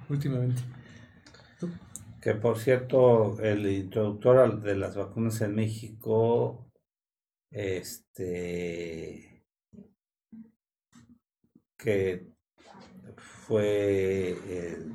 Últimamente. 0.10 0.62
Que 2.22 2.36
por 2.36 2.60
cierto, 2.60 3.40
el 3.40 3.66
introductor 3.68 4.62
de 4.62 4.76
las 4.76 4.96
vacunas 4.96 5.42
en 5.42 5.56
México, 5.56 6.72
este, 7.50 9.44
que 11.78 12.28
fue 13.18 14.38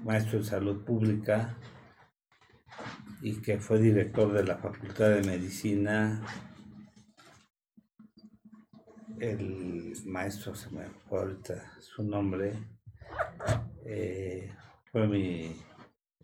maestro 0.04 0.38
en 0.38 0.44
salud 0.44 0.84
pública 0.84 1.58
y 3.22 3.42
que 3.42 3.58
fue 3.58 3.80
director 3.80 4.32
de 4.32 4.44
la 4.44 4.58
Facultad 4.58 5.10
de 5.10 5.22
Medicina, 5.22 6.22
el 9.18 9.94
maestro, 10.06 10.54
se 10.54 10.70
me 10.70 10.88
fue 11.08 11.20
ahorita 11.20 11.72
su 11.80 12.02
nombre, 12.02 12.52
eh, 13.84 14.52
fue 14.96 15.06
mi 15.06 15.54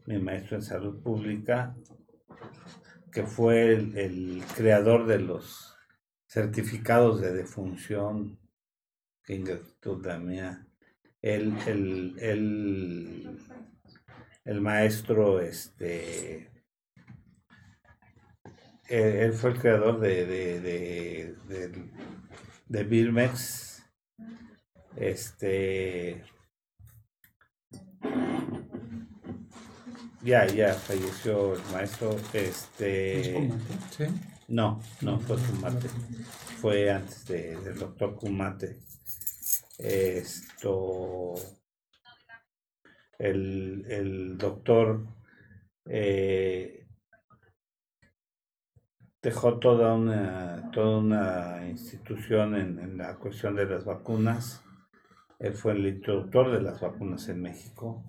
mi 0.07 0.19
maestro 0.19 0.57
en 0.57 0.63
salud 0.63 1.03
pública, 1.03 1.77
que 3.13 3.25
fue 3.25 3.75
el, 3.75 3.99
el 3.99 4.43
creador 4.57 5.07
de 5.07 5.19
los 5.19 5.77
certificados 6.27 7.21
de 7.21 7.35
defunción, 7.35 8.41
que 9.23 9.35
ingratitud 9.35 10.07
la 10.07 10.19
mía. 10.19 10.67
El, 11.21 11.55
el, 11.67 13.39
el, 14.47 14.61
maestro, 14.63 15.39
este, 15.41 16.51
él, 18.89 19.05
él 19.17 19.33
fue 19.35 19.51
el 19.51 19.59
creador 19.59 20.01
de, 20.01 20.25
de, 20.25 20.61
de, 20.63 21.37
de, 21.47 21.91
de 22.69 22.85
Birmex, 22.85 23.85
este, 24.97 26.25
ya, 30.23 30.47
ya 30.47 30.75
falleció 30.75 31.55
el 31.55 31.63
maestro, 31.73 32.17
este, 32.33 33.51
¿Sí? 33.91 34.05
no, 34.49 34.81
no 35.01 35.19
fue 35.21 35.37
Kumate, 35.37 35.89
fue 36.61 36.91
antes 36.91 37.27
de- 37.27 37.57
del 37.57 37.79
doctor 37.79 38.15
Kumate. 38.17 38.79
Esto, 39.79 41.35
el, 43.19 43.85
el 43.89 44.39
doctor 44.39 45.07
eh, 45.87 46.87
dejó 49.21 49.59
toda 49.59 49.95
una, 49.95 50.71
toda 50.73 50.99
una 50.99 51.69
institución 51.69 52.55
en, 52.55 52.79
en 52.79 52.97
la 52.99 53.17
cuestión 53.17 53.57
de 53.57 53.67
las 53.67 53.85
vacunas. 53.85 54.63
Él 55.41 55.55
fue 55.55 55.73
el 55.73 55.87
introductor 55.87 56.53
de 56.53 56.63
las 56.63 56.81
vacunas 56.81 57.29
en 57.29 57.43
México 57.43 58.05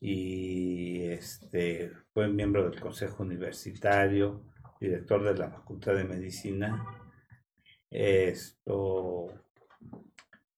y 0.00 1.02
este, 1.02 1.92
fue 2.12 2.28
miembro 2.28 2.68
del 2.68 2.80
Consejo 2.80 3.22
Universitario, 3.22 4.42
director 4.80 5.22
de 5.22 5.38
la 5.38 5.50
Facultad 5.50 5.94
de 5.94 6.04
Medicina. 6.04 6.86
Esto 7.90 9.26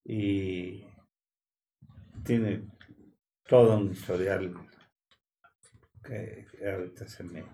y 0.05 0.85
tiene 2.25 2.69
todo 3.49 3.79
un 3.79 3.91
historial 3.91 4.55
que 6.05 6.47
ahorita 6.65 7.07
se 7.09 7.25
me, 7.25 7.45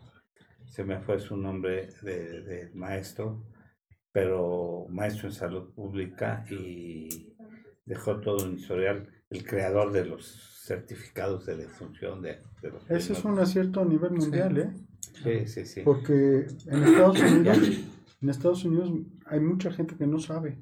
se 0.66 0.84
me 0.84 1.00
fue 1.00 1.18
su 1.18 1.36
nombre 1.36 1.88
de, 2.02 2.42
de 2.42 2.70
maestro, 2.74 3.46
pero 4.12 4.86
maestro 4.90 5.28
en 5.28 5.34
salud 5.34 5.72
pública 5.74 6.44
y 6.50 7.34
dejó 7.84 8.20
todo 8.20 8.44
un 8.46 8.54
historial, 8.58 9.17
el 9.30 9.44
creador 9.44 9.92
de 9.92 10.04
los 10.04 10.64
certificados 10.66 11.46
de 11.46 11.56
defunción 11.56 12.22
de, 12.22 12.42
de 12.62 12.70
los 12.70 12.90
Ese 12.90 13.14
es 13.14 13.24
un 13.24 13.38
acierto 13.38 13.80
a 13.80 13.84
nivel 13.84 14.12
mundial, 14.12 14.58
¿eh? 14.58 14.74
Sí, 15.22 15.46
sí, 15.46 15.66
sí. 15.66 15.80
Porque 15.82 16.46
en 16.66 16.82
Estados 16.84 17.20
Unidos, 17.20 17.58
en 18.20 18.28
Estados 18.28 18.64
Unidos 18.64 18.92
hay 19.26 19.40
mucha 19.40 19.70
gente 19.72 19.96
que 19.96 20.06
no 20.06 20.18
sabe. 20.18 20.58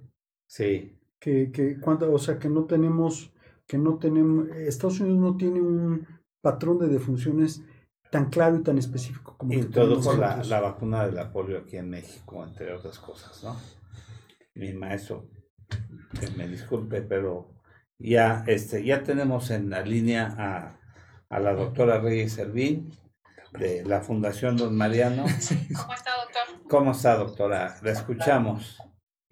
Sí, 0.48 0.98
que, 1.18 1.50
que 1.50 1.78
cuando, 1.80 2.12
o 2.12 2.18
sea, 2.18 2.38
que 2.38 2.48
no 2.48 2.64
tenemos, 2.64 3.32
que 3.66 3.78
no 3.78 3.98
tenemos, 3.98 4.48
Estados 4.50 5.00
Unidos 5.00 5.18
no 5.18 5.36
tiene 5.36 5.60
un 5.60 6.06
patrón 6.40 6.78
de 6.78 6.88
defunciones 6.88 7.62
tan 8.10 8.30
claro 8.30 8.56
y 8.56 8.62
tan 8.62 8.78
específico 8.78 9.36
como 9.36 9.50
que 9.50 9.64
tenemos 9.64 9.98
introdujo 9.98 10.16
la, 10.16 10.42
la 10.44 10.60
vacuna 10.60 11.04
de 11.04 11.12
la 11.12 11.32
polio 11.32 11.58
aquí 11.58 11.76
en 11.76 11.90
México, 11.90 12.44
entre 12.44 12.72
otras 12.72 12.98
cosas, 12.98 13.42
¿no? 13.42 13.56
Mi 14.54 14.72
maestro, 14.72 15.28
que 16.20 16.30
me 16.36 16.46
disculpe, 16.46 17.02
pero 17.02 17.55
ya, 17.98 18.44
este, 18.46 18.84
ya 18.84 19.02
tenemos 19.02 19.50
en 19.50 19.70
la 19.70 19.80
línea 19.80 20.34
a, 20.38 20.78
a 21.34 21.40
la 21.40 21.52
doctora 21.54 21.98
Reyes 21.98 22.34
Servín 22.34 22.96
de 23.52 23.84
la 23.84 24.00
Fundación 24.00 24.56
Don 24.56 24.76
Mariano. 24.76 25.24
¿Cómo 25.76 25.94
está, 25.94 26.16
doctor? 26.16 26.68
¿Cómo 26.68 26.92
está, 26.92 27.16
doctora? 27.16 27.76
La 27.82 27.92
escuchamos. 27.92 28.78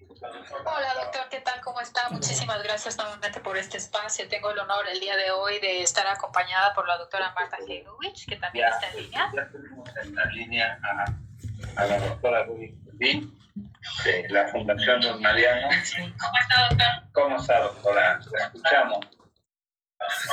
Hola, 0.01 0.95
doctor, 1.03 1.23
¿qué 1.31 1.41
tal? 1.41 1.61
¿Cómo 1.61 1.81
está? 1.81 2.09
Muchísimas 2.11 2.63
gracias 2.63 2.97
nuevamente 2.97 3.41
por 3.41 3.57
este 3.57 3.77
espacio. 3.77 4.27
Tengo 4.29 4.51
el 4.51 4.59
honor 4.59 4.87
el 4.91 4.99
día 5.01 5.17
de 5.17 5.31
hoy 5.31 5.61
de 5.61 5.83
estar 5.83 6.07
acompañada 6.07 6.73
por 6.75 6.89
la 6.89 6.97
doctora 6.97 7.33
Marta 7.35 7.59
Heilovich, 7.59 8.27
que 8.27 8.37
también 8.37 8.67
está 8.69 8.91
en 8.91 9.05
línea. 9.05 9.31
Ya 9.35 9.49
tenemos 9.51 9.89
en 10.03 10.15
la 10.15 10.25
línea 10.27 10.79
a, 10.83 11.83
a 11.83 11.87
la 11.87 11.99
doctora 11.99 12.45
Reyes 12.45 12.75
Servín 12.85 13.44
de 14.05 14.27
la 14.31 14.49
Fundación 14.49 15.01
Don 15.01 15.21
Mariano. 15.21 15.69
¿Cómo 16.19 16.39
está, 16.41 16.69
doctor? 16.69 16.89
¿Cómo 17.13 17.37
está, 17.37 17.61
doctora? 17.61 18.21
La 18.33 18.45
escuchamos. 18.47 18.99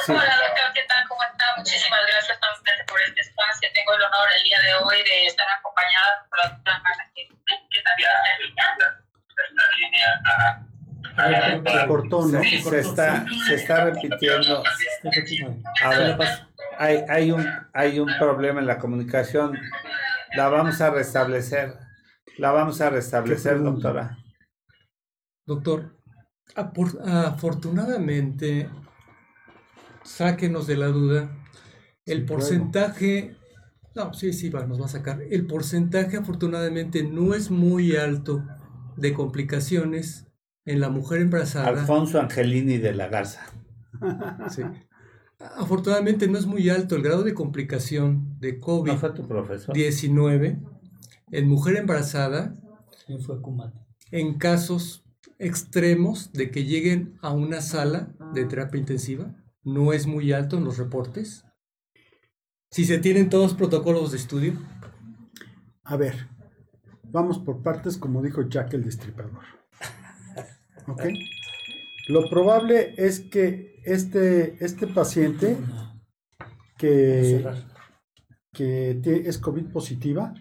Sí. 0.06 0.12
Hola, 0.12 0.36
doctor, 0.36 0.74
¿qué 0.74 0.84
tal? 0.88 1.08
¿Cómo 1.08 1.24
está? 1.24 1.46
Muchísimas 1.58 2.00
gracias 2.08 2.38
nuevamente 2.42 2.84
por 2.88 3.02
este 3.02 3.22
espacio. 3.22 3.70
Tengo 3.74 3.94
el 3.94 4.02
honor 4.02 4.28
el 4.36 4.44
día 4.44 4.60
de 4.60 4.76
hoy 4.84 4.98
de 5.04 5.26
estar 5.28 5.48
acompañada 5.50 6.28
por 6.30 6.40
la 6.40 6.50
doctora 6.50 6.80
Marta 6.80 7.12
Heilovich, 7.16 7.70
que 7.72 7.82
también 7.84 8.10
está 8.10 8.30
en 8.36 8.42
línea. 8.48 8.66
en 9.50 9.56
la 9.56 9.64
línea 9.78 10.22
a, 10.26 11.24
a 11.24 11.30
la 11.30 11.42
Se 11.46 11.52
doctora 11.52 11.88
cortó, 11.88 12.26
¿no? 12.26 12.44
Se, 12.44 12.62
se 12.62 12.80
está, 12.80 13.26
se 13.48 13.56
está 13.56 13.86
repitiendo. 13.86 14.64
A 15.84 15.90
ver, 15.90 16.18
hay, 16.78 17.06
hay, 17.08 17.32
un, 17.32 17.70
hay 17.74 18.00
un 18.00 18.18
problema 18.18 18.60
en 18.60 18.68
la 18.68 18.78
comunicación. 18.78 19.58
La 20.34 20.50
vamos 20.50 20.82
a 20.82 20.90
restablecer. 20.90 21.76
La 22.42 22.52
vamos 22.52 22.82
a 22.82 22.90
restablecer, 22.90 23.62
doctora. 23.62 24.18
Doctor, 25.46 25.96
afortunadamente, 26.56 28.68
sáquenos 30.04 30.66
de 30.66 30.76
la 30.76 30.88
duda, 30.88 31.38
el 32.04 32.22
Sí, 32.22 32.26
porcentaje, 32.26 33.36
no, 33.94 34.16
sí, 34.16 34.34
sí, 34.34 34.50
va, 34.50 34.66
nos 34.66 34.82
va 34.82 34.86
a 34.86 34.90
sacar, 34.90 35.22
el 35.22 35.46
porcentaje 35.46 36.18
afortunadamente 36.18 37.04
no 37.04 37.36
es 37.36 37.52
muy 37.52 37.96
alto 37.96 38.44
de 38.98 39.14
complicaciones 39.14 40.26
en 40.66 40.80
la 40.80 40.90
mujer 40.90 41.22
embarazada. 41.22 41.68
Alfonso 41.68 42.20
Angelini 42.20 42.80
de 42.80 42.96
la 42.96 43.08
Garza. 43.08 43.46
Sí. 44.50 44.64
Afortunadamente 45.58 46.28
no 46.28 46.40
es 46.40 46.48
muy 46.48 46.72
alto 46.72 46.96
el 46.96 47.04
grado 47.04 47.22
de 47.22 47.36
complicación 47.36 48.40
de 48.40 48.58
¿No 48.58 48.98
fue 48.98 49.12
tu 49.12 49.28
profesor? 49.28 49.76
COVID-19 49.76 50.72
en 51.32 51.48
mujer 51.48 51.78
embarazada 51.78 52.56
¿Quién 53.06 53.22
fue 53.22 53.42
Kumate? 53.42 53.80
en 54.12 54.38
casos 54.38 55.04
extremos 55.40 56.32
de 56.34 56.52
que 56.52 56.66
lleguen 56.66 57.18
a 57.22 57.32
una 57.32 57.62
sala 57.62 58.14
de 58.34 58.46
terapia 58.46 58.80
intensiva. 58.80 59.36
No 59.64 59.92
es 59.94 60.06
muy 60.06 60.32
alto 60.34 60.58
en 60.58 60.64
los 60.64 60.78
reportes. 60.78 61.46
Si 62.70 62.86
se 62.86 63.00
tienen 63.00 63.30
todos 63.30 63.54
protocolos 63.54 64.12
de 64.12 64.18
estudio, 64.18 64.54
A 65.84 65.98
ver, 65.98 66.28
vamos 67.04 67.40
por 67.40 67.64
partes, 67.64 67.98
como 67.98 68.22
dijo 68.22 68.48
Jack 68.48 68.74
el 68.76 68.84
Destripador. 68.84 69.44
¿Ok? 70.88 71.06
Lo 72.08 72.30
probable 72.30 72.94
es 72.98 73.20
que 73.20 73.82
este, 73.84 74.64
este 74.64 74.88
paciente 74.88 75.58
que, 76.78 77.44
que 78.54 79.24
es 79.26 79.38
COVID 79.38 79.66
positiva, 79.72 80.34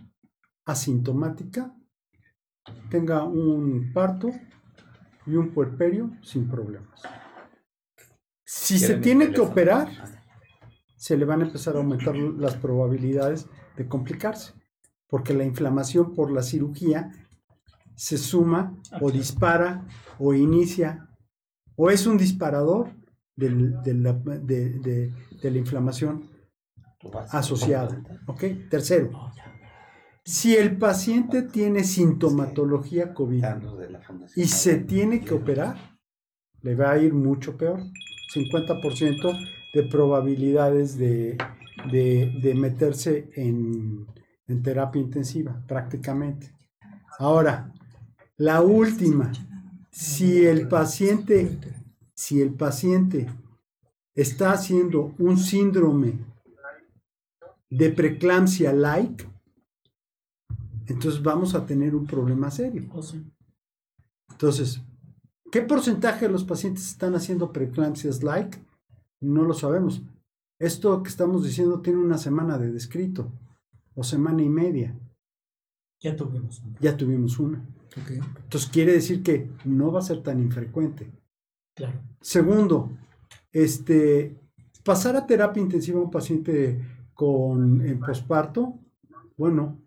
asintomática, 0.64 1.74
tenga 2.90 3.24
un 3.24 3.92
parto 3.92 4.30
y 5.26 5.34
un 5.34 5.52
puerperio 5.52 6.10
sin 6.22 6.48
problemas. 6.48 7.02
Si 8.44 8.78
se 8.78 8.86
¿Quieren 8.86 8.98
mi 8.98 9.04
tiene 9.04 9.32
que 9.32 9.40
operar, 9.40 9.88
se 10.96 11.16
le 11.16 11.24
van 11.24 11.42
a 11.42 11.46
empezar 11.46 11.76
a 11.76 11.78
aumentar 11.78 12.14
las 12.16 12.56
probabilidades 12.56 13.46
de 13.76 13.86
complicarse, 13.88 14.54
porque 15.08 15.34
la 15.34 15.44
inflamación 15.44 16.14
por 16.14 16.30
la 16.30 16.42
cirugía 16.42 17.10
se 17.94 18.18
suma 18.18 18.76
o 19.00 19.10
dispara 19.10 19.86
o 20.18 20.34
inicia 20.34 21.08
o 21.76 21.90
es 21.90 22.06
un 22.06 22.16
disparador 22.18 22.90
del- 23.36 23.80
de, 23.82 23.94
la, 23.94 24.12
de- 24.12 24.78
de- 24.80 25.12
de 25.42 25.50
la 25.50 25.58
inflamación 25.58 26.28
asociada. 27.30 28.02
¿ok? 28.26 28.44
Tercero, 28.70 29.10
si 30.24 30.54
el 30.56 30.76
paciente 30.78 31.42
tiene 31.42 31.84
sintomatología 31.84 33.14
COVID 33.14 33.42
y 34.36 34.44
se 34.46 34.76
tiene 34.76 35.20
que 35.22 35.34
operar, 35.34 35.98
le 36.62 36.74
va 36.74 36.92
a 36.92 36.98
ir 36.98 37.14
mucho 37.14 37.56
peor. 37.56 37.80
50% 38.34 39.32
de 39.74 39.82
probabilidades 39.84 40.96
de, 40.98 41.36
de- 41.90 42.32
de 42.42 42.54
meterse 42.54 43.30
en, 43.34 44.06
en 44.46 44.62
terapia 44.62 45.00
intensiva, 45.00 45.64
prácticamente. 45.66 46.52
Ahora, 47.18 47.72
la 48.36 48.62
última, 48.62 49.32
si 49.90 50.44
el 50.46 50.68
paciente, 50.68 51.58
si 52.14 52.40
el 52.40 52.54
paciente 52.54 53.26
está 54.14 54.52
haciendo 54.52 55.14
un 55.18 55.36
síndrome 55.38 56.18
de 57.70 57.90
preeclampsia 57.90 58.72
like, 58.72 59.26
entonces 60.92 61.22
vamos 61.22 61.54
a 61.54 61.66
tener 61.66 61.94
un 61.94 62.06
problema 62.06 62.50
serio. 62.50 62.88
O 62.92 63.02
sea, 63.02 63.20
Entonces, 64.30 64.82
¿qué 65.50 65.62
porcentaje 65.62 66.26
de 66.26 66.32
los 66.32 66.44
pacientes 66.44 66.86
están 66.86 67.14
haciendo 67.14 67.52
preeclampsias 67.52 68.22
like? 68.22 68.58
No 69.20 69.44
lo 69.44 69.54
sabemos. 69.54 70.02
Esto 70.58 71.02
que 71.02 71.08
estamos 71.08 71.44
diciendo 71.44 71.80
tiene 71.80 72.00
una 72.00 72.18
semana 72.18 72.58
de 72.58 72.72
descrito 72.72 73.32
o 73.94 74.04
semana 74.04 74.42
y 74.42 74.48
media. 74.48 74.98
ya 76.00 76.16
tuvimos 76.16 76.60
uno. 76.64 76.76
Ya 76.80 76.96
tuvimos 76.96 77.38
una. 77.38 77.64
Entonces 77.96 78.70
quiere 78.70 78.92
decir 78.92 79.22
que 79.22 79.50
no 79.64 79.90
va 79.90 80.00
a 80.00 80.02
ser 80.02 80.22
tan 80.22 80.40
infrecuente. 80.40 81.10
Claro. 81.74 82.00
Segundo, 82.20 82.90
este, 83.52 84.36
pasar 84.84 85.16
a 85.16 85.26
terapia 85.26 85.62
intensiva 85.62 85.98
a 85.98 86.04
un 86.04 86.10
paciente 86.10 86.80
con 87.14 87.80
en 87.86 88.00
posparto, 88.00 88.78
bueno, 89.36 89.78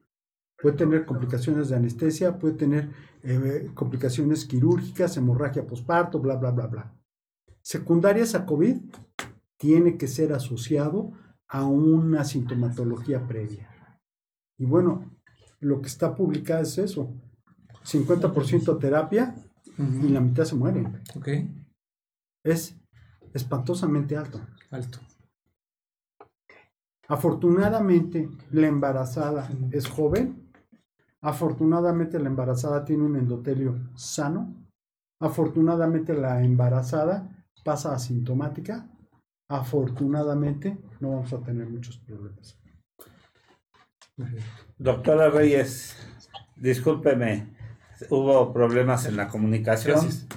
puede 0.63 0.77
tener 0.77 1.05
complicaciones 1.05 1.67
de 1.67 1.75
anestesia, 1.75 2.39
puede 2.39 2.53
tener 2.53 2.89
eh, 3.21 3.69
complicaciones 3.73 4.45
quirúrgicas, 4.45 5.17
hemorragia 5.17 5.67
posparto, 5.67 6.21
bla, 6.21 6.37
bla, 6.37 6.51
bla, 6.51 6.67
bla. 6.67 6.93
Secundarias 7.61 8.33
a 8.33 8.45
COVID 8.45 8.77
tiene 9.57 9.97
que 9.97 10.07
ser 10.07 10.31
asociado 10.31 11.11
a 11.49 11.65
una 11.65 12.23
sintomatología 12.23 13.27
previa. 13.27 13.67
Y 14.57 14.63
bueno, 14.63 15.11
lo 15.59 15.81
que 15.81 15.87
está 15.87 16.15
publicado 16.15 16.63
es 16.63 16.77
eso. 16.77 17.13
50% 17.83 18.79
terapia 18.79 19.35
y 19.77 20.07
la 20.07 20.21
mitad 20.21 20.45
se 20.45 20.55
mueren 20.55 21.01
Ok. 21.17 21.27
es 22.45 22.77
espantosamente 23.33 24.15
alto. 24.15 24.39
Alto. 24.71 24.99
Afortunadamente, 27.09 28.29
la 28.51 28.67
embarazada 28.67 29.49
es 29.71 29.89
joven. 29.89 30.42
Afortunadamente, 31.23 32.19
la 32.19 32.27
embarazada 32.27 32.83
tiene 32.83 33.03
un 33.03 33.15
endotelio 33.15 33.89
sano. 33.95 34.53
Afortunadamente, 35.21 36.13
la 36.13 36.43
embarazada 36.43 37.45
pasa 37.63 37.95
asintomática. 37.95 38.89
Afortunadamente, 39.49 40.77
no 40.99 41.11
vamos 41.11 41.31
a 41.31 41.41
tener 41.41 41.67
muchos 41.67 41.97
problemas. 41.99 42.59
Doctora 44.77 45.29
Reyes, 45.29 45.95
discúlpeme, 46.57 47.55
hubo 48.09 48.51
problemas 48.51 49.05
en 49.05 49.15
la 49.15 49.27
comunicación. 49.29 50.01
Gracias. 50.01 50.27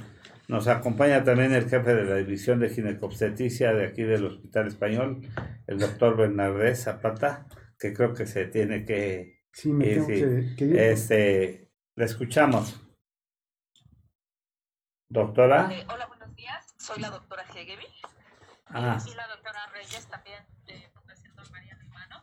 Nos 0.49 0.69
acompaña 0.69 1.25
también 1.25 1.53
el 1.53 1.69
jefe 1.69 1.95
de 1.95 2.05
la 2.05 2.17
división 2.17 2.61
de 2.61 2.69
ginecobstetricia 2.69 3.73
de 3.73 3.87
aquí 3.87 4.05
del 4.05 4.27
Hospital 4.27 4.69
Español, 4.69 5.21
el 5.67 5.79
doctor 5.79 6.17
Bernardés 6.17 6.85
Zapata, 6.85 7.49
que 7.77 7.93
creo 7.93 8.15
que 8.15 8.27
se 8.27 8.45
tiene 8.47 8.85
que... 8.85 9.36
Sí, 9.57 9.71
me 9.73 9.87
Sí, 9.87 9.91
tengo 9.95 10.07
sí. 10.07 10.15
que, 10.15 10.57
que 10.57 10.65
ir. 10.67 10.79
Este, 10.79 11.71
le 11.97 12.05
escuchamos. 12.05 12.79
Doctora. 15.09 15.71
Eh, 15.73 15.87
hola, 15.91 16.07
buenos 16.09 16.35
días. 16.37 16.75
Soy 16.79 17.01
la 17.01 17.09
doctora 17.09 17.43
Hegevi. 17.45 17.87
Ah, 18.67 18.99
Y 19.07 19.15
la 19.15 19.27
doctora 19.29 19.67
Reyes 19.73 20.07
también 20.09 20.45
de 20.67 20.91
Fundación 20.91 21.35
Don 21.37 21.51
Mariano 21.51 21.87
Humano. 21.87 22.23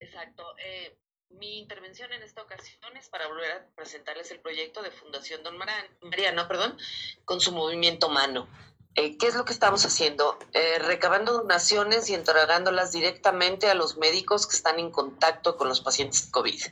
Exacto. 0.00 0.54
Eh, 0.64 0.98
mi 1.28 1.58
intervención 1.58 2.10
en 2.12 2.22
esta 2.22 2.40
ocasión 2.40 2.96
es 2.96 3.10
para 3.10 3.26
volver 3.28 3.50
a 3.52 3.66
presentarles 3.74 4.30
el 4.30 4.40
proyecto 4.40 4.82
de 4.82 4.92
Fundación 4.92 5.42
Don 5.42 5.58
Mariano, 5.58 6.48
perdón, 6.48 6.78
con 7.26 7.40
su 7.42 7.52
movimiento 7.52 8.08
Mano. 8.08 8.48
Eh, 8.96 9.18
¿Qué 9.18 9.26
es 9.26 9.34
lo 9.34 9.44
que 9.44 9.52
estamos 9.52 9.84
haciendo? 9.84 10.38
Eh, 10.52 10.78
recabando 10.78 11.32
donaciones 11.32 12.08
y 12.08 12.14
entregándolas 12.14 12.92
directamente 12.92 13.68
a 13.68 13.74
los 13.74 13.96
médicos 13.96 14.46
que 14.46 14.56
están 14.56 14.78
en 14.78 14.90
contacto 14.90 15.56
con 15.56 15.68
los 15.68 15.80
pacientes 15.80 16.28
COVID. 16.30 16.62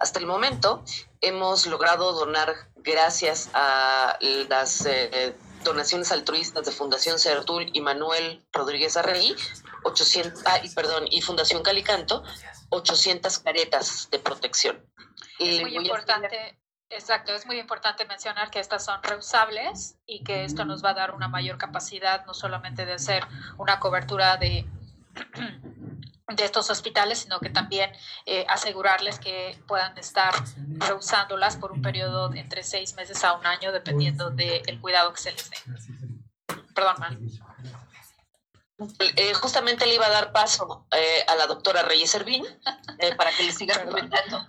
Hasta 0.00 0.18
el 0.18 0.26
momento 0.26 0.82
hemos 1.20 1.66
logrado 1.66 2.12
donar, 2.12 2.54
gracias 2.76 3.50
a 3.54 4.18
las 4.20 4.86
eh, 4.86 5.34
donaciones 5.62 6.10
altruistas 6.12 6.64
de 6.66 6.72
Fundación 6.72 7.18
Certul 7.18 7.70
y 7.72 7.80
Manuel 7.80 8.44
Rodríguez 8.52 8.96
Arrey, 8.96 9.34
800, 9.84 10.42
ah, 10.46 10.60
y 10.62 10.70
perdón, 10.70 11.06
y 11.10 11.20
Fundación 11.22 11.62
Calicanto, 11.62 12.24
800 12.70 13.38
caretas 13.38 14.08
de 14.10 14.18
protección. 14.18 14.84
Es 15.38 15.60
muy 15.60 15.76
importante, 15.76 16.57
exacto, 16.90 17.32
es 17.32 17.46
muy 17.46 17.58
importante 17.58 18.04
mencionar 18.06 18.50
que 18.50 18.60
estas 18.60 18.84
son 18.84 19.02
reusables 19.02 19.98
y 20.06 20.22
que 20.22 20.44
esto 20.44 20.64
nos 20.64 20.84
va 20.84 20.90
a 20.90 20.94
dar 20.94 21.14
una 21.14 21.28
mayor 21.28 21.58
capacidad 21.58 22.24
no 22.26 22.34
solamente 22.34 22.86
de 22.86 22.94
hacer 22.94 23.24
una 23.56 23.78
cobertura 23.78 24.36
de, 24.36 24.66
de 26.28 26.44
estos 26.44 26.70
hospitales, 26.70 27.20
sino 27.20 27.40
que 27.40 27.50
también 27.50 27.90
eh, 28.26 28.44
asegurarles 28.48 29.18
que 29.18 29.58
puedan 29.66 29.96
estar 29.98 30.32
reusándolas 30.78 31.56
por 31.56 31.72
un 31.72 31.82
periodo 31.82 32.28
de 32.28 32.40
entre 32.40 32.62
seis 32.62 32.94
meses 32.96 33.24
a 33.24 33.34
un 33.34 33.46
año, 33.46 33.72
dependiendo 33.72 34.30
del 34.30 34.80
cuidado 34.80 35.12
que 35.12 35.20
se 35.20 35.32
les 35.32 35.50
dé. 35.50 35.56
Perdón, 36.74 36.96
Mar. 36.98 37.18
Eh, 39.16 39.34
justamente 39.34 39.86
le 39.86 39.94
iba 39.94 40.06
a 40.06 40.10
dar 40.10 40.30
paso 40.30 40.86
eh, 40.92 41.24
a 41.26 41.34
la 41.34 41.46
doctora 41.46 41.82
Reyes 41.82 42.12
Servín 42.12 42.44
eh, 43.00 43.14
para 43.16 43.32
que 43.32 43.42
le 43.42 43.50
siga 43.50 43.84
comentando. 43.84 44.46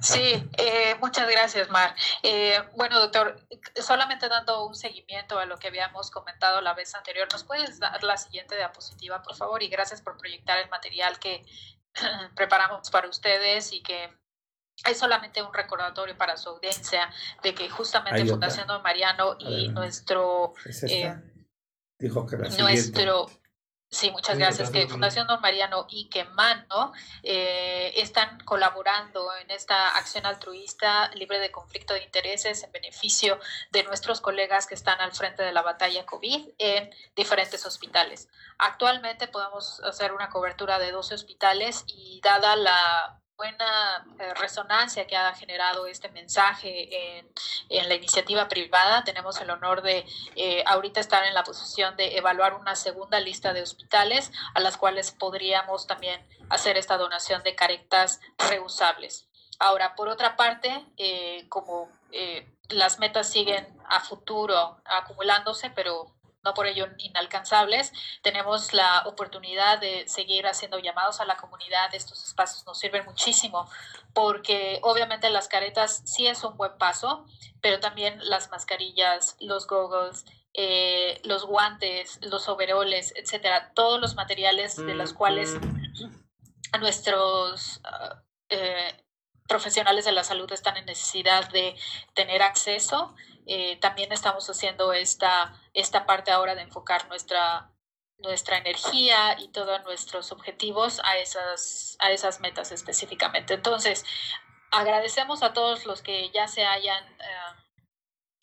Sí, 0.00 0.48
eh, 0.56 0.96
muchas 1.00 1.28
gracias, 1.28 1.68
Mar. 1.68 1.94
Bueno, 2.74 2.98
doctor, 2.98 3.46
solamente 3.76 4.30
dando 4.30 4.66
un 4.66 4.74
seguimiento 4.74 5.38
a 5.38 5.44
lo 5.44 5.58
que 5.58 5.68
habíamos 5.68 6.10
comentado 6.10 6.62
la 6.62 6.72
vez 6.72 6.94
anterior, 6.94 7.28
¿nos 7.30 7.44
puedes 7.44 7.78
dar 7.78 8.02
la 8.02 8.16
siguiente 8.16 8.56
diapositiva, 8.56 9.22
por 9.22 9.36
favor? 9.36 9.62
Y 9.62 9.68
gracias 9.68 10.00
por 10.00 10.16
proyectar 10.16 10.58
el 10.58 10.70
material 10.70 11.18
que 11.18 11.44
preparamos 12.34 12.90
para 12.90 13.06
ustedes 13.08 13.74
y 13.74 13.82
que 13.82 14.16
es 14.86 14.98
solamente 14.98 15.42
un 15.42 15.52
recordatorio 15.52 16.16
para 16.16 16.38
su 16.38 16.48
audiencia 16.48 17.12
de 17.42 17.54
que 17.54 17.68
justamente. 17.68 18.24
Fundación 18.24 18.66
Don 18.66 18.82
Mariano 18.82 19.36
y 19.38 19.68
nuestro 19.68 20.54
¿es 20.64 20.80
Dijo 21.98 22.26
que 22.26 22.36
la 22.36 22.50
siguiente. 22.50 23.41
Sí 23.92 24.10
muchas 24.10 24.34
Sí, 24.34 24.40
gracias 24.40 24.70
que. 24.70 24.88
Fundación 24.88 25.26
Don 25.26 25.40
Mariano 25.40 25.86
y 25.88 26.08
que 26.08 26.24
Mano 26.24 26.92
eh, 27.22 27.92
están 27.96 28.40
colaborando 28.40 29.34
en 29.36 29.50
esta 29.50 29.96
acción 29.96 30.26
altruista 30.26 31.10
libre 31.14 31.38
de 31.38 31.52
conflicto 31.52 31.94
de 31.94 32.02
intereses 32.02 32.64
en 32.64 32.72
beneficio 32.72 33.38
de 33.70 33.84
nuestros 33.84 34.20
colegas 34.20 34.66
que 34.66 34.74
están 34.74 35.00
al 35.00 35.12
frente 35.12 35.42
de 35.42 35.52
la 35.52 35.62
batalla 35.62 36.04
COVID 36.04 36.48
en 36.58 36.90
diferentes 37.14 37.64
hospitales. 37.66 38.28
Actualmente 38.58 39.28
podemos 39.28 39.80
hacer 39.80 40.12
una 40.12 40.30
cobertura 40.30 40.78
de 40.78 40.90
12 40.90 41.14
hospitales 41.14 41.84
y 41.86 42.20
dada 42.22 42.56
la 42.56 43.21
buena 43.36 44.06
eh, 44.18 44.34
resonancia 44.34 45.06
que 45.06 45.16
ha 45.16 45.34
generado 45.34 45.86
este 45.86 46.08
mensaje 46.10 47.18
en, 47.18 47.32
en 47.68 47.88
la 47.88 47.94
iniciativa 47.94 48.48
privada, 48.48 49.04
tenemos 49.04 49.40
el 49.40 49.50
honor 49.50 49.82
de 49.82 50.06
eh, 50.36 50.62
ahorita 50.66 51.00
estar 51.00 51.24
en 51.24 51.34
la 51.34 51.44
posición 51.44 51.96
de 51.96 52.16
evaluar 52.16 52.54
una 52.54 52.76
segunda 52.76 53.18
lista 53.20 53.52
de 53.52 53.62
hospitales 53.62 54.30
a 54.54 54.60
las 54.60 54.76
cuales 54.76 55.10
podríamos 55.12 55.86
también 55.86 56.24
hacer 56.50 56.76
esta 56.76 56.98
donación 56.98 57.42
de 57.42 57.54
caretas 57.54 58.20
reusables. 58.50 59.26
Ahora, 59.58 59.94
por 59.94 60.08
otra 60.08 60.36
parte, 60.36 60.84
eh, 60.96 61.46
como 61.48 61.88
eh, 62.10 62.46
las 62.68 62.98
metas 62.98 63.30
siguen 63.30 63.66
a 63.88 64.00
futuro 64.00 64.80
acumulándose, 64.84 65.70
pero 65.70 66.12
no 66.44 66.54
por 66.54 66.66
ello 66.66 66.86
inalcanzables, 66.98 67.92
tenemos 68.22 68.72
la 68.72 69.02
oportunidad 69.06 69.78
de 69.80 70.06
seguir 70.08 70.46
haciendo 70.46 70.78
llamados 70.78 71.20
a 71.20 71.24
la 71.24 71.36
comunidad. 71.36 71.94
Estos 71.94 72.24
espacios 72.24 72.66
nos 72.66 72.78
sirven 72.78 73.04
muchísimo 73.04 73.68
porque 74.12 74.80
obviamente 74.82 75.30
las 75.30 75.48
caretas 75.48 76.02
sí 76.04 76.26
es 76.26 76.42
un 76.44 76.56
buen 76.56 76.76
paso, 76.78 77.24
pero 77.60 77.80
también 77.80 78.18
las 78.28 78.50
mascarillas, 78.50 79.36
los 79.40 79.66
goggles, 79.66 80.24
eh, 80.54 81.20
los 81.24 81.46
guantes, 81.46 82.18
los 82.22 82.48
overoles, 82.48 83.14
etcétera, 83.16 83.72
todos 83.74 84.00
los 84.00 84.14
materiales 84.14 84.76
de 84.76 84.94
los 84.94 85.14
cuales 85.14 85.56
nuestros 86.78 87.80
eh, 88.48 89.04
profesionales 89.48 90.04
de 90.04 90.12
la 90.12 90.24
salud 90.24 90.50
están 90.52 90.76
en 90.76 90.86
necesidad 90.86 91.48
de 91.50 91.74
tener 92.14 92.42
acceso. 92.42 93.14
Eh, 93.46 93.78
también 93.80 94.12
estamos 94.12 94.48
haciendo 94.48 94.92
esta, 94.92 95.60
esta 95.74 96.06
parte 96.06 96.30
ahora 96.30 96.54
de 96.54 96.62
enfocar 96.62 97.08
nuestra, 97.08 97.70
nuestra 98.18 98.58
energía 98.58 99.38
y 99.38 99.48
todos 99.48 99.82
nuestros 99.84 100.32
objetivos 100.32 101.00
a 101.04 101.18
esas, 101.18 101.96
a 101.98 102.10
esas 102.10 102.40
metas 102.40 102.72
específicamente. 102.72 103.54
Entonces, 103.54 104.04
agradecemos 104.70 105.42
a 105.42 105.52
todos 105.52 105.86
los 105.86 106.02
que 106.02 106.30
ya 106.30 106.48
se 106.48 106.64
hayan 106.64 107.04
eh, 107.04 107.62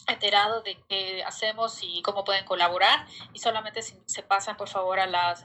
enterado 0.08 0.62
de 0.62 0.82
qué 0.88 1.24
hacemos 1.24 1.80
y 1.82 2.02
cómo 2.02 2.24
pueden 2.24 2.46
colaborar. 2.46 3.06
Y 3.34 3.40
solamente 3.40 3.82
si 3.82 4.02
se 4.06 4.24
pasan, 4.24 4.58
por 4.58 4.70
favor, 4.70 5.00
a 5.00 5.08
la 5.08 5.36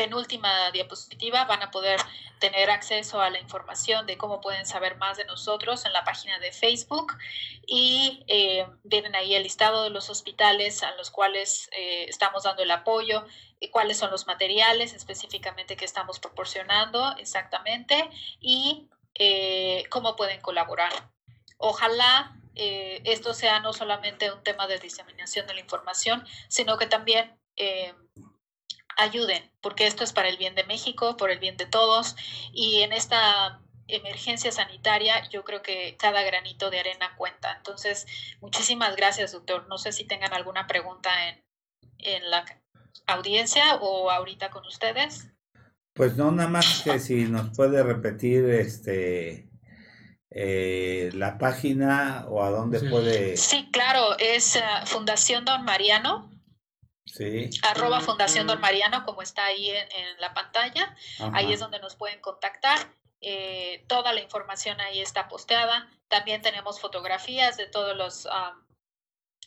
penúltima 0.00 0.70
diapositiva, 0.70 1.44
van 1.44 1.62
a 1.62 1.70
poder 1.70 2.00
tener 2.38 2.70
acceso 2.70 3.20
a 3.20 3.28
la 3.28 3.38
información 3.38 4.06
de 4.06 4.16
cómo 4.16 4.40
pueden 4.40 4.64
saber 4.64 4.96
más 4.96 5.18
de 5.18 5.26
nosotros 5.26 5.84
en 5.84 5.92
la 5.92 6.04
página 6.04 6.38
de 6.38 6.52
Facebook. 6.52 7.18
Y 7.66 8.24
eh, 8.26 8.66
vienen 8.82 9.14
ahí 9.14 9.34
el 9.34 9.42
listado 9.42 9.82
de 9.82 9.90
los 9.90 10.08
hospitales 10.08 10.82
a 10.82 10.92
los 10.92 11.10
cuales 11.10 11.68
eh, 11.76 12.06
estamos 12.08 12.44
dando 12.44 12.62
el 12.62 12.70
apoyo 12.70 13.26
y 13.60 13.68
cuáles 13.68 13.98
son 13.98 14.10
los 14.10 14.26
materiales 14.26 14.94
específicamente 14.94 15.76
que 15.76 15.84
estamos 15.84 16.18
proporcionando 16.18 17.14
exactamente 17.18 18.08
y 18.40 18.88
eh, 19.14 19.84
cómo 19.90 20.16
pueden 20.16 20.40
colaborar. 20.40 20.92
Ojalá 21.58 22.34
eh, 22.54 23.02
esto 23.04 23.34
sea 23.34 23.60
no 23.60 23.74
solamente 23.74 24.32
un 24.32 24.42
tema 24.42 24.66
de 24.66 24.78
diseminación 24.78 25.46
de 25.46 25.52
la 25.52 25.60
información, 25.60 26.24
sino 26.48 26.78
que 26.78 26.86
también 26.86 27.36
ayuden, 29.02 29.50
porque 29.60 29.86
esto 29.86 30.04
es 30.04 30.12
para 30.12 30.28
el 30.28 30.36
bien 30.36 30.54
de 30.54 30.64
México, 30.64 31.16
por 31.16 31.30
el 31.30 31.38
bien 31.38 31.56
de 31.56 31.66
todos, 31.66 32.16
y 32.52 32.82
en 32.82 32.92
esta 32.92 33.60
emergencia 33.88 34.52
sanitaria 34.52 35.28
yo 35.30 35.44
creo 35.44 35.62
que 35.62 35.96
cada 35.98 36.22
granito 36.22 36.70
de 36.70 36.80
arena 36.80 37.14
cuenta. 37.16 37.54
Entonces, 37.56 38.06
muchísimas 38.40 38.96
gracias, 38.96 39.32
doctor. 39.32 39.66
No 39.68 39.78
sé 39.78 39.92
si 39.92 40.04
tengan 40.04 40.32
alguna 40.32 40.66
pregunta 40.66 41.10
en, 41.28 41.44
en 41.98 42.30
la 42.30 42.44
audiencia 43.06 43.76
o 43.76 44.10
ahorita 44.10 44.50
con 44.50 44.64
ustedes. 44.66 45.28
Pues 45.94 46.16
no, 46.16 46.30
nada 46.30 46.48
más 46.48 46.82
que 46.84 46.98
si 46.98 47.24
nos 47.24 47.54
puede 47.56 47.82
repetir 47.82 48.48
este 48.48 49.50
eh, 50.30 51.10
la 51.14 51.38
página 51.38 52.24
o 52.28 52.42
a 52.44 52.50
dónde 52.50 52.80
puede. 52.88 53.36
Sí, 53.36 53.68
claro, 53.72 54.16
es 54.18 54.56
uh, 54.56 54.86
Fundación 54.86 55.44
Don 55.44 55.64
Mariano. 55.64 56.30
Sí. 57.12 57.50
Arroba 57.62 58.00
Fundación 58.00 58.46
Don 58.46 58.60
Mariano, 58.60 59.04
como 59.04 59.22
está 59.22 59.44
ahí 59.44 59.70
en, 59.70 59.88
en 59.92 60.20
la 60.20 60.32
pantalla. 60.34 60.94
Ajá. 61.18 61.30
Ahí 61.34 61.52
es 61.52 61.60
donde 61.60 61.80
nos 61.80 61.96
pueden 61.96 62.20
contactar. 62.20 62.78
Eh, 63.20 63.84
toda 63.86 64.12
la 64.12 64.20
información 64.20 64.80
ahí 64.80 65.00
está 65.00 65.28
posteada. 65.28 65.90
También 66.08 66.40
tenemos 66.40 66.80
fotografías 66.80 67.56
de 67.56 67.66
todos 67.66 67.96
los 67.96 68.26
um, 68.26 68.62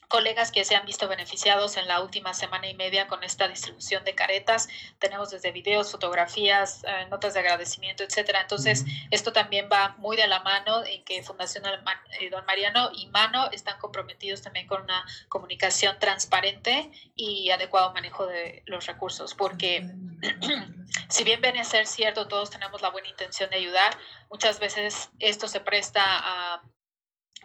colegas 0.07 0.51
que 0.51 0.63
se 0.63 0.75
han 0.75 0.85
visto 0.85 1.07
beneficiados 1.07 1.77
en 1.77 1.87
la 1.87 2.01
última 2.01 2.33
semana 2.33 2.67
y 2.67 2.73
media 2.75 3.07
con 3.07 3.23
esta 3.23 3.47
distribución 3.47 4.03
de 4.03 4.15
caretas. 4.15 4.67
Tenemos 4.99 5.31
desde 5.31 5.51
videos, 5.51 5.91
fotografías, 5.91 6.83
eh, 6.83 7.07
notas 7.09 7.33
de 7.33 7.39
agradecimiento, 7.39 8.03
etcétera. 8.03 8.41
Entonces, 8.41 8.85
esto 9.11 9.33
también 9.33 9.69
va 9.71 9.95
muy 9.97 10.17
de 10.17 10.27
la 10.27 10.39
mano 10.41 10.83
en 10.85 11.03
que 11.03 11.23
Fundación 11.23 11.63
eh, 11.65 12.29
Don 12.29 12.45
Mariano 12.45 12.91
y 12.93 13.07
Mano 13.07 13.49
están 13.51 13.79
comprometidos 13.79 14.41
también 14.41 14.67
con 14.67 14.81
una 14.81 15.05
comunicación 15.29 15.97
transparente 15.99 16.91
y 17.15 17.49
adecuado 17.51 17.93
manejo 17.93 18.25
de 18.25 18.63
los 18.65 18.85
recursos, 18.85 19.33
porque 19.33 19.87
si 21.09 21.23
bien 21.23 21.41
viene 21.41 21.61
a 21.61 21.63
ser 21.63 21.87
cierto, 21.87 22.27
todos 22.27 22.49
tenemos 22.49 22.81
la 22.81 22.89
buena 22.89 23.09
intención 23.09 23.49
de 23.49 23.57
ayudar, 23.57 23.97
muchas 24.29 24.59
veces 24.59 25.09
esto 25.19 25.47
se 25.47 25.59
presta 25.59 26.01
a 26.03 26.63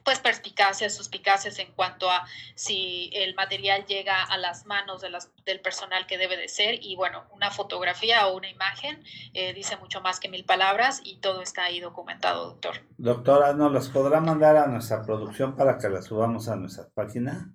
pues 0.09 0.20
perspicacias, 0.20 0.94
suspicacias 0.94 1.59
en 1.59 1.70
cuanto 1.72 2.10
a 2.10 2.26
si 2.55 3.10
el 3.12 3.35
material 3.35 3.85
llega 3.85 4.22
a 4.22 4.39
las 4.39 4.64
manos 4.64 5.02
de 5.02 5.10
las, 5.10 5.30
del 5.44 5.60
personal 5.60 6.06
que 6.06 6.16
debe 6.16 6.39
de 6.39 6.48
ser 6.48 6.82
y 6.82 6.97
bueno, 6.97 7.26
una 7.30 7.51
fotografía 7.51 8.26
o 8.26 8.35
una 8.35 8.48
imagen 8.48 9.05
eh, 9.35 9.52
dice 9.52 9.76
mucho 9.76 10.01
más 10.01 10.18
que 10.18 10.30
mil 10.30 10.47
palabras 10.47 11.02
y 11.05 11.20
todo 11.20 11.43
está 11.43 11.64
ahí 11.64 11.80
documentado, 11.80 12.47
doctor. 12.47 12.76
Doctora, 12.97 13.52
¿nos 13.52 13.70
las 13.70 13.89
podrá 13.89 14.18
mandar 14.18 14.56
a 14.56 14.66
nuestra 14.66 15.02
producción 15.05 15.55
para 15.55 15.76
que 15.76 15.90
las 15.90 16.06
subamos 16.06 16.48
a 16.48 16.56
nuestra 16.56 16.89
página? 16.94 17.52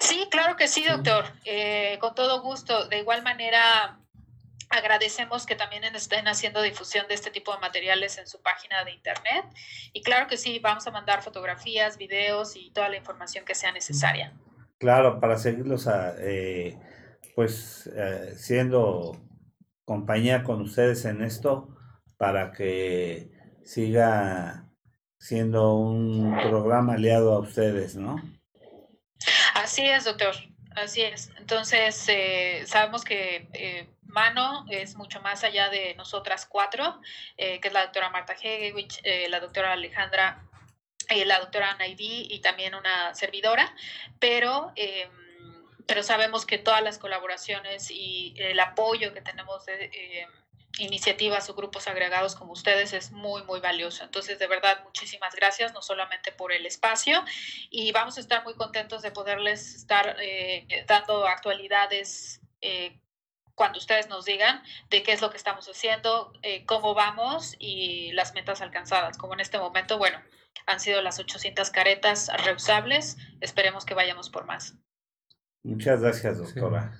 Sí, 0.00 0.28
claro 0.30 0.54
que 0.54 0.68
sí, 0.68 0.84
doctor. 0.84 1.24
Eh, 1.46 1.96
con 1.98 2.14
todo 2.14 2.42
gusto. 2.42 2.88
De 2.88 2.98
igual 2.98 3.22
manera, 3.22 3.98
Agradecemos 4.70 5.46
que 5.46 5.56
también 5.56 5.84
estén 5.84 6.28
haciendo 6.28 6.60
difusión 6.60 7.06
de 7.08 7.14
este 7.14 7.30
tipo 7.30 7.54
de 7.54 7.60
materiales 7.60 8.18
en 8.18 8.26
su 8.26 8.42
página 8.42 8.84
de 8.84 8.92
internet. 8.92 9.44
Y 9.92 10.02
claro 10.02 10.26
que 10.26 10.36
sí, 10.36 10.58
vamos 10.58 10.86
a 10.86 10.90
mandar 10.90 11.22
fotografías, 11.22 11.96
videos 11.96 12.54
y 12.56 12.70
toda 12.70 12.88
la 12.88 12.96
información 12.96 13.44
que 13.44 13.54
sea 13.54 13.72
necesaria. 13.72 14.32
Claro, 14.78 15.20
para 15.20 15.38
seguirlos 15.38 15.86
a, 15.86 16.14
eh, 16.18 16.78
pues 17.34 17.88
eh, 17.94 18.34
siendo 18.36 19.16
compañía 19.84 20.44
con 20.44 20.60
ustedes 20.60 21.04
en 21.06 21.22
esto, 21.22 21.74
para 22.18 22.52
que 22.52 23.30
siga 23.64 24.68
siendo 25.18 25.74
un 25.74 26.36
programa 26.42 26.94
aliado 26.94 27.32
a 27.32 27.40
ustedes, 27.40 27.96
¿no? 27.96 28.16
Así 29.54 29.82
es, 29.86 30.04
doctor. 30.04 30.34
Así 30.74 31.02
es. 31.02 31.30
Entonces, 31.38 32.04
eh, 32.08 32.64
sabemos 32.66 33.04
que 33.04 33.48
eh, 33.52 33.88
Mano 34.08 34.64
es 34.70 34.96
mucho 34.96 35.20
más 35.20 35.44
allá 35.44 35.68
de 35.68 35.94
nosotras 35.94 36.46
cuatro, 36.46 37.00
eh, 37.36 37.60
que 37.60 37.68
es 37.68 37.74
la 37.74 37.82
doctora 37.82 38.08
Marta 38.08 38.32
Hegewich, 38.32 39.00
eh, 39.04 39.28
la 39.28 39.38
doctora 39.38 39.72
Alejandra, 39.72 40.42
eh, 41.10 41.26
la 41.26 41.38
doctora 41.38 41.76
Naidi 41.76 42.26
y 42.30 42.40
también 42.40 42.74
una 42.74 43.14
servidora, 43.14 43.74
pero, 44.18 44.72
pero 45.86 46.02
sabemos 46.02 46.46
que 46.46 46.58
todas 46.58 46.82
las 46.82 46.98
colaboraciones 46.98 47.90
y 47.90 48.34
el 48.38 48.58
apoyo 48.60 49.12
que 49.12 49.20
tenemos 49.20 49.66
de 49.66 50.26
iniciativas 50.78 51.48
o 51.50 51.54
grupos 51.54 51.88
agregados 51.88 52.34
como 52.34 52.52
ustedes 52.52 52.92
es 52.92 53.10
muy, 53.10 53.42
muy 53.44 53.60
valioso. 53.60 54.04
Entonces, 54.04 54.38
de 54.38 54.46
verdad, 54.46 54.82
muchísimas 54.84 55.34
gracias, 55.34 55.72
no 55.72 55.82
solamente 55.82 56.32
por 56.32 56.52
el 56.52 56.66
espacio, 56.66 57.24
y 57.70 57.90
vamos 57.92 58.16
a 58.18 58.20
estar 58.20 58.44
muy 58.44 58.54
contentos 58.54 59.02
de 59.02 59.10
poderles 59.10 59.74
estar 59.74 60.16
eh, 60.20 60.66
dando 60.86 61.26
actualidades. 61.26 62.40
Eh, 62.60 63.00
cuando 63.54 63.78
ustedes 63.78 64.08
nos 64.08 64.24
digan 64.24 64.62
de 64.88 65.02
qué 65.02 65.12
es 65.12 65.20
lo 65.20 65.30
que 65.30 65.36
estamos 65.36 65.66
haciendo, 65.68 66.32
eh, 66.42 66.64
cómo 66.64 66.94
vamos 66.94 67.56
y 67.58 68.12
las 68.12 68.32
metas 68.32 68.60
alcanzadas. 68.60 69.18
Como 69.18 69.34
en 69.34 69.40
este 69.40 69.58
momento, 69.58 69.98
bueno, 69.98 70.22
han 70.66 70.78
sido 70.78 71.02
las 71.02 71.18
800 71.18 71.70
caretas 71.70 72.30
reusables, 72.44 73.16
esperemos 73.40 73.84
que 73.84 73.94
vayamos 73.94 74.30
por 74.30 74.44
más. 74.46 74.76
Muchas 75.64 76.00
gracias, 76.00 76.38
doctora. 76.38 76.92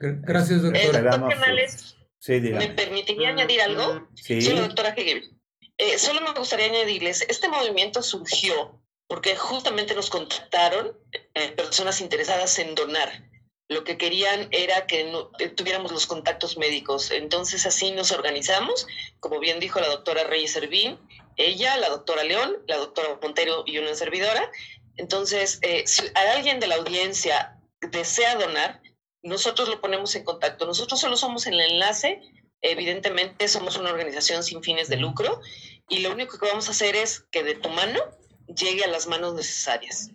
Gracias, 0.00 0.62
doctora. 0.62 1.00
Eh, 1.00 1.18
doctor 1.18 1.99
Sí, 2.20 2.38
¿me 2.40 2.68
permitiría 2.68 3.30
añadir 3.30 3.62
algo? 3.62 4.08
Sí, 4.14 4.40
Soy 4.42 4.54
la 4.54 4.60
doctora 4.62 4.94
Hegel. 4.96 5.30
Eh, 5.78 5.98
solo 5.98 6.20
me 6.20 6.32
gustaría 6.38 6.66
añadirles, 6.66 7.22
este 7.28 7.48
movimiento 7.48 8.02
surgió 8.02 8.80
porque 9.08 9.34
justamente 9.34 9.94
nos 9.94 10.10
contactaron 10.10 10.96
eh, 11.34 11.48
personas 11.52 12.00
interesadas 12.02 12.58
en 12.58 12.74
donar. 12.74 13.24
Lo 13.68 13.84
que 13.84 13.96
querían 13.96 14.48
era 14.50 14.86
que 14.86 15.04
no- 15.04 15.30
eh, 15.38 15.48
tuviéramos 15.48 15.90
los 15.92 16.06
contactos 16.06 16.56
médicos. 16.58 17.10
Entonces 17.10 17.64
así 17.66 17.92
nos 17.92 18.12
organizamos, 18.12 18.86
como 19.20 19.40
bien 19.40 19.58
dijo 19.58 19.80
la 19.80 19.88
doctora 19.88 20.24
Reyes 20.24 20.52
Servín, 20.52 20.98
ella, 21.36 21.76
la 21.78 21.88
doctora 21.88 22.22
León, 22.24 22.58
la 22.66 22.76
doctora 22.76 23.18
Montero 23.22 23.62
y 23.66 23.78
una 23.78 23.94
servidora. 23.94 24.50
Entonces, 24.96 25.58
eh, 25.62 25.84
si 25.86 26.02
alguien 26.14 26.60
de 26.60 26.66
la 26.66 26.74
audiencia 26.74 27.56
desea 27.80 28.34
donar, 28.36 28.82
nosotros 29.22 29.68
lo 29.68 29.80
ponemos 29.80 30.14
en 30.14 30.24
contacto. 30.24 30.66
Nosotros 30.66 31.00
solo 31.00 31.16
somos 31.16 31.46
el 31.46 31.60
enlace 31.60 32.20
Evidentemente 32.62 33.48
somos 33.48 33.78
una 33.78 33.90
organización 33.90 34.42
sin 34.42 34.62
fines 34.62 34.88
de 34.88 34.96
lucro 34.96 35.40
y 35.88 36.00
lo 36.00 36.12
único 36.12 36.38
que 36.38 36.46
vamos 36.46 36.68
a 36.68 36.72
hacer 36.72 36.94
es 36.94 37.20
que 37.30 37.42
de 37.42 37.54
tu 37.54 37.70
mano 37.70 37.98
llegue 38.46 38.84
a 38.84 38.88
las 38.88 39.06
manos 39.06 39.34
necesarias. 39.34 40.10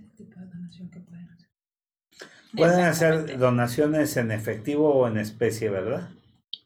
pueden 2.55 2.81
hacer 2.81 3.37
donaciones 3.39 4.15
en 4.17 4.31
efectivo 4.31 4.93
o 4.93 5.07
en 5.07 5.17
especie, 5.17 5.69
¿verdad? 5.69 6.09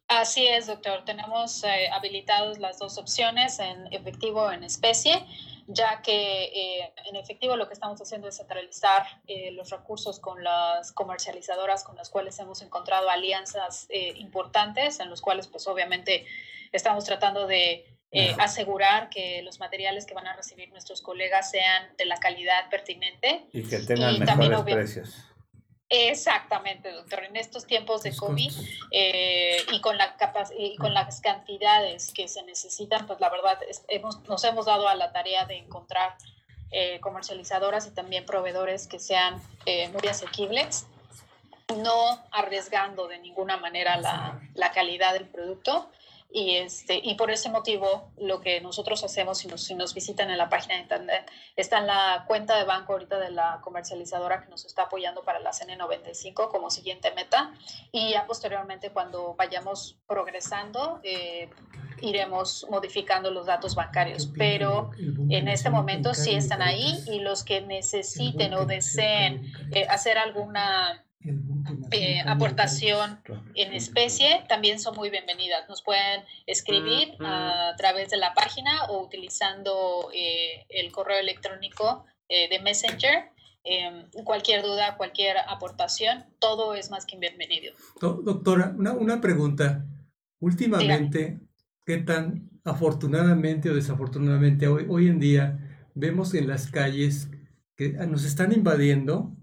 Así 0.08 0.48
es, 0.48 0.68
doctor. 0.68 1.06
Tenemos 1.06 1.64
eh, 1.64 1.88
habilitados 1.94 2.60
las 2.60 2.78
dos 2.78 2.98
opciones 2.98 3.60
en 3.60 3.92
efectivo 3.94 4.44
o 4.44 4.52
en 4.52 4.64
especie, 4.64 5.26
ya 5.72 6.02
que 6.02 6.46
eh, 6.46 6.94
en 7.06 7.16
efectivo 7.16 7.56
lo 7.56 7.68
que 7.68 7.74
estamos 7.76 8.02
haciendo 8.02 8.28
es 8.28 8.38
centralizar 8.38 9.04
eh, 9.28 9.52
los 9.52 9.70
recursos 9.70 10.20
con 10.20 10.44
las 10.44 10.92
comercializadoras 10.92 11.84
con 11.84 11.96
las 11.96 12.10
cuales 12.10 12.40
hemos 12.40 12.64
encontrado 12.64 13.08
alianzas 13.10 13.86
eh, 13.90 14.14
importantes, 14.18 15.00
en 15.00 15.12
los 15.12 15.22
cuales 15.22 15.48
pues 15.48 15.68
obviamente 15.68 16.26
estamos 16.72 17.06
tratando 17.06 17.46
de 17.46 17.86
eh, 18.12 18.36
asegurar 18.40 19.10
que 19.12 19.44
los 19.44 19.60
materiales 19.60 20.08
que 20.08 20.16
van 20.16 20.26
a 20.26 20.36
recibir 20.36 20.70
nuestros 20.72 21.04
colegas 21.04 21.52
sean 21.52 21.96
de 21.98 22.06
la 22.06 22.18
calidad 22.18 22.68
pertinente 22.72 23.46
Y 23.54 23.62
que 23.70 23.78
tengan 23.78 24.16
Y 24.16 24.20
también 24.26 24.50
mejores 24.50 24.60
obvia- 24.60 24.76
precios. 24.76 25.26
Exactamente, 25.90 26.92
doctor. 26.92 27.24
En 27.24 27.36
estos 27.36 27.66
tiempos 27.66 28.04
de 28.04 28.16
COVID 28.16 28.52
eh, 28.92 29.58
y, 29.72 29.82
con 29.82 29.98
la 29.98 30.16
y 30.58 30.76
con 30.78 30.94
las 30.94 31.20
cantidades 31.20 32.12
que 32.14 32.28
se 32.28 32.44
necesitan, 32.44 33.08
pues 33.08 33.20
la 33.20 33.30
verdad 33.30 33.58
es- 33.68 33.84
hemos, 33.88 34.20
nos 34.28 34.44
hemos 34.44 34.68
dado 34.68 34.88
a 34.88 34.94
la 34.96 35.12
tarea 35.12 35.46
de 35.46 35.58
encontrar 35.58 36.16
eh, 36.72 37.00
comercializadoras 37.00 37.88
y 37.88 37.92
también 37.92 38.26
proveedores 38.28 38.86
que 38.88 39.00
sean 39.00 39.42
eh, 39.66 39.90
muy 39.90 40.08
asequibles, 40.08 40.86
no 41.78 42.24
arriesgando 42.32 43.08
de 43.08 43.18
ninguna 43.18 43.58
manera 43.58 43.98
la, 43.98 44.40
la 44.54 44.72
calidad 44.72 45.14
del 45.14 45.26
producto. 45.28 45.90
Y, 46.32 46.58
este, 46.58 47.00
y 47.04 47.16
por 47.16 47.32
ese 47.32 47.50
motivo, 47.50 48.12
lo 48.18 48.40
que 48.40 48.62
nosotros 48.62 49.04
hacemos, 49.04 49.40
si 49.40 49.48
nos, 49.48 49.64
si 49.64 49.74
nos 49.74 49.96
visitan 49.96 50.30
en 50.30 50.38
la 50.38 50.48
página 50.48 50.76
de 50.76 50.82
internet, 50.82 51.32
está 51.56 51.80
en 51.80 51.88
la 51.88 52.26
cuenta 52.28 52.56
de 52.56 52.66
banco 52.66 52.94
ahorita 52.94 53.18
de 53.18 53.32
la 53.32 53.60
comercializadora 53.62 54.42
que 54.42 54.50
nos 54.50 54.64
está 54.66 54.84
apoyando 54.84 55.24
para 55.24 55.40
la 55.40 55.52
CN95 55.52 56.50
como 56.50 56.70
siguiente 56.70 57.12
meta. 57.16 57.52
Y 57.92 58.12
ya 58.12 58.28
posteriormente, 58.28 58.92
cuando 58.92 59.34
vayamos 59.36 59.98
progresando, 60.06 61.00
eh, 61.04 61.50
iremos 62.02 62.68
modificando 62.70 63.32
los 63.32 63.48
datos 63.48 63.74
bancarios. 63.74 64.30
Pero 64.38 64.92
en 65.30 65.48
este 65.48 65.72
momento 65.72 66.14
sí 66.14 66.36
están 66.36 66.62
ahí 66.62 67.04
y 67.08 67.20
los 67.20 67.44
que 67.44 67.62
necesiten 67.62 68.54
o 68.54 68.66
deseen 68.66 69.52
eh, 69.72 69.88
hacer 69.90 70.18
alguna 70.18 71.06
eh, 71.22 72.22
aportación 72.26 73.20
en 73.54 73.74
especie 73.74 74.46
también 74.48 74.80
son 74.80 74.96
muy 74.96 75.10
bienvenidas. 75.10 75.68
Nos 75.68 75.82
pueden 75.82 76.22
escribir 76.46 77.16
a 77.20 77.74
través 77.78 78.10
de 78.10 78.18
la 78.18 78.34
página 78.34 78.86
o 78.86 79.04
utilizando 79.04 80.10
eh, 80.14 80.66
el 80.70 80.92
correo 80.94 81.20
electrónico 81.20 82.06
eh, 82.30 82.48
de 82.50 82.60
Messenger. 82.62 83.32
Em, 83.66 84.10
cualquier 84.24 84.64
duda, 84.64 84.96
cualquier 84.96 85.36
aportación, 85.48 86.26
todo 86.40 86.74
es 86.74 86.90
más 86.90 87.06
que 87.06 87.18
bienvenido. 87.18 87.74
Doctora, 88.00 88.74
una, 88.78 88.94
una 88.94 89.20
pregunta. 89.20 89.86
Últimamente, 90.40 91.42
¿qué 91.86 91.98
tan 91.98 92.50
afortunadamente 92.64 93.70
o 93.70 93.76
desafortunadamente 93.76 94.68
hoy, 94.68 94.86
hoy 94.88 95.08
en 95.08 95.20
día 95.20 95.60
vemos 95.94 96.34
en 96.34 96.48
las 96.48 96.72
calles 96.72 97.30
que 97.76 97.90
nos 97.90 98.24
están 98.24 98.54
invadiendo 98.54 99.36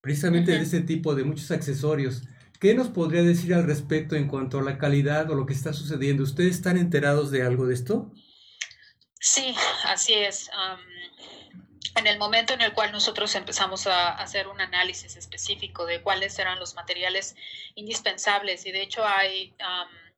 precisamente 0.00 0.52
de 0.52 0.62
ese 0.62 0.80
tipo 0.80 1.14
de 1.14 1.24
muchos 1.24 1.50
accesorios. 1.50 2.22
¿Qué 2.60 2.74
nos 2.74 2.88
podría 2.88 3.22
decir 3.22 3.54
al 3.54 3.64
respecto 3.64 4.16
en 4.16 4.26
cuanto 4.26 4.58
a 4.58 4.62
la 4.62 4.78
calidad 4.78 5.30
o 5.30 5.34
lo 5.34 5.46
que 5.46 5.52
está 5.52 5.72
sucediendo? 5.72 6.24
¿Ustedes 6.24 6.56
están 6.56 6.76
enterados 6.76 7.30
de 7.30 7.42
algo 7.42 7.66
de 7.66 7.74
esto? 7.74 8.12
Sí, 9.20 9.54
así 9.84 10.14
es. 10.14 10.50
en 11.96 12.06
el 12.06 12.18
momento 12.18 12.54
en 12.54 12.60
el 12.60 12.72
cual 12.72 12.92
nosotros 12.92 13.34
empezamos 13.34 13.86
a 13.88 14.10
hacer 14.10 14.46
un 14.46 14.60
análisis 14.60 15.16
específico 15.16 15.84
de 15.86 16.00
cuáles 16.00 16.38
eran 16.38 16.60
los 16.60 16.74
materiales 16.74 17.34
indispensables, 17.74 18.66
y 18.66 18.72
de 18.72 18.82
hecho 18.82 19.04
hay 19.04 19.54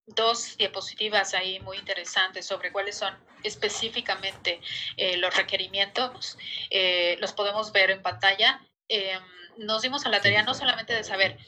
dos 0.07 0.57
diapositivas 0.57 1.35
ahí 1.35 1.61
muy 1.61 1.79
interesantes 1.79 2.47
sobre 2.47 2.73
cuáles 2.73 2.97
son 2.97 3.15
específicamente 3.43 4.61
eh, 4.97 5.17
los 5.17 5.35
requerimientos, 5.37 6.37
eh, 6.69 7.17
los 7.21 7.33
podemos 7.33 7.73
ver 7.73 7.91
en 7.91 8.03
pantalla. 8.03 8.61
Em, 8.89 9.23
nos 9.59 9.83
dimos 9.83 10.07
a 10.07 10.09
la 10.09 10.21
tarea 10.21 10.43
no 10.43 10.55
solamente 10.55 10.95
de 10.95 11.05
saber 11.05 11.39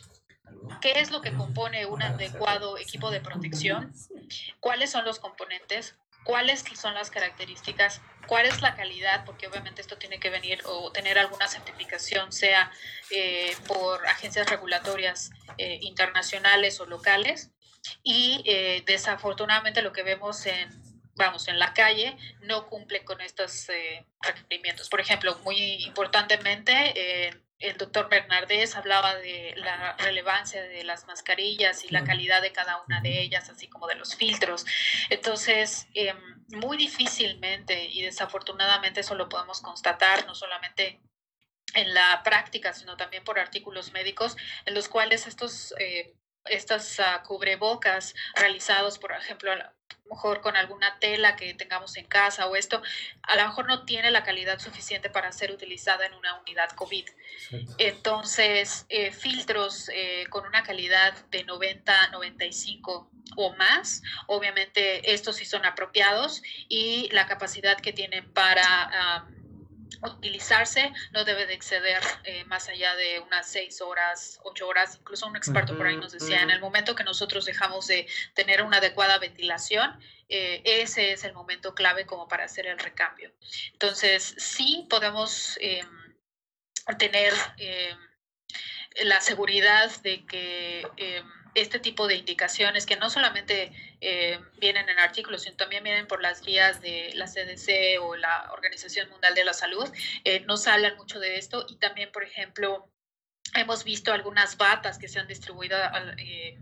qué 0.81 1.01
es 1.01 1.11
lo 1.11 1.21
que 1.21 1.33
compone 1.33 1.87
un 1.87 2.03
adecuado 2.03 2.79
equipo 2.79 3.11
de 3.11 3.21
protección, 3.21 3.93
cuáles 4.61 4.91
son 4.91 5.05
los 5.05 5.19
componentes, 5.19 5.97
cuáles 6.25 6.65
son 6.75 6.95
las 6.95 7.11
características, 7.11 8.01
cuál 8.27 8.47
es 8.47 8.63
la 8.63 8.75
calidad, 8.75 9.25
porque 9.25 9.47
obviamente 9.47 9.81
esto 9.81 9.99
tiene 9.99 10.21
que 10.21 10.31
venir 10.31 10.61
o 10.65 10.93
tener 10.93 11.19
alguna 11.19 11.49
certificación, 11.49 12.33
sea 12.33 12.71
eh, 13.11 13.57
por 13.67 14.07
agencias 14.07 14.49
regulatorias 14.49 15.31
eh, 15.59 15.79
internacionales 15.83 16.81
o 16.81 16.87
locales. 16.87 17.51
Y 18.05 18.43
eh, 18.47 18.85
desafortunadamente 18.87 19.83
lo 19.83 19.93
que 19.93 20.05
vemos 20.05 20.47
en, 20.47 20.71
vamos, 21.17 21.49
en 21.49 21.59
la 21.59 21.75
calle 21.75 22.17
no 22.43 22.69
cumple 22.69 23.05
con 23.05 23.21
estos 23.21 23.67
requerimientos. 24.21 24.89
Por 24.89 25.01
ejemplo, 25.01 25.37
muy 25.41 25.85
importantemente, 25.85 27.42
el 27.63 27.77
doctor 27.77 28.09
Bernardés 28.09 28.77
hablaba 28.77 29.15
de 29.17 29.55
la 29.57 29.97
relevancia 29.99 30.63
de 30.63 30.85
las 30.85 31.07
mascarillas 31.07 31.85
y 31.85 31.89
la 31.89 32.05
calidad 32.05 32.43
de 32.43 32.53
cada 32.53 32.83
una 32.83 33.01
de 33.01 33.23
ellas, 33.23 33.49
así 33.49 33.69
como 33.69 33.87
de 33.87 33.95
los 33.95 34.17
filtros. 34.17 34.67
Entonces, 35.11 35.87
em, 35.95 36.45
muy 36.49 36.77
difícilmente 36.77 37.85
y 37.85 38.03
desafortunadamente 38.03 39.01
eso 39.01 39.15
lo 39.15 39.29
podemos 39.29 39.61
constatar, 39.61 40.27
no 40.27 40.35
solamente 40.35 41.01
en 41.75 41.95
la 41.95 42.23
práctica, 42.23 42.73
sino 42.73 42.97
también 42.97 43.25
por 43.25 43.39
artículos 43.39 43.93
médicos, 43.93 44.37
en 44.67 44.75
los 44.75 44.89
cuales 44.89 45.27
estos 45.27 45.75
eh, 45.79 46.15
estas 46.47 46.99
uh, 46.99 47.27
cubrebocas 47.27 48.15
realizados, 48.35 48.99
por 48.99 49.13
ejemplo, 49.13 49.53
a 49.53 49.57
lo 49.57 49.65
mejor 50.11 50.41
con 50.41 50.57
alguna 50.57 50.99
tela 50.99 51.37
que 51.37 51.55
tengamos 51.55 51.97
en 51.97 52.07
casa 52.07 52.47
o 52.47 52.57
esto, 52.57 52.83
a 53.23 53.37
lo 53.37 53.47
mejor 53.47 53.67
no 53.67 53.85
tiene 53.85 54.11
la 54.11 54.23
calidad 54.23 54.59
suficiente 54.59 55.09
para 55.09 55.33
ser 55.33 55.53
utilizada 55.53 56.07
en 56.07 56.15
una 56.15 56.39
unidad 56.41 56.71
COVID. 56.71 57.09
Entonces, 57.79 58.87
eh, 58.89 59.11
filtros 59.11 59.89
eh, 59.95 60.27
con 60.29 60.47
una 60.47 60.63
calidad 60.63 61.15
de 61.31 61.45
90, 61.45 62.09
95 62.09 63.11
o 63.37 63.55
más, 63.55 64.03
obviamente 64.27 65.15
estos 65.15 65.37
sí 65.37 65.45
son 65.45 65.65
apropiados 65.65 66.43
y 66.69 67.09
la 67.13 67.27
capacidad 67.27 67.81
que 67.81 67.93
tienen 67.93 68.31
para 68.33 69.27
utilizarse 70.03 70.93
no 71.13 71.25
debe 71.25 71.47
de 71.47 71.55
exceder 71.55 72.03
eh, 72.25 72.45
más 72.45 72.69
allá 72.69 72.95
de 72.97 73.21
unas 73.21 73.47
seis 73.47 73.81
horas, 73.81 74.41
ocho 74.45 74.69
horas. 74.69 74.97
Incluso 75.01 75.27
un 75.27 75.37
experto 75.37 75.77
por 75.77 75.87
ahí 75.87 75.97
nos 75.97 76.13
decía, 76.13 76.43
en 76.43 76.51
el 76.51 76.61
momento 76.61 76.95
que 76.95 77.05
nosotros 77.05 77.45
dejamos 77.45 77.87
de 77.87 78.07
tener 78.35 78.63
una 78.63 78.79
adecuada 78.79 79.19
ventilación, 79.19 79.99
eh, 80.29 80.63
ese 80.65 81.13
es 81.13 81.25
el 81.25 81.33
momento 81.33 81.75
clave 81.75 82.07
como 82.07 82.29
para 82.29 82.45
hacer 82.45 82.67
el 82.67 82.79
recambio. 82.79 83.33
Entonces, 83.73 84.35
sí 84.39 84.87
podemos 84.89 85.59
em, 85.61 85.87
tener 86.99 87.35
em, 87.59 87.99
la 89.05 89.21
seguridad 89.21 89.91
de 90.03 90.25
que 90.27 90.87
em, 90.97 91.42
este 91.55 91.79
tipo 91.79 92.07
de 92.07 92.17
indicaciones 92.17 92.87
que 92.87 92.97
no 92.97 93.11
solamente 93.11 93.73
eh, 94.01 94.41
vienen 94.59 94.89
en 94.89 94.99
artículos, 94.99 95.43
sino 95.43 95.57
también 95.57 95.85
vienen 95.85 96.07
por 96.07 96.23
las 96.23 96.41
guías 96.43 96.81
de 96.81 97.13
la 97.15 97.27
CDC 97.27 98.01
o 98.01 98.17
la 98.17 98.51
Organización 98.53 99.11
Mundial 99.11 99.35
de 99.35 99.45
la 99.45 99.53
Salud, 99.53 99.89
eh, 100.25 100.41
nos 100.41 100.67
hablan 100.67 100.97
mucho 100.97 101.21
de 101.21 101.37
esto. 101.37 101.67
Y 101.69 101.77
también, 101.77 102.11
por 102.11 102.25
ejemplo, 102.25 102.89
hemos 103.55 103.85
visto 103.85 104.13
algunas 104.13 104.57
batas 104.57 104.99
que 104.99 105.09
se 105.09 105.19
han 105.21 105.27
distribuido 105.27 105.77
eh, 106.17 106.59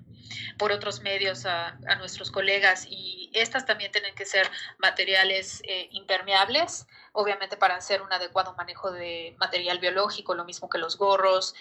por 0.59 0.73
otros 0.73 1.01
medios 1.01 1.47
a, 1.47 1.79
a, 1.87 1.95
nuestros 1.97 2.31
colegas 2.31 2.87
y 2.89 3.31
estas 3.33 3.65
también 3.65 3.93
tienen 3.93 4.15
que 4.15 4.25
ser 4.25 4.49
materiales 4.79 5.63
impermeables, 5.91 6.87
obviamente 7.13 7.57
para 7.57 7.77
hacer 7.77 8.03
un 8.03 8.13
adecuado 8.13 8.55
manejo 8.55 8.91
de 8.91 9.37
material 9.39 9.79
biológico, 9.79 10.35
lo 10.35 10.45
mismo 10.45 10.69
que 10.69 10.79
los 10.79 10.97
gorros 10.97 11.55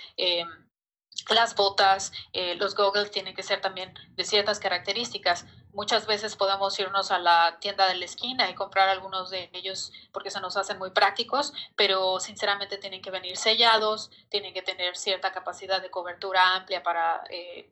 las 1.29 1.55
botas, 1.55 2.11
eh, 2.33 2.55
los 2.55 2.75
goggles 2.75 3.11
tienen 3.11 3.35
que 3.35 3.43
ser 3.43 3.61
también 3.61 3.93
de 4.15 4.23
ciertas 4.23 4.59
características. 4.59 5.45
Muchas 5.73 6.07
veces 6.07 6.35
podemos 6.35 6.77
irnos 6.79 7.11
a 7.11 7.19
la 7.19 7.57
tienda 7.59 7.87
de 7.87 7.95
la 7.95 8.05
esquina 8.05 8.49
y 8.49 8.55
comprar 8.55 8.89
algunos 8.89 9.29
de 9.29 9.49
ellos 9.53 9.91
porque 10.11 10.31
se 10.31 10.41
nos 10.41 10.57
hacen 10.57 10.79
muy 10.79 10.91
prácticos, 10.91 11.53
pero 11.75 12.19
sinceramente 12.19 12.77
tienen 12.77 13.01
que 13.01 13.11
venir 13.11 13.37
sellados, 13.37 14.09
tienen 14.29 14.53
que 14.53 14.61
tener 14.61 14.97
cierta 14.97 15.31
capacidad 15.31 15.81
de 15.81 15.91
cobertura 15.91 16.55
amplia 16.55 16.81
para, 16.81 17.23
eh, 17.29 17.71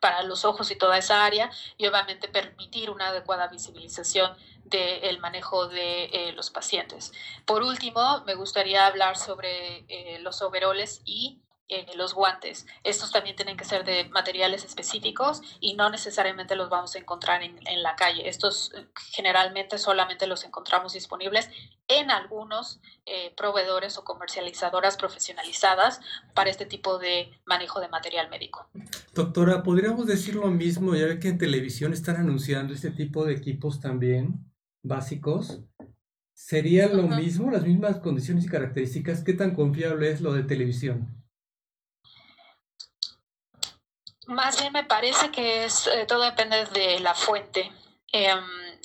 para 0.00 0.22
los 0.22 0.44
ojos 0.44 0.70
y 0.70 0.76
toda 0.76 0.98
esa 0.98 1.24
área 1.24 1.50
y 1.76 1.86
obviamente 1.86 2.28
permitir 2.28 2.90
una 2.90 3.08
adecuada 3.08 3.48
visibilización 3.48 4.36
del 4.64 5.18
manejo 5.18 5.66
de 5.66 6.04
eh, 6.04 6.32
los 6.32 6.50
pacientes. 6.50 7.12
Por 7.44 7.62
último, 7.64 8.22
me 8.24 8.34
gustaría 8.34 8.86
hablar 8.86 9.16
sobre 9.16 9.84
los 10.20 10.42
overoles 10.42 11.02
y 11.04 11.42
eh, 11.70 11.86
los 11.94 12.14
guantes. 12.14 12.66
Estos 12.82 13.12
también 13.12 13.36
tienen 13.36 13.56
que 13.56 13.64
ser 13.64 13.84
de 13.84 14.08
materiales 14.08 14.64
específicos 14.64 15.40
y 15.60 15.74
no 15.74 15.88
necesariamente 15.88 16.56
los 16.56 16.68
vamos 16.68 16.96
a 16.96 16.98
encontrar 16.98 17.44
en, 17.44 17.60
en, 17.64 17.84
la 17.84 17.94
calle. 17.94 18.28
Estos 18.28 18.72
eh, 18.74 18.88
generalmente 19.12 19.78
solamente 19.78 20.26
los 20.26 20.44
encontramos 20.44 20.94
disponibles 20.94 21.48
en 21.86 22.10
algunos 22.10 22.80
eh, 23.06 23.32
proveedores 23.36 23.96
o 23.98 24.02
comercializadoras 24.02 24.96
profesionalizadas 24.96 26.00
para 26.34 26.50
este 26.50 26.66
tipo 26.66 26.98
de 26.98 27.30
manejo 27.46 27.80
de 27.80 27.88
material 27.88 28.28
médico. 28.30 28.68
Doctora, 29.14 29.62
¿podríamos 29.62 30.08
decir 30.08 30.34
lo 30.34 30.48
mismo? 30.48 30.96
Ya 30.96 31.20
que 31.20 31.28
en 31.28 31.38
televisión 31.38 31.92
están 31.92 32.16
anunciando 32.16 32.74
este 32.74 32.90
tipo 32.90 33.24
de 33.24 33.34
equipos 33.34 33.78
también 33.78 34.44
básicos. 34.82 35.60
¿Sería 36.34 36.88
lo 36.88 37.04
uh 37.04 37.10
-huh. 37.10 37.16
mismo, 37.16 37.48
las 37.52 37.64
mismas 37.64 37.98
condiciones 37.98 38.44
y 38.44 38.48
características? 38.48 39.22
¿Qué 39.22 39.34
tan 39.34 39.54
confiable 39.54 40.10
es 40.10 40.20
lo 40.20 40.32
de 40.32 40.42
televisión? 40.42 41.19
Más 44.26 44.60
bien 44.60 44.72
me 44.72 44.84
parece 44.84 45.30
que 45.30 45.64
es, 45.64 45.86
eh, 45.86 46.04
todo 46.06 46.22
depende 46.22 46.64
de 46.66 47.00
la 47.00 47.14
fuente. 47.14 47.72
Eh, 48.12 48.34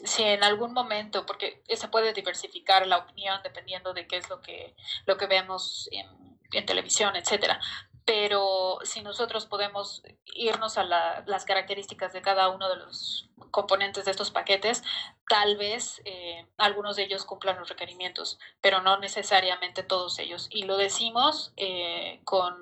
si 0.03 0.23
en 0.23 0.43
algún 0.43 0.73
momento, 0.73 1.25
porque 1.25 1.63
se 1.75 1.87
puede 1.87 2.13
diversificar 2.13 2.85
la 2.87 2.97
opinión 2.97 3.39
dependiendo 3.43 3.93
de 3.93 4.07
qué 4.07 4.17
es 4.17 4.29
lo 4.29 4.41
que, 4.41 4.75
lo 5.05 5.17
que 5.17 5.27
vemos 5.27 5.89
en, 5.91 6.65
televisión, 6.65 7.15
etcétera. 7.17 7.59
Pero 8.05 8.79
si 8.83 9.01
nosotros 9.01 9.45
podemos 9.45 10.03
irnos 10.25 10.77
a 10.77 10.83
la, 10.83 11.23
las 11.25 11.43
características 11.43 12.13
de 12.13 12.21
cada 12.21 12.49
uno 12.49 12.69
de 12.69 12.77
los 12.77 13.29
componentes 13.51 14.05
de 14.05 14.11
estos 14.11 14.31
paquetes, 14.31 14.83
tal 15.27 15.57
vez 15.57 16.01
eh, 16.05 16.47
algunos 16.57 16.95
de 16.95 17.03
ellos 17.03 17.25
cumplan 17.25 17.57
los 17.57 17.67
requerimientos, 17.67 18.39
pero 18.61 18.81
no 18.81 18.99
necesariamente 18.99 19.83
todos 19.83 20.19
ellos. 20.19 20.47
Y 20.49 20.63
lo 20.63 20.77
decimos 20.77 21.51
eh, 21.57 22.21
con 22.23 22.55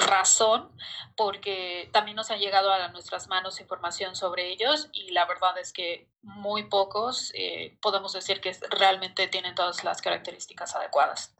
razón 0.00 0.70
porque 1.16 1.88
también 1.92 2.16
nos 2.16 2.30
ha 2.30 2.36
llegado 2.36 2.72
a 2.72 2.88
nuestras 2.88 3.28
manos 3.28 3.60
información 3.60 4.16
sobre 4.16 4.50
ellos 4.50 4.88
y 4.92 5.10
la 5.12 5.26
verdad 5.26 5.58
es 5.58 5.72
que 5.72 6.08
muy 6.22 6.64
pocos 6.68 7.32
eh, 7.34 7.78
podemos 7.80 8.12
decir 8.12 8.40
que 8.40 8.56
realmente 8.70 9.28
tienen 9.28 9.54
todas 9.54 9.84
las 9.84 10.02
características 10.02 10.74
adecuadas. 10.76 11.34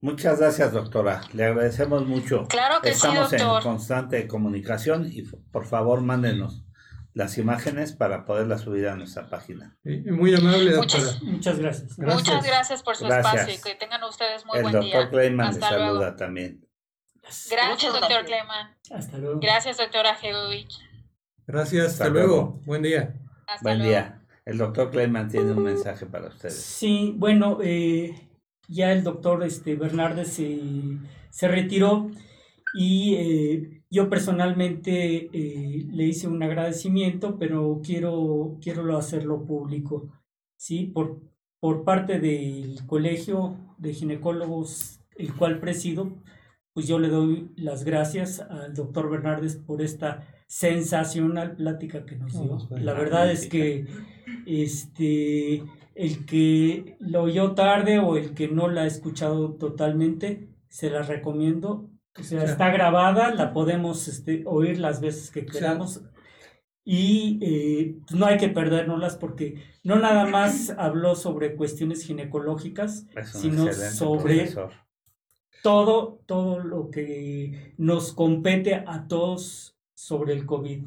Muchas 0.00 0.40
gracias, 0.40 0.72
doctora. 0.72 1.20
Le 1.32 1.44
agradecemos 1.44 2.04
mucho. 2.06 2.46
Claro 2.48 2.80
que 2.80 2.90
Estamos 2.90 3.30
sí, 3.30 3.36
doctor. 3.36 3.62
en 3.62 3.68
constante 3.68 4.26
comunicación 4.26 5.08
y 5.12 5.22
por 5.22 5.64
favor 5.66 6.00
mándenos 6.00 6.64
las 7.14 7.36
imágenes 7.38 7.92
para 7.92 8.24
poderlas 8.24 8.62
subir 8.62 8.88
a 8.88 8.96
nuestra 8.96 9.28
página. 9.28 9.76
Muy 9.84 10.34
amable, 10.34 10.72
doctora. 10.72 11.04
Muchas, 11.04 11.22
muchas 11.22 11.58
gracias. 11.58 11.96
Gracias. 11.96 12.26
Muchas 12.26 12.46
gracias 12.46 12.82
por 12.82 12.96
su 12.96 13.04
Gracias. 13.04 13.34
espacio 13.34 13.54
y 13.54 13.62
que 13.62 13.78
tengan 13.78 14.02
ustedes 14.04 14.44
muy 14.46 14.56
El 14.56 14.62
buen 14.62 14.72
doctor 14.72 15.00
día. 15.02 15.10
Kleiman 15.10 15.46
le 15.46 15.50
Hasta 15.52 15.68
saluda 15.68 15.92
luego. 15.92 16.16
también. 16.16 16.66
Gracias, 17.50 17.92
doctor. 17.92 18.24
Kleiman. 18.24 18.74
Hasta 18.90 19.18
luego. 19.18 19.40
Gracias, 19.40 19.78
doctora 19.78 20.14
Jevovich. 20.14 20.78
Gracias, 21.46 21.86
hasta, 21.86 22.04
Hasta 22.04 22.12
luego. 22.14 22.28
luego. 22.28 22.60
Buen 22.66 22.82
día. 22.82 23.14
Hasta 23.46 23.62
Buen 23.62 23.78
luego. 23.78 23.90
día. 23.90 24.22
El 24.44 24.58
doctor 24.58 24.90
Kleiman 24.90 25.28
tiene 25.28 25.52
un 25.52 25.62
mensaje 25.62 26.06
para 26.06 26.28
ustedes. 26.28 26.56
Sí, 26.56 27.14
bueno, 27.16 27.58
eh, 27.62 28.28
ya 28.68 28.92
el 28.92 29.04
doctor 29.04 29.44
este, 29.44 29.76
Bernardes 29.76 30.32
se, 30.32 30.58
se 31.30 31.48
retiró 31.48 32.10
y 32.74 33.14
eh, 33.14 33.82
yo 33.90 34.08
personalmente 34.10 35.30
eh, 35.32 35.84
le 35.92 36.04
hice 36.04 36.26
un 36.26 36.42
agradecimiento, 36.42 37.38
pero 37.38 37.80
quiero, 37.84 38.58
quiero 38.60 38.96
hacerlo 38.96 39.44
público, 39.44 40.08
¿sí? 40.56 40.86
Por, 40.86 41.20
por 41.60 41.84
parte 41.84 42.18
del 42.18 42.84
Colegio 42.86 43.56
de 43.78 43.92
Ginecólogos, 43.92 45.00
el 45.16 45.34
cual 45.34 45.60
presido, 45.60 46.10
pues 46.74 46.86
yo 46.86 46.98
le 46.98 47.08
doy 47.08 47.50
las 47.56 47.84
gracias 47.84 48.40
al 48.40 48.74
doctor 48.74 49.10
Bernardes 49.10 49.56
por 49.56 49.82
esta 49.82 50.26
sensacional 50.46 51.56
plática 51.56 52.04
que 52.04 52.16
nos 52.16 52.32
dio. 52.32 52.58
Pues, 52.68 52.82
La 52.82 52.94
verdad 52.94 53.30
es 53.30 53.46
que 53.46 53.86
este 54.46 55.62
el 55.94 56.24
que 56.24 56.96
lo 57.00 57.22
oyó 57.22 57.52
tarde 57.52 57.98
o 57.98 58.16
el 58.16 58.34
que 58.34 58.48
no 58.48 58.68
la 58.68 58.82
ha 58.82 58.86
escuchado 58.86 59.54
totalmente, 59.54 60.48
se 60.68 60.90
la 60.90 61.02
recomiendo. 61.02 61.90
O 62.18 62.22
sea, 62.22 62.44
está 62.44 62.70
grabada, 62.70 63.34
la 63.34 63.52
podemos 63.52 64.08
este, 64.08 64.42
oír 64.46 64.78
las 64.78 65.00
veces 65.00 65.30
que 65.30 65.46
queramos. 65.46 66.02
Y 66.84 67.38
eh, 67.42 67.96
pues, 68.06 68.18
no 68.18 68.26
hay 68.26 68.38
que 68.38 68.48
perdérnoslas 68.48 69.16
porque 69.16 69.62
no 69.84 69.96
nada 69.96 70.26
más 70.26 70.70
habló 70.76 71.14
sobre 71.14 71.56
cuestiones 71.56 72.04
ginecológicas, 72.04 73.06
sino 73.24 73.72
sobre 73.72 74.36
profesor. 74.36 74.72
Todo, 75.62 76.20
todo 76.26 76.58
lo 76.58 76.90
que 76.90 77.74
nos 77.78 78.12
compete 78.12 78.82
a 78.86 79.06
todos 79.06 79.78
sobre 79.94 80.34
el 80.34 80.44
COVID. 80.44 80.84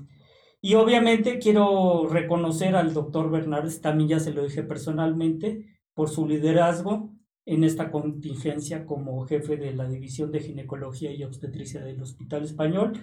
Y 0.61 0.75
obviamente 0.75 1.39
quiero 1.39 2.07
reconocer 2.09 2.75
al 2.75 2.93
doctor 2.93 3.31
Bernardes, 3.31 3.81
también 3.81 4.09
ya 4.09 4.19
se 4.19 4.33
lo 4.33 4.43
dije 4.43 4.63
personalmente, 4.63 5.79
por 5.93 6.09
su 6.09 6.27
liderazgo 6.27 7.13
en 7.45 7.63
esta 7.63 7.91
contingencia 7.91 8.85
como 8.85 9.25
jefe 9.27 9.57
de 9.57 9.73
la 9.73 9.87
División 9.87 10.31
de 10.31 10.41
Ginecología 10.41 11.11
y 11.11 11.23
Obstetricia 11.23 11.81
del 11.81 12.01
Hospital 12.01 12.43
Español. 12.43 12.93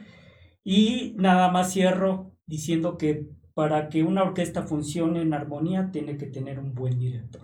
Y 0.65 1.15
nada 1.16 1.51
más 1.51 1.73
cierro 1.73 2.32
diciendo 2.47 2.99
que 2.99 3.28
para 3.55 3.89
que 3.89 4.03
una 4.03 4.24
orquesta 4.24 4.62
funcione 4.62 5.23
en 5.23 5.35
armonía 5.35 5.90
tiene 5.93 6.16
que 6.16 6.27
tener 6.27 6.59
un 6.59 6.74
buen 6.74 6.99
director. 6.99 7.43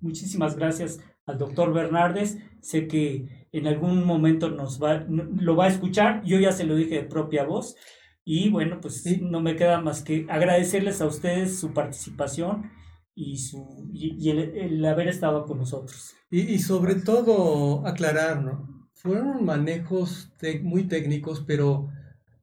Muchísimas 0.00 0.56
gracias 0.56 1.00
al 1.26 1.38
doctor 1.38 1.72
Bernardes. 1.72 2.38
Sé 2.60 2.86
que 2.86 3.46
en 3.52 3.66
algún 3.66 4.04
momento 4.04 4.50
nos 4.50 4.82
va, 4.82 5.04
lo 5.08 5.56
va 5.56 5.64
a 5.64 5.68
escuchar. 5.68 6.22
Yo 6.24 6.38
ya 6.38 6.52
se 6.52 6.64
lo 6.64 6.76
dije 6.76 6.96
de 6.96 7.02
propia 7.04 7.44
voz. 7.44 7.76
Y 8.24 8.50
bueno, 8.50 8.80
pues 8.80 9.02
Sí. 9.02 9.20
no 9.22 9.40
me 9.40 9.56
queda 9.56 9.80
más 9.80 10.02
que 10.02 10.26
agradecerles 10.28 11.00
a 11.00 11.06
ustedes 11.06 11.58
su 11.58 11.72
participación 11.72 12.70
y, 13.14 13.38
su, 13.38 13.88
y, 13.92 14.16
y 14.18 14.30
el, 14.30 14.38
el 14.56 14.84
haber 14.84 15.08
estado 15.08 15.44
con 15.46 15.58
nosotros. 15.58 16.14
Y, 16.30 16.40
y 16.40 16.58
sobre 16.58 16.96
todo 16.96 17.86
aclarar, 17.86 18.42
¿no? 18.42 18.88
Fueron 18.94 19.44
manejos 19.44 20.32
muy 20.62 20.88
técnicos, 20.88 21.44
pero, 21.46 21.88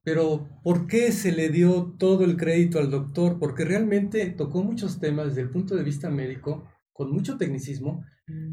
pero 0.03 0.47
¿por 0.63 0.87
qué 0.87 1.11
se 1.11 1.31
le 1.33 1.49
dio 1.49 1.95
todo 1.99 2.23
el 2.23 2.37
crédito 2.37 2.79
al 2.79 2.89
doctor? 2.89 3.37
Porque 3.37 3.65
realmente 3.65 4.25
tocó 4.31 4.63
muchos 4.63 4.99
temas 4.99 5.27
desde 5.27 5.41
el 5.41 5.49
punto 5.49 5.75
de 5.75 5.83
vista 5.83 6.09
médico, 6.09 6.63
con 6.93 7.11
mucho 7.11 7.37
tecnicismo, 7.37 8.05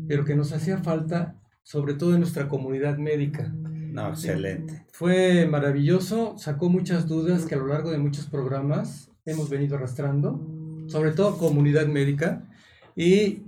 pero 0.09 0.25
que 0.25 0.35
nos 0.35 0.53
hacía 0.53 0.79
falta, 0.79 1.37
sobre 1.63 1.95
todo 1.95 2.15
en 2.15 2.21
nuestra 2.21 2.49
comunidad 2.49 2.99
médica. 2.99 3.53
No, 3.55 4.09
excelente. 4.09 4.87
Fue 4.93 5.47
maravilloso, 5.47 6.37
sacó 6.39 6.69
muchas 6.69 7.07
dudas 7.07 7.45
que 7.45 7.55
a 7.55 7.59
lo 7.59 7.67
largo 7.67 7.91
de 7.91 7.99
muchos 7.99 8.27
programas 8.27 9.11
hemos 9.27 9.51
venido 9.51 9.77
arrastrando, 9.77 10.41
sobre 10.87 11.13
todo 11.13 11.37
comunidad 11.39 11.87
médica. 11.87 12.49
Y 12.97 13.43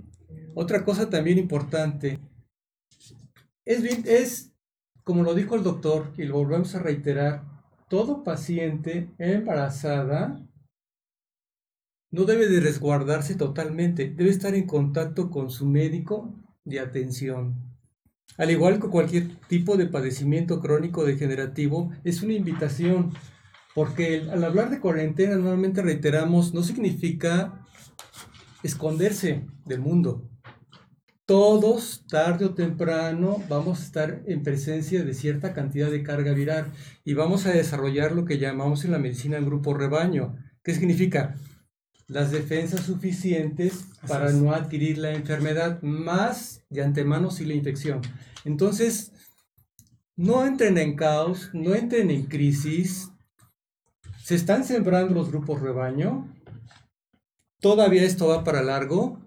otra 0.53 0.83
cosa 0.85 1.09
también 1.09 1.37
importante, 1.37 2.19
es, 3.65 3.81
bien- 3.81 4.03
es 4.05 4.51
como 5.03 5.23
lo 5.23 5.33
dijo 5.33 5.55
el 5.55 5.63
doctor, 5.63 6.13
y 6.17 6.23
lo 6.23 6.35
volvemos 6.35 6.75
a 6.75 6.79
reiterar, 6.79 7.43
todo 7.89 8.23
paciente 8.23 9.09
embarazada 9.17 10.39
no 12.13 12.25
debe 12.25 12.47
de 12.47 12.59
resguardarse 12.59 13.33
totalmente, 13.33 14.07
debe 14.15 14.29
estar 14.29 14.53
en 14.53 14.67
contacto 14.67 15.31
con 15.31 15.49
su 15.49 15.65
médico 15.65 16.39
de 16.63 16.79
atención. 16.79 17.55
Al 18.37 18.51
igual 18.51 18.79
que 18.79 18.87
cualquier 18.87 19.35
tipo 19.47 19.77
de 19.77 19.87
padecimiento 19.87 20.59
crónico 20.59 21.05
degenerativo, 21.05 21.91
es 22.03 22.21
una 22.21 22.33
invitación, 22.33 23.13
porque 23.73 24.27
al 24.31 24.43
hablar 24.43 24.69
de 24.69 24.79
cuarentena 24.79 25.35
normalmente 25.35 25.81
reiteramos, 25.81 26.53
no 26.53 26.61
significa 26.61 27.65
esconderse 28.61 29.47
del 29.65 29.79
mundo. 29.79 30.29
Todos, 31.25 32.05
tarde 32.07 32.45
o 32.45 32.53
temprano, 32.53 33.41
vamos 33.49 33.79
a 33.79 33.83
estar 33.85 34.21
en 34.27 34.43
presencia 34.43 35.03
de 35.03 35.15
cierta 35.15 35.53
cantidad 35.53 35.89
de 35.89 36.03
carga 36.03 36.33
viral 36.33 36.67
y 37.03 37.15
vamos 37.15 37.47
a 37.47 37.51
desarrollar 37.51 38.11
lo 38.11 38.25
que 38.25 38.37
llamamos 38.37 38.85
en 38.85 38.91
la 38.91 38.99
medicina 38.99 39.37
en 39.37 39.47
grupo 39.47 39.73
rebaño. 39.73 40.35
¿Qué 40.63 40.75
significa? 40.75 41.35
Las 42.13 42.29
defensas 42.29 42.81
suficientes 42.81 43.85
para 44.07 44.27
es. 44.29 44.35
no 44.35 44.53
adquirir 44.53 44.99
la 44.99 45.13
enfermedad, 45.13 45.81
más 45.81 46.63
de 46.69 46.83
antemano 46.83 47.31
si 47.31 47.43
la 47.43 47.55
infección. 47.55 48.01
Entonces, 48.45 49.11
no 50.15 50.45
entren 50.45 50.77
en 50.77 50.95
caos, 50.95 51.49
no 51.53 51.73
entren 51.73 52.11
en 52.11 52.25
crisis. 52.27 53.09
Se 54.21 54.35
están 54.35 54.63
sembrando 54.63 55.15
los 55.15 55.31
grupos 55.31 55.59
rebaño. 55.59 56.31
Todavía 57.59 58.03
esto 58.03 58.27
va 58.27 58.43
para 58.43 58.61
largo. 58.61 59.19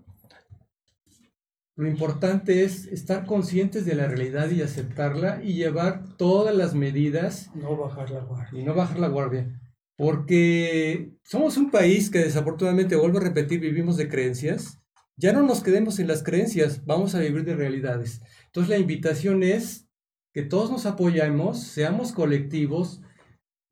Lo 1.75 1.89
importante 1.89 2.63
es 2.63 2.87
estar 2.87 3.27
conscientes 3.27 3.85
de 3.85 3.97
la 3.97 4.07
realidad 4.07 4.49
y 4.51 4.63
aceptarla 4.63 5.43
y 5.43 5.55
llevar 5.55 6.17
todas 6.17 6.55
las 6.55 6.75
medidas 6.75 7.51
No 7.57 7.77
bajar 7.77 8.11
la 8.11 8.21
guardia. 8.21 8.61
y 8.61 8.63
no 8.63 8.75
bajar 8.75 9.01
la 9.01 9.09
guardia. 9.09 9.61
Porque 9.97 11.13
somos 11.25 11.57
un 11.57 11.71
país 11.71 12.11
que 12.11 12.19
desafortunadamente, 12.19 12.97
vuelvo 12.97 13.19
a 13.19 13.23
repetir, 13.23 13.61
vivimos 13.61 13.97
de 13.97 14.09
creencias. 14.09 14.81
Ya 15.17 15.33
no 15.33 15.43
nos 15.43 15.63
quedemos 15.63 15.99
en 15.99 16.09
las 16.09 16.23
creencias, 16.23 16.85
vamos 16.85 17.15
a 17.15 17.21
vivir 17.21 17.45
de 17.45 17.57
realidades. 17.57 18.21
Entonces 18.47 18.69
la 18.69 18.79
invitación 18.79 19.43
es 19.43 19.89
que 20.35 20.43
todos 20.43 20.71
nos 20.71 20.85
apoyemos, 20.85 21.63
seamos 21.63 22.13
colectivos, 22.13 23.01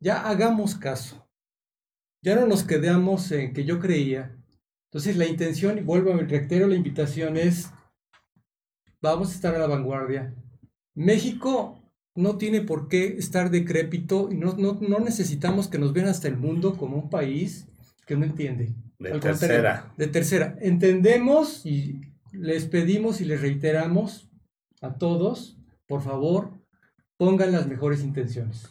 ya 0.01 0.27
hagamos 0.27 0.75
caso. 0.75 1.29
Ya 2.23 2.35
no 2.35 2.47
nos 2.47 2.63
quedamos 2.63 3.31
en 3.33 3.53
que 3.53 3.67
yo 3.67 3.79
creía. 3.79 4.35
Entonces 4.91 5.19
la 5.19 5.27
intención, 5.27 5.77
y 5.77 5.83
vuelvo 5.83 6.15
a 6.15 6.17
reitero, 6.17 6.67
la 6.67 6.77
invitación 6.77 7.37
es, 7.37 7.71
vamos 9.03 9.31
a 9.31 9.35
estar 9.35 9.55
a 9.55 9.59
la 9.59 9.67
vanguardia. 9.67 10.35
México 10.95 11.84
no 12.15 12.37
tiene 12.39 12.61
por 12.61 12.89
qué 12.89 13.17
estar 13.19 13.51
decrépito 13.51 14.29
y 14.31 14.37
no, 14.37 14.55
no, 14.57 14.79
no 14.81 14.99
necesitamos 15.01 15.69
que 15.69 15.79
nos 15.79 15.93
vean 15.93 16.09
hasta 16.09 16.29
el 16.29 16.37
mundo 16.37 16.77
como 16.77 16.97
un 16.97 17.11
país 17.11 17.67
que 18.07 18.17
no 18.17 18.25
entiende. 18.25 18.75
De 18.99 19.13
Al 19.13 19.21
tercera. 19.21 19.93
de 19.97 20.07
tercera. 20.07 20.57
Entendemos 20.61 21.67
y 21.67 22.01
les 22.33 22.67
pedimos 22.67 23.21
y 23.21 23.25
les 23.25 23.41
reiteramos 23.41 24.31
a 24.81 24.95
todos, 24.95 25.59
por 25.89 26.03
favor, 26.03 26.51
pongan 27.17 27.53
las 27.53 27.67
mejores 27.67 28.03
intenciones. 28.03 28.71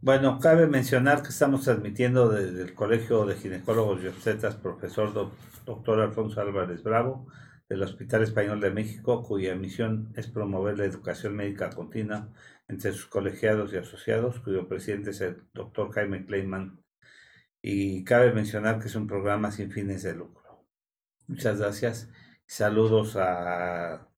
Bueno, 0.00 0.38
cabe 0.38 0.66
mencionar 0.66 1.22
que 1.22 1.30
estamos 1.30 1.64
transmitiendo 1.64 2.28
desde 2.28 2.62
el 2.62 2.74
Colegio 2.74 3.24
de 3.24 3.34
Ginecólogos 3.36 4.02
y 4.02 4.06
Obstetras, 4.08 4.54
profesor 4.56 5.12
doc- 5.14 5.32
doctor 5.64 6.00
Alfonso 6.00 6.40
Álvarez 6.40 6.82
Bravo, 6.82 7.26
del 7.68 7.82
Hospital 7.82 8.22
Español 8.22 8.60
de 8.60 8.70
México, 8.70 9.22
cuya 9.22 9.54
misión 9.54 10.12
es 10.16 10.28
promover 10.28 10.78
la 10.78 10.84
educación 10.84 11.34
médica 11.34 11.70
continua 11.70 12.28
entre 12.68 12.92
sus 12.92 13.06
colegiados 13.06 13.72
y 13.72 13.76
asociados, 13.76 14.40
cuyo 14.40 14.68
presidente 14.68 15.10
es 15.10 15.20
el 15.20 15.42
doctor 15.52 15.90
Jaime 15.92 16.24
Kleiman. 16.26 16.82
Y 17.62 18.04
cabe 18.04 18.32
mencionar 18.32 18.78
que 18.78 18.86
es 18.86 18.94
un 18.94 19.06
programa 19.06 19.50
sin 19.50 19.72
fines 19.72 20.02
de 20.02 20.14
lucro. 20.14 20.64
Muchas 21.26 21.58
gracias. 21.58 22.08
Saludos 22.46 23.16
a 23.16 24.08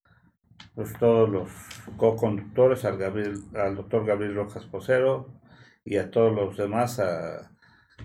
pues 0.75 0.93
todos 0.99 1.29
los 1.29 1.51
co-conductores, 1.97 2.85
al, 2.85 3.75
doctor 3.77 4.05
Gabriel 4.05 4.35
Rojas 4.35 4.67
Posero 4.67 5.41
y 5.85 5.97
a 5.97 6.11
todos 6.11 6.35
los 6.35 6.57
demás 6.57 6.99
a, 6.99 7.51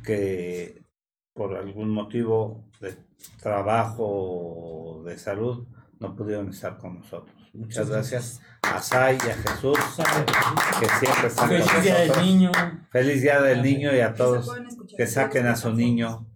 que 0.04 0.83
por 1.34 1.56
algún 1.56 1.90
motivo 1.90 2.70
de 2.80 2.96
trabajo 3.42 4.04
o 4.06 5.04
de 5.04 5.18
salud 5.18 5.68
no 6.00 6.16
pudieron 6.16 6.50
estar 6.50 6.78
con 6.78 7.00
nosotros. 7.00 7.36
Muchas 7.54 7.90
gracias 7.90 8.42
a 8.62 8.82
Sai 8.82 9.18
y 9.26 9.30
a 9.30 9.36
Jesús, 9.36 9.78
que 10.80 10.88
siempre 11.00 11.28
están 11.28 11.50
con 11.50 11.62
Feliz 11.62 11.84
día 11.84 12.00
del 12.00 12.26
niño. 12.26 12.52
Feliz 12.92 13.22
día 13.22 13.42
del 13.42 13.62
niño 13.62 13.96
y 13.96 14.00
a 14.00 14.14
todos 14.14 14.52
que 14.98 15.04
en 15.04 15.10
saquen 15.10 15.48
a 15.48 15.56
su 15.56 15.72
niño 15.72 16.28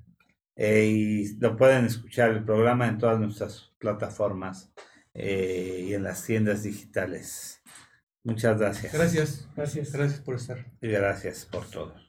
eh, 0.56 0.86
y 0.86 1.38
lo 1.40 1.56
pueden 1.56 1.86
escuchar 1.86 2.32
el 2.32 2.44
programa 2.44 2.88
en 2.88 2.98
todas 2.98 3.20
nuestras 3.20 3.72
plataformas 3.80 4.72
eh, 5.14 5.86
y 5.88 5.94
en 5.94 6.04
las 6.04 6.24
tiendas 6.24 6.64
digitales. 6.64 7.62
Muchas 8.24 8.60
gracias. 8.60 8.94
Gracias. 8.94 9.50
Gracias. 9.56 9.92
Gracias 9.92 10.20
por 10.20 10.36
estar. 10.36 10.66
Y 10.82 10.90
gracias 10.90 11.46
por 11.46 11.66
todo. 11.70 12.07